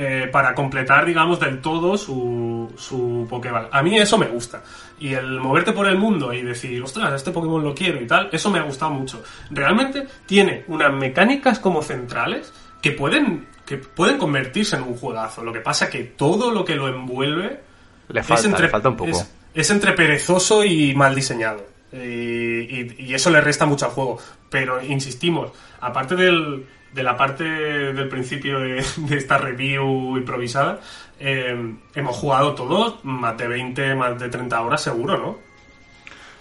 eh, 0.00 0.28
para 0.30 0.54
completar, 0.54 1.04
digamos, 1.04 1.40
del 1.40 1.60
todo 1.60 1.96
su, 1.98 2.72
su 2.76 3.26
Pokéball. 3.28 3.68
A 3.72 3.82
mí 3.82 3.98
eso 3.98 4.16
me 4.16 4.26
gusta. 4.26 4.62
Y 5.00 5.12
el 5.14 5.40
moverte 5.40 5.72
por 5.72 5.88
el 5.88 5.98
mundo 5.98 6.32
y 6.32 6.42
decir, 6.42 6.80
ostras, 6.80 7.14
este 7.14 7.32
Pokémon 7.32 7.64
lo 7.64 7.74
quiero 7.74 8.00
y 8.00 8.06
tal, 8.06 8.28
eso 8.30 8.48
me 8.48 8.60
ha 8.60 8.62
gustado 8.62 8.92
mucho. 8.92 9.24
Realmente 9.50 10.06
tiene 10.24 10.62
unas 10.68 10.92
mecánicas 10.92 11.58
como 11.58 11.82
centrales 11.82 12.52
que 12.82 12.92
pueden, 12.92 13.46
que 13.66 13.76
pueden 13.78 14.18
convertirse 14.18 14.76
en 14.76 14.82
un 14.82 14.94
juegazo. 14.96 15.42
Lo 15.44 15.52
que 15.52 15.60
pasa 15.60 15.88
que 15.90 16.04
todo 16.04 16.50
lo 16.50 16.64
que 16.64 16.74
lo 16.74 16.88
envuelve 16.88 17.60
Le 18.08 18.22
falta, 18.22 18.58
le 18.58 18.68
falta 18.68 18.88
un 18.88 18.96
poco. 18.96 19.10
es, 19.10 19.32
es 19.54 19.70
entre 19.70 19.92
perezoso 19.92 20.64
y 20.64 20.94
mal 20.94 21.14
diseñado. 21.14 21.66
Y, 21.92 21.96
y- 21.98 22.94
y 22.98 23.14
eso 23.14 23.30
le 23.30 23.40
resta 23.40 23.64
mucho 23.66 23.86
al 23.86 23.92
juego. 23.92 24.18
Pero 24.50 24.82
insistimos, 24.82 25.52
aparte 25.80 26.16
del, 26.16 26.66
de 26.92 27.02
la 27.02 27.16
parte 27.16 27.44
del 27.44 28.08
principio 28.08 28.60
de, 28.60 28.84
de 28.96 29.16
esta 29.16 29.38
review 29.38 30.16
improvisada, 30.16 30.80
eh, 31.20 31.74
hemos 31.94 32.16
jugado 32.16 32.54
todos 32.54 33.04
más 33.04 33.36
de 33.38 33.48
20, 33.48 33.94
más 33.94 34.18
de 34.20 34.28
30 34.28 34.60
horas 34.60 34.80
seguro, 34.82 35.18
¿no? 35.18 35.48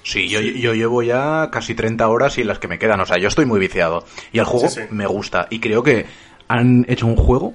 Sí, 0.04 0.30
yo, 0.30 0.40
yo 0.40 0.74
llevo 0.74 1.04
ya 1.04 1.50
casi 1.52 1.76
30 1.76 2.08
horas 2.08 2.38
y 2.38 2.44
las 2.46 2.60
que 2.60 2.70
me 2.70 2.80
quedan. 2.80 3.02
O 3.02 3.06
sea, 3.06 3.18
yo 3.18 3.28
estoy 3.28 3.46
muy 3.46 3.60
viciado. 3.60 4.06
Y 4.32 4.40
el 4.40 4.46
juego 4.46 4.70
Sí, 4.70 4.82
sí. 4.82 4.88
me 4.90 5.06
gusta. 5.06 5.48
Y 5.50 5.60
creo 5.60 5.84
que 5.84 6.06
han 6.48 6.86
hecho 6.88 7.06
un 7.08 7.16
juego 7.16 7.54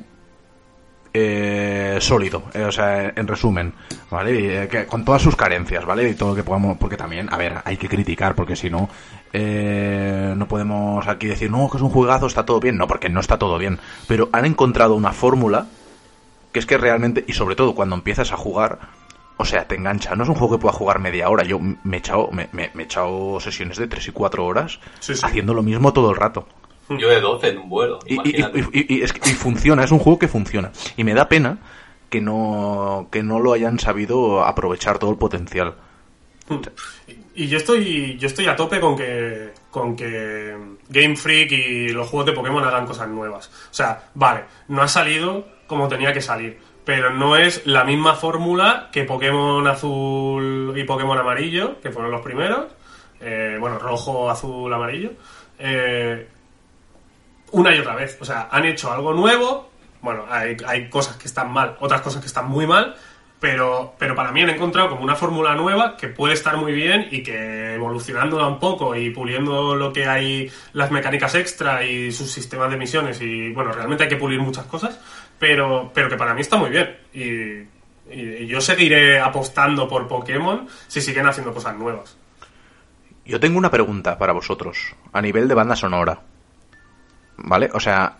eh, 1.14 1.98
sólido. 2.00 2.44
Eh, 2.54 2.62
o 2.64 2.72
sea, 2.72 3.12
en 3.14 3.26
resumen, 3.28 3.74
¿vale? 4.10 4.40
Y, 4.40 4.46
eh, 4.48 4.68
que- 4.70 4.86
con 4.86 5.04
todas 5.04 5.20
sus 5.20 5.36
carencias, 5.36 5.84
¿vale? 5.84 6.08
Y 6.08 6.14
todo 6.14 6.30
lo 6.30 6.34
que 6.34 6.42
podamos. 6.42 6.78
Porque 6.78 6.96
también, 6.96 7.28
a 7.32 7.36
ver, 7.36 7.54
hay 7.64 7.76
que 7.76 7.88
criticar, 7.88 8.34
porque 8.34 8.56
si 8.56 8.70
no, 8.70 8.88
eh, 9.32 10.32
no 10.36 10.48
podemos 10.48 11.06
aquí 11.08 11.26
decir, 11.26 11.50
no, 11.50 11.68
que 11.70 11.76
es 11.76 11.82
un 11.82 11.90
juegazo, 11.90 12.26
está 12.26 12.46
todo 12.46 12.60
bien. 12.60 12.78
No, 12.78 12.86
porque 12.86 13.08
no 13.10 13.20
está 13.20 13.38
todo 13.38 13.58
bien. 13.58 13.78
Pero 14.08 14.30
han 14.32 14.46
encontrado 14.46 14.94
una 14.94 15.12
fórmula 15.12 15.66
que 16.52 16.58
es 16.58 16.66
que 16.66 16.76
realmente, 16.78 17.24
y 17.26 17.32
sobre 17.34 17.56
todo 17.56 17.74
cuando 17.74 17.94
empiezas 17.96 18.32
a 18.32 18.36
jugar, 18.36 18.78
o 19.38 19.44
sea, 19.44 19.66
te 19.66 19.74
engancha. 19.74 20.14
No 20.14 20.22
es 20.22 20.28
un 20.28 20.34
juego 20.34 20.56
que 20.56 20.60
pueda 20.62 20.72
jugar 20.74 20.98
media 20.98 21.28
hora. 21.28 21.44
Yo 21.44 21.58
me 21.58 21.96
he 21.96 21.98
echado, 21.98 22.30
me, 22.30 22.48
me- 22.52 22.70
me 22.74 22.82
he 22.82 22.86
echado 22.86 23.38
sesiones 23.40 23.76
de 23.78 23.86
3 23.86 24.08
y 24.08 24.12
4 24.12 24.46
horas 24.46 24.78
Sí, 25.00 25.14
sí. 25.14 25.20
haciendo 25.24 25.52
lo 25.54 25.62
mismo 25.62 25.92
todo 25.92 26.10
el 26.10 26.16
rato. 26.16 26.46
Yo 26.98 27.08
de 27.08 27.20
12 27.20 27.48
en 27.50 27.58
un 27.58 27.68
vuelo, 27.68 27.98
Y, 28.06 28.12
y- 28.12 28.14
imagínate. 28.14 28.58
y- 28.72 28.86
y- 28.88 28.98
y 28.98 29.02
es 29.02 29.12
que- 29.12 29.30
y 29.30 29.32
funciona, 29.34 29.84
es 29.84 29.90
un 29.92 29.98
juego 29.98 30.18
que 30.18 30.28
funciona. 30.28 30.72
Y 30.96 31.04
me 31.04 31.14
da 31.14 31.28
pena 31.28 31.58
que 32.10 32.20
no, 32.20 33.08
que 33.10 33.22
no 33.22 33.40
lo 33.40 33.52
hayan 33.52 33.78
sabido 33.78 34.44
aprovechar 34.44 34.98
todo 34.98 35.10
el 35.10 35.16
potencial. 35.18 35.74
Y 37.34 37.48
yo 37.48 37.56
estoy, 37.56 38.18
yo 38.18 38.26
estoy 38.26 38.46
a 38.46 38.56
tope 38.56 38.78
con 38.78 38.94
que, 38.96 39.52
con 39.70 39.96
que 39.96 40.54
Game 40.90 41.16
Freak 41.16 41.52
y 41.52 41.88
los 41.88 42.08
juegos 42.08 42.26
de 42.26 42.32
Pokémon 42.32 42.62
hagan 42.64 42.84
cosas 42.86 43.08
nuevas. 43.08 43.46
O 43.70 43.74
sea, 43.74 44.10
vale, 44.14 44.42
no 44.68 44.82
ha 44.82 44.88
salido 44.88 45.46
como 45.66 45.88
tenía 45.88 46.12
que 46.12 46.20
salir, 46.20 46.58
pero 46.84 47.10
no 47.10 47.36
es 47.36 47.66
la 47.66 47.84
misma 47.84 48.14
fórmula 48.16 48.90
que 48.92 49.04
Pokémon 49.04 49.66
Azul 49.66 50.74
y 50.76 50.84
Pokémon 50.84 51.16
Amarillo, 51.16 51.80
que 51.80 51.90
fueron 51.90 52.10
los 52.10 52.20
primeros. 52.20 52.66
Eh, 53.20 53.56
bueno, 53.58 53.78
rojo, 53.78 54.28
azul, 54.28 54.70
amarillo. 54.74 55.12
Eh, 55.58 56.26
una 57.52 57.74
y 57.74 57.78
otra 57.78 57.94
vez. 57.94 58.18
O 58.20 58.24
sea, 58.24 58.48
han 58.50 58.64
hecho 58.64 58.92
algo 58.92 59.12
nuevo. 59.14 59.70
Bueno, 60.00 60.24
hay, 60.28 60.88
cosas 60.90 61.16
que 61.16 61.28
están 61.28 61.52
mal, 61.52 61.76
otras 61.80 62.00
cosas 62.00 62.20
que 62.20 62.26
están 62.26 62.48
muy 62.48 62.66
mal. 62.66 62.94
Pero, 63.38 63.94
pero 63.98 64.14
para 64.14 64.30
mí 64.30 64.40
han 64.42 64.50
encontrado 64.50 64.90
como 64.90 65.02
una 65.02 65.16
fórmula 65.16 65.56
nueva 65.56 65.96
que 65.96 66.06
puede 66.06 66.34
estar 66.34 66.56
muy 66.56 66.72
bien 66.72 67.08
y 67.10 67.24
que 67.24 67.74
evolucionándola 67.74 68.46
un 68.46 68.60
poco 68.60 68.94
y 68.94 69.10
puliendo 69.10 69.74
lo 69.74 69.92
que 69.92 70.06
hay, 70.06 70.48
las 70.74 70.92
mecánicas 70.92 71.34
extra 71.34 71.84
y 71.84 72.12
sus 72.12 72.30
sistemas 72.30 72.70
de 72.70 72.76
misiones 72.76 73.20
y 73.20 73.50
bueno, 73.52 73.72
realmente 73.72 74.04
hay 74.04 74.08
que 74.08 74.16
pulir 74.16 74.38
muchas 74.38 74.66
cosas, 74.66 75.00
pero, 75.40 75.90
pero 75.92 76.08
que 76.08 76.16
para 76.16 76.34
mí 76.34 76.40
está 76.40 76.56
muy 76.56 76.70
bien. 76.70 76.96
Y- 77.12 77.68
y 78.14 78.46
yo 78.46 78.60
seguiré 78.60 79.18
apostando 79.18 79.88
por 79.88 80.06
Pokémon 80.06 80.68
si 80.86 81.00
siguen 81.00 81.26
haciendo 81.26 81.52
cosas 81.52 81.74
nuevas. 81.76 82.16
Yo 83.24 83.40
tengo 83.40 83.58
una 83.58 83.70
pregunta 83.70 84.18
para 84.18 84.32
vosotros, 84.32 84.94
a 85.12 85.20
nivel 85.22 85.48
de 85.48 85.54
banda 85.54 85.74
sonora. 85.74 86.20
¿Vale? 87.36 87.70
O 87.74 87.80
sea, 87.80 88.16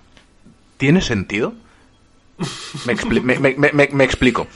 ¿tiene 0.77 1.01
sentido? 1.01 1.55
Me, 2.87 2.95
expli- 2.97 3.23
me- 3.23 3.39
me- 3.39 3.89
me- 3.93 4.05
explico. 4.05 4.47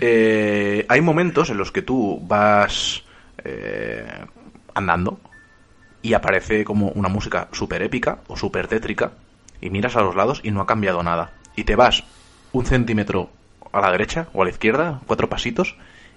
Eh, 0.00 0.86
hay 0.88 1.00
momentos 1.00 1.50
en 1.50 1.58
los 1.58 1.72
que 1.72 1.82
tú 1.82 2.20
vas 2.22 3.02
eh, 3.44 4.06
andando 4.74 5.18
y 6.02 6.14
aparece 6.14 6.64
como 6.64 6.88
una 6.90 7.08
música 7.08 7.48
súper 7.52 7.82
épica 7.82 8.18
o 8.28 8.36
súper 8.36 8.68
tétrica 8.68 9.12
y 9.60 9.70
miras 9.70 9.96
a 9.96 10.02
los 10.02 10.14
lados 10.14 10.40
y 10.44 10.50
no 10.50 10.60
ha 10.60 10.66
cambiado 10.66 11.02
nada. 11.02 11.32
Y 11.56 11.64
te 11.64 11.76
vas 11.76 12.04
un 12.52 12.64
centímetro 12.66 13.30
a 13.72 13.80
la 13.80 13.90
derecha 13.90 14.28
o 14.32 14.42
a 14.42 14.44
la 14.44 14.50
izquierda, 14.50 15.00
cuatro 15.06 15.28
pasitos, 15.28 15.76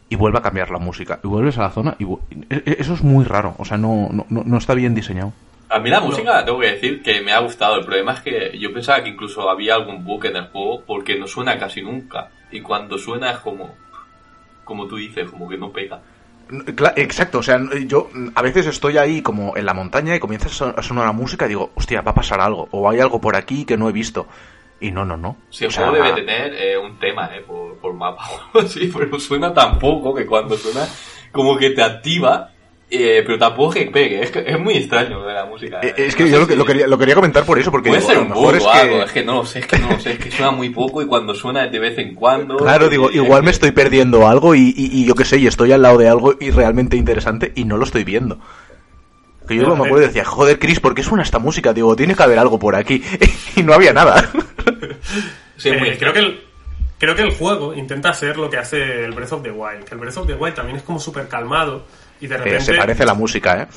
y 0.10 0.16
vuelve 0.16 0.40
a 0.40 0.42
cambiar 0.42 0.70
la 0.72 0.80
música. 0.80 1.20
Y 1.24 1.28
vuelves 1.28 1.58
a 1.58 1.64
la 1.64 1.70
zona 1.72 1.96
y... 2.00 2.04
e- 2.06 2.64
e- 2.66 2.78
Eso 2.80 2.94
es 2.94 3.04
muy 3.04 3.26
raro, 3.26 3.56
o 3.58 3.66
sea, 3.66 3.78
no, 3.78 4.10
no- 4.12 4.44
no 4.46 4.58
está 4.58 4.74
bien 4.74 4.96
diseñado. 4.96 5.34
A 5.70 5.80
mí 5.80 5.90
la 5.90 6.00
música, 6.02 6.44
tengo 6.44 6.60
que 6.60 6.72
decir 6.72 7.04
que 7.04 7.22
me 7.22 7.32
ha 7.32 7.40
gustado. 7.40 7.78
El 7.78 7.86
problema 7.86 8.14
es 8.14 8.22
que 8.22 8.58
yo 8.58 8.74
pensaba 8.74 9.04
que 9.04 9.10
incluso 9.10 9.48
había 9.50 9.76
algún 9.76 10.04
bug 10.04 10.26
en 10.26 10.36
el 10.38 10.48
juego 10.48 10.84
porque 10.86 11.18
no 11.18 11.28
suena 11.28 11.58
casi 11.60 11.82
nunca. 11.82 12.30
Y 12.52 12.62
cuando 12.62 12.98
suena 12.98 13.32
es 13.32 13.38
como, 13.38 13.76
como 14.64 14.88
tú 14.88 14.96
dices, 14.98 15.30
como 15.30 15.48
que 15.48 15.58
no 15.58 15.72
pega. 15.72 16.02
Exacto, 16.96 17.40
o 17.40 17.44
sea, 17.44 17.60
yo 17.86 18.10
a 18.34 18.42
veces 18.42 18.66
estoy 18.66 18.98
ahí 18.98 19.22
como 19.22 19.56
en 19.56 19.66
la 19.68 19.76
montaña 19.76 20.16
y 20.16 20.20
comienza 20.20 20.48
a 20.48 20.52
son- 20.52 20.74
a 20.76 20.82
sonar 20.82 21.06
la 21.06 21.12
música 21.12 21.46
y 21.46 21.50
digo, 21.50 21.72
hostia, 21.76 22.02
va 22.02 22.12
a 22.12 22.16
pasar 22.16 22.42
algo, 22.42 22.68
o 22.72 22.90
hay 22.90 23.00
algo 23.00 23.22
por 23.22 23.36
aquí 23.36 23.66
que 23.66 23.78
no 23.78 23.88
he 23.88 23.92
visto. 23.92 24.28
Y 24.82 24.90
no, 24.92 25.06
no, 25.06 25.18
no. 25.18 25.38
Si 25.52 25.66
el 25.66 25.70
O 25.70 25.72
sea, 25.72 25.90
juego 25.90 26.04
debe 26.04 26.22
tener 26.22 26.54
eh, 26.56 26.78
un 26.78 26.98
tema 26.98 27.30
eh, 27.36 27.42
por, 27.42 27.78
por 27.78 27.94
mapa 27.94 28.24
o 28.32 28.42
algo 28.48 28.60
así, 28.68 28.92
pero 28.98 29.20
suena 29.20 29.54
tan 29.54 29.78
poco 29.78 30.16
que 30.16 30.26
cuando 30.26 30.56
suena 30.58 30.88
como 31.32 31.56
que 31.58 31.70
te 31.72 31.84
activa, 31.84 32.50
eh, 32.92 33.22
pero 33.26 33.38
tampoco 33.38 33.74
que 33.74 33.86
pegue. 33.88 34.22
Es, 34.24 34.32
que 34.32 34.44
es 34.46 34.60
muy 34.60 34.78
extraño 34.78 35.20
lo 35.20 35.28
de 35.28 35.34
la 35.34 35.46
música. 35.46 35.80
eh, 35.82 35.94
eh. 35.98 36.06
Es 36.08 36.16
que 36.16 36.24
No 36.24 36.30
yo 36.30 36.40
lo, 36.40 36.48
que- 36.48 36.54
si- 36.54 36.60
lo 36.60 36.66
quería, 36.66 36.88
lo 36.88 36.98
quería 36.98 37.16
comentar 37.16 37.44
por 37.46 37.60
eso, 37.60 37.70
porque 37.72 37.90
Puede 37.90 38.02
digo, 38.02 38.12
ser 38.14 38.22
un 38.22 38.30
mejor 38.30 38.46
bug 38.46 38.56
es 38.56 38.64
o 38.64 38.70
algo, 38.72 39.04
es 39.04 39.12
que... 39.12 39.20
que 39.20 39.26
no 39.26 39.36
lo 39.36 39.46
sé, 39.46 39.60
es 39.60 39.68
que 39.68 39.78
no 39.80 39.90
lo 39.90 40.00
sé, 40.00 40.12
es 40.14 40.20
que 40.20 40.32
suena 40.32 40.52
muy 40.52 40.70
poco 40.70 41.02
y 41.02 41.06
cuando 41.06 41.34
suena 41.36 41.68
de 41.68 41.80
vez 41.80 41.98
en 42.00 42.16
cuando... 42.16 42.58
Claro, 42.58 42.90
digo, 42.90 43.10
eh, 43.10 43.16
igual 43.16 43.40
es 43.40 43.46
me 43.46 43.46
que- 43.46 43.52
estoy 43.52 43.72
perdiendo 43.72 44.28
algo 44.28 44.56
y, 44.56 44.74
y- 44.76 45.02
y 45.02 45.06
yo 45.06 45.14
qué 45.16 45.26
sé, 45.26 45.38
y 45.38 45.48
estoy 45.48 45.72
al 45.72 45.82
lado 45.82 45.98
de 45.98 46.10
algo 46.10 46.36
y 46.40 46.50
realmente 46.52 46.98
interesante 46.98 47.52
y 47.56 47.66
no 47.66 47.78
lo 47.78 47.84
estoy 47.86 48.04
viendo. 48.04 48.40
Que 49.48 49.56
yo 49.56 49.64
me 49.76 49.82
a 49.82 49.86
acuerdo 49.88 50.04
y 50.04 50.08
decía, 50.08 50.26
joder, 50.26 50.60
Chris, 50.60 50.80
¿por 50.80 50.94
qué 50.94 51.02
suena 51.02 51.24
esta 51.24 51.40
música? 51.40 51.74
Digo, 51.74 51.96
tiene 51.96 52.14
que 52.16 52.22
haber 52.22 52.38
algo 52.38 52.60
por 52.60 52.76
aquí. 52.76 53.02
y 53.56 53.64
no 53.64 53.74
había 53.74 53.94
nada. 53.94 54.30
Sí, 55.58 55.70
Eh, 55.70 55.96
creo, 56.00 56.14
que 56.14 56.20
el, 56.20 56.42
creo 57.00 57.16
que 57.16 57.24
el 57.24 57.32
juego 57.32 57.74
intenta 57.74 58.10
hacer 58.10 58.38
lo 58.38 58.48
que 58.50 58.58
hace 58.58 59.04
el 59.06 59.12
Breath 59.14 59.34
of 59.34 59.42
the 59.42 59.50
Wild. 59.52 59.86
Que 59.86 59.96
el 59.96 60.00
Breath 60.02 60.18
of 60.18 60.28
the 60.28 60.36
Wild 60.36 60.54
también 60.56 60.78
es 60.78 60.84
como 60.84 61.00
súper 61.00 61.28
calmado 61.28 61.84
y 62.22 62.28
de 62.28 62.36
Eh, 62.36 62.38
repente... 62.38 62.60
se 62.66 62.74
parece 62.74 63.06
la 63.06 63.14
música, 63.14 63.62
¿eh? 63.64 63.68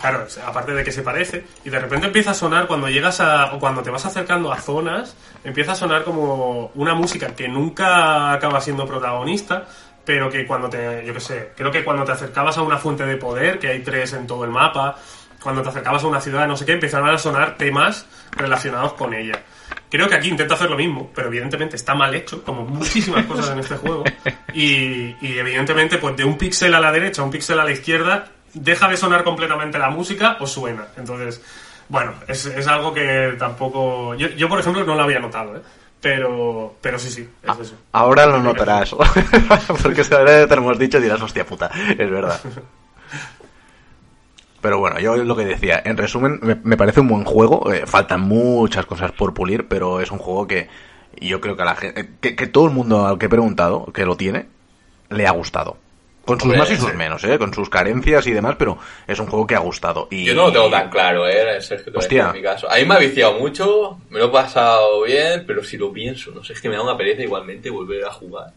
Claro, 0.00 0.26
aparte 0.46 0.72
de 0.72 0.84
que 0.84 0.92
se 0.92 1.02
parece, 1.02 1.44
y 1.64 1.70
de 1.70 1.78
repente 1.78 2.06
empieza 2.06 2.32
a 2.32 2.34
sonar 2.34 2.66
cuando 2.66 2.88
llegas 2.88 3.20
a. 3.20 3.54
o 3.54 3.58
cuando 3.58 3.82
te 3.82 3.90
vas 3.90 4.04
acercando 4.06 4.52
a 4.52 4.60
zonas, 4.60 5.16
empieza 5.44 5.72
a 5.72 5.74
sonar 5.74 6.04
como 6.04 6.70
una 6.74 6.94
música 6.94 7.28
que 7.34 7.48
nunca 7.48 8.32
acaba 8.32 8.60
siendo 8.60 8.86
protagonista, 8.86 9.64
pero 10.04 10.28
que 10.30 10.46
cuando 10.46 10.68
te. 10.68 11.04
yo 11.06 11.14
qué 11.14 11.20
sé, 11.20 11.52
creo 11.56 11.70
que 11.70 11.82
cuando 11.84 12.04
te 12.04 12.12
acercabas 12.12 12.58
a 12.58 12.62
una 12.62 12.76
fuente 12.78 13.04
de 13.06 13.16
poder, 13.16 13.58
que 13.58 13.68
hay 13.68 13.80
tres 13.80 14.12
en 14.12 14.26
todo 14.26 14.44
el 14.44 14.50
mapa, 14.50 14.96
cuando 15.42 15.62
te 15.62 15.68
acercabas 15.70 16.02
a 16.04 16.06
una 16.06 16.20
ciudad, 16.20 16.46
no 16.46 16.56
sé 16.56 16.64
qué, 16.66 16.72
empezaban 16.72 17.10
a 17.14 17.18
sonar 17.18 17.56
temas 17.56 18.06
relacionados 18.32 18.94
con 18.94 19.14
ella. 19.14 19.40
Creo 19.94 20.08
que 20.08 20.16
aquí 20.16 20.28
intenta 20.28 20.54
hacer 20.54 20.68
lo 20.68 20.76
mismo, 20.76 21.12
pero 21.14 21.28
evidentemente 21.28 21.76
está 21.76 21.94
mal 21.94 22.12
hecho, 22.16 22.42
como 22.42 22.64
muchísimas 22.64 23.24
cosas 23.26 23.50
en 23.50 23.60
este 23.60 23.76
juego. 23.76 24.02
Y, 24.52 25.14
y 25.20 25.38
evidentemente, 25.38 25.98
pues 25.98 26.16
de 26.16 26.24
un 26.24 26.36
píxel 26.36 26.74
a 26.74 26.80
la 26.80 26.90
derecha 26.90 27.22
a 27.22 27.24
un 27.24 27.30
píxel 27.30 27.60
a 27.60 27.64
la 27.64 27.70
izquierda, 27.70 28.26
deja 28.54 28.88
de 28.88 28.96
sonar 28.96 29.22
completamente 29.22 29.78
la 29.78 29.90
música 29.90 30.36
o 30.40 30.48
suena. 30.48 30.88
Entonces, 30.96 31.40
bueno, 31.88 32.12
es, 32.26 32.44
es 32.44 32.66
algo 32.66 32.92
que 32.92 33.36
tampoco. 33.38 34.16
Yo, 34.16 34.26
yo, 34.30 34.48
por 34.48 34.58
ejemplo, 34.58 34.82
no 34.82 34.96
lo 34.96 35.02
había 35.04 35.20
notado, 35.20 35.58
¿eh? 35.58 35.62
Pero, 36.00 36.74
pero 36.80 36.98
sí, 36.98 37.10
sí, 37.10 37.28
es 37.40 37.58
eso. 37.60 37.76
Ahora 37.92 38.26
lo 38.26 38.42
notarás. 38.42 38.90
Porque 39.82 40.02
ahora 40.10 40.48
te 40.48 40.56
lo 40.56 40.62
hemos 40.62 40.76
dicho 40.76 41.00
dirás, 41.00 41.22
hostia 41.22 41.46
puta. 41.46 41.70
Es 41.96 42.10
verdad. 42.10 42.40
Pero 44.64 44.78
bueno, 44.78 44.98
yo 44.98 45.14
lo 45.14 45.36
que 45.36 45.44
decía, 45.44 45.82
en 45.84 45.98
resumen, 45.98 46.38
me, 46.40 46.54
me 46.64 46.78
parece 46.78 47.00
un 47.00 47.08
buen 47.08 47.24
juego. 47.24 47.70
eh, 47.70 47.82
faltan 47.86 48.22
muchas 48.22 48.86
cosas 48.86 49.12
por 49.12 49.34
pulir, 49.34 49.68
pero 49.68 50.00
es 50.00 50.10
un 50.10 50.16
juego 50.16 50.46
que 50.46 50.68
yo 51.20 51.38
creo 51.38 51.54
que 51.54 51.60
a 51.60 51.66
la 51.66 51.76
gente, 51.76 52.08
que, 52.18 52.34
que 52.34 52.46
todo 52.46 52.64
el 52.64 52.70
mundo 52.72 53.06
al 53.06 53.18
que 53.18 53.26
he 53.26 53.28
preguntado 53.28 53.84
que 53.92 54.06
lo 54.06 54.16
tiene, 54.16 54.46
le 55.10 55.26
ha 55.26 55.32
gustado. 55.32 55.76
Con 56.24 56.38
sus 56.38 56.44
Hombre, 56.44 56.60
más 56.60 56.70
y 56.70 56.76
sus 56.76 56.90
sí. 56.90 56.96
menos, 56.96 57.22
¿eh? 57.24 57.38
Con 57.38 57.52
sus 57.52 57.68
carencias 57.68 58.26
y 58.26 58.32
demás, 58.32 58.56
pero 58.58 58.78
es 59.06 59.18
un 59.20 59.26
juego 59.26 59.46
que 59.46 59.54
ha 59.54 59.58
gustado. 59.58 60.08
Y... 60.10 60.24
Yo 60.24 60.34
no 60.34 60.46
lo 60.46 60.52
tengo 60.52 60.70
tan 60.70 60.88
claro, 60.88 61.28
¿eh? 61.28 61.60
Sergio, 61.60 61.92
Hostia. 61.94 62.28
en 62.28 62.32
mi 62.32 62.42
caso. 62.42 62.66
A 62.70 62.76
mí 62.76 62.86
me 62.86 62.94
ha 62.94 62.98
viciado 62.98 63.38
mucho, 63.38 63.98
me 64.08 64.18
lo 64.18 64.28
he 64.28 64.30
pasado 64.30 65.02
bien, 65.02 65.44
pero 65.46 65.62
si 65.62 65.76
lo 65.76 65.92
pienso, 65.92 66.30
no 66.30 66.42
sé, 66.42 66.54
es 66.54 66.62
que 66.62 66.70
me 66.70 66.76
da 66.76 66.82
una 66.82 66.96
pereza 66.96 67.20
igualmente 67.20 67.68
volver 67.68 68.02
a 68.06 68.10
jugar. 68.10 68.54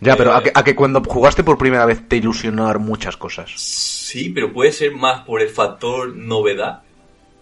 Ya, 0.00 0.16
pero 0.16 0.32
Eh, 0.32 0.36
a 0.36 0.42
que, 0.42 0.52
a 0.54 0.64
que 0.64 0.74
cuando 0.74 1.02
jugaste 1.02 1.44
por 1.44 1.56
primera 1.58 1.86
vez 1.86 2.06
te 2.08 2.16
ilusionaron 2.16 2.82
muchas 2.82 3.16
cosas. 3.16 3.50
Sí, 3.56 4.30
pero 4.30 4.52
puede 4.52 4.72
ser 4.72 4.92
más 4.92 5.22
por 5.22 5.40
el 5.40 5.48
factor 5.48 6.14
novedad 6.14 6.82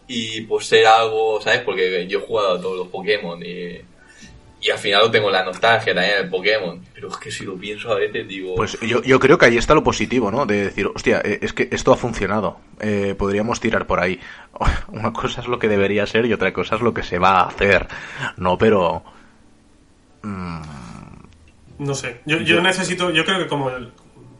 y 0.06 0.42
por 0.42 0.62
ser 0.62 0.86
algo, 0.86 1.40
¿sabes? 1.40 1.60
Porque 1.60 2.06
yo 2.06 2.18
he 2.18 2.22
jugado 2.22 2.56
a 2.56 2.60
todos 2.60 2.76
los 2.76 2.88
Pokémon 2.88 3.42
y, 3.42 3.80
y 4.60 4.70
al 4.70 4.78
final 4.78 5.10
tengo 5.10 5.30
la 5.30 5.44
nostalgia 5.44 5.94
también 5.94 6.18
del 6.18 6.28
Pokémon. 6.30 6.80
Pero 6.94 7.08
es 7.08 7.16
que 7.16 7.30
si 7.30 7.44
lo 7.44 7.56
pienso 7.56 7.90
a 7.90 7.96
veces 7.96 8.28
digo... 8.28 8.54
Pues 8.54 8.78
yo, 8.80 9.02
yo 9.02 9.18
creo 9.18 9.38
que 9.38 9.46
ahí 9.46 9.56
está 9.56 9.74
lo 9.74 9.82
positivo, 9.82 10.30
¿no? 10.30 10.46
De 10.46 10.64
decir, 10.64 10.86
hostia, 10.94 11.20
eh, 11.24 11.40
es 11.42 11.52
que 11.52 11.68
esto 11.72 11.92
ha 11.92 11.96
funcionado. 11.96 12.58
Eh, 12.80 13.14
podríamos 13.18 13.58
tirar 13.60 13.86
por 13.86 14.00
ahí. 14.00 14.20
Una 14.88 15.12
cosa 15.12 15.40
es 15.40 15.48
lo 15.48 15.58
que 15.58 15.68
debería 15.68 16.06
ser 16.06 16.26
y 16.26 16.32
otra 16.32 16.52
cosa 16.52 16.76
es 16.76 16.80
lo 16.82 16.94
que 16.94 17.02
se 17.02 17.18
va 17.18 17.40
a 17.40 17.46
hacer. 17.48 17.88
No, 18.36 18.56
pero... 18.58 19.02
mm, 20.22 20.60
No 21.82 21.94
sé, 21.94 22.20
yo, 22.26 22.38
yo 22.38 22.60
necesito, 22.60 23.10
yo 23.10 23.24
creo 23.24 23.38
que 23.38 23.48
como 23.48 23.70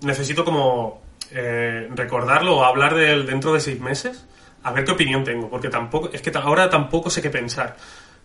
necesito 0.02 0.44
como 0.44 1.02
eh, 1.32 1.88
recordarlo 1.94 2.56
o 2.56 2.64
hablar 2.64 2.94
de 2.94 3.12
él 3.12 3.26
dentro 3.26 3.52
de 3.52 3.60
seis 3.60 3.80
meses, 3.80 4.26
a 4.62 4.72
ver 4.72 4.84
qué 4.84 4.92
opinión 4.92 5.24
tengo, 5.24 5.50
porque 5.50 5.68
tampoco, 5.68 6.10
es 6.12 6.22
que 6.22 6.30
ahora 6.34 6.70
tampoco 6.70 7.10
sé 7.10 7.20
qué 7.20 7.30
pensar. 7.30 7.76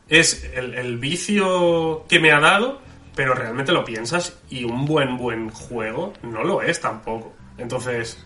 Es 0.07 0.49
el, 0.53 0.75
el 0.75 0.97
vicio 0.97 2.05
que 2.07 2.19
me 2.19 2.31
ha 2.31 2.39
dado, 2.39 2.79
pero 3.15 3.33
realmente 3.33 3.71
lo 3.71 3.83
piensas 3.83 4.39
y 4.49 4.63
un 4.63 4.85
buen, 4.85 5.17
buen 5.17 5.49
juego 5.49 6.13
no 6.21 6.43
lo 6.43 6.61
es 6.61 6.79
tampoco. 6.79 7.33
Entonces, 7.57 8.23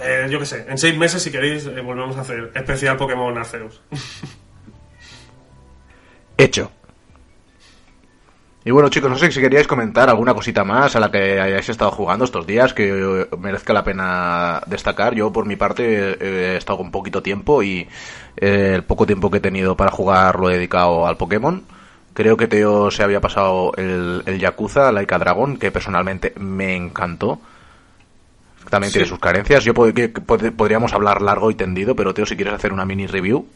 eh, 0.00 0.26
yo 0.30 0.38
qué 0.38 0.46
sé, 0.46 0.66
en 0.68 0.78
seis 0.78 0.96
meses 0.96 1.22
si 1.22 1.30
queréis 1.30 1.66
eh, 1.66 1.80
volvemos 1.80 2.16
a 2.16 2.22
hacer 2.22 2.50
especial 2.54 2.96
Pokémon 2.96 3.36
Arceus. 3.36 3.80
Hecho. 6.38 6.72
Y 8.62 8.70
bueno, 8.72 8.90
chicos, 8.90 9.08
no 9.10 9.16
sé 9.16 9.32
si 9.32 9.40
queríais 9.40 9.66
comentar 9.66 10.10
alguna 10.10 10.34
cosita 10.34 10.64
más 10.64 10.94
a 10.94 11.00
la 11.00 11.10
que 11.10 11.40
hayáis 11.40 11.68
estado 11.70 11.90
jugando 11.92 12.26
estos 12.26 12.46
días 12.46 12.74
que 12.74 12.90
eh, 12.90 13.26
merezca 13.38 13.72
la 13.72 13.84
pena 13.84 14.60
destacar. 14.66 15.14
Yo, 15.14 15.32
por 15.32 15.46
mi 15.46 15.56
parte, 15.56 16.10
eh, 16.12 16.52
he 16.52 16.56
estado 16.58 16.76
con 16.78 16.90
poquito 16.90 17.22
tiempo 17.22 17.62
y 17.62 17.88
eh, 18.36 18.72
el 18.74 18.82
poco 18.84 19.06
tiempo 19.06 19.30
que 19.30 19.38
he 19.38 19.40
tenido 19.40 19.76
para 19.76 19.90
jugar 19.90 20.38
lo 20.38 20.50
he 20.50 20.54
dedicado 20.54 21.06
al 21.06 21.16
Pokémon. 21.16 21.62
Creo 22.12 22.36
que 22.36 22.48
Teo 22.48 22.90
se 22.90 23.02
había 23.02 23.20
pasado 23.22 23.72
el, 23.78 24.22
el 24.26 24.38
Yakuza, 24.38 24.92
Laika 24.92 25.18
Dragon, 25.18 25.56
que 25.56 25.70
personalmente 25.70 26.34
me 26.36 26.76
encantó. 26.76 27.40
También 28.68 28.90
Sí. 28.90 28.98
tiene 28.98 29.08
sus 29.08 29.18
carencias. 29.18 29.64
Yo 29.64 29.72
pod- 29.72 29.94
que- 29.94 30.12
pod- 30.12 30.52
podríamos 30.54 30.92
hablar 30.92 31.22
largo 31.22 31.50
y 31.50 31.54
tendido, 31.54 31.96
pero 31.96 32.12
Teo, 32.12 32.26
si 32.26 32.36
quieres 32.36 32.52
hacer 32.52 32.74
una 32.74 32.84
mini 32.84 33.06
review. 33.06 33.46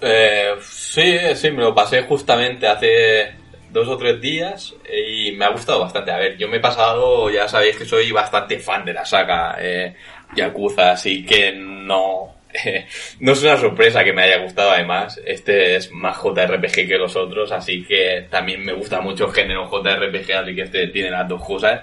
Eh, 0.00 0.54
sí, 0.60 1.18
sí, 1.36 1.52
me 1.52 1.62
lo 1.62 1.72
pasé 1.72 2.02
justamente 2.02 2.66
hace 2.66 3.40
dos 3.72 3.88
o 3.88 3.96
tres 3.96 4.20
días 4.20 4.74
y 4.92 5.32
me 5.32 5.46
ha 5.46 5.50
gustado 5.50 5.80
bastante. 5.80 6.12
A 6.12 6.18
ver, 6.18 6.36
yo 6.36 6.48
me 6.48 6.58
he 6.58 6.60
pasado, 6.60 7.30
ya 7.30 7.48
sabéis 7.48 7.76
que 7.76 7.84
soy 7.84 8.12
bastante 8.12 8.58
fan 8.58 8.84
de 8.84 8.92
la 8.92 9.04
saga 9.04 9.56
eh, 9.58 9.94
Yakuza, 10.36 10.92
así 10.92 11.24
que 11.24 11.52
no, 11.52 12.34
no 13.20 13.32
es 13.32 13.42
una 13.42 13.56
sorpresa 13.56 14.04
que 14.04 14.12
me 14.12 14.22
haya 14.22 14.42
gustado 14.42 14.70
además. 14.70 15.20
Este 15.24 15.76
es 15.76 15.90
más 15.90 16.18
JRPG 16.18 16.86
que 16.86 16.98
los 16.98 17.16
otros, 17.16 17.50
así 17.52 17.84
que 17.84 18.26
también 18.30 18.64
me 18.64 18.74
gusta 18.74 19.00
mucho 19.00 19.26
el 19.26 19.32
género 19.32 19.70
JRPG, 19.70 20.32
así 20.32 20.54
que 20.54 20.62
este 20.62 20.88
tiene 20.88 21.10
las 21.10 21.28
dos 21.28 21.42
cosas. 21.42 21.80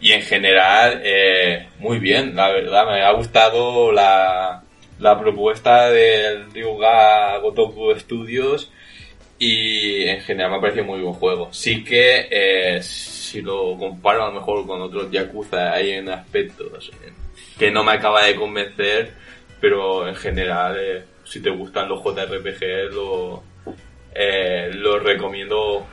Y 0.00 0.12
en 0.12 0.22
general, 0.22 1.00
eh, 1.04 1.66
muy 1.78 1.98
bien, 1.98 2.34
la 2.36 2.48
verdad, 2.50 2.86
me 2.86 3.02
ha 3.02 3.12
gustado 3.12 3.92
la, 3.92 4.62
la 4.98 5.18
propuesta 5.18 5.90
del 5.90 6.52
Ryuga 6.52 7.38
Gotoku 7.38 7.94
Studios 7.98 8.70
y 9.42 10.04
en 10.06 10.20
general 10.20 10.52
me 10.52 10.56
ha 10.58 10.60
parecido 10.60 10.84
muy 10.84 11.00
buen 11.00 11.14
juego. 11.14 11.48
Sí 11.50 11.82
que 11.82 12.28
eh, 12.30 12.80
si 12.80 13.42
lo 13.42 13.76
comparo 13.76 14.22
a 14.22 14.26
lo 14.28 14.34
mejor 14.34 14.64
con 14.64 14.80
otros 14.80 15.10
Yakuza 15.10 15.72
hay 15.72 15.90
en 15.90 16.08
aspectos 16.10 16.92
que 17.58 17.68
no 17.68 17.82
me 17.82 17.90
acaba 17.90 18.22
de 18.22 18.36
convencer, 18.36 19.10
pero 19.60 20.06
en 20.06 20.14
general 20.14 20.76
eh, 20.78 21.02
si 21.24 21.42
te 21.42 21.50
gustan 21.50 21.88
los 21.88 22.04
JRPG 22.04 22.94
lo, 22.94 23.42
eh, 24.14 24.70
lo 24.74 25.00
recomiendo 25.00 25.88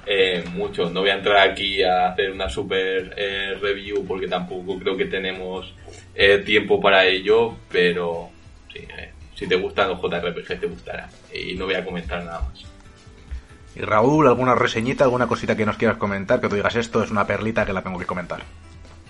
mucho. 0.53 0.87
No 0.91 0.99
voy 0.99 1.09
a 1.09 1.15
entrar 1.15 1.49
aquí 1.49 1.81
a 1.81 2.09
hacer 2.09 2.29
una 2.29 2.49
super 2.51 3.15
review 3.59 4.05
porque 4.05 4.27
tampoco 4.27 4.77
creo 4.77 4.95
que 4.95 5.05
tenemos 5.05 5.73
tiempo 6.45 6.79
para 6.79 7.03
ello, 7.07 7.57
pero 7.71 8.29
sí, 8.71 8.81
si 9.33 9.47
te 9.47 9.55
gustan 9.55 9.89
los 9.89 9.99
JRPG 9.99 10.59
te 10.59 10.67
gustará. 10.67 11.09
Y 11.33 11.55
no 11.55 11.65
voy 11.65 11.73
a 11.73 11.83
comentar 11.83 12.23
nada 12.23 12.41
más. 12.41 12.78
Y 13.75 13.81
Raúl, 13.81 14.27
¿alguna 14.27 14.55
reseñita, 14.55 15.03
alguna 15.03 15.27
cosita 15.27 15.55
que 15.55 15.65
nos 15.65 15.77
quieras 15.77 15.97
comentar? 15.97 16.41
Que 16.41 16.49
tú 16.49 16.55
digas, 16.55 16.75
esto 16.75 17.03
es 17.03 17.11
una 17.11 17.25
perlita 17.25 17.65
que 17.65 17.73
la 17.73 17.81
tengo 17.81 17.99
que 17.99 18.05
comentar. 18.05 18.41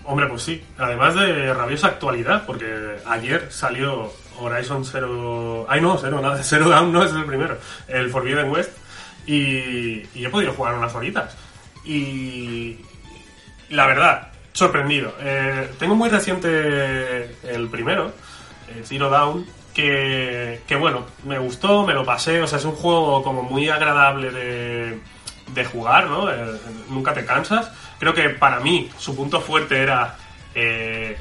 Hombre, 0.04 0.26
pues 0.26 0.42
sí. 0.42 0.62
Además 0.78 1.14
de 1.14 1.52
rabiosa 1.54 1.88
actualidad, 1.88 2.44
porque 2.46 2.96
ayer 3.06 3.50
salió 3.50 4.12
Horizon 4.38 4.84
Zero... 4.84 5.66
Ay, 5.68 5.80
no, 5.80 5.96
Zero, 5.98 6.20
nada, 6.20 6.42
Dawn 6.68 6.92
no 6.92 7.04
es 7.04 7.12
el 7.12 7.24
primero. 7.24 7.56
El 7.88 8.10
Forbidden 8.10 8.50
West. 8.50 8.72
Y, 9.26 10.02
y 10.14 10.24
he 10.24 10.28
podido 10.28 10.52
jugar 10.52 10.74
unas 10.74 10.94
horitas. 10.94 11.36
Y 11.84 12.78
la 13.70 13.86
verdad, 13.86 14.28
sorprendido. 14.52 15.14
Eh, 15.20 15.70
tengo 15.78 15.94
muy 15.94 16.08
reciente 16.08 17.36
el 17.44 17.68
primero, 17.68 18.12
Zero 18.84 19.10
Dawn, 19.10 19.46
que, 19.80 20.76
bueno, 20.76 21.06
me 21.24 21.38
gustó, 21.38 21.86
me 21.86 21.94
lo 21.94 22.04
pasé. 22.04 22.40
O 22.42 22.46
sea, 22.46 22.58
es 22.58 22.64
un 22.64 22.74
juego 22.74 23.22
como 23.22 23.42
muy 23.42 23.68
agradable 23.68 24.30
de, 24.30 25.64
jugar, 25.64 26.06
¿no? 26.06 26.30
Eh, 26.30 26.58
nunca 26.88 27.12
te 27.12 27.24
cansas. 27.24 27.70
Creo 27.98 28.14
que 28.14 28.30
para 28.30 28.60
mí 28.60 28.88
su 28.98 29.14
punto 29.14 29.40
fuerte 29.40 29.78
era 29.82 30.16
eh, 30.54 31.18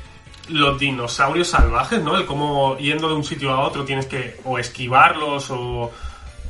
los 0.47 0.79
dinosaurios 0.79 1.49
salvajes, 1.49 2.01
¿no? 2.01 2.15
El 2.17 2.25
cómo 2.25 2.77
yendo 2.77 3.09
de 3.09 3.15
un 3.15 3.23
sitio 3.23 3.51
a 3.51 3.61
otro 3.61 3.83
tienes 3.83 4.05
que 4.05 4.39
o 4.45 4.57
esquivarlos 4.57 5.49
o, 5.51 5.91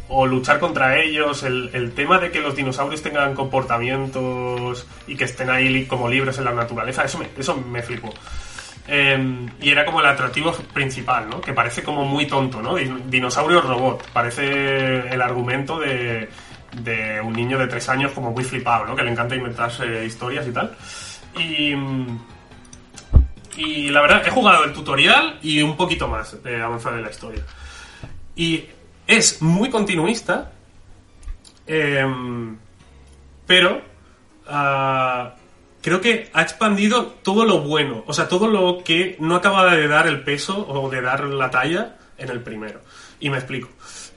o 0.08 0.26
luchar 0.28 0.60
contra 0.60 1.00
ellos. 1.00 1.44
El, 1.44 1.72
el 1.74 1.94
tema 1.94 2.20
de 2.20 2.32
que 2.32 2.42
los 2.42 2.56
dinosaurios 2.56 3.02
tengan 3.02 3.34
comportamientos 3.34 4.86
y 5.08 5.16
que 5.16 5.24
estén 5.24 5.50
ahí 5.50 5.86
como 5.86 6.08
libres 6.10 6.38
en 6.38 6.46
la 6.46 6.54
naturaleza, 6.54 7.04
eso 7.04 7.18
me, 7.18 7.30
eso 7.38 7.56
me 7.56 7.82
flipó. 7.82 8.14
Eh, 8.92 9.48
y 9.62 9.70
era 9.70 9.86
como 9.86 10.00
el 10.00 10.08
atractivo 10.08 10.52
principal, 10.74 11.30
¿no? 11.30 11.40
Que 11.42 11.54
parece 11.54 11.84
como 11.84 12.06
muy 12.06 12.26
tonto, 12.26 12.60
¿no? 12.60 12.76
Din- 12.76 13.04
Dinosaurio 13.08 13.62
robot. 13.62 14.10
Parece 14.12 15.14
el 15.14 15.22
argumento 15.22 15.78
de, 15.80 16.28
un 17.24 17.34
niño 17.34 17.60
de 17.60 17.68
tres 17.68 17.88
años 17.88 18.12
como 18.14 18.32
muy 18.32 18.44
flipado, 18.44 18.86
¿no? 18.86 18.96
Que 18.96 19.04
le 19.04 19.12
encanta 19.12 19.36
inventarse 19.36 20.06
historias 20.06 20.48
y 20.48 20.52
tal. 20.52 20.76
Y, 21.38 21.76
y 23.58 23.90
la 23.92 24.02
verdad, 24.02 24.24
he 24.26 24.32
jugado 24.32 24.64
el 24.64 24.74
tutorial 24.74 25.38
y 25.44 25.62
un 25.62 25.78
poquito 25.78 26.08
más 26.08 26.42
de 26.42 26.60
avanzar 26.62 26.94
en 26.94 27.04
la 27.04 27.12
historia. 27.12 27.44
Y 28.36 28.66
es 29.06 29.40
muy 29.42 29.70
continuista, 29.70 30.52
em, 31.68 32.58
pero 33.46 33.82
ah, 34.48 35.36
creo 35.82 36.02
que 36.02 36.30
ha 36.34 36.42
expandido 36.42 37.06
todo 37.24 37.46
lo 37.46 37.62
bueno, 37.62 38.04
o 38.08 38.14
sea, 38.14 38.28
todo 38.28 38.48
lo 38.48 38.84
que 38.84 39.16
no 39.20 39.36
acaba 39.36 39.74
de 39.76 39.88
dar 39.88 40.08
el 40.08 40.24
peso 40.24 40.66
o 40.68 40.90
de 40.90 41.02
dar 41.02 41.24
la 41.26 41.50
talla 41.50 41.98
en 42.18 42.30
el 42.30 42.42
primero. 42.42 42.82
Y 43.20 43.30
me 43.30 43.38
explico. 43.38 43.70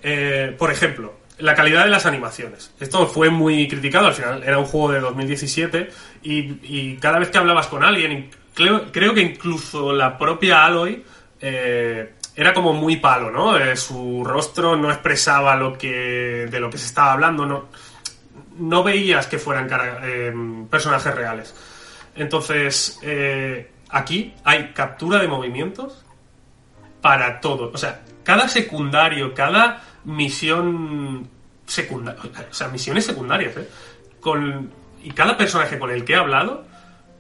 Eh, 0.02 0.54
por 0.58 0.70
ejemplo, 0.70 1.20
la 1.38 1.54
calidad 1.54 1.84
de 1.84 1.90
las 1.90 2.06
animaciones. 2.06 2.72
Esto 2.78 3.06
fue 3.06 3.30
muy 3.30 3.68
criticado, 3.68 4.08
al 4.08 4.14
final 4.14 4.42
era 4.42 4.58
un 4.58 4.64
juego 4.64 4.92
de 4.92 5.00
2017 5.00 5.88
y, 6.22 6.38
y 6.62 6.96
cada 6.96 7.18
vez 7.18 7.30
que 7.30 7.38
hablabas 7.38 7.66
con 7.66 7.84
alguien, 7.84 8.30
creo 8.54 9.14
que 9.14 9.20
incluso 9.20 9.92
la 9.92 10.18
propia 10.18 10.64
Aloy 10.64 11.02
eh, 11.40 12.14
era 12.34 12.54
como 12.54 12.72
muy 12.72 12.96
palo, 12.96 13.30
¿no? 13.30 13.58
Eh, 13.58 13.76
su 13.76 14.22
rostro 14.24 14.76
no 14.76 14.90
expresaba 14.90 15.56
lo 15.56 15.76
que 15.76 16.46
de 16.50 16.60
lo 16.60 16.70
que 16.70 16.78
se 16.78 16.86
estaba 16.86 17.12
hablando, 17.12 17.44
no, 17.44 17.68
no 18.58 18.82
veías 18.82 19.26
que 19.26 19.38
fueran 19.38 19.68
eh, 20.02 20.32
personajes 20.70 21.14
reales. 21.14 21.54
Entonces, 22.14 22.98
eh, 23.02 23.70
aquí 23.90 24.34
hay 24.44 24.72
captura 24.72 25.18
de 25.18 25.28
movimientos 25.28 26.04
para 27.00 27.40
todo. 27.40 27.70
O 27.72 27.78
sea, 27.78 28.02
cada 28.22 28.48
secundario, 28.48 29.34
cada 29.34 29.82
misión 30.04 31.28
secundaria, 31.66 32.22
o 32.50 32.54
sea, 32.54 32.68
misiones 32.68 33.04
secundarias, 33.04 33.56
¿eh? 33.56 33.68
Con, 34.20 34.70
y 35.02 35.10
cada 35.10 35.36
personaje 35.36 35.78
con 35.78 35.90
el 35.90 36.04
que 36.04 36.12
he 36.12 36.16
hablado 36.16 36.64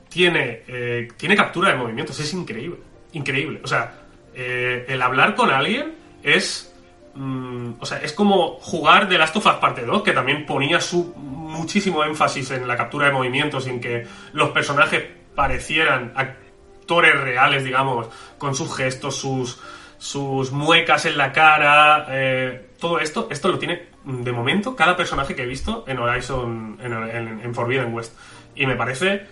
tiene, 0.08 0.62
eh, 0.68 1.08
tiene 1.16 1.36
captura 1.36 1.70
de 1.70 1.76
movimientos. 1.76 2.18
Es 2.20 2.32
increíble. 2.32 2.78
Increíble. 3.12 3.60
O 3.64 3.66
sea, 3.66 3.94
eh, 4.34 4.84
el 4.88 5.02
hablar 5.02 5.34
con 5.34 5.50
alguien 5.50 5.94
es. 6.22 6.68
Mm, 7.14 7.72
o 7.80 7.86
sea, 7.86 7.98
es 7.98 8.12
como 8.12 8.58
jugar 8.60 9.08
The 9.08 9.18
Last 9.18 9.36
of 9.36 9.46
Us 9.46 9.52
Parte 9.54 9.84
2, 9.84 10.02
que 10.02 10.12
también 10.12 10.46
ponía 10.46 10.80
su 10.80 11.14
muchísimo 11.16 12.02
énfasis 12.04 12.50
en 12.52 12.66
la 12.66 12.76
captura 12.76 13.06
de 13.06 13.12
movimientos, 13.12 13.66
en 13.66 13.80
que 13.80 14.06
los 14.32 14.50
personajes 14.50 15.04
parecieran 15.34 16.14
ac- 16.14 16.34
actores 16.80 17.18
reales, 17.20 17.64
digamos, 17.64 18.08
con 18.38 18.54
sus 18.54 18.74
gestos, 18.76 19.16
sus, 19.16 19.60
sus 19.98 20.50
muecas 20.50 21.04
en 21.06 21.16
la 21.16 21.32
cara, 21.32 22.06
eh, 22.10 22.70
todo 22.80 22.98
esto, 22.98 23.28
esto 23.30 23.48
lo 23.48 23.58
tiene 23.58 23.86
de 24.04 24.32
momento 24.32 24.74
cada 24.74 24.96
personaje 24.96 25.34
que 25.36 25.44
he 25.44 25.46
visto 25.46 25.84
en 25.86 25.98
Horizon, 26.00 26.76
en 26.82 27.54
Forbidden 27.54 27.94
West. 27.94 28.18
Y 28.56 28.66
me 28.66 28.74
parece 28.74 29.26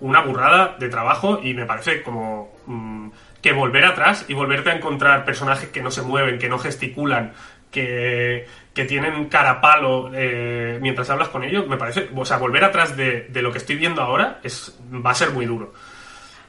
una 0.00 0.22
burrada 0.22 0.76
de 0.78 0.88
trabajo 0.88 1.40
y 1.42 1.52
me 1.54 1.66
parece 1.66 2.02
como 2.02 2.52
mm, 2.66 3.10
que 3.44 3.52
volver 3.52 3.84
atrás 3.84 4.24
y 4.26 4.32
volverte 4.32 4.70
a 4.70 4.74
encontrar 4.74 5.26
personajes 5.26 5.68
que 5.68 5.82
no 5.82 5.90
se 5.90 6.00
mueven, 6.00 6.38
que 6.38 6.48
no 6.48 6.58
gesticulan, 6.58 7.34
que, 7.70 8.46
que 8.72 8.86
tienen 8.86 9.26
cara 9.26 9.60
palo 9.60 10.10
eh, 10.14 10.78
mientras 10.80 11.10
hablas 11.10 11.28
con 11.28 11.44
ellos, 11.44 11.68
me 11.68 11.76
parece, 11.76 12.08
o 12.16 12.24
sea, 12.24 12.38
volver 12.38 12.64
atrás 12.64 12.96
de, 12.96 13.28
de 13.28 13.42
lo 13.42 13.52
que 13.52 13.58
estoy 13.58 13.76
viendo 13.76 14.00
ahora 14.00 14.40
es, 14.42 14.80
va 14.90 15.10
a 15.10 15.14
ser 15.14 15.32
muy 15.32 15.44
duro. 15.44 15.74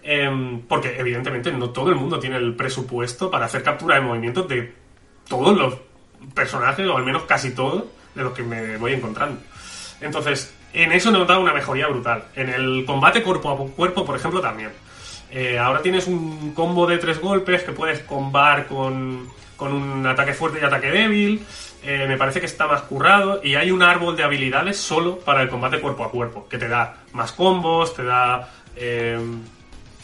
Em, 0.03 0.61
porque 0.61 0.97
evidentemente 0.97 1.51
no 1.51 1.71
todo 1.71 1.89
el 1.89 1.97
mundo 1.97 2.17
tiene 2.17 2.37
el 2.37 2.55
presupuesto 2.55 3.29
para 3.29 3.47
hacer 3.47 3.61
captura 3.61 3.95
de 3.95 4.01
movimientos 4.01 4.47
de 4.47 4.73
todos 5.27 5.57
los 5.57 5.75
personajes, 6.33 6.87
o 6.87 6.95
al 6.95 7.03
menos 7.03 7.23
casi 7.23 7.53
todos, 7.53 7.83
de 8.13 8.23
los 8.23 8.31
que 8.31 8.43
me 8.43 8.77
voy 8.77 8.93
encontrando. 8.93 9.41
Entonces, 9.99 10.55
en 10.71 10.93
eso 10.93 11.09
he 11.09 11.11
notado 11.11 11.41
una 11.41 11.51
mejoría 11.51 11.87
brutal. 11.87 12.23
En 12.37 12.47
el 12.47 12.85
combate 12.85 13.21
cuerpo 13.21 13.51
a 13.51 13.75
cuerpo, 13.75 14.05
por 14.05 14.15
ejemplo, 14.15 14.39
también. 14.39 14.71
Eh, 15.37 15.59
ahora 15.59 15.81
tienes 15.81 16.07
un 16.07 16.53
combo 16.53 16.87
de 16.87 16.97
tres 16.97 17.19
golpes 17.19 17.61
que 17.63 17.73
puedes 17.73 17.99
combar 17.99 18.67
con, 18.67 19.27
con 19.57 19.73
un 19.73 20.07
ataque 20.07 20.33
fuerte 20.33 20.59
y 20.61 20.63
ataque 20.63 20.89
débil. 20.89 21.45
Eh, 21.83 22.05
me 22.07 22.15
parece 22.15 22.39
que 22.39 22.45
está 22.45 22.67
más 22.67 22.83
currado 22.83 23.41
y 23.43 23.55
hay 23.55 23.69
un 23.69 23.83
árbol 23.83 24.15
de 24.15 24.23
habilidades 24.23 24.77
solo 24.77 25.19
para 25.19 25.41
el 25.41 25.49
combate 25.49 25.81
cuerpo 25.81 26.05
a 26.05 26.09
cuerpo, 26.09 26.47
que 26.47 26.57
te 26.57 26.69
da 26.69 27.03
más 27.11 27.33
combos, 27.33 27.93
te 27.93 28.05
da... 28.05 28.49
eh, 28.77 29.19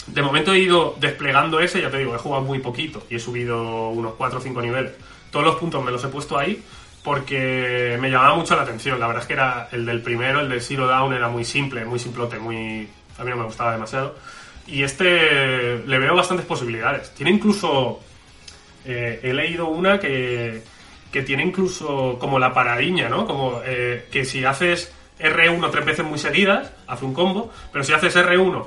de 0.08 0.22
momento 0.22 0.52
he 0.52 0.60
ido 0.60 0.96
desplegando 1.00 1.62
ese, 1.62 1.82
ya 1.82 1.90
te 1.90 2.00
digo, 2.00 2.14
he 2.14 2.18
jugado 2.18 2.44
muy 2.44 2.60
poquito 2.60 3.04
y 3.10 3.16
he 3.16 3.20
subido 3.20 3.88
unos 3.90 4.16
4 4.16 4.38
o 4.38 4.42
5 4.42 4.62
niveles. 4.62 4.92
Todos 5.32 5.46
los 5.46 5.56
puntos 5.56 5.82
me 5.82 5.92
los 5.92 6.04
he 6.04 6.10
puesto 6.10 6.38
ahí 6.38 6.62
porque 7.04 7.98
me 8.02 8.12
llamaba 8.12 8.36
mucho 8.36 8.54
la 8.58 8.64
atención. 8.64 9.00
La 9.00 9.08
verdad 9.08 9.22
es 9.22 9.28
que 9.28 9.34
era 9.34 9.70
el 9.72 9.86
del 9.86 10.02
primero, 10.02 10.42
el 10.42 10.50
de 10.50 10.60
Zero 10.60 10.88
Down, 10.88 11.14
era 11.14 11.30
muy 11.30 11.46
simple, 11.46 11.86
muy 11.86 12.00
simplote, 12.00 12.38
muy... 12.38 12.90
A 13.18 13.24
mí 13.24 13.30
no 13.30 13.38
me 13.38 13.46
gustaba 13.46 13.72
demasiado. 13.72 14.16
Y 14.72 14.84
este 14.84 15.78
le 15.86 16.00
veo 16.00 16.16
bastantes 16.16 16.46
posibilidades. 16.46 17.12
Tiene 17.14 17.32
incluso... 17.32 18.00
eh, 18.86 19.20
he 19.22 19.34
leído 19.34 19.68
una 19.68 20.00
que, 20.00 20.64
que 21.12 21.22
tiene 21.24 21.44
incluso 21.44 22.18
como 22.20 22.40
la 22.40 22.54
paradiña, 22.54 23.10
¿no? 23.10 23.26
Como 23.28 23.62
eh, 23.66 24.06
que 24.12 24.24
si 24.26 24.44
haces 24.46 24.92
R1 25.20 25.70
tres 25.72 25.86
veces 25.86 26.06
muy 26.06 26.18
seguidas, 26.18 26.72
hace 26.88 27.06
un 27.06 27.14
combo, 27.14 27.52
pero 27.72 27.84
si 27.84 27.94
haces 27.94 28.16
R1, 28.16 28.66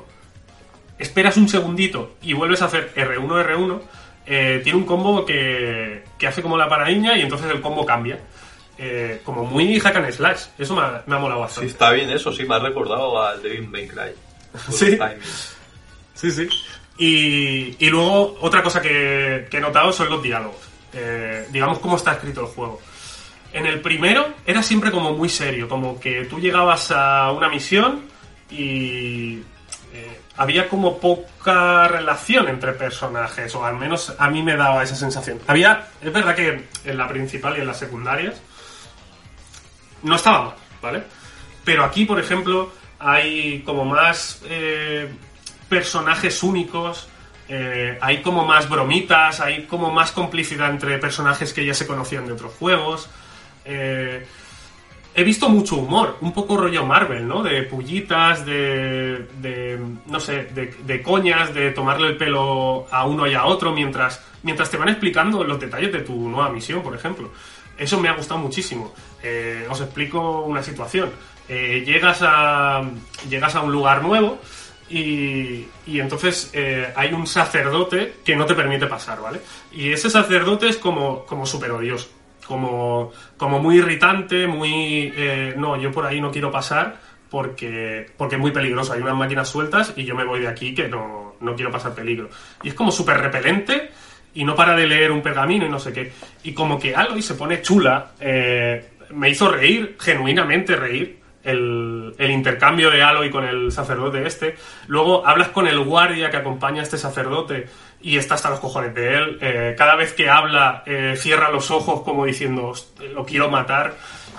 esperas 0.98 1.36
un 1.36 1.48
segundito 1.48 2.14
y 2.22 2.32
vuelves 2.34 2.62
a 2.62 2.66
hacer 2.66 2.92
R1, 2.94 3.26
R1, 3.46 3.80
eh, 4.26 4.60
tiene 4.62 4.78
un 4.78 4.84
combo 4.84 5.24
que, 5.24 6.04
que 6.18 6.26
hace 6.26 6.42
como 6.42 6.56
la 6.56 6.68
paradiña 6.68 7.16
y 7.16 7.22
entonces 7.22 7.50
el 7.50 7.60
combo 7.60 7.84
cambia. 7.86 8.18
Eh, 8.76 9.20
como 9.24 9.44
muy 9.44 9.78
hack 9.78 9.96
and 9.96 10.10
slash. 10.10 10.46
Eso 10.58 10.74
me 10.74 10.82
ha, 10.82 11.02
me 11.06 11.14
ha 11.14 11.18
molado 11.18 11.40
Sí, 11.40 11.44
bastante. 11.46 11.70
está 11.70 11.90
bien 11.92 12.10
eso, 12.10 12.32
sí, 12.32 12.44
me 12.44 12.56
ha 12.56 12.58
recordado 12.58 13.22
al 13.22 13.40
Devil 13.42 13.68
May 13.68 13.86
Cry. 13.88 14.10
Sí. 14.70 14.96
Timing. 14.96 15.18
Sí, 16.14 16.30
sí. 16.30 16.48
Y, 16.96 17.76
y 17.84 17.90
luego, 17.90 18.38
otra 18.40 18.62
cosa 18.62 18.80
que, 18.80 19.48
he 19.50 19.60
notado 19.60 19.92
son 19.92 20.08
los 20.08 20.22
diálogos. 20.22 20.68
Eh, 20.92 21.48
digamos 21.50 21.80
cómo 21.80 21.96
está 21.96 22.12
escrito 22.12 22.42
el 22.42 22.46
juego. 22.46 22.80
En 23.52 23.66
el 23.66 23.80
primero 23.80 24.34
era 24.46 24.62
siempre 24.62 24.90
como 24.90 25.12
muy 25.12 25.28
serio, 25.28 25.68
como 25.68 25.98
que 25.98 26.24
tú 26.24 26.40
llegabas 26.40 26.90
a 26.90 27.30
una 27.32 27.48
misión 27.48 28.02
y 28.50 29.42
eh, 29.92 30.20
había 30.36 30.68
como 30.68 30.98
poca 30.98 31.86
relación 31.88 32.48
entre 32.48 32.72
personajes, 32.72 33.54
o 33.54 33.64
al 33.64 33.76
menos 33.76 34.14
a 34.18 34.28
mí 34.28 34.42
me 34.42 34.56
daba 34.56 34.82
esa 34.82 34.96
sensación. 34.96 35.40
Había, 35.46 35.88
es 36.02 36.12
verdad 36.12 36.34
que 36.34 36.64
en 36.84 36.98
la 36.98 37.08
principal 37.08 37.56
y 37.56 37.60
en 37.60 37.66
las 37.68 37.78
secundarias 37.78 38.40
no 40.02 40.16
estaba 40.16 40.44
mal, 40.44 40.54
¿vale? 40.82 41.02
Pero 41.64 41.84
aquí, 41.84 42.04
por 42.04 42.18
ejemplo, 42.18 42.72
hay 42.98 43.62
como 43.62 43.84
más 43.84 44.42
eh, 44.46 45.08
personajes 45.68 46.42
únicos, 46.42 47.08
eh, 47.48 47.98
hay 48.00 48.22
como 48.22 48.46
más 48.46 48.68
bromitas, 48.68 49.40
hay 49.40 49.64
como 49.64 49.90
más 49.90 50.12
complicidad 50.12 50.70
entre 50.70 50.98
personajes 50.98 51.52
que 51.52 51.64
ya 51.64 51.74
se 51.74 51.86
conocían 51.86 52.26
de 52.26 52.32
otros 52.32 52.54
juegos. 52.54 53.10
Eh, 53.64 54.26
he 55.14 55.24
visto 55.24 55.48
mucho 55.48 55.76
humor, 55.76 56.16
un 56.22 56.32
poco 56.32 56.56
rollo 56.56 56.86
Marvel, 56.86 57.28
¿no? 57.28 57.42
De 57.42 57.62
pullitas, 57.64 58.46
de, 58.46 59.28
de 59.40 59.78
no 60.06 60.20
sé, 60.20 60.44
de, 60.54 60.74
de 60.84 61.02
coñas, 61.02 61.52
de 61.52 61.70
tomarle 61.70 62.08
el 62.08 62.16
pelo 62.16 62.86
a 62.90 63.04
uno 63.04 63.26
y 63.26 63.34
a 63.34 63.44
otro 63.44 63.72
mientras, 63.72 64.24
mientras 64.42 64.70
te 64.70 64.76
van 64.76 64.88
explicando 64.88 65.44
los 65.44 65.60
detalles 65.60 65.92
de 65.92 66.00
tu 66.00 66.28
nueva 66.28 66.48
misión, 66.48 66.82
por 66.82 66.94
ejemplo. 66.94 67.30
Eso 67.76 68.00
me 68.00 68.08
ha 68.08 68.12
gustado 68.12 68.40
muchísimo. 68.40 68.94
Eh, 69.22 69.66
os 69.68 69.80
explico 69.80 70.42
una 70.42 70.62
situación. 70.62 71.10
Llegas, 71.46 72.20
a, 72.22 72.82
llegas 73.28 73.54
a 73.54 73.60
un 73.60 73.70
lugar 73.70 74.02
nuevo 74.02 74.40
y, 74.88 75.66
y 75.86 76.00
entonces 76.00 76.50
eh, 76.52 76.92
hay 76.94 77.12
un 77.12 77.26
sacerdote 77.26 78.14
que 78.24 78.36
no 78.36 78.46
te 78.46 78.54
permite 78.54 78.86
pasar, 78.86 79.20
¿vale? 79.20 79.40
Y 79.72 79.92
ese 79.92 80.10
sacerdote 80.10 80.68
es 80.68 80.76
como, 80.76 81.24
como 81.24 81.46
súper 81.46 81.70
odioso, 81.70 82.08
como, 82.46 83.12
como 83.36 83.58
muy 83.60 83.78
irritante, 83.78 84.46
muy... 84.46 85.12
eh, 85.16 85.54
no, 85.56 85.76
yo 85.80 85.90
por 85.90 86.06
ahí 86.06 86.20
no 86.20 86.30
quiero 86.30 86.50
pasar 86.50 86.96
porque, 87.30 88.06
porque 88.16 88.36
es 88.36 88.40
muy 88.40 88.50
peligroso, 88.50 88.92
hay 88.92 89.00
unas 89.00 89.16
máquinas 89.16 89.48
sueltas 89.48 89.94
y 89.96 90.04
yo 90.04 90.14
me 90.14 90.24
voy 90.24 90.40
de 90.40 90.48
aquí 90.48 90.74
que 90.74 90.88
no, 90.88 91.34
no 91.40 91.56
quiero 91.56 91.70
pasar 91.70 91.94
peligro. 91.94 92.28
Y 92.62 92.68
es 92.68 92.74
como 92.74 92.92
súper 92.92 93.18
repelente 93.18 93.90
y 94.34 94.44
no 94.44 94.54
para 94.54 94.76
de 94.76 94.86
leer 94.86 95.10
un 95.10 95.22
pergamino 95.22 95.66
y 95.66 95.68
no 95.68 95.78
sé 95.78 95.92
qué. 95.92 96.12
Y 96.42 96.52
como 96.52 96.78
que 96.78 96.94
Aloy 96.94 97.22
se 97.22 97.34
pone 97.34 97.62
chula, 97.62 98.12
eh, 98.20 98.90
me 99.10 99.30
hizo 99.30 99.50
reír, 99.50 99.96
genuinamente 99.98 100.76
reír, 100.76 101.23
el, 101.44 102.14
intercambio 102.18 102.90
de 102.90 103.02
Aloy 103.02 103.30
con 103.30 103.44
el 103.44 103.70
sacerdote 103.70 104.26
este. 104.26 104.56
Luego 104.86 105.26
hablas 105.26 105.48
con 105.48 105.66
el 105.66 105.78
guardia 105.80 106.30
que 106.30 106.36
acompaña 106.38 106.80
a 106.80 106.84
este 106.84 106.98
sacerdote 106.98 107.66
y 108.00 108.16
está 108.16 108.34
hasta 108.34 108.50
los 108.50 108.60
cojones 108.60 108.94
de 108.94 109.14
él. 109.14 109.38
Eh, 109.40 109.74
cada 109.78 109.94
vez 109.96 110.12
que 110.12 110.28
habla, 110.28 110.82
eh, 110.86 111.14
cierra 111.16 111.50
los 111.50 111.70
ojos 111.70 112.02
como 112.02 112.24
diciendo, 112.24 112.68
"Host- 112.68 113.00
lo 113.12 113.24
quiero 113.24 113.50
matar. 113.50 113.94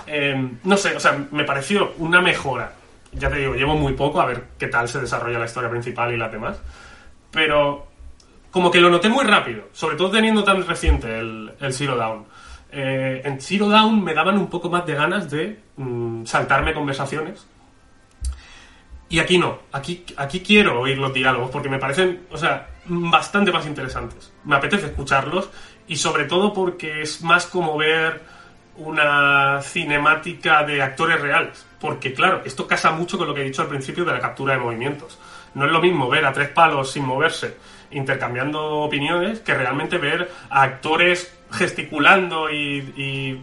Eh, 0.06 0.50
no 0.64 0.76
sé, 0.76 0.94
o 0.96 1.00
sea, 1.00 1.18
me 1.30 1.44
pareció 1.44 1.94
una 1.98 2.20
mejora. 2.20 2.72
Ya 3.12 3.30
te 3.30 3.38
digo, 3.38 3.54
llevo 3.54 3.74
muy 3.74 3.94
poco 3.94 4.20
a 4.20 4.26
ver 4.26 4.44
qué 4.58 4.66
tal 4.68 4.88
se 4.88 5.00
desarrolla 5.00 5.38
la 5.38 5.46
historia 5.46 5.70
principal 5.70 6.12
y 6.12 6.16
las 6.16 6.30
demás. 6.30 6.60
Pero 7.30 7.86
como 8.50 8.70
que 8.70 8.80
lo 8.80 8.88
noté 8.90 9.08
muy 9.08 9.24
rápido, 9.24 9.64
sobre 9.72 9.96
todo 9.96 10.10
teniendo 10.10 10.44
tan 10.44 10.66
reciente 10.66 11.18
el, 11.18 11.52
el 11.60 11.72
Zero 11.72 11.96
Down. 11.96 12.24
Eh, 12.70 13.22
en 13.24 13.40
Zero 13.40 13.68
Down 13.68 14.02
me 14.02 14.14
daban 14.14 14.36
un 14.38 14.48
poco 14.48 14.68
más 14.68 14.84
de 14.86 14.94
ganas 14.94 15.30
de 15.30 15.58
mm, 15.76 16.24
saltarme 16.24 16.74
conversaciones. 16.74 17.46
Y 19.08 19.20
aquí 19.20 19.38
no, 19.38 19.60
aquí, 19.72 20.04
aquí 20.16 20.40
quiero 20.40 20.80
oír 20.80 20.98
los 20.98 21.14
diálogos 21.14 21.50
porque 21.50 21.68
me 21.68 21.78
parecen, 21.78 22.26
o 22.30 22.36
sea, 22.36 22.68
bastante 22.86 23.52
más 23.52 23.66
interesantes. 23.66 24.32
Me 24.44 24.56
apetece 24.56 24.86
escucharlos 24.86 25.48
y 25.86 25.96
sobre 25.96 26.24
todo 26.24 26.52
porque 26.52 27.02
es 27.02 27.22
más 27.22 27.46
como 27.46 27.76
ver 27.76 28.20
una 28.76 29.60
cinemática 29.62 30.64
de 30.64 30.82
actores 30.82 31.20
reales. 31.20 31.64
Porque 31.80 32.12
claro, 32.12 32.42
esto 32.44 32.66
casa 32.66 32.90
mucho 32.90 33.16
con 33.16 33.28
lo 33.28 33.34
que 33.34 33.42
he 33.42 33.44
dicho 33.44 33.62
al 33.62 33.68
principio 33.68 34.04
de 34.04 34.12
la 34.12 34.20
captura 34.20 34.54
de 34.54 34.60
movimientos. 34.60 35.18
No 35.54 35.66
es 35.66 35.72
lo 35.72 35.80
mismo 35.80 36.08
ver 36.08 36.24
a 36.26 36.32
tres 36.32 36.48
palos 36.48 36.90
sin 36.90 37.04
moverse, 37.04 37.56
intercambiando 37.92 38.60
opiniones, 38.80 39.40
que 39.40 39.54
realmente 39.54 39.98
ver 39.98 40.30
a 40.50 40.62
actores 40.62 41.35
gesticulando 41.56 42.50
y, 42.50 42.78
y- 42.96 43.40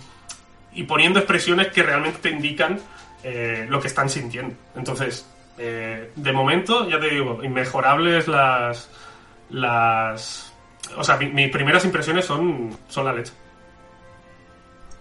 y 0.75 0.83
poniendo 0.83 1.19
expresiones 1.19 1.67
que 1.67 1.83
realmente 1.83 2.19
te 2.21 2.29
indican 2.29 2.79
eh, 3.23 3.65
lo 3.69 3.79
que 3.79 3.87
están 3.87 4.09
sintiendo. 4.09 4.55
Entonces, 4.75 5.25
eh, 5.57 6.11
de 6.15 6.31
momento, 6.33 6.89
ya 6.89 6.99
te 6.99 7.09
digo, 7.09 7.43
inmejorables 7.43 8.27
las. 8.27 8.89
las 9.49 10.53
o 10.97 11.03
sea, 11.03 11.17
mi- 11.17 11.27
mis 11.29 11.49
primeras 11.49 11.85
impresiones 11.85 12.25
son, 12.25 12.77
son 12.89 13.05
la 13.05 13.13
leche. 13.13 13.33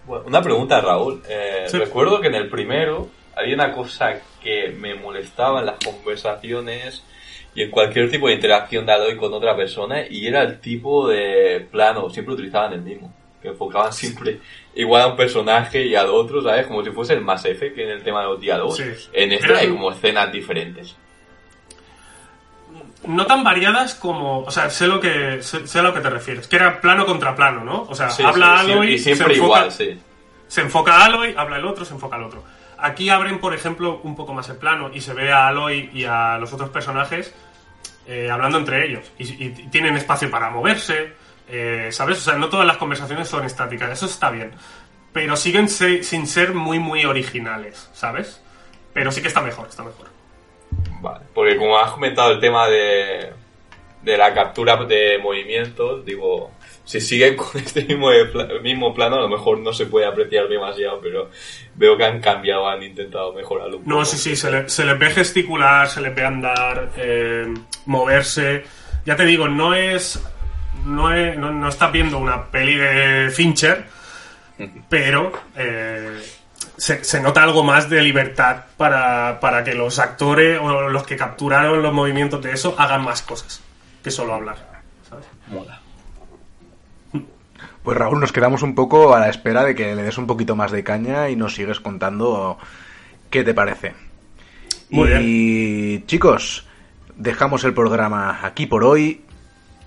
Bueno, 0.05 0.25
una 0.27 0.41
pregunta, 0.41 0.79
Raúl. 0.81 1.21
Eh, 1.27 1.65
Sí. 1.67 1.77
Recuerdo 1.77 2.19
que 2.21 2.27
en 2.27 2.35
el 2.35 2.49
primero 2.49 3.09
había 3.35 3.55
una 3.55 3.71
cosa 3.73 4.13
que 4.41 4.69
me 4.77 4.95
molestaba 4.95 5.59
en 5.61 5.65
las 5.67 5.77
conversaciones 5.83 7.03
y 7.55 7.61
en 7.63 7.71
cualquier 7.71 8.09
tipo 8.09 8.27
de 8.27 8.33
interacción 8.33 8.85
de 8.85 8.93
Aloy 8.93 9.15
con 9.17 9.33
otra 9.33 9.55
persona 9.55 10.01
y 10.09 10.25
era 10.27 10.41
el 10.41 10.59
tipo 10.59 11.07
de 11.07 11.67
plano, 11.71 12.09
siempre 12.09 12.33
utilizaban 12.33 12.73
el 12.73 12.81
mismo, 12.81 13.13
que 13.41 13.49
enfocaban 13.49 13.93
siempre 13.93 14.39
igual 14.75 15.01
a 15.03 15.07
un 15.07 15.15
personaje 15.15 15.85
y 15.85 15.95
al 15.95 16.07
otro, 16.09 16.41
¿sabes? 16.41 16.65
Como 16.67 16.83
si 16.83 16.91
fuese 16.91 17.13
el 17.13 17.21
más 17.21 17.45
F 17.45 17.73
que 17.73 17.83
en 17.83 17.89
el 17.91 18.03
tema 18.03 18.21
de 18.21 18.27
los 18.27 18.39
diálogos. 18.39 18.77
Sí. 18.77 18.83
En 19.13 19.31
Era 19.31 19.59
hay 19.59 19.69
como 19.69 19.91
escenas 19.91 20.31
diferentes. 20.31 20.95
No 23.05 23.25
tan 23.25 23.43
variadas 23.43 23.95
como. 23.95 24.39
O 24.43 24.51
sea, 24.51 24.69
sé 24.69 24.87
lo 24.87 24.99
que, 24.99 25.43
sé, 25.43 25.67
sé 25.67 25.79
a 25.79 25.81
lo 25.83 25.93
que 25.93 25.99
te 25.99 26.09
refieres. 26.09 26.47
Que 26.47 26.55
era 26.55 26.79
plano 26.79 27.05
contra 27.05 27.35
plano, 27.35 27.63
¿no? 27.63 27.81
O 27.89 27.93
sea, 27.95 28.09
Sí, 28.09 28.23
habla 28.23 28.59
sí, 28.61 28.65
sí, 28.65 28.71
Aloy. 28.71 28.93
y 28.93 28.97
siempre 28.99 29.25
se 29.27 29.33
enfoca- 29.33 29.45
igual, 29.45 29.71
sí. 29.71 29.99
Se 30.47 30.61
enfoca 30.61 30.95
a 30.95 31.05
Aloy, 31.05 31.33
habla 31.37 31.57
el 31.57 31.65
otro, 31.65 31.83
se 31.83 31.93
enfoca 31.93 32.15
al 32.15 32.23
otro. 32.23 32.43
Aquí 32.77 33.09
abren, 33.09 33.39
por 33.39 33.53
ejemplo, 33.53 34.01
un 34.03 34.15
poco 34.15 34.33
más 34.33 34.49
el 34.49 34.57
plano 34.57 34.91
y 34.93 35.01
se 35.01 35.13
ve 35.13 35.31
a 35.31 35.47
Aloy 35.47 35.89
y 35.93 36.05
a 36.05 36.37
los 36.37 36.53
otros 36.53 36.69
personajes 36.69 37.33
eh, 38.05 38.29
hablando 38.29 38.57
entre 38.57 38.85
ellos. 38.85 39.11
Y, 39.17 39.49
tienen 39.69 39.95
espacio 39.95 40.29
para 40.29 40.49
moverse, 40.49 41.13
eh, 41.49 41.89
¿sabes? 41.91 42.17
O 42.17 42.21
sea, 42.21 42.35
no 42.35 42.49
todas 42.49 42.65
las 42.65 42.77
conversaciones 42.77 43.27
son 43.27 43.45
estáticas, 43.45 43.91
eso 43.91 44.05
está 44.05 44.29
bien. 44.29 44.51
Pero 45.13 45.35
siguen 45.35 45.69
sin 45.69 46.27
ser 46.27 46.53
muy, 46.53 46.79
muy 46.79 47.05
originales, 47.05 47.89
¿sabes? 47.93 48.41
Pero 48.93 49.11
sí 49.11 49.21
que 49.21 49.27
está 49.27 49.41
mejor, 49.41 49.67
está 49.69 49.83
mejor. 49.83 50.07
Vale, 51.01 51.25
porque 51.33 51.55
como 51.57 51.77
has 51.77 51.91
comentado 51.91 52.31
el 52.31 52.39
tema 52.39 52.67
de, 52.67 53.31
de 54.01 54.17
la 54.17 54.33
captura 54.33 54.75
de 54.85 55.19
movimientos, 55.21 56.03
digo, 56.05 56.51
si 56.85 56.99
siguen 57.01 57.35
con 57.37 57.49
este 57.61 57.83
mismo, 57.85 58.09
mismo 58.61 58.93
plano, 58.93 59.15
a 59.17 59.21
lo 59.21 59.29
mejor 59.29 59.59
no 59.59 59.71
se 59.73 59.85
puede 59.85 60.05
apreciar 60.05 60.47
demasiado, 60.47 60.99
pero 61.01 61.29
veo 61.75 61.95
que 61.97 62.03
han 62.05 62.19
cambiado, 62.19 62.67
han 62.67 62.83
intentado 62.83 63.33
mejorarlo 63.33 63.77
un 63.77 63.83
No, 63.85 63.95
poco. 63.95 64.05
sí, 64.05 64.17
sí, 64.17 64.35
se 64.35 64.51
le, 64.51 64.69
se 64.69 64.83
les 64.85 64.97
ve 64.99 65.09
gesticular, 65.11 65.87
se 65.89 66.01
les 66.01 66.13
ve 66.13 66.25
andar, 66.25 66.91
eh, 66.97 67.53
moverse. 67.85 68.63
Ya 69.05 69.15
te 69.15 69.25
digo, 69.25 69.47
no 69.47 69.73
es. 69.75 70.21
No, 70.85 71.13
es- 71.13 71.37
no, 71.37 71.51
no 71.51 71.69
estás 71.69 71.91
viendo 71.91 72.17
una 72.17 72.47
peli 72.51 72.75
de 72.75 73.29
Fincher, 73.31 73.85
pero 74.89 75.31
eh, 75.55 76.21
se, 76.77 77.03
se 77.03 77.21
nota 77.21 77.43
algo 77.43 77.63
más 77.63 77.89
de 77.89 78.01
libertad 78.01 78.65
para, 78.77 79.39
para 79.39 79.63
que 79.63 79.73
los 79.73 79.99
actores 79.99 80.59
o 80.61 80.89
los 80.89 81.03
que 81.03 81.15
capturaron 81.15 81.81
los 81.81 81.93
movimientos 81.93 82.41
de 82.41 82.51
eso 82.53 82.75
hagan 82.77 83.03
más 83.03 83.21
cosas 83.21 83.61
que 84.03 84.11
solo 84.11 84.33
hablar. 84.33 84.57
¿sabes? 85.09 85.25
Mola. 85.47 85.79
Pues 87.83 87.97
Raúl, 87.97 88.19
nos 88.19 88.31
quedamos 88.31 88.63
un 88.63 88.75
poco 88.75 89.13
a 89.13 89.19
la 89.19 89.29
espera 89.29 89.63
de 89.65 89.75
que 89.75 89.93
le 89.93 90.03
des 90.03 90.17
un 90.17 90.25
poquito 90.25 90.55
más 90.55 90.71
de 90.71 90.83
caña 90.83 91.29
y 91.29 91.35
nos 91.35 91.55
sigues 91.55 91.81
contando 91.81 92.57
qué 93.29 93.43
te 93.43 93.53
parece. 93.53 93.93
Muy 94.89 95.09
y 95.19 96.05
chicos, 96.05 96.65
dejamos 97.17 97.65
el 97.65 97.73
programa 97.73 98.39
aquí 98.43 98.67
por 98.67 98.85
hoy. 98.85 99.21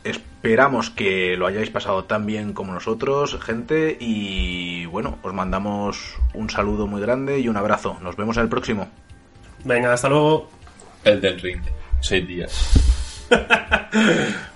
Esperamos 0.04 0.90
que 0.90 1.36
lo 1.38 1.46
hayáis 1.46 1.70
pasado 1.70 2.04
tan 2.04 2.26
bien 2.26 2.52
como 2.52 2.74
nosotros, 2.74 3.38
gente. 3.40 3.96
Y 3.98 4.84
bueno, 4.86 5.18
os 5.22 5.32
mandamos 5.32 6.16
un 6.34 6.50
saludo 6.50 6.86
muy 6.86 7.00
grande 7.00 7.40
y 7.40 7.48
un 7.48 7.56
abrazo. 7.56 7.96
Nos 8.02 8.16
vemos 8.16 8.36
en 8.36 8.42
el 8.42 8.48
próximo. 8.50 8.88
Venga, 9.64 9.92
hasta 9.92 10.10
luego. 10.10 10.50
Elden 11.02 11.38
Ring, 11.38 11.62
seis 12.00 12.28
días. 12.28 13.26